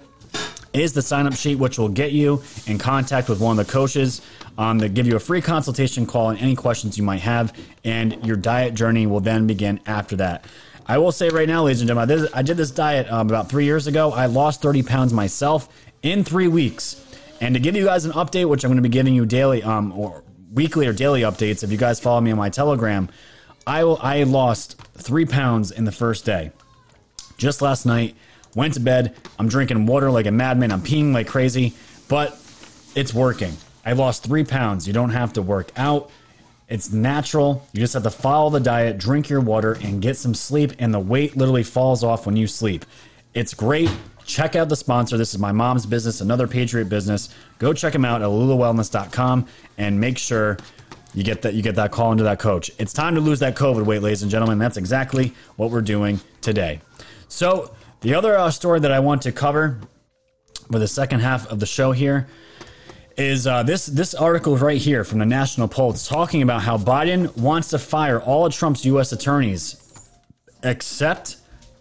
Is 0.72 0.92
the 0.92 1.02
sign 1.02 1.26
up 1.26 1.34
sheet, 1.34 1.56
which 1.56 1.78
will 1.78 1.88
get 1.88 2.12
you 2.12 2.42
in 2.66 2.78
contact 2.78 3.28
with 3.28 3.40
one 3.40 3.58
of 3.58 3.66
the 3.66 3.72
coaches 3.72 4.22
um, 4.58 4.78
to 4.78 4.88
give 4.88 5.06
you 5.06 5.16
a 5.16 5.20
free 5.20 5.40
consultation 5.40 6.06
call 6.06 6.26
on 6.26 6.36
any 6.36 6.54
questions 6.54 6.96
you 6.96 7.04
might 7.04 7.20
have, 7.20 7.56
and 7.84 8.24
your 8.26 8.36
diet 8.36 8.74
journey 8.74 9.06
will 9.06 9.20
then 9.20 9.46
begin 9.46 9.80
after 9.86 10.16
that. 10.16 10.44
I 10.86 10.98
will 10.98 11.12
say 11.12 11.28
right 11.28 11.48
now, 11.48 11.64
ladies 11.64 11.80
and 11.80 11.88
gentlemen, 11.88 12.08
this, 12.08 12.30
I 12.34 12.42
did 12.42 12.56
this 12.56 12.70
diet 12.70 13.10
um, 13.12 13.28
about 13.28 13.48
three 13.48 13.64
years 13.64 13.86
ago. 13.86 14.12
I 14.12 14.26
lost 14.26 14.60
30 14.60 14.82
pounds 14.82 15.12
myself 15.12 15.68
in 16.02 16.24
three 16.24 16.48
weeks. 16.48 17.04
And 17.40 17.54
to 17.54 17.60
give 17.60 17.76
you 17.76 17.84
guys 17.84 18.04
an 18.04 18.12
update, 18.12 18.48
which 18.48 18.64
I'm 18.64 18.70
going 18.70 18.82
to 18.82 18.88
be 18.88 18.92
giving 18.92 19.14
you 19.14 19.24
daily 19.24 19.62
um, 19.62 19.92
or 19.92 20.24
weekly 20.52 20.86
or 20.86 20.92
daily 20.92 21.22
updates, 21.22 21.62
if 21.62 21.70
you 21.70 21.78
guys 21.78 22.00
follow 22.00 22.20
me 22.20 22.32
on 22.32 22.38
my 22.38 22.50
Telegram, 22.50 23.08
I, 23.66 23.84
will, 23.84 23.98
I 24.02 24.24
lost 24.24 24.80
three 24.94 25.26
pounds 25.26 25.70
in 25.70 25.84
the 25.84 25.92
first 25.92 26.24
day. 26.24 26.50
Just 27.38 27.62
last 27.62 27.86
night, 27.86 28.16
went 28.54 28.74
to 28.74 28.80
bed. 28.80 29.16
I'm 29.38 29.48
drinking 29.48 29.86
water 29.86 30.10
like 30.10 30.26
a 30.26 30.30
madman. 30.30 30.72
I'm 30.72 30.82
peeing 30.82 31.12
like 31.12 31.26
crazy, 31.26 31.74
but 32.08 32.40
it's 32.94 33.14
working. 33.14 33.56
I 33.84 33.92
lost 33.92 34.24
three 34.24 34.44
pounds. 34.44 34.86
You 34.86 34.92
don't 34.92 35.10
have 35.10 35.32
to 35.34 35.42
work 35.42 35.72
out. 35.76 36.10
It's 36.68 36.92
natural. 36.92 37.66
You 37.72 37.80
just 37.80 37.94
have 37.94 38.04
to 38.04 38.10
follow 38.10 38.50
the 38.50 38.60
diet, 38.60 38.98
drink 38.98 39.28
your 39.28 39.40
water, 39.40 39.76
and 39.82 40.00
get 40.00 40.16
some 40.16 40.34
sleep. 40.34 40.72
And 40.78 40.94
the 40.94 41.00
weight 41.00 41.36
literally 41.36 41.64
falls 41.64 42.04
off 42.04 42.26
when 42.26 42.36
you 42.36 42.46
sleep. 42.46 42.84
It's 43.34 43.54
great. 43.54 43.90
Check 44.24 44.54
out 44.54 44.68
the 44.68 44.76
sponsor. 44.76 45.16
This 45.16 45.34
is 45.34 45.40
my 45.40 45.50
mom's 45.50 45.86
business, 45.86 46.20
another 46.20 46.46
Patriot 46.46 46.88
business. 46.88 47.34
Go 47.58 47.72
check 47.72 47.92
them 47.92 48.04
out 48.04 48.22
at 48.22 48.28
lulawellness.com 48.28 49.46
and 49.78 50.00
make 50.00 50.18
sure 50.18 50.58
you 51.14 51.24
get 51.24 51.42
that 51.42 51.54
you 51.54 51.62
get 51.62 51.74
that 51.74 51.90
call 51.90 52.12
into 52.12 52.22
that 52.24 52.38
coach. 52.38 52.70
It's 52.78 52.92
time 52.92 53.16
to 53.16 53.20
lose 53.20 53.40
that 53.40 53.56
COVID 53.56 53.84
weight, 53.84 54.02
ladies 54.02 54.22
and 54.22 54.30
gentlemen. 54.30 54.58
That's 54.58 54.76
exactly 54.76 55.34
what 55.56 55.72
we're 55.72 55.80
doing 55.80 56.20
today. 56.40 56.80
So 57.26 57.74
the 58.00 58.14
other 58.14 58.36
uh, 58.36 58.50
story 58.50 58.80
that 58.80 58.92
I 58.92 59.00
want 59.00 59.22
to 59.22 59.32
cover 59.32 59.78
for 60.70 60.78
the 60.78 60.88
second 60.88 61.20
half 61.20 61.46
of 61.50 61.60
the 61.60 61.66
show 61.66 61.92
here 61.92 62.26
is 63.16 63.46
uh, 63.46 63.62
this 63.62 63.86
this 63.86 64.14
article 64.14 64.56
right 64.56 64.80
here 64.80 65.04
from 65.04 65.18
the 65.18 65.26
National 65.26 65.68
Post 65.68 66.08
talking 66.08 66.42
about 66.42 66.62
how 66.62 66.78
Biden 66.78 67.36
wants 67.36 67.68
to 67.68 67.78
fire 67.78 68.20
all 68.20 68.46
of 68.46 68.54
Trump's 68.54 68.84
U.S. 68.86 69.12
attorneys 69.12 69.76
except 70.62 71.36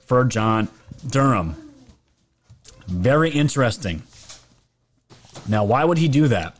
for 0.05 0.25
John 0.25 0.67
Durham. 1.07 1.55
Very 2.87 3.29
interesting. 3.29 4.03
Now, 5.47 5.63
why 5.63 5.83
would 5.85 5.97
he 5.97 6.07
do 6.07 6.27
that? 6.27 6.58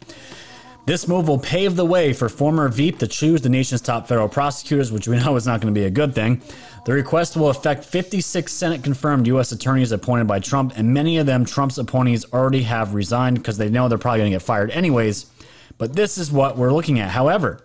This 0.90 1.08
move 1.08 1.28
will 1.28 1.38
pave 1.38 1.76
the 1.76 1.86
way 1.86 2.14
for 2.14 2.30
former 2.30 2.68
Veep 2.68 2.98
to 2.98 3.06
choose 3.06 3.42
the 3.42 3.50
nation's 3.50 3.80
top 3.80 4.08
federal 4.08 4.28
prosecutors, 4.28 4.92
which 4.92 5.08
we 5.08 5.18
know 5.18 5.36
is 5.36 5.46
not 5.46 5.62
going 5.62 5.72
to 5.72 5.80
be 5.80 5.86
a 5.86 5.92
good 5.92 6.16
thing. 6.16 6.42
The 6.86 6.94
request 6.94 7.38
will 7.38 7.52
affect 7.52 7.86
56 7.86 8.52
Senate 8.52 8.84
confirmed 8.84 9.28
U.S. 9.28 9.52
attorneys 9.52 9.92
appointed 9.92 10.26
by 10.26 10.40
Trump, 10.40 10.74
and 10.76 10.92
many 10.92 11.20
of 11.20 11.28
them 11.28 11.46
Trump's 11.46 11.78
appointees 11.78 12.26
already 12.34 12.64
have 12.64 12.96
resigned 12.96 13.38
because 13.38 13.60
they 13.60 13.70
know 13.70 13.88
they're 13.88 14.00
probably 14.00 14.22
going 14.22 14.32
to 14.32 14.36
get 14.36 14.42
fired 14.42 14.72
anyways. 14.72 15.28
But 15.78 15.94
this 15.94 16.18
is 16.18 16.32
what 16.32 16.58
we're 16.58 16.74
looking 16.74 17.00
at. 17.00 17.12
However, 17.12 17.64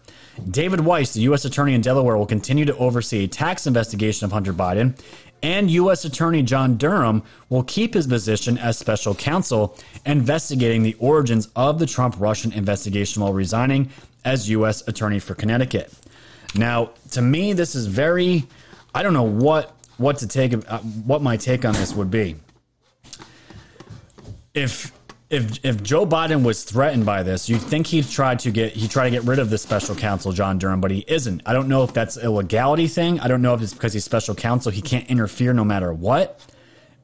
David 0.51 0.81
Weiss, 0.81 1.15
the 1.15 1.23
U.S. 1.23 1.47
Attorney 1.47 1.73
in 1.73 1.81
Delaware, 1.81 2.19
will 2.19 2.27
continue 2.27 2.67
to 2.67 2.77
oversee 2.77 3.25
a 3.25 3.27
tax 3.27 3.67
investigation 3.67 4.27
of 4.27 4.33
Hunter 4.33 4.53
Biden, 4.53 5.01
and 5.45 5.71
U.S. 5.73 6.07
Attorney 6.07 6.43
John 6.43 6.79
Durham 6.79 7.23
will 7.51 7.65
keep 7.65 7.93
his 7.93 8.07
position 8.07 8.57
as 8.57 8.79
special 8.79 9.15
counsel 9.15 9.77
investigating 10.07 10.83
the 10.83 10.97
origins 10.99 11.49
of 11.55 11.79
the 11.79 11.85
Trump 11.85 12.17
Russian 12.19 12.51
investigation 12.53 13.21
while 13.21 13.35
resigning 13.35 13.91
as 14.25 14.49
U.S. 14.49 14.89
Attorney 14.89 15.19
for 15.19 15.35
Connecticut. 15.35 15.93
Now, 16.55 16.93
to 17.11 17.21
me, 17.21 17.53
this 17.53 17.75
is 17.75 17.85
very, 17.85 18.45
I 18.95 19.03
don't 19.03 19.13
know 19.13 19.23
what 19.23 19.77
what 19.99 20.17
to 20.19 20.27
take, 20.27 20.55
uh, 20.55 20.79
what 20.79 21.21
my 21.21 21.37
take 21.37 21.67
on 21.67 21.75
this 21.75 21.95
would 21.95 22.11
be. 22.11 22.37
If 24.55 24.94
if 25.35 25.65
if 25.65 25.83
Joe 25.83 26.07
Biden 26.07 26.45
was 26.45 26.65
threatened 26.65 27.05
by 27.05 27.23
this, 27.23 27.49
you'd 27.49 27.61
think 27.61 27.87
he'd 27.89 28.09
try 28.09 28.35
to 28.37 28.51
get 28.51 28.73
he 28.73 28.89
try 28.89 29.05
to 29.05 29.11
get 29.11 29.25
rid 29.25 29.39
of 29.39 29.51
the 29.51 29.59
special 29.59 29.95
counsel 29.95 30.33
John 30.33 30.59
Durham, 30.59 30.81
but 30.81 30.91
he 30.91 31.05
isn't. 31.09 31.43
I 31.45 31.53
don't 31.53 31.69
know 31.69 31.83
if 31.83 31.93
that's 31.93 32.17
a 32.17 32.31
legality 32.31 32.87
thing. 32.87 33.21
I 33.21 33.29
don't 33.29 33.43
know 33.43 33.55
if 33.55 33.61
it's 33.61 33.75
because 33.75 33.93
he's 33.93 34.05
special 34.05 34.35
counsel 34.35 34.73
he 34.73 34.81
can't 34.81 35.09
interfere 35.11 35.53
no 35.53 35.65
matter 35.65 35.93
what. 35.93 36.41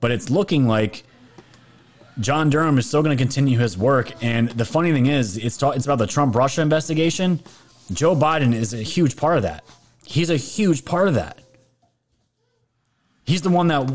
But 0.00 0.10
it's 0.12 0.30
looking 0.30 0.66
like 0.66 1.04
John 2.20 2.50
Durham 2.50 2.78
is 2.78 2.86
still 2.86 3.02
going 3.02 3.16
to 3.16 3.22
continue 3.22 3.58
his 3.58 3.76
work. 3.76 4.12
And 4.22 4.50
the 4.50 4.64
funny 4.64 4.92
thing 4.92 5.06
is, 5.06 5.36
it's 5.36 5.56
ta- 5.56 5.70
it's 5.70 5.84
about 5.84 5.98
the 5.98 6.06
Trump 6.06 6.34
Russia 6.34 6.62
investigation. 6.62 7.40
Joe 7.92 8.14
Biden 8.14 8.54
is 8.54 8.72
a 8.72 8.82
huge 8.82 9.16
part 9.16 9.36
of 9.36 9.42
that. 9.42 9.64
He's 10.04 10.30
a 10.30 10.36
huge 10.36 10.84
part 10.84 11.08
of 11.08 11.14
that. 11.14 11.38
He's 13.24 13.42
the 13.42 13.50
one 13.50 13.68
that 13.68 13.90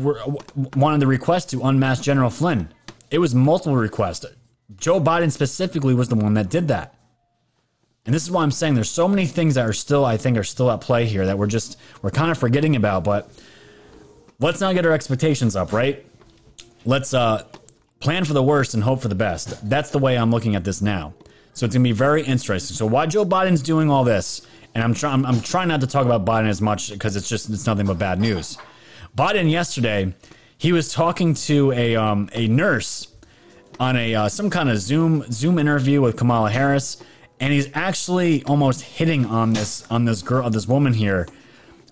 wanted 0.76 1.00
the 1.00 1.06
request 1.06 1.50
to 1.50 1.62
unmask 1.62 2.02
General 2.02 2.30
Flynn. 2.30 2.68
It 3.10 3.18
was 3.18 3.34
multiple 3.34 3.76
requests. 3.76 4.26
Joe 4.76 5.00
Biden 5.00 5.30
specifically 5.30 5.94
was 5.94 6.08
the 6.08 6.16
one 6.16 6.34
that 6.34 6.50
did 6.50 6.68
that. 6.68 6.94
And 8.04 8.14
this 8.14 8.22
is 8.22 8.30
why 8.30 8.42
I'm 8.42 8.52
saying 8.52 8.74
there's 8.74 8.90
so 8.90 9.08
many 9.08 9.26
things 9.26 9.56
that 9.56 9.66
are 9.66 9.72
still, 9.72 10.04
I 10.04 10.16
think, 10.16 10.38
are 10.38 10.44
still 10.44 10.70
at 10.70 10.80
play 10.80 11.06
here 11.06 11.26
that 11.26 11.38
we're 11.38 11.48
just, 11.48 11.78
we're 12.02 12.10
kind 12.10 12.30
of 12.30 12.38
forgetting 12.38 12.76
about. 12.76 13.02
But 13.04 13.30
let's 14.38 14.60
not 14.60 14.74
get 14.74 14.86
our 14.86 14.92
expectations 14.92 15.56
up, 15.56 15.72
right? 15.72 16.04
Let's 16.84 17.14
uh, 17.14 17.44
plan 17.98 18.24
for 18.24 18.32
the 18.32 18.42
worst 18.42 18.74
and 18.74 18.82
hope 18.82 19.00
for 19.02 19.08
the 19.08 19.16
best. 19.16 19.68
That's 19.68 19.90
the 19.90 19.98
way 19.98 20.16
I'm 20.16 20.30
looking 20.30 20.54
at 20.54 20.62
this 20.62 20.80
now. 20.80 21.14
So 21.52 21.66
it's 21.66 21.74
going 21.74 21.84
to 21.84 21.88
be 21.88 21.92
very 21.92 22.22
interesting. 22.22 22.76
So 22.76 22.86
why 22.86 23.06
Joe 23.06 23.24
Biden's 23.24 23.62
doing 23.62 23.90
all 23.90 24.04
this, 24.04 24.46
and 24.74 24.84
I'm 24.84 24.94
trying, 24.94 25.24
I'm 25.24 25.40
trying 25.40 25.68
not 25.68 25.80
to 25.80 25.86
talk 25.86 26.06
about 26.06 26.24
Biden 26.24 26.48
as 26.48 26.60
much 26.60 26.92
because 26.92 27.16
it's 27.16 27.28
just, 27.28 27.50
it's 27.50 27.66
nothing 27.66 27.86
but 27.86 27.98
bad 27.98 28.20
news. 28.20 28.58
Biden 29.16 29.50
yesterday 29.50 30.14
he 30.58 30.72
was 30.72 30.92
talking 30.92 31.34
to 31.34 31.72
a 31.72 31.96
um, 31.96 32.28
a 32.32 32.48
nurse 32.48 33.08
on 33.78 33.96
a 33.96 34.14
uh, 34.14 34.28
some 34.28 34.50
kind 34.50 34.70
of 34.70 34.78
Zoom 34.78 35.24
Zoom 35.30 35.58
interview 35.58 36.00
with 36.00 36.16
Kamala 36.16 36.50
Harris, 36.50 37.02
and 37.40 37.52
he's 37.52 37.68
actually 37.74 38.42
almost 38.44 38.82
hitting 38.82 39.26
on 39.26 39.52
this 39.52 39.86
on 39.90 40.04
this 40.04 40.22
girl, 40.22 40.48
this 40.50 40.66
woman 40.66 40.92
here, 40.92 41.28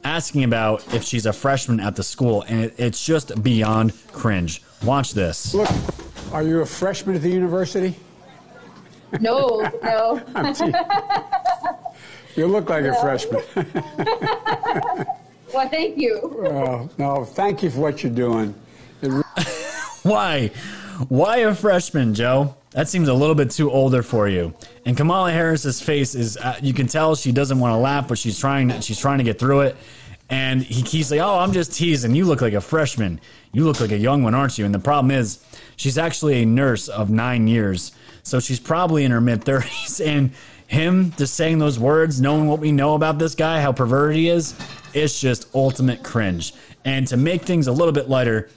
asking 0.03 0.45
about 0.45 0.95
if 0.95 1.05
she's 1.05 1.27
a 1.27 1.33
freshman 1.33 1.81
at 1.81 1.97
the 1.97 2.03
school, 2.03 2.43
and 2.43 2.65
it, 2.65 2.75
it's 2.79 3.05
just 3.05 3.43
beyond 3.43 3.93
cringe. 4.13 4.63
Watch 4.83 5.13
this. 5.13 5.55
Look, 5.55 5.69
are 6.33 6.43
you 6.43 6.61
a 6.61 6.67
freshman 6.67 7.17
at 7.17 7.23
the 7.23 7.31
university? 7.31 7.95
No, 9.21 9.71
no. 9.83 10.21
you 12.35 12.47
look 12.47 12.69
like 12.69 12.85
no. 12.85 12.91
a 12.91 13.01
freshman. 13.01 13.43
Well, 15.55 15.69
thank 15.69 15.97
you. 15.97 16.47
uh, 16.47 16.89
no, 16.99 17.25
thank 17.25 17.63
you 17.63 17.71
for 17.71 17.79
what 17.79 18.03
you're 18.03 18.13
doing. 18.13 18.53
Why? 20.03 20.49
Why 21.09 21.37
a 21.39 21.55
freshman, 21.55 22.13
Joe? 22.13 22.57
That 22.73 22.89
seems 22.89 23.07
a 23.07 23.15
little 23.15 23.37
bit 23.37 23.53
too 23.53 23.71
older 23.71 24.03
for 24.03 24.29
you. 24.29 24.53
And 24.85 24.97
Kamala 24.97 25.31
Harris's 25.31 25.81
face 25.81 26.17
is 26.17 26.37
uh, 26.37 26.59
you 26.61 26.75
can 26.75 26.89
tell 26.89 27.15
she 27.15 27.31
doesn't 27.31 27.61
want 27.61 27.73
to 27.73 27.77
laugh, 27.77 28.09
but 28.09 28.19
she's 28.19 28.37
trying 28.37 28.69
to, 28.69 28.83
she's 28.83 28.99
trying 28.99 29.19
to 29.19 29.25
get 29.25 29.39
through 29.39 29.61
it. 29.61 29.77
And 30.29 30.61
he 30.61 30.83
keeps 30.83 31.13
like, 31.13 31.21
"Oh, 31.21 31.39
I'm 31.39 31.53
just 31.53 31.73
teasing. 31.73 32.17
You 32.17 32.25
look 32.25 32.41
like 32.41 32.55
a 32.55 32.61
freshman. 32.61 33.21
You 33.53 33.65
look 33.65 33.81
like 33.81 33.93
a 33.93 33.99
young 33.99 34.25
one, 34.25 34.35
aren't 34.35 34.59
you?" 34.59 34.65
And 34.65 34.75
the 34.75 34.81
problem 34.81 35.13
is, 35.13 35.39
she's 35.77 35.99
actually 35.99 36.43
a 36.43 36.47
nurse 36.47 36.89
of 36.89 37.11
9 37.11 37.47
years. 37.47 37.93
So 38.25 38.41
she's 38.41 38.59
probably 38.59 39.05
in 39.05 39.13
her 39.13 39.21
mid 39.21 39.45
30s 39.45 40.05
and 40.05 40.33
him 40.67 41.13
just 41.13 41.35
saying 41.35 41.59
those 41.59 41.79
words, 41.79 42.21
knowing 42.21 42.49
what 42.49 42.59
we 42.59 42.73
know 42.73 42.95
about 42.95 43.19
this 43.19 43.37
guy, 43.37 43.61
how 43.61 43.73
perverted 43.73 44.17
he 44.17 44.29
is, 44.29 44.55
it's 44.95 45.21
just 45.21 45.49
ultimate 45.55 46.03
cringe. 46.03 46.55
And 46.85 47.07
to 47.09 47.17
make 47.17 47.43
things 47.43 47.67
a 47.67 47.73
little 47.73 47.93
bit 47.93 48.09
lighter, 48.09 48.51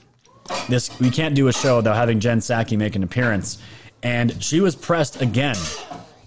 this 0.68 0.98
we 1.00 1.10
can't 1.10 1.34
do 1.34 1.48
a 1.48 1.52
show 1.52 1.76
without 1.76 1.96
having 1.96 2.20
Jen 2.20 2.38
Psaki 2.38 2.78
make 2.78 2.96
an 2.96 3.02
appearance. 3.02 3.58
And 4.02 4.42
she 4.42 4.60
was 4.60 4.76
pressed 4.76 5.20
again, 5.20 5.56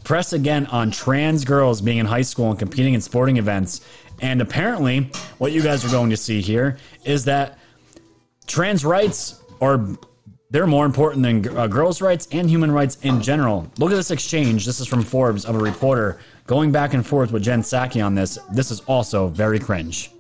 pressed 0.04 0.34
again 0.34 0.66
on 0.68 0.92
trans 0.92 1.46
girls 1.46 1.82
being 1.82 1.98
in 1.98 2.06
high 2.06 2.22
school 2.22 2.50
and 2.50 2.60
competing 2.60 2.94
in 2.94 3.02
sporting 3.02 3.38
events. 3.38 3.82
And 4.22 4.42
apparently, 4.42 5.10
what 5.38 5.52
you 5.52 5.64
guys 5.64 5.84
are 5.86 5.90
going 5.90 6.10
to 6.12 6.18
see 6.18 6.42
here 6.42 6.78
is 7.06 7.26
that 7.26 7.58
trans 8.46 8.86
rights 8.86 9.42
are 9.62 9.88
they're 10.52 10.68
more 10.68 10.86
important 10.86 11.24
than 11.24 11.58
uh, 11.58 11.66
girls' 11.68 12.02
rights 12.02 12.28
and 12.34 12.50
human 12.50 12.72
rights 12.72 12.98
in 13.04 13.22
general. 13.22 13.72
Look 13.78 13.92
at 13.92 13.96
this 13.96 14.12
exchange. 14.12 14.66
This 14.66 14.82
is 14.82 14.88
from 14.88 15.02
Forbes 15.02 15.46
of 15.46 15.56
a 15.56 15.60
reporter 15.60 16.20
going 16.52 16.70
back 16.70 16.94
and 16.94 17.08
forth 17.08 17.32
with 17.32 17.42
Jen 17.42 17.62
Psaki 17.62 18.06
on 18.06 18.14
this. 18.14 18.38
This 18.52 18.72
is 18.72 18.82
also 18.82 19.30
very 19.30 19.58
cringe. 19.58 20.12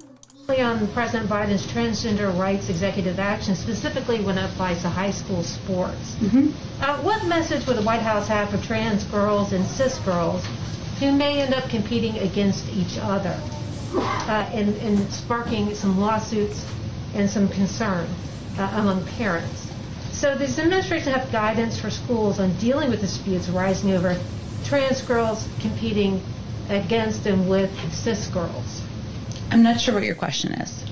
On 0.47 0.87
President 0.93 1.29
Biden's 1.29 1.67
transgender 1.67 2.33
rights 2.39 2.69
executive 2.69 3.19
action, 3.19 3.53
specifically 3.53 4.21
when 4.21 4.37
it 4.37 4.49
applies 4.49 4.81
to 4.83 4.87
high 4.87 5.11
school 5.11 5.43
sports. 5.43 6.15
Mm-hmm. 6.15 6.51
Uh, 6.81 7.01
what 7.01 7.25
message 7.25 7.67
would 7.67 7.75
the 7.75 7.81
White 7.81 8.01
House 8.01 8.29
have 8.29 8.49
for 8.49 8.65
trans 8.65 9.03
girls 9.03 9.51
and 9.51 9.65
cis 9.65 9.99
girls 9.99 10.45
who 10.99 11.11
may 11.11 11.41
end 11.41 11.53
up 11.53 11.69
competing 11.69 12.17
against 12.19 12.65
each 12.69 12.97
other 13.01 13.37
uh, 13.93 14.49
and, 14.53 14.73
and, 14.77 15.11
sparking 15.11 15.75
some 15.75 15.99
lawsuits 15.99 16.65
and 17.13 17.29
some 17.29 17.49
concern 17.49 18.07
uh, 18.57 18.71
among 18.75 19.05
parents? 19.17 19.69
So 20.13 20.37
does 20.37 20.55
the 20.55 20.63
administration 20.63 21.11
have 21.11 21.29
guidance 21.29 21.77
for 21.77 21.89
schools 21.89 22.39
on 22.39 22.53
dealing 22.53 22.89
with 22.89 23.01
disputes 23.01 23.49
arising 23.49 23.91
over 23.91 24.17
trans 24.65 25.01
girls 25.01 25.47
competing 25.59 26.21
against 26.69 27.25
and 27.25 27.49
with 27.49 27.71
cis 27.93 28.27
girls? 28.27 28.81
I'm 29.51 29.63
not 29.63 29.79
sure 29.81 29.93
what 29.93 30.03
your 30.03 30.15
question 30.15 30.53
is. 30.53 30.83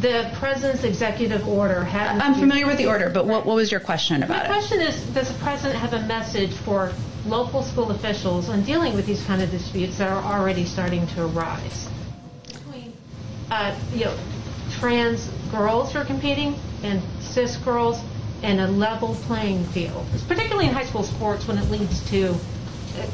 the 0.00 0.30
president's 0.34 0.84
executive 0.84 1.46
order 1.46 1.84
had. 1.84 2.18
I'm 2.20 2.34
familiar 2.34 2.66
with 2.66 2.78
the 2.78 2.86
order, 2.86 3.10
but 3.10 3.26
what, 3.26 3.44
what 3.46 3.56
was 3.56 3.70
your 3.70 3.80
question 3.80 4.22
about 4.22 4.38
My 4.38 4.44
it? 4.44 4.48
question 4.48 4.80
is, 4.80 5.00
does 5.14 5.28
the 5.28 5.38
president 5.40 5.78
have 5.78 5.92
a 5.92 6.04
message 6.06 6.52
for 6.52 6.92
local 7.26 7.62
school 7.62 7.90
officials 7.92 8.48
on 8.48 8.62
dealing 8.64 8.94
with 8.94 9.06
these 9.06 9.22
kind 9.24 9.42
of 9.42 9.50
disputes 9.50 9.98
that 9.98 10.10
are 10.10 10.22
already 10.24 10.64
starting 10.64 11.06
to 11.08 11.26
arise? 11.26 11.88
Between, 12.48 12.92
uh, 13.50 13.78
you 13.94 14.06
know, 14.06 14.16
trans 14.80 15.28
girls 15.52 15.92
who 15.92 15.98
are 16.00 16.04
competing 16.04 16.56
and 16.82 17.00
cis 17.20 17.56
girls 17.58 18.00
and 18.42 18.60
a 18.60 18.66
level 18.66 19.14
playing 19.26 19.62
field, 19.66 20.04
particularly 20.26 20.66
in 20.66 20.74
high 20.74 20.86
school 20.86 21.04
sports 21.04 21.46
when 21.46 21.58
it 21.58 21.70
leads 21.70 22.00
to 22.10 22.34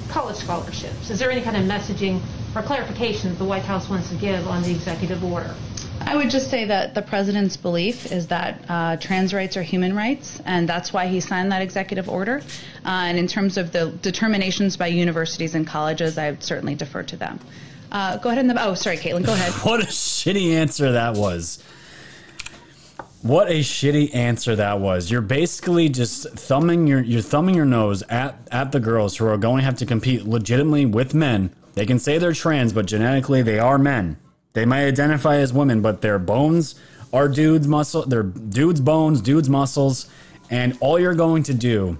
college 0.09 0.36
scholarships. 0.36 1.10
Is 1.10 1.18
there 1.18 1.30
any 1.30 1.42
kind 1.42 1.56
of 1.56 1.64
messaging 1.64 2.20
or 2.55 2.62
clarification 2.62 3.30
that 3.30 3.38
the 3.38 3.44
White 3.44 3.64
House 3.64 3.88
wants 3.88 4.09
to 4.10 4.14
give 4.16 4.46
on 4.46 4.62
the 4.62 4.70
executive 4.70 5.22
order? 5.22 5.55
I 6.00 6.16
would 6.16 6.30
just 6.30 6.48
say 6.48 6.64
that 6.64 6.94
the 6.94 7.02
president's 7.02 7.56
belief 7.56 8.10
is 8.10 8.28
that 8.28 8.64
uh, 8.68 8.96
trans 8.96 9.34
rights 9.34 9.56
are 9.56 9.62
human 9.62 9.94
rights, 9.94 10.40
and 10.46 10.68
that's 10.68 10.92
why 10.92 11.06
he 11.06 11.20
signed 11.20 11.52
that 11.52 11.60
executive 11.60 12.09
order. 12.09 12.40
Uh, 12.84 12.88
and 12.88 13.18
in 13.18 13.26
terms 13.26 13.59
of 13.59 13.72
the 13.72 13.90
determinations 13.90 14.76
by 14.76 14.86
universities 14.86 15.55
and 15.55 15.66
colleges, 15.66 16.16
I 16.16 16.30
would 16.30 16.42
certainly 16.42 16.74
defer 16.74 17.02
to 17.02 17.16
them. 17.16 17.40
Uh, 17.90 18.16
go 18.18 18.28
ahead 18.28 18.38
and 18.38 18.50
the, 18.50 18.64
oh, 18.64 18.74
sorry, 18.74 18.96
Caitlin, 18.96 19.24
go 19.24 19.32
ahead. 19.32 19.52
What 19.64 19.80
a 19.80 19.86
shitty 19.86 20.52
answer 20.55 20.92
that 20.92 21.14
was. 21.14 21.59
What 23.22 23.48
a 23.48 23.60
shitty 23.60 24.14
answer 24.14 24.54
that 24.54 24.78
was. 24.78 25.10
You're 25.10 25.20
basically 25.22 25.88
just 25.88 26.30
thumbing 26.30 26.86
your 26.86 27.02
you're 27.02 27.20
thumbing 27.20 27.56
your 27.56 27.64
nose 27.64 28.02
at 28.08 28.38
at 28.52 28.70
the 28.70 28.78
girls 28.78 29.16
who 29.16 29.26
are 29.26 29.36
going 29.36 29.58
to 29.58 29.64
have 29.64 29.76
to 29.78 29.86
compete 29.86 30.24
legitimately 30.24 30.86
with 30.86 31.14
men. 31.14 31.50
They 31.74 31.84
can 31.84 31.98
say 31.98 32.18
they're 32.18 32.32
trans, 32.32 32.72
but 32.72 32.86
genetically 32.86 33.42
they 33.42 33.58
are 33.58 33.76
men. 33.76 34.18
They 34.52 34.64
might 34.64 34.84
identify 34.84 35.36
as 35.36 35.52
women, 35.52 35.82
but 35.82 36.00
their 36.00 36.20
bones 36.20 36.76
are 37.12 37.28
dudes 37.28 37.66
muscle. 37.66 38.02
They're 38.06 38.22
dudes 38.22 38.80
bones, 38.80 39.20
dudes 39.20 39.48
muscles, 39.48 40.08
and 40.48 40.78
all 40.80 40.98
you're 40.98 41.14
going 41.14 41.42
to 41.44 41.54
do 41.54 41.98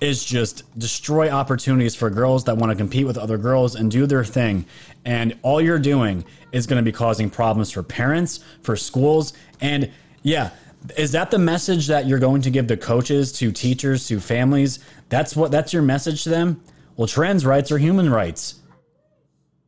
is 0.00 0.22
just 0.22 0.78
destroy 0.78 1.30
opportunities 1.30 1.94
for 1.94 2.10
girls 2.10 2.44
that 2.44 2.58
want 2.58 2.70
to 2.70 2.76
compete 2.76 3.06
with 3.06 3.16
other 3.16 3.38
girls 3.38 3.74
and 3.74 3.90
do 3.90 4.06
their 4.06 4.24
thing. 4.24 4.66
And 5.04 5.38
all 5.42 5.60
you're 5.60 5.78
doing 5.78 6.24
is 6.54 6.66
going 6.66 6.82
to 6.82 6.84
be 6.84 6.92
causing 6.92 7.28
problems 7.28 7.70
for 7.70 7.82
parents, 7.82 8.40
for 8.62 8.76
schools, 8.76 9.32
and 9.60 9.90
yeah, 10.22 10.50
is 10.96 11.12
that 11.12 11.30
the 11.30 11.38
message 11.38 11.86
that 11.88 12.06
you're 12.06 12.18
going 12.18 12.42
to 12.42 12.50
give 12.50 12.68
the 12.68 12.76
coaches, 12.76 13.32
to 13.32 13.50
teachers, 13.50 14.06
to 14.08 14.20
families? 14.20 14.80
That's 15.08 15.34
what 15.34 15.50
that's 15.50 15.72
your 15.72 15.82
message 15.82 16.24
to 16.24 16.30
them? 16.30 16.62
Well, 16.96 17.08
trans 17.08 17.44
rights 17.44 17.72
are 17.72 17.78
human 17.78 18.10
rights. 18.10 18.60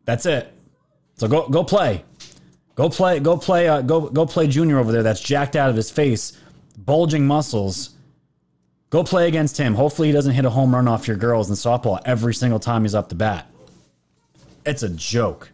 That's 0.04 0.26
it. 0.26 0.52
So 1.16 1.26
go 1.26 1.48
go 1.48 1.64
play. 1.64 2.04
Go 2.74 2.88
play 2.90 3.18
go 3.20 3.36
play 3.36 3.68
uh, 3.68 3.80
go 3.80 4.08
go 4.08 4.26
play 4.26 4.46
junior 4.46 4.78
over 4.78 4.92
there 4.92 5.02
that's 5.02 5.20
jacked 5.20 5.56
out 5.56 5.70
of 5.70 5.76
his 5.76 5.90
face, 5.90 6.38
bulging 6.76 7.26
muscles. 7.26 7.90
Go 8.90 9.02
play 9.02 9.26
against 9.26 9.56
him. 9.58 9.74
Hopefully 9.74 10.08
he 10.08 10.12
doesn't 10.12 10.32
hit 10.32 10.44
a 10.44 10.50
home 10.50 10.72
run 10.72 10.86
off 10.86 11.08
your 11.08 11.16
girls 11.16 11.48
in 11.48 11.56
softball 11.56 12.00
every 12.04 12.34
single 12.34 12.60
time 12.60 12.82
he's 12.82 12.94
up 12.94 13.08
the 13.08 13.14
bat. 13.14 13.50
It's 14.64 14.82
a 14.82 14.88
joke. 14.88 15.50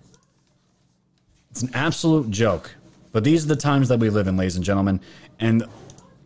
It's 1.52 1.62
an 1.62 1.70
absolute 1.74 2.30
joke. 2.30 2.74
But 3.12 3.24
these 3.24 3.44
are 3.44 3.48
the 3.48 3.56
times 3.56 3.88
that 3.88 4.00
we 4.00 4.08
live 4.08 4.26
in, 4.26 4.38
ladies 4.38 4.56
and 4.56 4.64
gentlemen. 4.64 5.00
And 5.38 5.64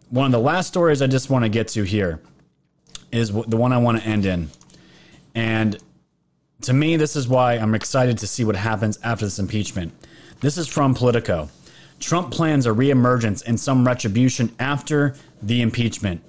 one 0.08 0.26
of 0.26 0.32
the 0.32 0.38
last 0.38 0.68
stories 0.68 1.02
I 1.02 1.08
just 1.08 1.30
want 1.30 1.44
to 1.44 1.48
get 1.48 1.66
to 1.68 1.82
here 1.82 2.20
is 3.10 3.32
the 3.32 3.56
one 3.56 3.72
I 3.72 3.78
want 3.78 4.00
to 4.00 4.06
end 4.06 4.24
in. 4.24 4.50
And 5.34 5.78
to 6.62 6.72
me, 6.72 6.96
this 6.96 7.16
is 7.16 7.26
why 7.26 7.54
I'm 7.54 7.74
excited 7.74 8.18
to 8.18 8.26
see 8.28 8.44
what 8.44 8.54
happens 8.54 9.00
after 9.02 9.24
this 9.24 9.40
impeachment. 9.40 9.92
This 10.40 10.56
is 10.56 10.68
from 10.68 10.94
Politico. 10.94 11.48
Trump 11.98 12.30
plans 12.30 12.66
a 12.66 12.70
reemergence 12.70 13.44
and 13.44 13.58
some 13.58 13.84
retribution 13.84 14.54
after 14.60 15.16
the 15.42 15.60
impeachment. 15.60 16.22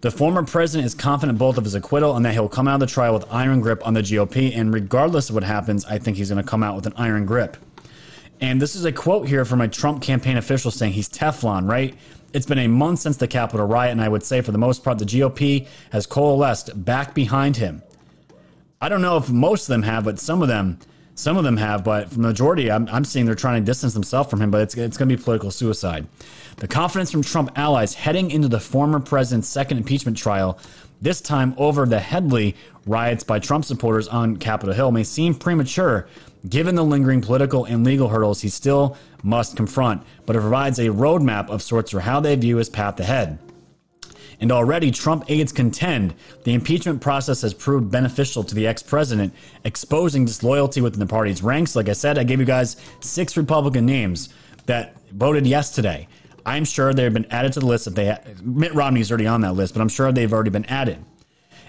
The 0.00 0.10
former 0.10 0.42
president 0.42 0.86
is 0.86 0.94
confident 0.94 1.38
both 1.38 1.58
of 1.58 1.64
his 1.64 1.76
acquittal 1.76 2.16
and 2.16 2.26
that 2.26 2.32
he'll 2.32 2.48
come 2.48 2.66
out 2.66 2.74
of 2.74 2.80
the 2.80 2.86
trial 2.86 3.14
with 3.14 3.24
iron 3.30 3.60
grip 3.60 3.86
on 3.86 3.94
the 3.94 4.00
GOP. 4.00 4.56
And 4.56 4.74
regardless 4.74 5.28
of 5.28 5.36
what 5.36 5.44
happens, 5.44 5.84
I 5.84 5.98
think 5.98 6.16
he's 6.16 6.30
going 6.30 6.42
to 6.42 6.48
come 6.48 6.64
out 6.64 6.74
with 6.74 6.86
an 6.86 6.94
iron 6.96 7.24
grip. 7.24 7.56
And 8.42 8.60
this 8.60 8.74
is 8.74 8.84
a 8.84 8.90
quote 8.90 9.28
here 9.28 9.44
from 9.44 9.60
a 9.60 9.68
Trump 9.68 10.02
campaign 10.02 10.36
official 10.36 10.72
saying 10.72 10.94
he's 10.94 11.08
Teflon, 11.08 11.70
right? 11.70 11.94
It's 12.32 12.44
been 12.44 12.58
a 12.58 12.66
month 12.66 12.98
since 12.98 13.16
the 13.16 13.28
Capitol 13.28 13.66
riot, 13.66 13.92
and 13.92 14.02
I 14.02 14.08
would 14.08 14.24
say 14.24 14.40
for 14.40 14.50
the 14.50 14.58
most 14.58 14.82
part, 14.82 14.98
the 14.98 15.04
GOP 15.04 15.68
has 15.92 16.06
coalesced 16.06 16.84
back 16.84 17.14
behind 17.14 17.56
him. 17.56 17.82
I 18.80 18.88
don't 18.88 19.00
know 19.00 19.16
if 19.16 19.30
most 19.30 19.62
of 19.62 19.68
them 19.68 19.84
have, 19.84 20.04
but 20.04 20.18
some 20.18 20.42
of 20.42 20.48
them, 20.48 20.80
some 21.14 21.36
of 21.36 21.44
them 21.44 21.56
have. 21.56 21.84
But 21.84 22.10
the 22.10 22.18
majority, 22.18 22.68
I'm, 22.68 22.88
I'm 22.88 23.04
seeing 23.04 23.26
they're 23.26 23.36
trying 23.36 23.62
to 23.62 23.64
distance 23.64 23.94
themselves 23.94 24.28
from 24.28 24.40
him. 24.40 24.50
But 24.50 24.62
it's 24.62 24.74
it's 24.74 24.96
going 24.96 25.08
to 25.08 25.16
be 25.16 25.22
political 25.22 25.52
suicide. 25.52 26.08
The 26.56 26.66
confidence 26.66 27.12
from 27.12 27.22
Trump 27.22 27.52
allies 27.54 27.94
heading 27.94 28.32
into 28.32 28.48
the 28.48 28.58
former 28.58 28.98
president's 28.98 29.46
second 29.46 29.78
impeachment 29.78 30.18
trial, 30.18 30.58
this 31.00 31.20
time 31.20 31.54
over 31.58 31.86
the 31.86 32.00
Headley 32.00 32.56
riots 32.86 33.22
by 33.22 33.38
Trump 33.38 33.64
supporters 33.64 34.08
on 34.08 34.36
Capitol 34.36 34.74
Hill, 34.74 34.90
may 34.90 35.04
seem 35.04 35.32
premature 35.32 36.08
given 36.48 36.74
the 36.74 36.84
lingering 36.84 37.20
political 37.20 37.64
and 37.64 37.84
legal 37.84 38.08
hurdles 38.08 38.40
he 38.40 38.48
still 38.48 38.96
must 39.22 39.56
confront. 39.56 40.02
But 40.26 40.36
it 40.36 40.40
provides 40.40 40.78
a 40.78 40.86
roadmap 40.86 41.48
of 41.48 41.62
sorts 41.62 41.90
for 41.90 42.00
how 42.00 42.20
they 42.20 42.34
view 42.36 42.56
his 42.56 42.68
path 42.68 42.98
ahead. 43.00 43.38
And 44.40 44.50
already, 44.50 44.90
Trump 44.90 45.24
aides 45.28 45.52
contend 45.52 46.14
the 46.42 46.52
impeachment 46.52 47.00
process 47.00 47.42
has 47.42 47.54
proved 47.54 47.92
beneficial 47.92 48.42
to 48.42 48.54
the 48.56 48.66
ex 48.66 48.82
president, 48.82 49.32
exposing 49.64 50.24
disloyalty 50.24 50.80
within 50.80 50.98
the 50.98 51.06
party's 51.06 51.42
ranks. 51.44 51.76
Like 51.76 51.88
I 51.88 51.92
said, 51.92 52.18
I 52.18 52.24
gave 52.24 52.40
you 52.40 52.44
guys 52.44 52.76
six 52.98 53.36
Republican 53.36 53.86
names 53.86 54.30
that 54.66 54.96
voted 55.12 55.46
yes 55.46 55.70
today. 55.70 56.08
I'm 56.44 56.64
sure 56.64 56.92
they've 56.92 57.12
been 57.12 57.30
added 57.30 57.52
to 57.52 57.60
the 57.60 57.66
list. 57.66 57.86
If 57.86 57.94
they 57.94 58.18
Mitt 58.42 58.74
Romney's 58.74 59.12
already 59.12 59.28
on 59.28 59.42
that 59.42 59.52
list, 59.52 59.74
but 59.74 59.80
I'm 59.80 59.88
sure 59.88 60.10
they've 60.10 60.32
already 60.32 60.50
been 60.50 60.64
added. 60.64 60.98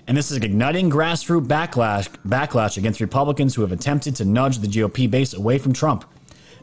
And 0.08 0.18
this 0.18 0.32
is 0.32 0.38
igniting 0.38 0.90
grassroots 0.90 1.48
backlash 1.48 2.10
backlash 2.28 2.78
against 2.78 3.00
Republicans 3.00 3.56
who 3.56 3.62
have 3.62 3.72
attempted 3.72 4.16
to 4.18 4.26
nudge 4.26 4.60
the 4.60 4.68
GOP 4.68 5.10
base 5.10 5.34
away 5.34 5.58
from 5.58 5.74
Trump. 5.74 6.06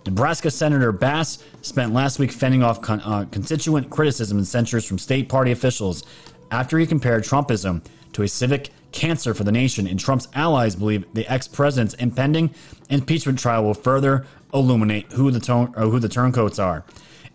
Nebraska 0.07 0.51
Senator 0.51 0.93
Sasse 0.93 1.43
spent 1.63 1.93
last 1.93 2.19
week 2.19 2.33
fending 2.33 2.63
off 2.63 2.81
con- 2.81 3.01
uh, 3.01 3.27
constituent 3.31 3.91
criticism 3.91 4.39
and 4.39 4.47
censures 4.47 4.85
from 4.85 4.99
state 4.99 5.29
party 5.29 5.53
officials 5.53 6.05
after 6.51 6.79
he 6.79 6.87
compared 6.87 7.23
Trumpism 7.23 7.83
to 8.13 8.23
a 8.23 8.29
civic 8.29 8.71
cancer 8.93 9.35
for 9.35 9.45
the 9.45 9.53
nation. 9.53 9.87
And 9.87 9.99
Trump's 10.01 10.29
allies 10.35 10.75
believe 10.75 11.05
the 11.15 11.31
ex 11.31 11.47
president's 11.49 11.95
impending 11.95 12.55
impeachment 12.89 13.39
trial 13.39 13.65
will 13.65 13.75
further 13.75 14.27
illuminate 14.53 15.13
who 15.13 15.31
the, 15.31 15.41
tone, 15.41 15.73
or 15.77 15.85
who 15.85 15.99
the 15.99 16.09
turncoats 16.09 16.59
are. 16.59 16.85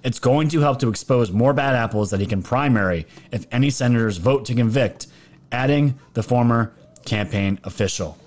It's 0.03 0.19
going 0.19 0.49
to 0.49 0.59
help 0.59 0.79
to 0.79 0.89
expose 0.89 1.31
more 1.31 1.53
bad 1.53 1.75
apples 1.75 2.11
that 2.11 2.19
he 2.19 2.25
can 2.25 2.43
primary 2.43 3.07
if 3.31 3.47
any 3.51 3.69
senators 3.69 4.17
vote 4.17 4.45
to 4.45 4.53
convict, 4.53 5.07
adding 5.55 5.97
the 6.13 6.21
former 6.21 6.73
campaign 7.05 7.57
official. 7.63 8.17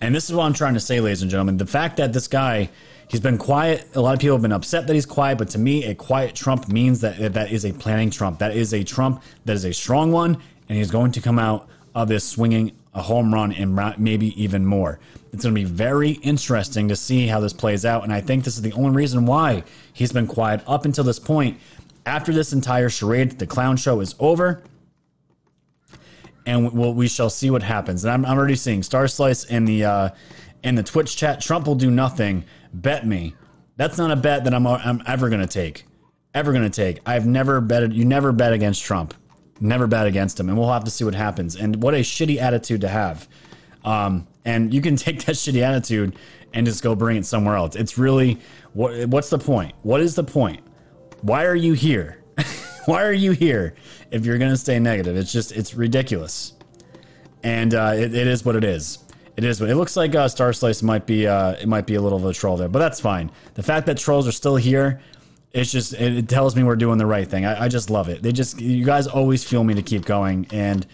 And 0.00 0.14
this 0.14 0.30
is 0.30 0.34
what 0.34 0.44
I'm 0.44 0.54
trying 0.54 0.74
to 0.74 0.80
say, 0.80 0.98
ladies 0.98 1.20
and 1.20 1.30
gentlemen. 1.30 1.58
The 1.58 1.66
fact 1.66 1.98
that 1.98 2.14
this 2.14 2.26
guy, 2.26 2.70
he's 3.08 3.20
been 3.20 3.36
quiet. 3.36 3.86
A 3.94 4.00
lot 4.00 4.14
of 4.14 4.20
people 4.20 4.36
have 4.36 4.42
been 4.42 4.52
upset 4.52 4.86
that 4.86 4.94
he's 4.94 5.04
quiet, 5.04 5.36
but 5.36 5.50
to 5.50 5.58
me, 5.58 5.84
a 5.84 5.94
quiet 5.94 6.34
Trump 6.34 6.68
means 6.68 7.02
that 7.02 7.34
that 7.34 7.52
is 7.52 7.66
a 7.66 7.72
planning 7.72 8.10
Trump. 8.10 8.38
That 8.38 8.56
is 8.56 8.72
a 8.72 8.82
Trump 8.82 9.22
that 9.44 9.54
is 9.54 9.66
a 9.66 9.72
strong 9.72 10.10
one, 10.10 10.38
and 10.68 10.78
he's 10.78 10.90
going 10.90 11.12
to 11.12 11.20
come 11.20 11.38
out 11.38 11.68
of 11.94 12.08
this 12.08 12.24
swinging 12.24 12.72
a 12.94 13.02
home 13.02 13.32
run 13.32 13.52
and 13.52 13.74
maybe 13.98 14.42
even 14.42 14.64
more. 14.64 14.98
It's 15.34 15.42
going 15.44 15.54
to 15.54 15.60
be 15.60 15.64
very 15.66 16.12
interesting 16.12 16.88
to 16.88 16.96
see 16.96 17.26
how 17.26 17.40
this 17.40 17.52
plays 17.52 17.84
out, 17.84 18.04
and 18.04 18.12
I 18.12 18.22
think 18.22 18.44
this 18.44 18.56
is 18.56 18.62
the 18.62 18.72
only 18.72 18.96
reason 18.96 19.26
why 19.26 19.64
he's 19.92 20.12
been 20.12 20.26
quiet 20.26 20.62
up 20.66 20.86
until 20.86 21.04
this 21.04 21.18
point. 21.18 21.58
After 22.06 22.32
this 22.32 22.54
entire 22.54 22.88
charade, 22.88 23.38
the 23.38 23.46
clown 23.46 23.76
show 23.76 24.00
is 24.00 24.14
over 24.18 24.62
and 26.46 26.72
we 26.72 27.08
shall 27.08 27.28
see 27.28 27.50
what 27.50 27.62
happens. 27.62 28.04
And 28.04 28.12
I'm, 28.12 28.24
I'm 28.24 28.38
already 28.38 28.54
seeing 28.54 28.82
Star 28.82 29.08
Slice 29.08 29.44
in 29.44 29.64
the 29.64 29.84
uh, 29.84 30.08
in 30.62 30.76
the 30.76 30.82
Twitch 30.82 31.16
chat. 31.16 31.40
Trump 31.40 31.66
will 31.66 31.74
do 31.74 31.90
nothing. 31.90 32.44
Bet 32.72 33.06
me. 33.06 33.34
That's 33.76 33.98
not 33.98 34.10
a 34.10 34.16
bet 34.16 34.44
that 34.44 34.54
I'm 34.54 34.66
I'm 34.66 35.02
ever 35.06 35.28
to 35.28 35.46
take. 35.46 35.84
Ever 36.34 36.52
to 36.52 36.70
take. 36.70 37.00
I've 37.04 37.26
never 37.26 37.60
betted. 37.60 37.92
You 37.92 38.04
never 38.04 38.32
bet 38.32 38.52
against 38.52 38.84
Trump. 38.84 39.14
Never 39.60 39.86
bet 39.86 40.06
against 40.06 40.38
him, 40.38 40.48
and 40.48 40.58
we'll 40.58 40.72
have 40.72 40.84
to 40.84 40.90
see 40.90 41.04
what 41.04 41.14
happens. 41.14 41.56
And 41.56 41.82
what 41.82 41.94
a 41.94 41.98
shitty 41.98 42.38
attitude 42.38 42.82
to 42.82 42.88
have. 42.88 43.26
Um, 43.84 44.26
and 44.44 44.72
you 44.72 44.80
can 44.80 44.96
take 44.96 45.24
that 45.24 45.34
shitty 45.34 45.62
attitude 45.62 46.16
and 46.54 46.64
just 46.64 46.82
go 46.82 46.94
bring 46.94 47.16
it 47.16 47.26
somewhere 47.26 47.56
else. 47.56 47.74
It's 47.74 47.98
really 47.98 48.38
what? 48.72 49.08
What's 49.08 49.30
the 49.30 49.38
point? 49.38 49.74
What 49.82 50.00
is 50.00 50.14
the 50.14 50.24
point? 50.24 50.60
Why 51.22 51.44
are 51.44 51.56
you 51.56 51.72
here? 51.72 52.22
Why 52.84 53.02
are 53.02 53.12
you 53.12 53.32
here 53.32 53.74
if 54.10 54.24
you're 54.24 54.38
going 54.38 54.50
to 54.50 54.56
stay 54.56 54.78
negative? 54.78 55.16
It's 55.16 55.32
just, 55.32 55.52
it's 55.52 55.74
ridiculous. 55.74 56.54
And 57.42 57.74
uh, 57.74 57.92
it, 57.94 58.14
it 58.14 58.26
is 58.26 58.44
what 58.44 58.56
it 58.56 58.64
is. 58.64 58.98
It 59.36 59.44
is. 59.44 59.60
what 59.60 59.68
It 59.68 59.76
looks 59.76 59.96
like 59.96 60.14
uh, 60.14 60.28
Star 60.28 60.52
Slice 60.52 60.82
might 60.82 61.06
be, 61.06 61.26
uh, 61.26 61.52
it 61.52 61.68
might 61.68 61.86
be 61.86 61.94
a 61.94 62.00
little 62.00 62.18
of 62.18 62.24
a 62.24 62.32
troll 62.32 62.56
there, 62.56 62.68
but 62.68 62.78
that's 62.78 63.00
fine. 63.00 63.30
The 63.54 63.62
fact 63.62 63.86
that 63.86 63.98
trolls 63.98 64.26
are 64.26 64.32
still 64.32 64.56
here, 64.56 65.00
it's 65.52 65.70
just, 65.70 65.92
it, 65.94 66.16
it 66.16 66.28
tells 66.28 66.56
me 66.56 66.62
we're 66.62 66.76
doing 66.76 66.98
the 66.98 67.06
right 67.06 67.28
thing. 67.28 67.44
I, 67.44 67.64
I 67.64 67.68
just 67.68 67.90
love 67.90 68.08
it. 68.08 68.22
They 68.22 68.32
just, 68.32 68.60
you 68.60 68.84
guys 68.84 69.06
always 69.06 69.44
fuel 69.44 69.64
me 69.64 69.74
to 69.74 69.82
keep 69.82 70.04
going. 70.04 70.46
And 70.52 70.86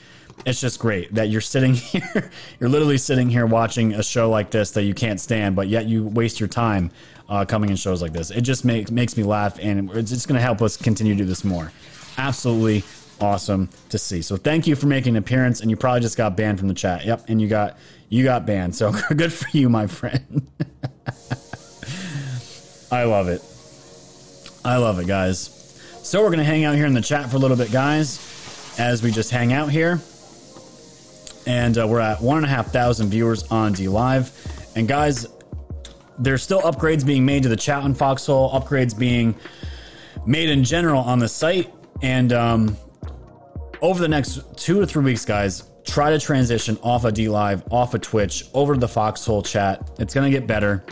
it's 0.45 0.61
just 0.61 0.79
great 0.79 1.15
that 1.15 1.29
you're 1.29 1.41
sitting 1.41 1.75
here, 1.75 2.31
you're 2.59 2.71
literally 2.71 2.99
sitting 2.99 3.31
here 3.31 3.47
watching 3.47 3.95
a 3.95 4.03
show 4.03 4.29
like 4.31 4.51
this 4.51 4.73
that 4.73 4.83
you 4.83 4.95
can't 4.95 5.21
stand, 5.21 5.55
but 5.55 5.69
yet 5.69 5.87
you 5.87 6.05
waste 6.05 6.41
your 6.41 6.49
time 6.49 6.91
uh, 7.29 7.45
coming 7.45 7.71
in 7.71 7.77
shows 7.77 8.03
like 8.03 8.13
this. 8.13 8.31
It 8.31 8.43
just 8.43 8.65
makes 8.65 8.91
makes 8.91 9.17
me 9.17 9.23
laugh, 9.23 9.59
and 9.61 9.91
it's 9.93 10.11
just 10.11 10.29
going 10.29 10.37
to 10.37 10.43
help 10.43 10.61
us 10.61 10.77
continue 10.77 11.15
to 11.15 11.19
do 11.19 11.25
this 11.25 11.45
more. 11.45 11.73
Absolutely 12.19 12.85
awesome 13.23 13.71
to 13.89 13.99
see. 13.99 14.21
So 14.21 14.37
thank 14.37 14.67
you 14.67 14.75
for 14.77 14.87
making 14.87 15.17
an 15.17 15.23
appearance, 15.23 15.61
and 15.61 15.71
you 15.71 15.77
probably 15.77 16.01
just 16.01 16.17
got 16.17 16.37
banned 16.37 16.59
from 16.59 16.69
the 16.69 16.75
chat. 16.75 17.07
Yep, 17.07 17.27
and 17.29 17.41
you 17.41 17.49
got 17.49 17.79
you 18.09 18.25
got 18.25 18.45
banned. 18.45 18.75
So 18.75 18.93
good 19.17 19.33
for 19.33 19.49
you, 19.57 19.69
my 19.69 19.87
friend. 19.87 20.47
I 22.91 23.05
love 23.05 23.29
it. 23.29 23.43
I 24.65 24.77
love 24.77 24.99
it, 24.99 25.07
guys. 25.07 25.59
So 26.03 26.23
we're 26.23 26.31
gonna 26.31 26.45
hang 26.45 26.65
out 26.65 26.75
here 26.75 26.87
in 26.87 26.95
the 26.95 27.01
chat 27.01 27.31
for 27.31 27.37
a 27.37 27.39
little 27.39 27.57
bit, 27.57 27.73
guys, 27.73 28.75
as 28.79 29.03
we 29.03 29.11
just 29.13 29.31
hang 29.31 29.53
out 29.53 29.71
here. 29.71 30.01
And 31.47 31.79
uh, 31.79 31.87
we're 31.89 32.01
at 32.01 32.21
one 32.21 32.39
and 32.39 32.47
a 32.47 32.49
half 32.49 32.73
thousand 32.73 33.11
viewers 33.11 33.45
on 33.51 33.75
DLive. 33.75 34.31
And 34.77 34.87
guys, 34.87 35.27
there's 36.19 36.43
still 36.43 36.61
upgrades 36.63 37.07
being 37.07 37.25
made 37.25 37.45
to 37.45 37.49
the 37.49 37.57
chat 37.57 37.83
on 37.83 37.95
Foxhole, 37.95 38.51
upgrades 38.51 38.97
being 38.97 39.35
made 40.27 40.51
in 40.51 40.63
general 40.65 41.03
on 41.03 41.19
the 41.19 41.29
site. 41.29 41.73
And 42.01 42.33
um, 42.33 42.77
over 43.83 44.01
the 44.01 44.09
next 44.09 44.41
two 44.57 44.81
to 44.81 44.87
three 44.87 45.05
weeks, 45.05 45.25
guys, 45.27 45.65
try 45.85 46.11
to 46.11 46.19
transition 46.19 46.79
off 46.83 47.05
of 47.05 47.13
DLive, 47.13 47.71
off 47.71 47.93
of 47.93 48.01
Twitch, 48.01 48.45
over 48.55 48.75
to 48.75 48.81
the 48.81 48.89
Foxhole 48.89 49.43
chat. 49.43 49.91
It's 49.99 50.15
gonna 50.15 50.31
get 50.31 50.47
better 50.47 50.83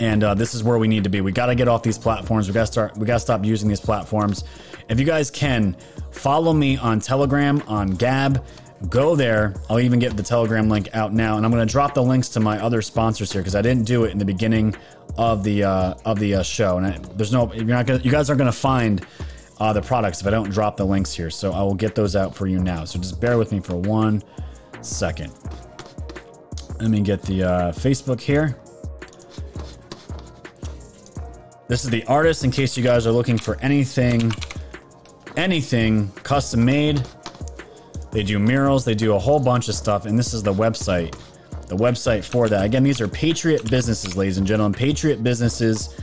and 0.00 0.22
uh, 0.22 0.34
this 0.34 0.54
is 0.54 0.62
where 0.62 0.78
we 0.78 0.88
need 0.88 1.04
to 1.04 1.10
be. 1.10 1.20
We 1.20 1.32
got 1.32 1.46
to 1.46 1.54
get 1.54 1.68
off 1.68 1.82
these 1.82 1.98
platforms. 1.98 2.48
We 2.48 2.54
got 2.54 2.66
to 2.66 2.72
start. 2.72 2.96
We 2.96 3.06
got 3.06 3.14
to 3.14 3.20
stop 3.20 3.44
using 3.44 3.68
these 3.68 3.80
platforms. 3.80 4.44
If 4.88 5.00
you 5.00 5.06
guys 5.06 5.30
can 5.30 5.76
follow 6.10 6.52
me 6.52 6.76
on 6.76 7.00
Telegram, 7.00 7.62
on 7.66 7.90
Gab, 7.90 8.44
go 8.88 9.16
there. 9.16 9.54
I'll 9.70 9.80
even 9.80 9.98
get 9.98 10.16
the 10.16 10.22
Telegram 10.22 10.68
link 10.68 10.88
out 10.94 11.12
now, 11.12 11.36
and 11.36 11.44
I'm 11.44 11.52
going 11.52 11.66
to 11.66 11.70
drop 11.70 11.94
the 11.94 12.02
links 12.02 12.28
to 12.30 12.40
my 12.40 12.62
other 12.62 12.82
sponsors 12.82 13.32
here 13.32 13.42
because 13.42 13.54
I 13.54 13.62
didn't 13.62 13.84
do 13.84 14.04
it 14.04 14.12
in 14.12 14.18
the 14.18 14.24
beginning 14.24 14.74
of 15.16 15.42
the 15.42 15.64
uh, 15.64 15.94
of 16.04 16.18
the 16.18 16.36
uh, 16.36 16.42
show. 16.42 16.76
And 16.76 16.86
I, 16.86 16.98
there's 17.14 17.32
no, 17.32 17.52
you're 17.52 17.64
not 17.64 17.86
gonna, 17.86 18.00
you 18.00 18.10
guys 18.10 18.28
aren't 18.28 18.38
going 18.38 18.52
to 18.52 18.58
find 18.58 19.04
uh, 19.58 19.72
the 19.72 19.82
products 19.82 20.20
if 20.20 20.26
I 20.26 20.30
don't 20.30 20.50
drop 20.50 20.76
the 20.76 20.84
links 20.84 21.12
here. 21.12 21.30
So 21.30 21.52
I 21.52 21.62
will 21.62 21.74
get 21.74 21.94
those 21.94 22.16
out 22.16 22.34
for 22.34 22.46
you 22.46 22.58
now. 22.58 22.84
So 22.84 22.98
just 22.98 23.20
bear 23.20 23.38
with 23.38 23.52
me 23.52 23.60
for 23.60 23.76
one 23.76 24.22
second. 24.82 25.32
Let 26.80 26.90
me 26.90 27.00
get 27.00 27.22
the 27.22 27.42
uh, 27.42 27.72
Facebook 27.72 28.20
here. 28.20 28.56
This 31.68 31.84
is 31.84 31.90
the 31.90 32.04
artist 32.04 32.44
in 32.44 32.50
case 32.50 32.76
you 32.76 32.84
guys 32.84 33.06
are 33.06 33.12
looking 33.12 33.38
for 33.38 33.58
anything, 33.60 34.30
anything 35.36 36.10
custom 36.22 36.64
made. 36.64 37.02
They 38.12 38.22
do 38.22 38.38
murals, 38.38 38.84
they 38.84 38.94
do 38.94 39.14
a 39.14 39.18
whole 39.18 39.40
bunch 39.40 39.68
of 39.68 39.74
stuff, 39.74 40.06
and 40.06 40.18
this 40.18 40.32
is 40.32 40.42
the 40.42 40.52
website. 40.52 41.18
The 41.66 41.76
website 41.76 42.24
for 42.24 42.48
that. 42.48 42.64
Again, 42.64 42.84
these 42.84 43.00
are 43.00 43.08
patriot 43.08 43.68
businesses, 43.68 44.16
ladies 44.16 44.38
and 44.38 44.46
gentlemen. 44.46 44.78
Patriot 44.78 45.24
businesses 45.24 45.98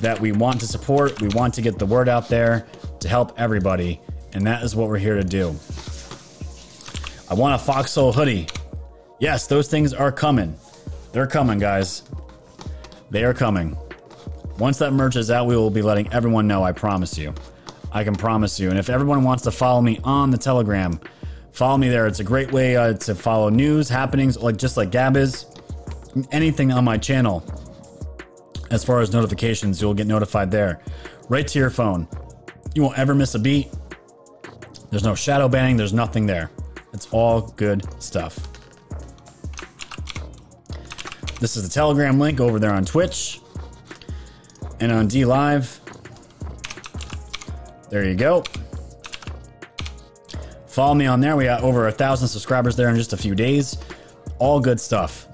that 0.00 0.18
we 0.18 0.32
want 0.32 0.58
to 0.60 0.66
support. 0.66 1.20
We 1.20 1.28
want 1.28 1.52
to 1.54 1.62
get 1.62 1.78
the 1.78 1.84
word 1.84 2.08
out 2.08 2.28
there 2.28 2.66
to 3.02 3.08
help 3.08 3.38
everybody, 3.38 4.00
and 4.32 4.46
that 4.46 4.62
is 4.62 4.74
what 4.74 4.88
we're 4.88 4.98
here 4.98 5.16
to 5.16 5.24
do. 5.24 5.54
I 7.28 7.34
want 7.34 7.54
a 7.54 7.58
foxhole 7.58 8.12
hoodie. 8.12 8.46
Yes, 9.18 9.46
those 9.46 9.68
things 9.68 9.92
are 9.92 10.10
coming. 10.10 10.56
They're 11.12 11.26
coming, 11.26 11.58
guys. 11.58 12.02
They 13.10 13.24
are 13.24 13.34
coming. 13.34 13.76
Once 14.58 14.78
that 14.78 14.92
merch 14.92 15.16
is 15.16 15.30
out, 15.30 15.46
we 15.46 15.56
will 15.56 15.70
be 15.70 15.82
letting 15.82 16.12
everyone 16.12 16.46
know. 16.46 16.62
I 16.62 16.72
promise 16.72 17.18
you. 17.18 17.34
I 17.90 18.04
can 18.04 18.14
promise 18.14 18.58
you. 18.58 18.70
And 18.70 18.78
if 18.78 18.88
everyone 18.88 19.24
wants 19.24 19.42
to 19.44 19.50
follow 19.50 19.82
me 19.82 19.98
on 20.04 20.30
the 20.30 20.38
Telegram, 20.38 20.98
follow 21.52 21.76
me 21.76 21.88
there. 21.88 22.06
It's 22.06 22.20
a 22.20 22.24
great 22.24 22.52
way 22.52 22.76
uh, 22.76 22.94
to 22.94 23.14
follow 23.14 23.48
news, 23.48 23.88
happenings, 23.88 24.38
like 24.38 24.56
just 24.56 24.76
like 24.76 24.90
Gab 24.90 25.16
is. 25.16 25.46
Anything 26.30 26.70
on 26.72 26.84
my 26.84 26.98
channel, 26.98 27.42
as 28.70 28.84
far 28.84 29.00
as 29.00 29.12
notifications, 29.12 29.80
you'll 29.80 29.94
get 29.94 30.06
notified 30.06 30.50
there, 30.50 30.80
right 31.28 31.46
to 31.48 31.58
your 31.58 31.70
phone. 31.70 32.06
You 32.74 32.82
won't 32.82 32.98
ever 32.98 33.14
miss 33.14 33.34
a 33.34 33.38
beat. 33.38 33.68
There's 34.90 35.04
no 35.04 35.14
shadow 35.14 35.48
banning. 35.48 35.76
There's 35.76 35.92
nothing 35.92 36.26
there. 36.26 36.50
It's 36.92 37.08
all 37.12 37.42
good 37.56 37.86
stuff. 38.02 38.38
This 41.40 41.56
is 41.56 41.64
the 41.64 41.72
Telegram 41.72 42.18
link 42.18 42.40
over 42.40 42.58
there 42.58 42.72
on 42.72 42.84
Twitch 42.84 43.40
and 44.80 44.92
on 44.92 45.08
DLive. 45.08 45.78
There 47.90 48.04
you 48.04 48.14
go. 48.14 48.44
Follow 50.66 50.94
me 50.94 51.06
on 51.06 51.20
there. 51.20 51.36
We 51.36 51.44
got 51.44 51.62
over 51.62 51.88
a 51.88 51.92
thousand 51.92 52.28
subscribers 52.28 52.76
there 52.76 52.88
in 52.88 52.96
just 52.96 53.12
a 53.12 53.16
few 53.16 53.34
days. 53.34 53.76
All 54.38 54.60
good 54.60 54.80
stuff. 54.80 55.28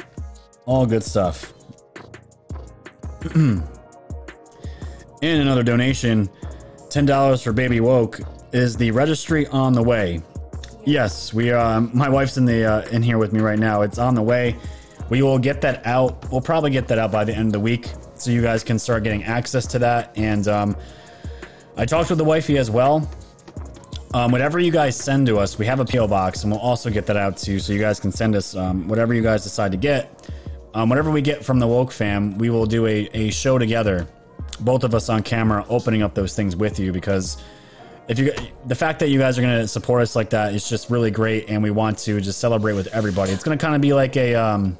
All 0.64 0.86
good 0.86 1.04
stuff. 1.04 1.52
and 3.34 3.62
another 5.22 5.62
donation 5.62 6.28
$10 6.90 7.42
for 7.42 7.52
Baby 7.52 7.80
Woke 7.80 8.20
is 8.52 8.76
the 8.76 8.90
registry 8.90 9.46
on 9.48 9.72
the 9.72 9.82
way. 9.82 10.22
Yes, 10.84 11.34
we 11.34 11.52
uh, 11.52 11.80
my 11.80 12.08
wife's 12.08 12.38
in 12.38 12.46
the 12.46 12.64
uh, 12.64 12.88
in 12.88 13.02
here 13.02 13.18
with 13.18 13.32
me 13.32 13.40
right 13.40 13.58
now. 13.58 13.82
It's 13.82 13.98
on 13.98 14.14
the 14.14 14.22
way. 14.22 14.56
We 15.10 15.22
will 15.22 15.38
get 15.38 15.60
that 15.60 15.86
out. 15.86 16.30
We'll 16.30 16.40
probably 16.40 16.70
get 16.70 16.88
that 16.88 16.98
out 16.98 17.12
by 17.12 17.24
the 17.24 17.34
end 17.34 17.48
of 17.48 17.52
the 17.52 17.60
week 17.60 17.90
so 18.14 18.30
you 18.30 18.42
guys 18.42 18.64
can 18.64 18.78
start 18.78 19.04
getting 19.04 19.24
access 19.24 19.66
to 19.66 19.78
that. 19.80 20.12
And 20.16 20.48
um, 20.48 20.76
I 21.76 21.84
talked 21.84 22.08
with 22.08 22.18
the 22.18 22.24
wifey 22.24 22.58
as 22.58 22.70
well. 22.70 23.08
Um, 24.14 24.32
whatever 24.32 24.58
you 24.58 24.72
guys 24.72 24.96
send 24.96 25.26
to 25.26 25.38
us, 25.38 25.58
we 25.58 25.66
have 25.66 25.80
a 25.80 25.84
PO 25.84 26.08
box, 26.08 26.42
and 26.42 26.50
we'll 26.50 26.60
also 26.60 26.88
get 26.88 27.04
that 27.06 27.18
out 27.18 27.36
to 27.38 27.52
you, 27.52 27.58
so 27.58 27.74
you 27.74 27.78
guys 27.78 28.00
can 28.00 28.10
send 28.10 28.34
us 28.34 28.56
um, 28.56 28.88
whatever 28.88 29.12
you 29.12 29.22
guys 29.22 29.42
decide 29.42 29.70
to 29.72 29.76
get. 29.76 30.30
Um, 30.72 30.88
whatever 30.88 31.10
we 31.10 31.20
get 31.20 31.44
from 31.44 31.58
the 31.58 31.66
woke 31.66 31.92
fam, 31.92 32.38
we 32.38 32.48
will 32.48 32.64
do 32.64 32.86
a, 32.86 33.08
a 33.12 33.30
show 33.30 33.58
together, 33.58 34.08
both 34.60 34.84
of 34.84 34.94
us 34.94 35.08
on 35.08 35.22
camera, 35.22 35.64
opening 35.68 36.02
up 36.02 36.14
those 36.14 36.34
things 36.34 36.56
with 36.56 36.78
you 36.78 36.92
because 36.92 37.36
if 38.08 38.18
you 38.18 38.32
the 38.66 38.74
fact 38.74 39.00
that 39.00 39.10
you 39.10 39.18
guys 39.18 39.38
are 39.38 39.42
going 39.42 39.60
to 39.60 39.68
support 39.68 40.02
us 40.02 40.16
like 40.16 40.30
that 40.30 40.54
is 40.54 40.68
just 40.68 40.90
really 40.90 41.10
great, 41.10 41.48
and 41.48 41.62
we 41.62 41.70
want 41.70 41.98
to 41.98 42.20
just 42.20 42.40
celebrate 42.40 42.72
with 42.72 42.86
everybody. 42.88 43.32
It's 43.32 43.44
going 43.44 43.56
to 43.56 43.62
kind 43.62 43.74
of 43.74 43.82
be 43.82 43.92
like 43.92 44.16
a 44.16 44.34
um, 44.34 44.78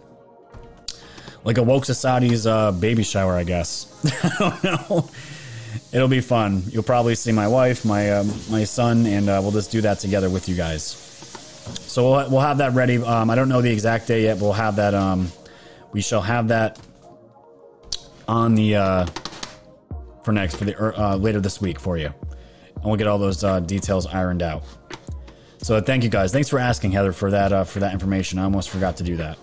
like 1.44 1.59
a 1.59 1.62
woke 1.62 1.84
society's 1.84 2.46
uh, 2.46 2.72
baby 2.72 3.02
shower, 3.02 3.34
I 3.34 3.44
guess. 3.44 3.86
I 4.40 4.59
don't 4.62 4.64
know. 4.64 5.10
It'll 5.92 6.09
be 6.09 6.22
fun. 6.22 6.62
You'll 6.70 6.82
probably 6.82 7.14
see 7.14 7.32
my 7.32 7.46
wife, 7.46 7.84
my 7.84 8.12
um, 8.12 8.32
my 8.50 8.64
son, 8.64 9.05
and 9.06 9.28
uh, 9.28 9.40
we'll 9.42 9.52
just 9.52 9.70
do 9.70 9.82
that 9.82 9.98
together 9.98 10.30
with 10.30 10.48
you 10.48 10.56
guys. 10.56 11.05
So 11.86 12.10
we'll, 12.10 12.30
we'll 12.30 12.40
have 12.40 12.59
that 12.59 12.72
ready. 12.72 12.96
Um, 12.96 13.28
I 13.28 13.34
don't 13.34 13.50
know 13.50 13.60
the 13.60 13.70
exact 13.70 14.06
day 14.06 14.22
yet, 14.22 14.38
but 14.38 14.44
we'll 14.44 14.52
have 14.55 14.76
that. 14.76 14.94
Um, 14.94 15.30
we 15.92 16.00
shall 16.00 16.22
have 16.22 16.48
that 16.48 16.78
on 18.26 18.55
the 18.55 18.76
uh, 18.76 19.06
for 20.28 20.32
next 20.32 20.56
for 20.56 20.66
the 20.66 21.02
uh, 21.02 21.16
later 21.16 21.40
this 21.40 21.59
week 21.59 21.80
for 21.80 21.96
you, 21.96 22.09
and 22.09 22.84
we'll 22.84 22.96
get 22.96 23.06
all 23.06 23.16
those 23.16 23.44
uh, 23.44 23.60
details 23.60 24.05
ironed 24.05 24.42
out. 24.42 24.62
So 25.56 25.80
thank 25.80 26.05
you 26.05 26.10
guys. 26.10 26.32
Thanks 26.32 26.50
for 26.50 26.59
asking 26.59 26.90
Heather 26.90 27.14
for 27.14 27.30
that 27.30 27.50
uh, 27.50 27.64
for 27.64 27.80
that 27.80 27.94
information. 27.94 28.38
I 28.38 28.44
almost 28.44 28.68
forgot 28.68 28.94
to 28.98 29.02
do 29.02 29.16
that. 29.16 29.38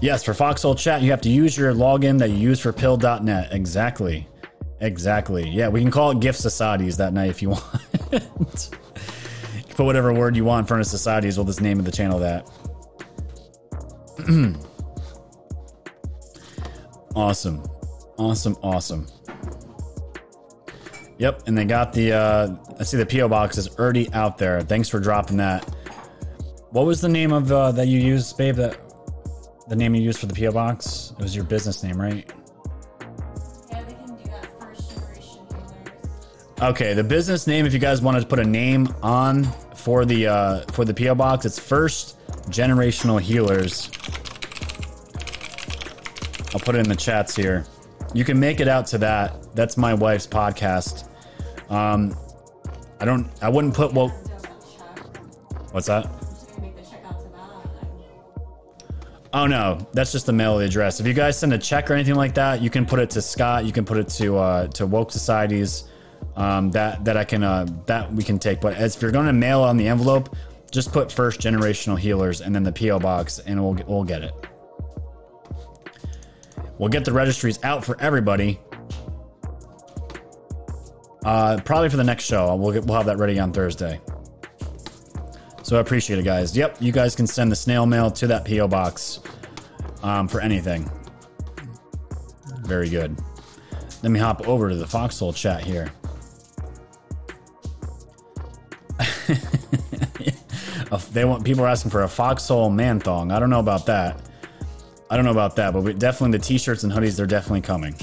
Yes, 0.00 0.22
for 0.22 0.34
Foxhole 0.34 0.76
Chat, 0.76 1.02
you 1.02 1.10
have 1.10 1.20
to 1.22 1.28
use 1.28 1.58
your 1.58 1.74
login 1.74 2.16
that 2.20 2.30
you 2.30 2.36
use 2.36 2.60
for 2.60 2.72
pilled.net. 2.72 3.52
Exactly. 3.52 4.28
Exactly. 4.80 5.48
Yeah, 5.48 5.66
we 5.66 5.80
can 5.80 5.90
call 5.90 6.12
it 6.12 6.20
gift 6.20 6.38
societies 6.38 6.96
that 6.98 7.12
night 7.12 7.30
if 7.30 7.42
you 7.42 7.48
want. 7.48 7.64
you 8.12 8.20
put 9.74 9.84
whatever 9.84 10.12
word 10.12 10.36
you 10.36 10.44
want 10.44 10.62
in 10.62 10.66
front 10.68 10.80
of 10.80 10.86
societies. 10.86 11.36
We'll 11.36 11.46
just 11.46 11.60
name 11.60 11.80
of 11.80 11.84
the 11.84 11.90
channel 11.90 12.20
that. 12.20 12.48
awesome. 17.16 17.64
Awesome. 18.18 18.56
Awesome. 18.62 19.06
Yep, 21.18 21.48
and 21.48 21.58
they 21.58 21.64
got 21.64 21.92
the, 21.92 22.12
uh, 22.12 22.56
I 22.78 22.84
see 22.84 22.96
the 22.96 23.06
P.O. 23.06 23.28
box 23.28 23.58
is 23.58 23.76
already 23.76 24.12
out 24.12 24.38
there. 24.38 24.60
Thanks 24.60 24.88
for 24.88 25.00
dropping 25.00 25.38
that. 25.38 25.64
What 26.70 26.86
was 26.86 27.00
the 27.00 27.08
name 27.08 27.32
of 27.32 27.50
uh, 27.50 27.72
that 27.72 27.88
you 27.88 27.98
used, 27.98 28.36
babe? 28.36 28.56
That 28.56 28.78
the 29.68 29.76
name 29.76 29.94
you 29.94 30.02
used 30.02 30.18
for 30.20 30.26
the 30.26 30.34
PO 30.34 30.52
box? 30.52 31.12
It 31.18 31.22
was 31.22 31.34
your 31.34 31.44
business 31.44 31.82
name, 31.82 32.00
right? 32.00 32.30
Okay, 36.60 36.92
the 36.92 37.04
business 37.04 37.46
name. 37.46 37.66
If 37.66 37.72
you 37.72 37.78
guys 37.78 38.02
wanted 38.02 38.20
to 38.20 38.26
put 38.26 38.38
a 38.38 38.44
name 38.44 38.92
on 39.02 39.44
for 39.74 40.04
the 40.04 40.26
uh, 40.26 40.60
for 40.72 40.84
the 40.84 40.94
PO 40.94 41.14
box, 41.14 41.44
it's 41.44 41.58
First 41.58 42.18
Generational 42.50 43.20
Healers. 43.20 43.90
I'll 46.52 46.60
put 46.60 46.74
it 46.74 46.78
in 46.80 46.88
the 46.88 46.96
chats 46.96 47.36
here. 47.36 47.64
You 48.14 48.24
can 48.24 48.40
make 48.40 48.60
it 48.60 48.68
out 48.68 48.86
to 48.88 48.98
that. 48.98 49.54
That's 49.54 49.76
my 49.76 49.94
wife's 49.94 50.26
podcast. 50.26 51.08
Um, 51.70 52.16
I 53.00 53.04
don't. 53.04 53.30
I 53.42 53.48
wouldn't 53.48 53.74
put 53.74 53.92
what. 53.92 54.10
What's 55.72 55.86
that? 55.86 56.10
Oh 59.32 59.46
no, 59.46 59.86
that's 59.92 60.10
just 60.10 60.26
the 60.26 60.32
mail 60.32 60.58
address. 60.58 61.00
If 61.00 61.06
you 61.06 61.12
guys 61.12 61.38
send 61.38 61.52
a 61.52 61.58
check 61.58 61.90
or 61.90 61.94
anything 61.94 62.14
like 62.14 62.34
that, 62.34 62.62
you 62.62 62.70
can 62.70 62.86
put 62.86 62.98
it 62.98 63.10
to 63.10 63.22
Scott. 63.22 63.66
You 63.66 63.72
can 63.72 63.84
put 63.84 63.98
it 63.98 64.08
to 64.10 64.38
uh, 64.38 64.66
to 64.68 64.86
Woke 64.86 65.12
Societies 65.12 65.84
um, 66.36 66.70
that 66.70 67.04
that 67.04 67.16
I 67.16 67.24
can 67.24 67.42
uh, 67.44 67.66
that 67.86 68.10
we 68.12 68.24
can 68.24 68.38
take. 68.38 68.60
But 68.60 68.74
as 68.74 68.96
if 68.96 69.02
you're 69.02 69.10
going 69.10 69.26
to 69.26 69.32
mail 69.32 69.60
on 69.60 69.76
the 69.76 69.86
envelope, 69.86 70.34
just 70.70 70.92
put 70.92 71.12
first 71.12 71.40
generational 71.40 71.98
healers 71.98 72.40
and 72.40 72.54
then 72.54 72.62
the 72.62 72.72
PO 72.72 73.00
box, 73.00 73.38
and 73.40 73.62
we'll 73.62 73.78
we'll 73.86 74.04
get 74.04 74.22
it. 74.22 74.32
We'll 76.78 76.88
get 76.88 77.04
the 77.04 77.12
registries 77.12 77.58
out 77.62 77.84
for 77.84 78.00
everybody. 78.00 78.58
Uh, 81.24 81.60
probably 81.64 81.88
for 81.88 81.96
the 81.96 82.04
next 82.04 82.24
show. 82.24 82.54
We'll 82.54 82.72
get, 82.72 82.84
we'll 82.84 82.96
have 82.96 83.06
that 83.06 83.18
ready 83.18 83.38
on 83.38 83.52
Thursday. 83.52 84.00
So 85.62 85.76
I 85.76 85.80
appreciate 85.80 86.18
it, 86.18 86.24
guys. 86.24 86.56
Yep, 86.56 86.78
you 86.80 86.92
guys 86.92 87.14
can 87.14 87.26
send 87.26 87.52
the 87.52 87.56
snail 87.56 87.84
mail 87.84 88.10
to 88.12 88.26
that 88.28 88.46
PO 88.46 88.68
box 88.68 89.20
um, 90.02 90.28
for 90.28 90.40
anything. 90.40 90.90
Very 92.62 92.88
good. 92.88 93.18
Let 94.02 94.12
me 94.12 94.20
hop 94.20 94.48
over 94.48 94.70
to 94.70 94.76
the 94.76 94.86
Foxhole 94.86 95.32
chat 95.32 95.62
here. 95.62 95.92
they 101.12 101.24
want 101.24 101.44
people 101.44 101.64
are 101.64 101.68
asking 101.68 101.90
for 101.90 102.04
a 102.04 102.08
Foxhole 102.08 102.70
man 102.70 103.00
thong. 103.00 103.32
I 103.32 103.38
don't 103.38 103.50
know 103.50 103.60
about 103.60 103.86
that. 103.86 104.22
I 105.10 105.16
don't 105.16 105.24
know 105.24 105.30
about 105.30 105.56
that, 105.56 105.72
but 105.72 105.82
we, 105.82 105.94
definitely 105.94 106.38
the 106.38 106.44
t-shirts 106.44 106.84
and 106.84 106.92
hoodies 106.92 107.16
they're 107.16 107.26
definitely 107.26 107.62
coming. 107.62 107.94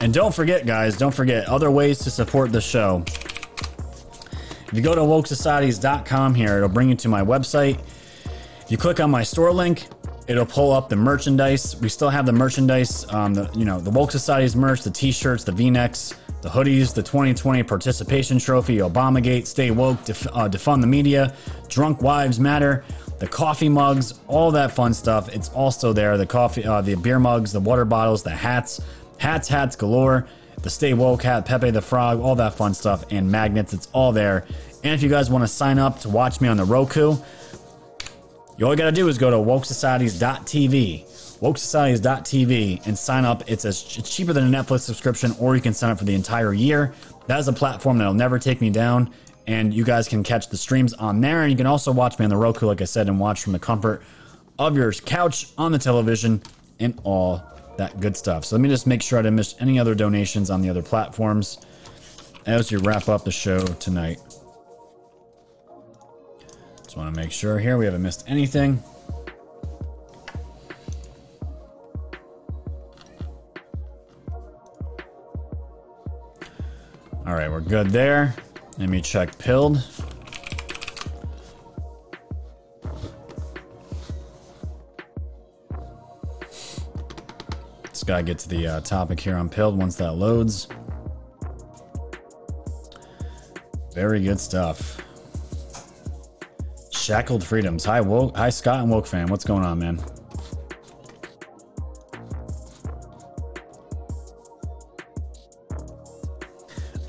And 0.00 0.14
don't 0.14 0.34
forget, 0.34 0.64
guys, 0.64 0.96
don't 0.96 1.14
forget 1.14 1.46
other 1.46 1.70
ways 1.70 1.98
to 2.00 2.10
support 2.10 2.52
the 2.52 2.60
show. 2.60 3.04
If 3.06 4.70
you 4.72 4.80
go 4.80 4.94
to 4.94 5.00
wokesocieties.com 5.00 6.34
here, 6.34 6.58
it'll 6.58 6.68
bring 6.68 6.88
you 6.88 6.94
to 6.96 7.08
my 7.08 7.22
website. 7.22 7.80
If 8.62 8.70
you 8.70 8.78
click 8.78 9.00
on 9.00 9.10
my 9.10 9.24
store 9.24 9.52
link, 9.52 9.88
it'll 10.28 10.46
pull 10.46 10.70
up 10.70 10.88
the 10.88 10.96
merchandise. 10.96 11.76
We 11.80 11.88
still 11.88 12.08
have 12.08 12.24
the 12.24 12.32
merchandise, 12.32 13.04
um, 13.12 13.34
the 13.34 13.50
you 13.54 13.64
know 13.64 13.80
the 13.80 13.90
Woke 13.90 14.12
Societies 14.12 14.54
merch, 14.54 14.82
the 14.82 14.90
T-shirts, 14.90 15.42
the 15.42 15.52
V-necks, 15.52 16.14
the 16.40 16.48
hoodies, 16.48 16.94
the 16.94 17.02
2020 17.02 17.64
participation 17.64 18.38
trophy, 18.38 18.78
Obamagate, 18.78 19.46
Stay 19.46 19.72
Woke, 19.72 20.04
def, 20.04 20.26
uh, 20.28 20.48
defund 20.48 20.80
the 20.80 20.86
media, 20.86 21.34
Drunk 21.68 22.00
Wives 22.00 22.38
Matter, 22.38 22.84
the 23.20 23.28
coffee 23.28 23.68
mugs, 23.68 24.18
all 24.26 24.50
that 24.52 24.72
fun 24.72 24.94
stuff. 24.94 25.28
It's 25.28 25.50
also 25.50 25.92
there. 25.92 26.16
The 26.16 26.26
coffee, 26.26 26.64
uh, 26.64 26.80
the 26.80 26.94
beer 26.96 27.20
mugs, 27.20 27.52
the 27.52 27.60
water 27.60 27.84
bottles, 27.84 28.22
the 28.22 28.30
hats, 28.30 28.80
hats, 29.18 29.46
hats 29.46 29.76
galore, 29.76 30.26
the 30.62 30.70
Stay 30.70 30.94
Woke 30.94 31.22
hat, 31.22 31.44
Pepe 31.44 31.70
the 31.70 31.82
Frog, 31.82 32.20
all 32.20 32.34
that 32.36 32.54
fun 32.54 32.72
stuff, 32.72 33.04
and 33.10 33.30
magnets. 33.30 33.74
It's 33.74 33.88
all 33.92 34.12
there. 34.12 34.46
And 34.82 34.94
if 34.94 35.02
you 35.02 35.10
guys 35.10 35.30
want 35.30 35.44
to 35.44 35.48
sign 35.48 35.78
up 35.78 36.00
to 36.00 36.08
watch 36.08 36.40
me 36.40 36.48
on 36.48 36.56
the 36.56 36.64
Roku, 36.64 37.16
you 38.56 38.66
all 38.66 38.72
you 38.72 38.76
gotta 38.76 38.90
do 38.90 39.06
is 39.08 39.18
go 39.18 39.30
to 39.30 39.36
wokesocieties.tv, 39.36 41.04
wokesocieties.tv, 41.40 42.86
and 42.86 42.98
sign 42.98 43.26
up. 43.26 43.50
It's 43.50 43.66
as 43.66 43.98
it's 43.98 44.14
cheaper 44.14 44.32
than 44.32 44.54
a 44.54 44.58
Netflix 44.58 44.80
subscription, 44.80 45.34
or 45.38 45.56
you 45.56 45.62
can 45.62 45.74
sign 45.74 45.90
up 45.90 45.98
for 45.98 46.04
the 46.04 46.14
entire 46.14 46.54
year. 46.54 46.94
That 47.26 47.38
is 47.38 47.48
a 47.48 47.52
platform 47.52 47.98
that'll 47.98 48.14
never 48.14 48.38
take 48.38 48.62
me 48.62 48.70
down, 48.70 49.12
and 49.46 49.72
you 49.72 49.84
guys 49.84 50.08
can 50.08 50.22
catch 50.22 50.48
the 50.48 50.56
streams 50.56 50.92
on 50.94 51.20
there. 51.20 51.42
And 51.42 51.50
you 51.50 51.56
can 51.56 51.66
also 51.66 51.92
watch 51.92 52.18
me 52.18 52.24
on 52.24 52.30
the 52.30 52.36
Roku, 52.36 52.66
like 52.66 52.80
I 52.80 52.84
said, 52.84 53.08
and 53.08 53.18
watch 53.18 53.42
from 53.42 53.52
the 53.52 53.58
comfort 53.58 54.02
of 54.58 54.76
your 54.76 54.92
couch 54.92 55.48
on 55.56 55.72
the 55.72 55.78
television 55.78 56.42
and 56.78 57.00
all 57.04 57.42
that 57.78 58.00
good 58.00 58.16
stuff. 58.16 58.44
So 58.44 58.56
let 58.56 58.62
me 58.62 58.68
just 58.68 58.86
make 58.86 59.02
sure 59.02 59.18
I 59.18 59.22
didn't 59.22 59.36
miss 59.36 59.54
any 59.58 59.78
other 59.78 59.94
donations 59.94 60.50
on 60.50 60.60
the 60.60 60.68
other 60.68 60.82
platforms 60.82 61.58
as 62.46 62.70
we 62.70 62.78
wrap 62.78 63.08
up 63.08 63.24
the 63.24 63.30
show 63.30 63.64
tonight. 63.64 64.18
Just 66.82 66.96
want 66.96 67.14
to 67.14 67.20
make 67.20 67.32
sure 67.32 67.58
here 67.58 67.78
we 67.78 67.84
haven't 67.84 68.02
missed 68.02 68.24
anything. 68.26 68.82
All 77.26 77.36
right, 77.36 77.48
we're 77.48 77.60
good 77.60 77.90
there. 77.90 78.34
Let 78.80 78.88
me 78.88 79.02
check 79.02 79.36
pilled. 79.36 79.76
Just 87.84 88.06
gotta 88.06 88.22
get 88.22 88.38
to 88.38 88.48
the 88.48 88.66
uh, 88.66 88.80
topic 88.80 89.20
here 89.20 89.36
on 89.36 89.50
pilled 89.50 89.76
once 89.76 89.96
that 89.96 90.12
loads. 90.12 90.66
Very 93.92 94.22
good 94.22 94.40
stuff. 94.40 94.98
Shackled 96.90 97.44
Freedoms. 97.44 97.84
Hi. 97.84 98.00
Hi, 98.34 98.48
Scott 98.48 98.80
and 98.80 98.90
Woke 98.90 99.06
fan. 99.06 99.26
What's 99.26 99.44
going 99.44 99.62
on, 99.62 99.78
man? 99.78 100.00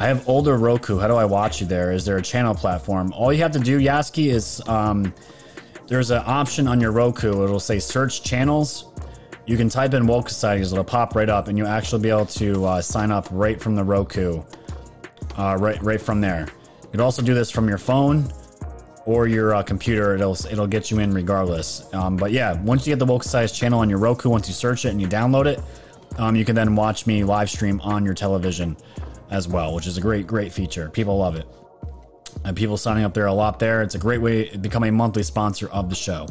I 0.02 0.06
have 0.06 0.28
older 0.28 0.58
Roku. 0.58 0.98
How 0.98 1.08
do 1.08 1.14
I 1.14 1.26
watch 1.26 1.62
you 1.62 1.68
there? 1.68 1.92
Is 1.92 2.06
there 2.06 2.18
a 2.18 2.24
channel 2.24 2.56
platform? 2.56 3.14
All 3.14 3.32
you 3.32 3.44
have 3.44 3.52
to 3.52 3.60
do, 3.60 3.80
Yaski, 3.80 4.32
is 4.32 4.60
um, 4.68 5.14
there's 5.86 6.10
an 6.10 6.24
option 6.26 6.68
on 6.68 6.82
your 6.82 6.92
Roku. 6.92 7.44
It'll 7.44 7.60
say 7.60 7.78
search 7.78 8.24
channels. 8.24 8.94
You 9.46 9.58
can 9.58 9.70
type 9.70 9.94
in 9.94 10.08
Woke 10.08 10.28
Societies. 10.28 10.72
It'll 10.72 10.84
pop 10.84 11.14
right 11.14 11.30
up, 11.30 11.50
and 11.50 11.56
you'll 11.56 11.68
actually 11.68 12.02
be 12.02 12.10
able 12.10 12.26
to 12.26 12.66
uh, 12.66 12.82
sign 12.82 13.12
up 13.12 13.28
right 13.30 13.62
from 13.62 13.76
the 13.76 13.84
Roku. 13.84 14.42
Uh, 15.38 15.58
right, 15.60 15.80
right 15.84 16.02
from 16.02 16.20
there. 16.20 16.48
You 16.82 16.90
can 16.90 17.02
also 17.02 17.22
do 17.22 17.36
this 17.36 17.52
from 17.52 17.70
your 17.70 17.78
phone 17.78 18.28
or 19.06 19.28
your 19.28 19.54
uh, 19.54 19.62
computer. 19.62 20.16
It'll 20.16 20.34
it'll 20.48 20.66
get 20.66 20.90
you 20.90 20.98
in 20.98 21.14
regardless. 21.14 21.94
Um, 21.94 22.18
but 22.18 22.32
yeah, 22.32 22.60
once 22.64 22.88
you 22.88 22.92
get 22.92 22.98
the 22.98 23.06
Woke 23.06 23.22
Societies 23.22 23.56
channel 23.56 23.82
on 23.82 23.88
your 23.88 24.00
Roku, 24.00 24.30
once 24.30 24.48
you 24.48 24.56
search 24.56 24.84
it 24.86 24.90
and 24.90 25.00
you 25.00 25.08
download 25.08 25.46
it, 25.46 25.62
um, 26.18 26.36
you 26.36 26.44
can 26.44 26.56
then 26.56 26.76
watch 26.76 27.06
me 27.06 27.24
live 27.24 27.52
stream 27.52 27.80
on 27.82 28.04
your 28.04 28.16
television 28.16 28.76
as 29.32 29.48
well, 29.48 29.74
which 29.74 29.88
is 29.88 29.98
a 29.98 30.02
great, 30.02 30.28
great 30.28 30.52
feature. 30.52 30.90
People 30.90 31.18
love 31.18 31.36
it. 31.36 31.48
And 32.44 32.56
people 32.56 32.78
signing 32.78 33.04
up 33.04 33.14
there 33.14 33.26
a 33.26 33.34
lot 33.34 33.60
there. 33.60 33.82
It's 33.82 33.96
a 33.96 34.00
great 34.00 34.22
way 34.22 34.50
to 34.50 34.58
become 34.58 34.84
a 34.84 34.92
monthly 34.92 35.24
sponsor 35.24 35.70
of 35.70 35.90
the 35.90 35.96
show. 35.96 36.28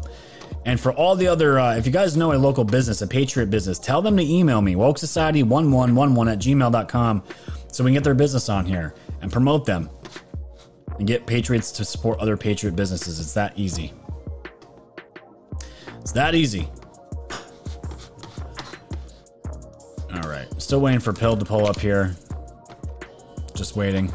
And 0.67 0.79
for 0.79 0.93
all 0.93 1.17
the 1.17 1.27
other, 1.27 1.59
uh, 1.59 1.77
if 1.77 1.87
you 1.87 1.93
guys 1.93 2.17
know 2.17 2.33
a 2.33 2.35
local 2.35 2.65
business, 2.65 3.03
a 3.03 3.07
patriot 3.07 3.51
business, 3.51 3.79
tell 3.79 4.03
them 4.03 4.17
to 4.17 4.23
email 4.23 4.61
me, 4.61 4.77
woke 4.77 4.99
society 4.99 5.43
1111 5.43 6.33
at 6.33 6.39
gmail.com, 6.39 7.23
so 7.73 7.85
we 7.85 7.89
can 7.89 7.95
get 7.95 8.05
their 8.05 8.15
business 8.15 8.49
on 8.49 8.67
here 8.67 8.95
and 9.23 9.33
promote 9.33 9.65
them 9.65 9.89
and 10.99 11.07
get 11.07 11.27
patriots 11.27 11.73
to 11.73 11.85
support 11.85 12.19
other 12.19 12.37
patriot 12.37 12.77
businesses. 12.77 13.21
It's 13.21 13.33
that 13.35 13.59
easy. 13.59 13.93
It's 16.01 16.13
that 16.13 16.35
easy. 16.35 16.69
All 20.13 20.29
right. 20.29 20.47
Still 20.61 20.81
waiting 20.81 21.01
for 21.01 21.13
Pill 21.13 21.37
to 21.37 21.45
pull 21.45 21.67
up 21.67 21.79
here. 21.79 22.17
Just 23.55 23.77
waiting. 23.77 24.13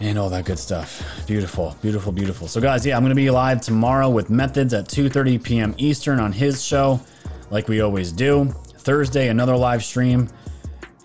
And 0.00 0.18
all 0.18 0.28
that 0.30 0.44
good 0.44 0.58
stuff. 0.58 1.02
Beautiful, 1.26 1.76
beautiful, 1.80 2.10
beautiful. 2.10 2.48
So 2.48 2.60
guys, 2.60 2.84
yeah, 2.84 2.96
I'm 2.96 3.02
going 3.02 3.10
to 3.10 3.14
be 3.14 3.30
live 3.30 3.60
tomorrow 3.60 4.10
with 4.10 4.30
Methods 4.30 4.74
at 4.74 4.86
2:30 4.88 5.42
p.m. 5.42 5.74
Eastern 5.78 6.18
on 6.18 6.32
his 6.32 6.64
show, 6.64 7.00
like 7.50 7.68
we 7.68 7.80
always 7.82 8.10
do. 8.10 8.46
Thursday 8.78 9.28
another 9.28 9.56
live 9.56 9.84
stream, 9.84 10.28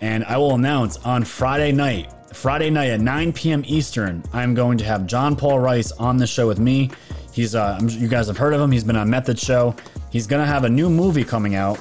and 0.00 0.24
I 0.24 0.36
will 0.36 0.54
announce 0.54 0.96
on 0.98 1.22
Friday 1.22 1.70
night, 1.70 2.12
Friday 2.32 2.70
night 2.70 2.90
at 2.90 3.00
9 3.00 3.32
p.m. 3.32 3.62
Eastern, 3.66 4.24
I'm 4.32 4.52
going 4.54 4.78
to 4.78 4.84
have 4.84 5.06
John 5.06 5.36
Paul 5.36 5.60
Rice 5.60 5.92
on 5.92 6.16
the 6.16 6.26
show 6.26 6.48
with 6.48 6.58
me. 6.58 6.90
He's 7.32 7.54
uh, 7.54 7.78
you 7.82 8.08
guys 8.08 8.26
have 8.26 8.36
heard 8.36 8.52
of 8.52 8.60
him. 8.60 8.72
He's 8.72 8.82
been 8.82 8.96
on 8.96 9.08
Method 9.08 9.38
Show. 9.38 9.76
He's 10.10 10.26
going 10.26 10.40
to 10.40 10.46
have 10.46 10.64
a 10.64 10.68
new 10.68 10.90
movie 10.90 11.22
coming 11.22 11.54
out. 11.54 11.78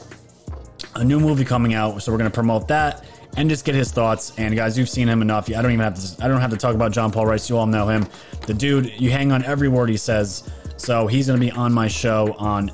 A 0.93 1.03
new 1.03 1.19
movie 1.19 1.45
coming 1.45 1.73
out, 1.73 2.03
so 2.03 2.11
we're 2.11 2.17
going 2.19 2.29
to 2.29 2.33
promote 2.33 2.67
that 2.67 3.05
and 3.37 3.49
just 3.49 3.63
get 3.63 3.75
his 3.75 3.91
thoughts. 3.91 4.33
And 4.37 4.55
guys, 4.55 4.77
you've 4.77 4.89
seen 4.89 5.07
him 5.07 5.21
enough. 5.21 5.49
I 5.49 5.61
don't 5.61 5.71
even 5.71 5.79
have 5.79 5.95
to. 5.95 6.23
I 6.23 6.27
don't 6.27 6.41
have 6.41 6.51
to 6.51 6.57
talk 6.57 6.75
about 6.75 6.91
John 6.91 7.11
Paul 7.11 7.27
Rice. 7.27 7.49
You 7.49 7.57
all 7.57 7.65
know 7.65 7.87
him. 7.87 8.05
The 8.45 8.53
dude, 8.53 8.99
you 8.99 9.11
hang 9.11 9.31
on 9.31 9.43
every 9.45 9.69
word 9.69 9.89
he 9.89 9.97
says. 9.97 10.49
So 10.77 11.07
he's 11.07 11.27
going 11.27 11.39
to 11.39 11.45
be 11.45 11.51
on 11.51 11.71
my 11.71 11.87
show 11.87 12.35
on 12.37 12.71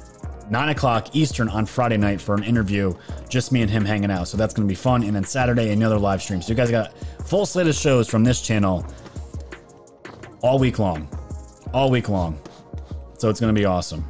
nine 0.50 0.70
o'clock 0.70 1.16
Eastern 1.16 1.50
on 1.50 1.66
Friday 1.66 1.98
night 1.98 2.20
for 2.20 2.36
an 2.36 2.44
interview. 2.44 2.94
Just 3.30 3.52
me 3.52 3.62
and 3.62 3.70
him 3.70 3.86
hanging 3.86 4.12
out. 4.12 4.28
So 4.28 4.38
that's 4.38 4.54
going 4.54 4.68
to 4.68 4.72
be 4.72 4.76
fun. 4.76 5.04
And 5.04 5.16
then 5.16 5.24
Saturday 5.24 5.72
another 5.72 6.00
live 6.00 6.22
stream. 6.22 6.42
So 6.42 6.50
you 6.50 6.56
guys 6.56 6.72
got 6.72 6.98
full 7.26 7.46
slate 7.46 7.68
of 7.68 7.76
shows 7.76 8.10
from 8.10 8.24
this 8.24 8.42
channel 8.42 8.86
all 10.42 10.60
week 10.60 10.80
long, 10.80 11.08
all 11.74 11.90
week 11.90 12.10
long. 12.10 12.42
So 13.18 13.30
it's 13.30 13.40
going 13.40 13.54
to 13.54 13.60
be 13.60 13.66
awesome. 13.66 14.04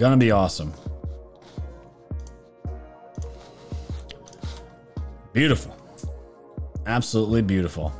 Gonna 0.00 0.16
be 0.16 0.30
awesome. 0.30 0.72
Beautiful. 5.34 5.79
Absolutely 6.86 7.42
beautiful. 7.42 7.92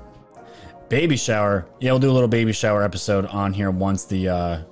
Baby 0.89 1.17
shower. 1.17 1.67
Yeah, 1.81 1.93
we'll 1.93 2.01
do 2.01 2.11
a 2.11 2.13
little 2.13 2.29
baby 2.29 2.53
shower 2.53 2.83
episode 2.83 3.27
on 3.27 3.53
here 3.53 3.71
once 3.71 4.05
the 4.05 4.29
uh 4.29 4.63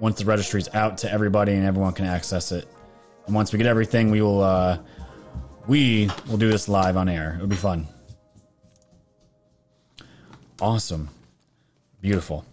once 0.00 0.18
the 0.18 0.24
registry's 0.24 0.68
out 0.74 0.98
to 0.98 1.10
everybody 1.10 1.52
and 1.52 1.64
everyone 1.64 1.92
can 1.92 2.04
access 2.04 2.52
it. 2.52 2.68
And 3.26 3.34
once 3.34 3.52
we 3.52 3.56
get 3.56 3.66
everything, 3.66 4.10
we 4.10 4.20
will 4.20 4.42
uh 4.42 4.78
we 5.66 6.10
will 6.28 6.36
do 6.36 6.50
this 6.50 6.68
live 6.68 6.96
on 6.96 7.08
air. 7.08 7.34
It'll 7.36 7.46
be 7.46 7.56
fun. 7.56 7.88
Awesome. 10.60 11.08
Beautiful. 12.00 12.44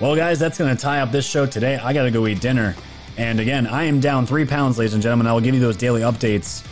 Well, 0.00 0.14
guys, 0.14 0.38
that's 0.38 0.58
going 0.58 0.74
to 0.74 0.80
tie 0.80 1.00
up 1.00 1.10
this 1.10 1.28
show 1.28 1.44
today. 1.44 1.76
I 1.76 1.92
got 1.92 2.04
to 2.04 2.12
go 2.12 2.26
eat 2.28 2.40
dinner. 2.40 2.76
And 3.16 3.40
again, 3.40 3.66
I 3.66 3.82
am 3.84 3.98
down 3.98 4.26
three 4.26 4.44
pounds, 4.44 4.78
ladies 4.78 4.94
and 4.94 5.02
gentlemen. 5.02 5.26
I 5.26 5.32
will 5.32 5.40
give 5.40 5.54
you 5.54 5.60
those 5.60 5.76
daily 5.76 6.02
updates 6.02 6.64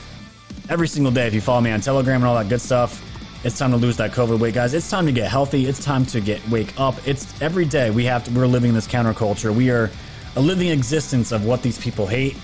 every 0.69 0.89
single 0.89 1.13
day. 1.13 1.27
If 1.27 1.35
you 1.35 1.41
follow 1.41 1.61
me 1.61 1.71
on 1.71 1.81
Telegram 1.81 2.17
and 2.17 2.25
all 2.25 2.37
that 2.37 2.49
good 2.49 2.61
stuff, 2.61 3.03
it's 3.45 3.59
time 3.59 3.71
to 3.71 3.77
lose 3.77 3.97
that 3.99 4.13
COVID 4.13 4.41
weight, 4.41 4.55
guys. 4.55 4.75
It's 4.75 4.91
time 4.91 5.07
to 5.07 5.13
get 5.13 5.31
healthy. 5.31 5.67
It's 5.67 5.83
time 5.83 6.05
to 6.07 6.21
get 6.21 6.47
wake 6.49 6.79
up. 6.81 6.97
It's 7.07 7.41
every 7.41 7.65
day 7.65 7.91
we 7.91 8.05
have 8.05 8.25
to. 8.25 8.31
We're 8.33 8.47
living 8.47 8.75
this 8.75 8.89
counterculture. 8.89 9.55
We 9.55 9.71
are 9.71 9.91
a 10.35 10.41
living 10.41 10.69
existence 10.69 11.33
of 11.33 11.45
what 11.45 11.63
these 11.63 11.79
people 11.79 12.07
hate. 12.07 12.35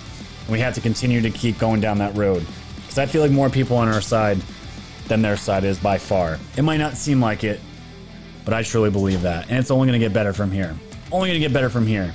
And 0.42 0.48
we 0.48 0.60
have 0.60 0.74
to 0.74 0.80
continue 0.80 1.20
to 1.20 1.30
keep 1.30 1.58
going 1.58 1.80
down 1.80 1.98
that 1.98 2.16
road 2.16 2.46
because 2.76 2.98
I 2.98 3.06
feel 3.06 3.22
like 3.22 3.30
more 3.30 3.48
people 3.48 3.76
on 3.76 3.88
our 3.88 4.00
side 4.00 4.38
than 5.08 5.22
their 5.22 5.36
side 5.36 5.64
is 5.64 5.78
by 5.78 5.98
far. 5.98 6.38
It 6.56 6.62
might 6.62 6.78
not 6.78 6.94
seem 6.94 7.20
like 7.20 7.44
it, 7.44 7.60
but 8.44 8.54
I 8.54 8.62
truly 8.62 8.90
believe 8.90 9.22
that, 9.22 9.48
and 9.48 9.58
it's 9.58 9.70
only 9.70 9.86
going 9.86 9.98
to 9.98 10.04
get 10.04 10.12
better 10.12 10.32
from 10.32 10.50
here. 10.50 10.76
Only 11.10 11.30
going 11.30 11.40
to 11.40 11.46
get 11.46 11.52
better 11.52 11.70
from 11.70 11.86
here. 11.86 12.14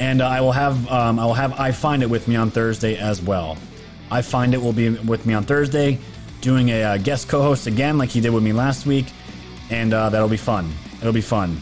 And 0.00 0.22
uh, 0.22 0.28
I 0.28 0.40
will 0.40 0.52
have 0.52 0.88
um, 0.90 1.18
I 1.18 1.26
will 1.26 1.34
have 1.34 1.58
I 1.58 1.72
find 1.72 2.02
it 2.02 2.10
with 2.10 2.26
me 2.28 2.36
on 2.36 2.50
Thursday 2.50 2.96
as 2.96 3.20
well. 3.20 3.58
I 4.10 4.22
find 4.22 4.54
it 4.54 4.60
will 4.60 4.72
be 4.72 4.90
with 4.90 5.26
me 5.26 5.34
on 5.34 5.44
Thursday, 5.44 5.98
doing 6.40 6.70
a 6.70 6.82
uh, 6.82 6.96
guest 6.98 7.28
co-host 7.28 7.66
again 7.66 7.98
like 7.98 8.10
he 8.10 8.20
did 8.20 8.30
with 8.30 8.42
me 8.42 8.52
last 8.52 8.86
week, 8.86 9.06
and 9.70 9.94
uh, 9.94 10.10
that'll 10.10 10.28
be 10.28 10.36
fun. 10.36 10.72
It'll 11.00 11.12
be 11.12 11.20
fun, 11.20 11.60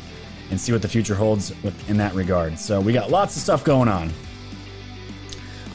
and 0.51 0.61
see 0.61 0.73
what 0.73 0.83
the 0.83 0.89
future 0.89 1.15
holds 1.15 1.53
with, 1.63 1.91
in 1.91 1.97
that 1.99 2.15
regard. 2.15 2.59
So 2.59 2.81
we 2.81 2.93
got 2.93 3.11
lots 3.11 3.37
of 3.37 3.43
stuff 3.43 3.65
going 3.65 3.89
on. 3.89 4.11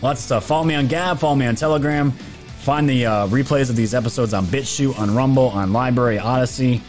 Lots 0.01 0.19
of 0.19 0.25
stuff. 0.25 0.45
Follow 0.45 0.65
me 0.65 0.75
on 0.75 0.87
Gab. 0.87 1.19
Follow 1.19 1.35
me 1.35 1.45
on 1.45 1.55
Telegram. 1.55 2.11
Find 2.11 2.89
the 2.89 3.05
uh, 3.05 3.27
replays 3.27 3.69
of 3.69 3.75
these 3.75 3.93
episodes 3.93 4.33
on 4.33 4.45
BitChute, 4.45 4.97
on 4.97 5.13
Rumble, 5.13 5.49
on 5.49 5.69
LBRY, 5.69 6.19
Odysee, 6.19 6.81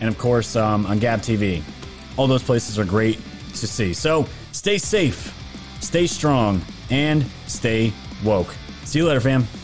and 0.00 0.08
of 0.08 0.18
course 0.18 0.56
um, 0.56 0.86
on 0.86 0.98
Gab 0.98 1.20
TV. 1.20 1.62
All 2.16 2.26
those 2.26 2.42
places 2.42 2.78
are 2.78 2.84
great 2.84 3.20
to 3.50 3.66
see. 3.66 3.92
So 3.92 4.26
stay 4.52 4.78
safe, 4.78 5.34
stay 5.80 6.06
strong, 6.06 6.60
and 6.90 7.26
stay 7.46 7.92
woke. 8.24 8.54
See 8.86 9.00
you 9.00 9.06
later, 9.06 9.20
fam. 9.20 9.55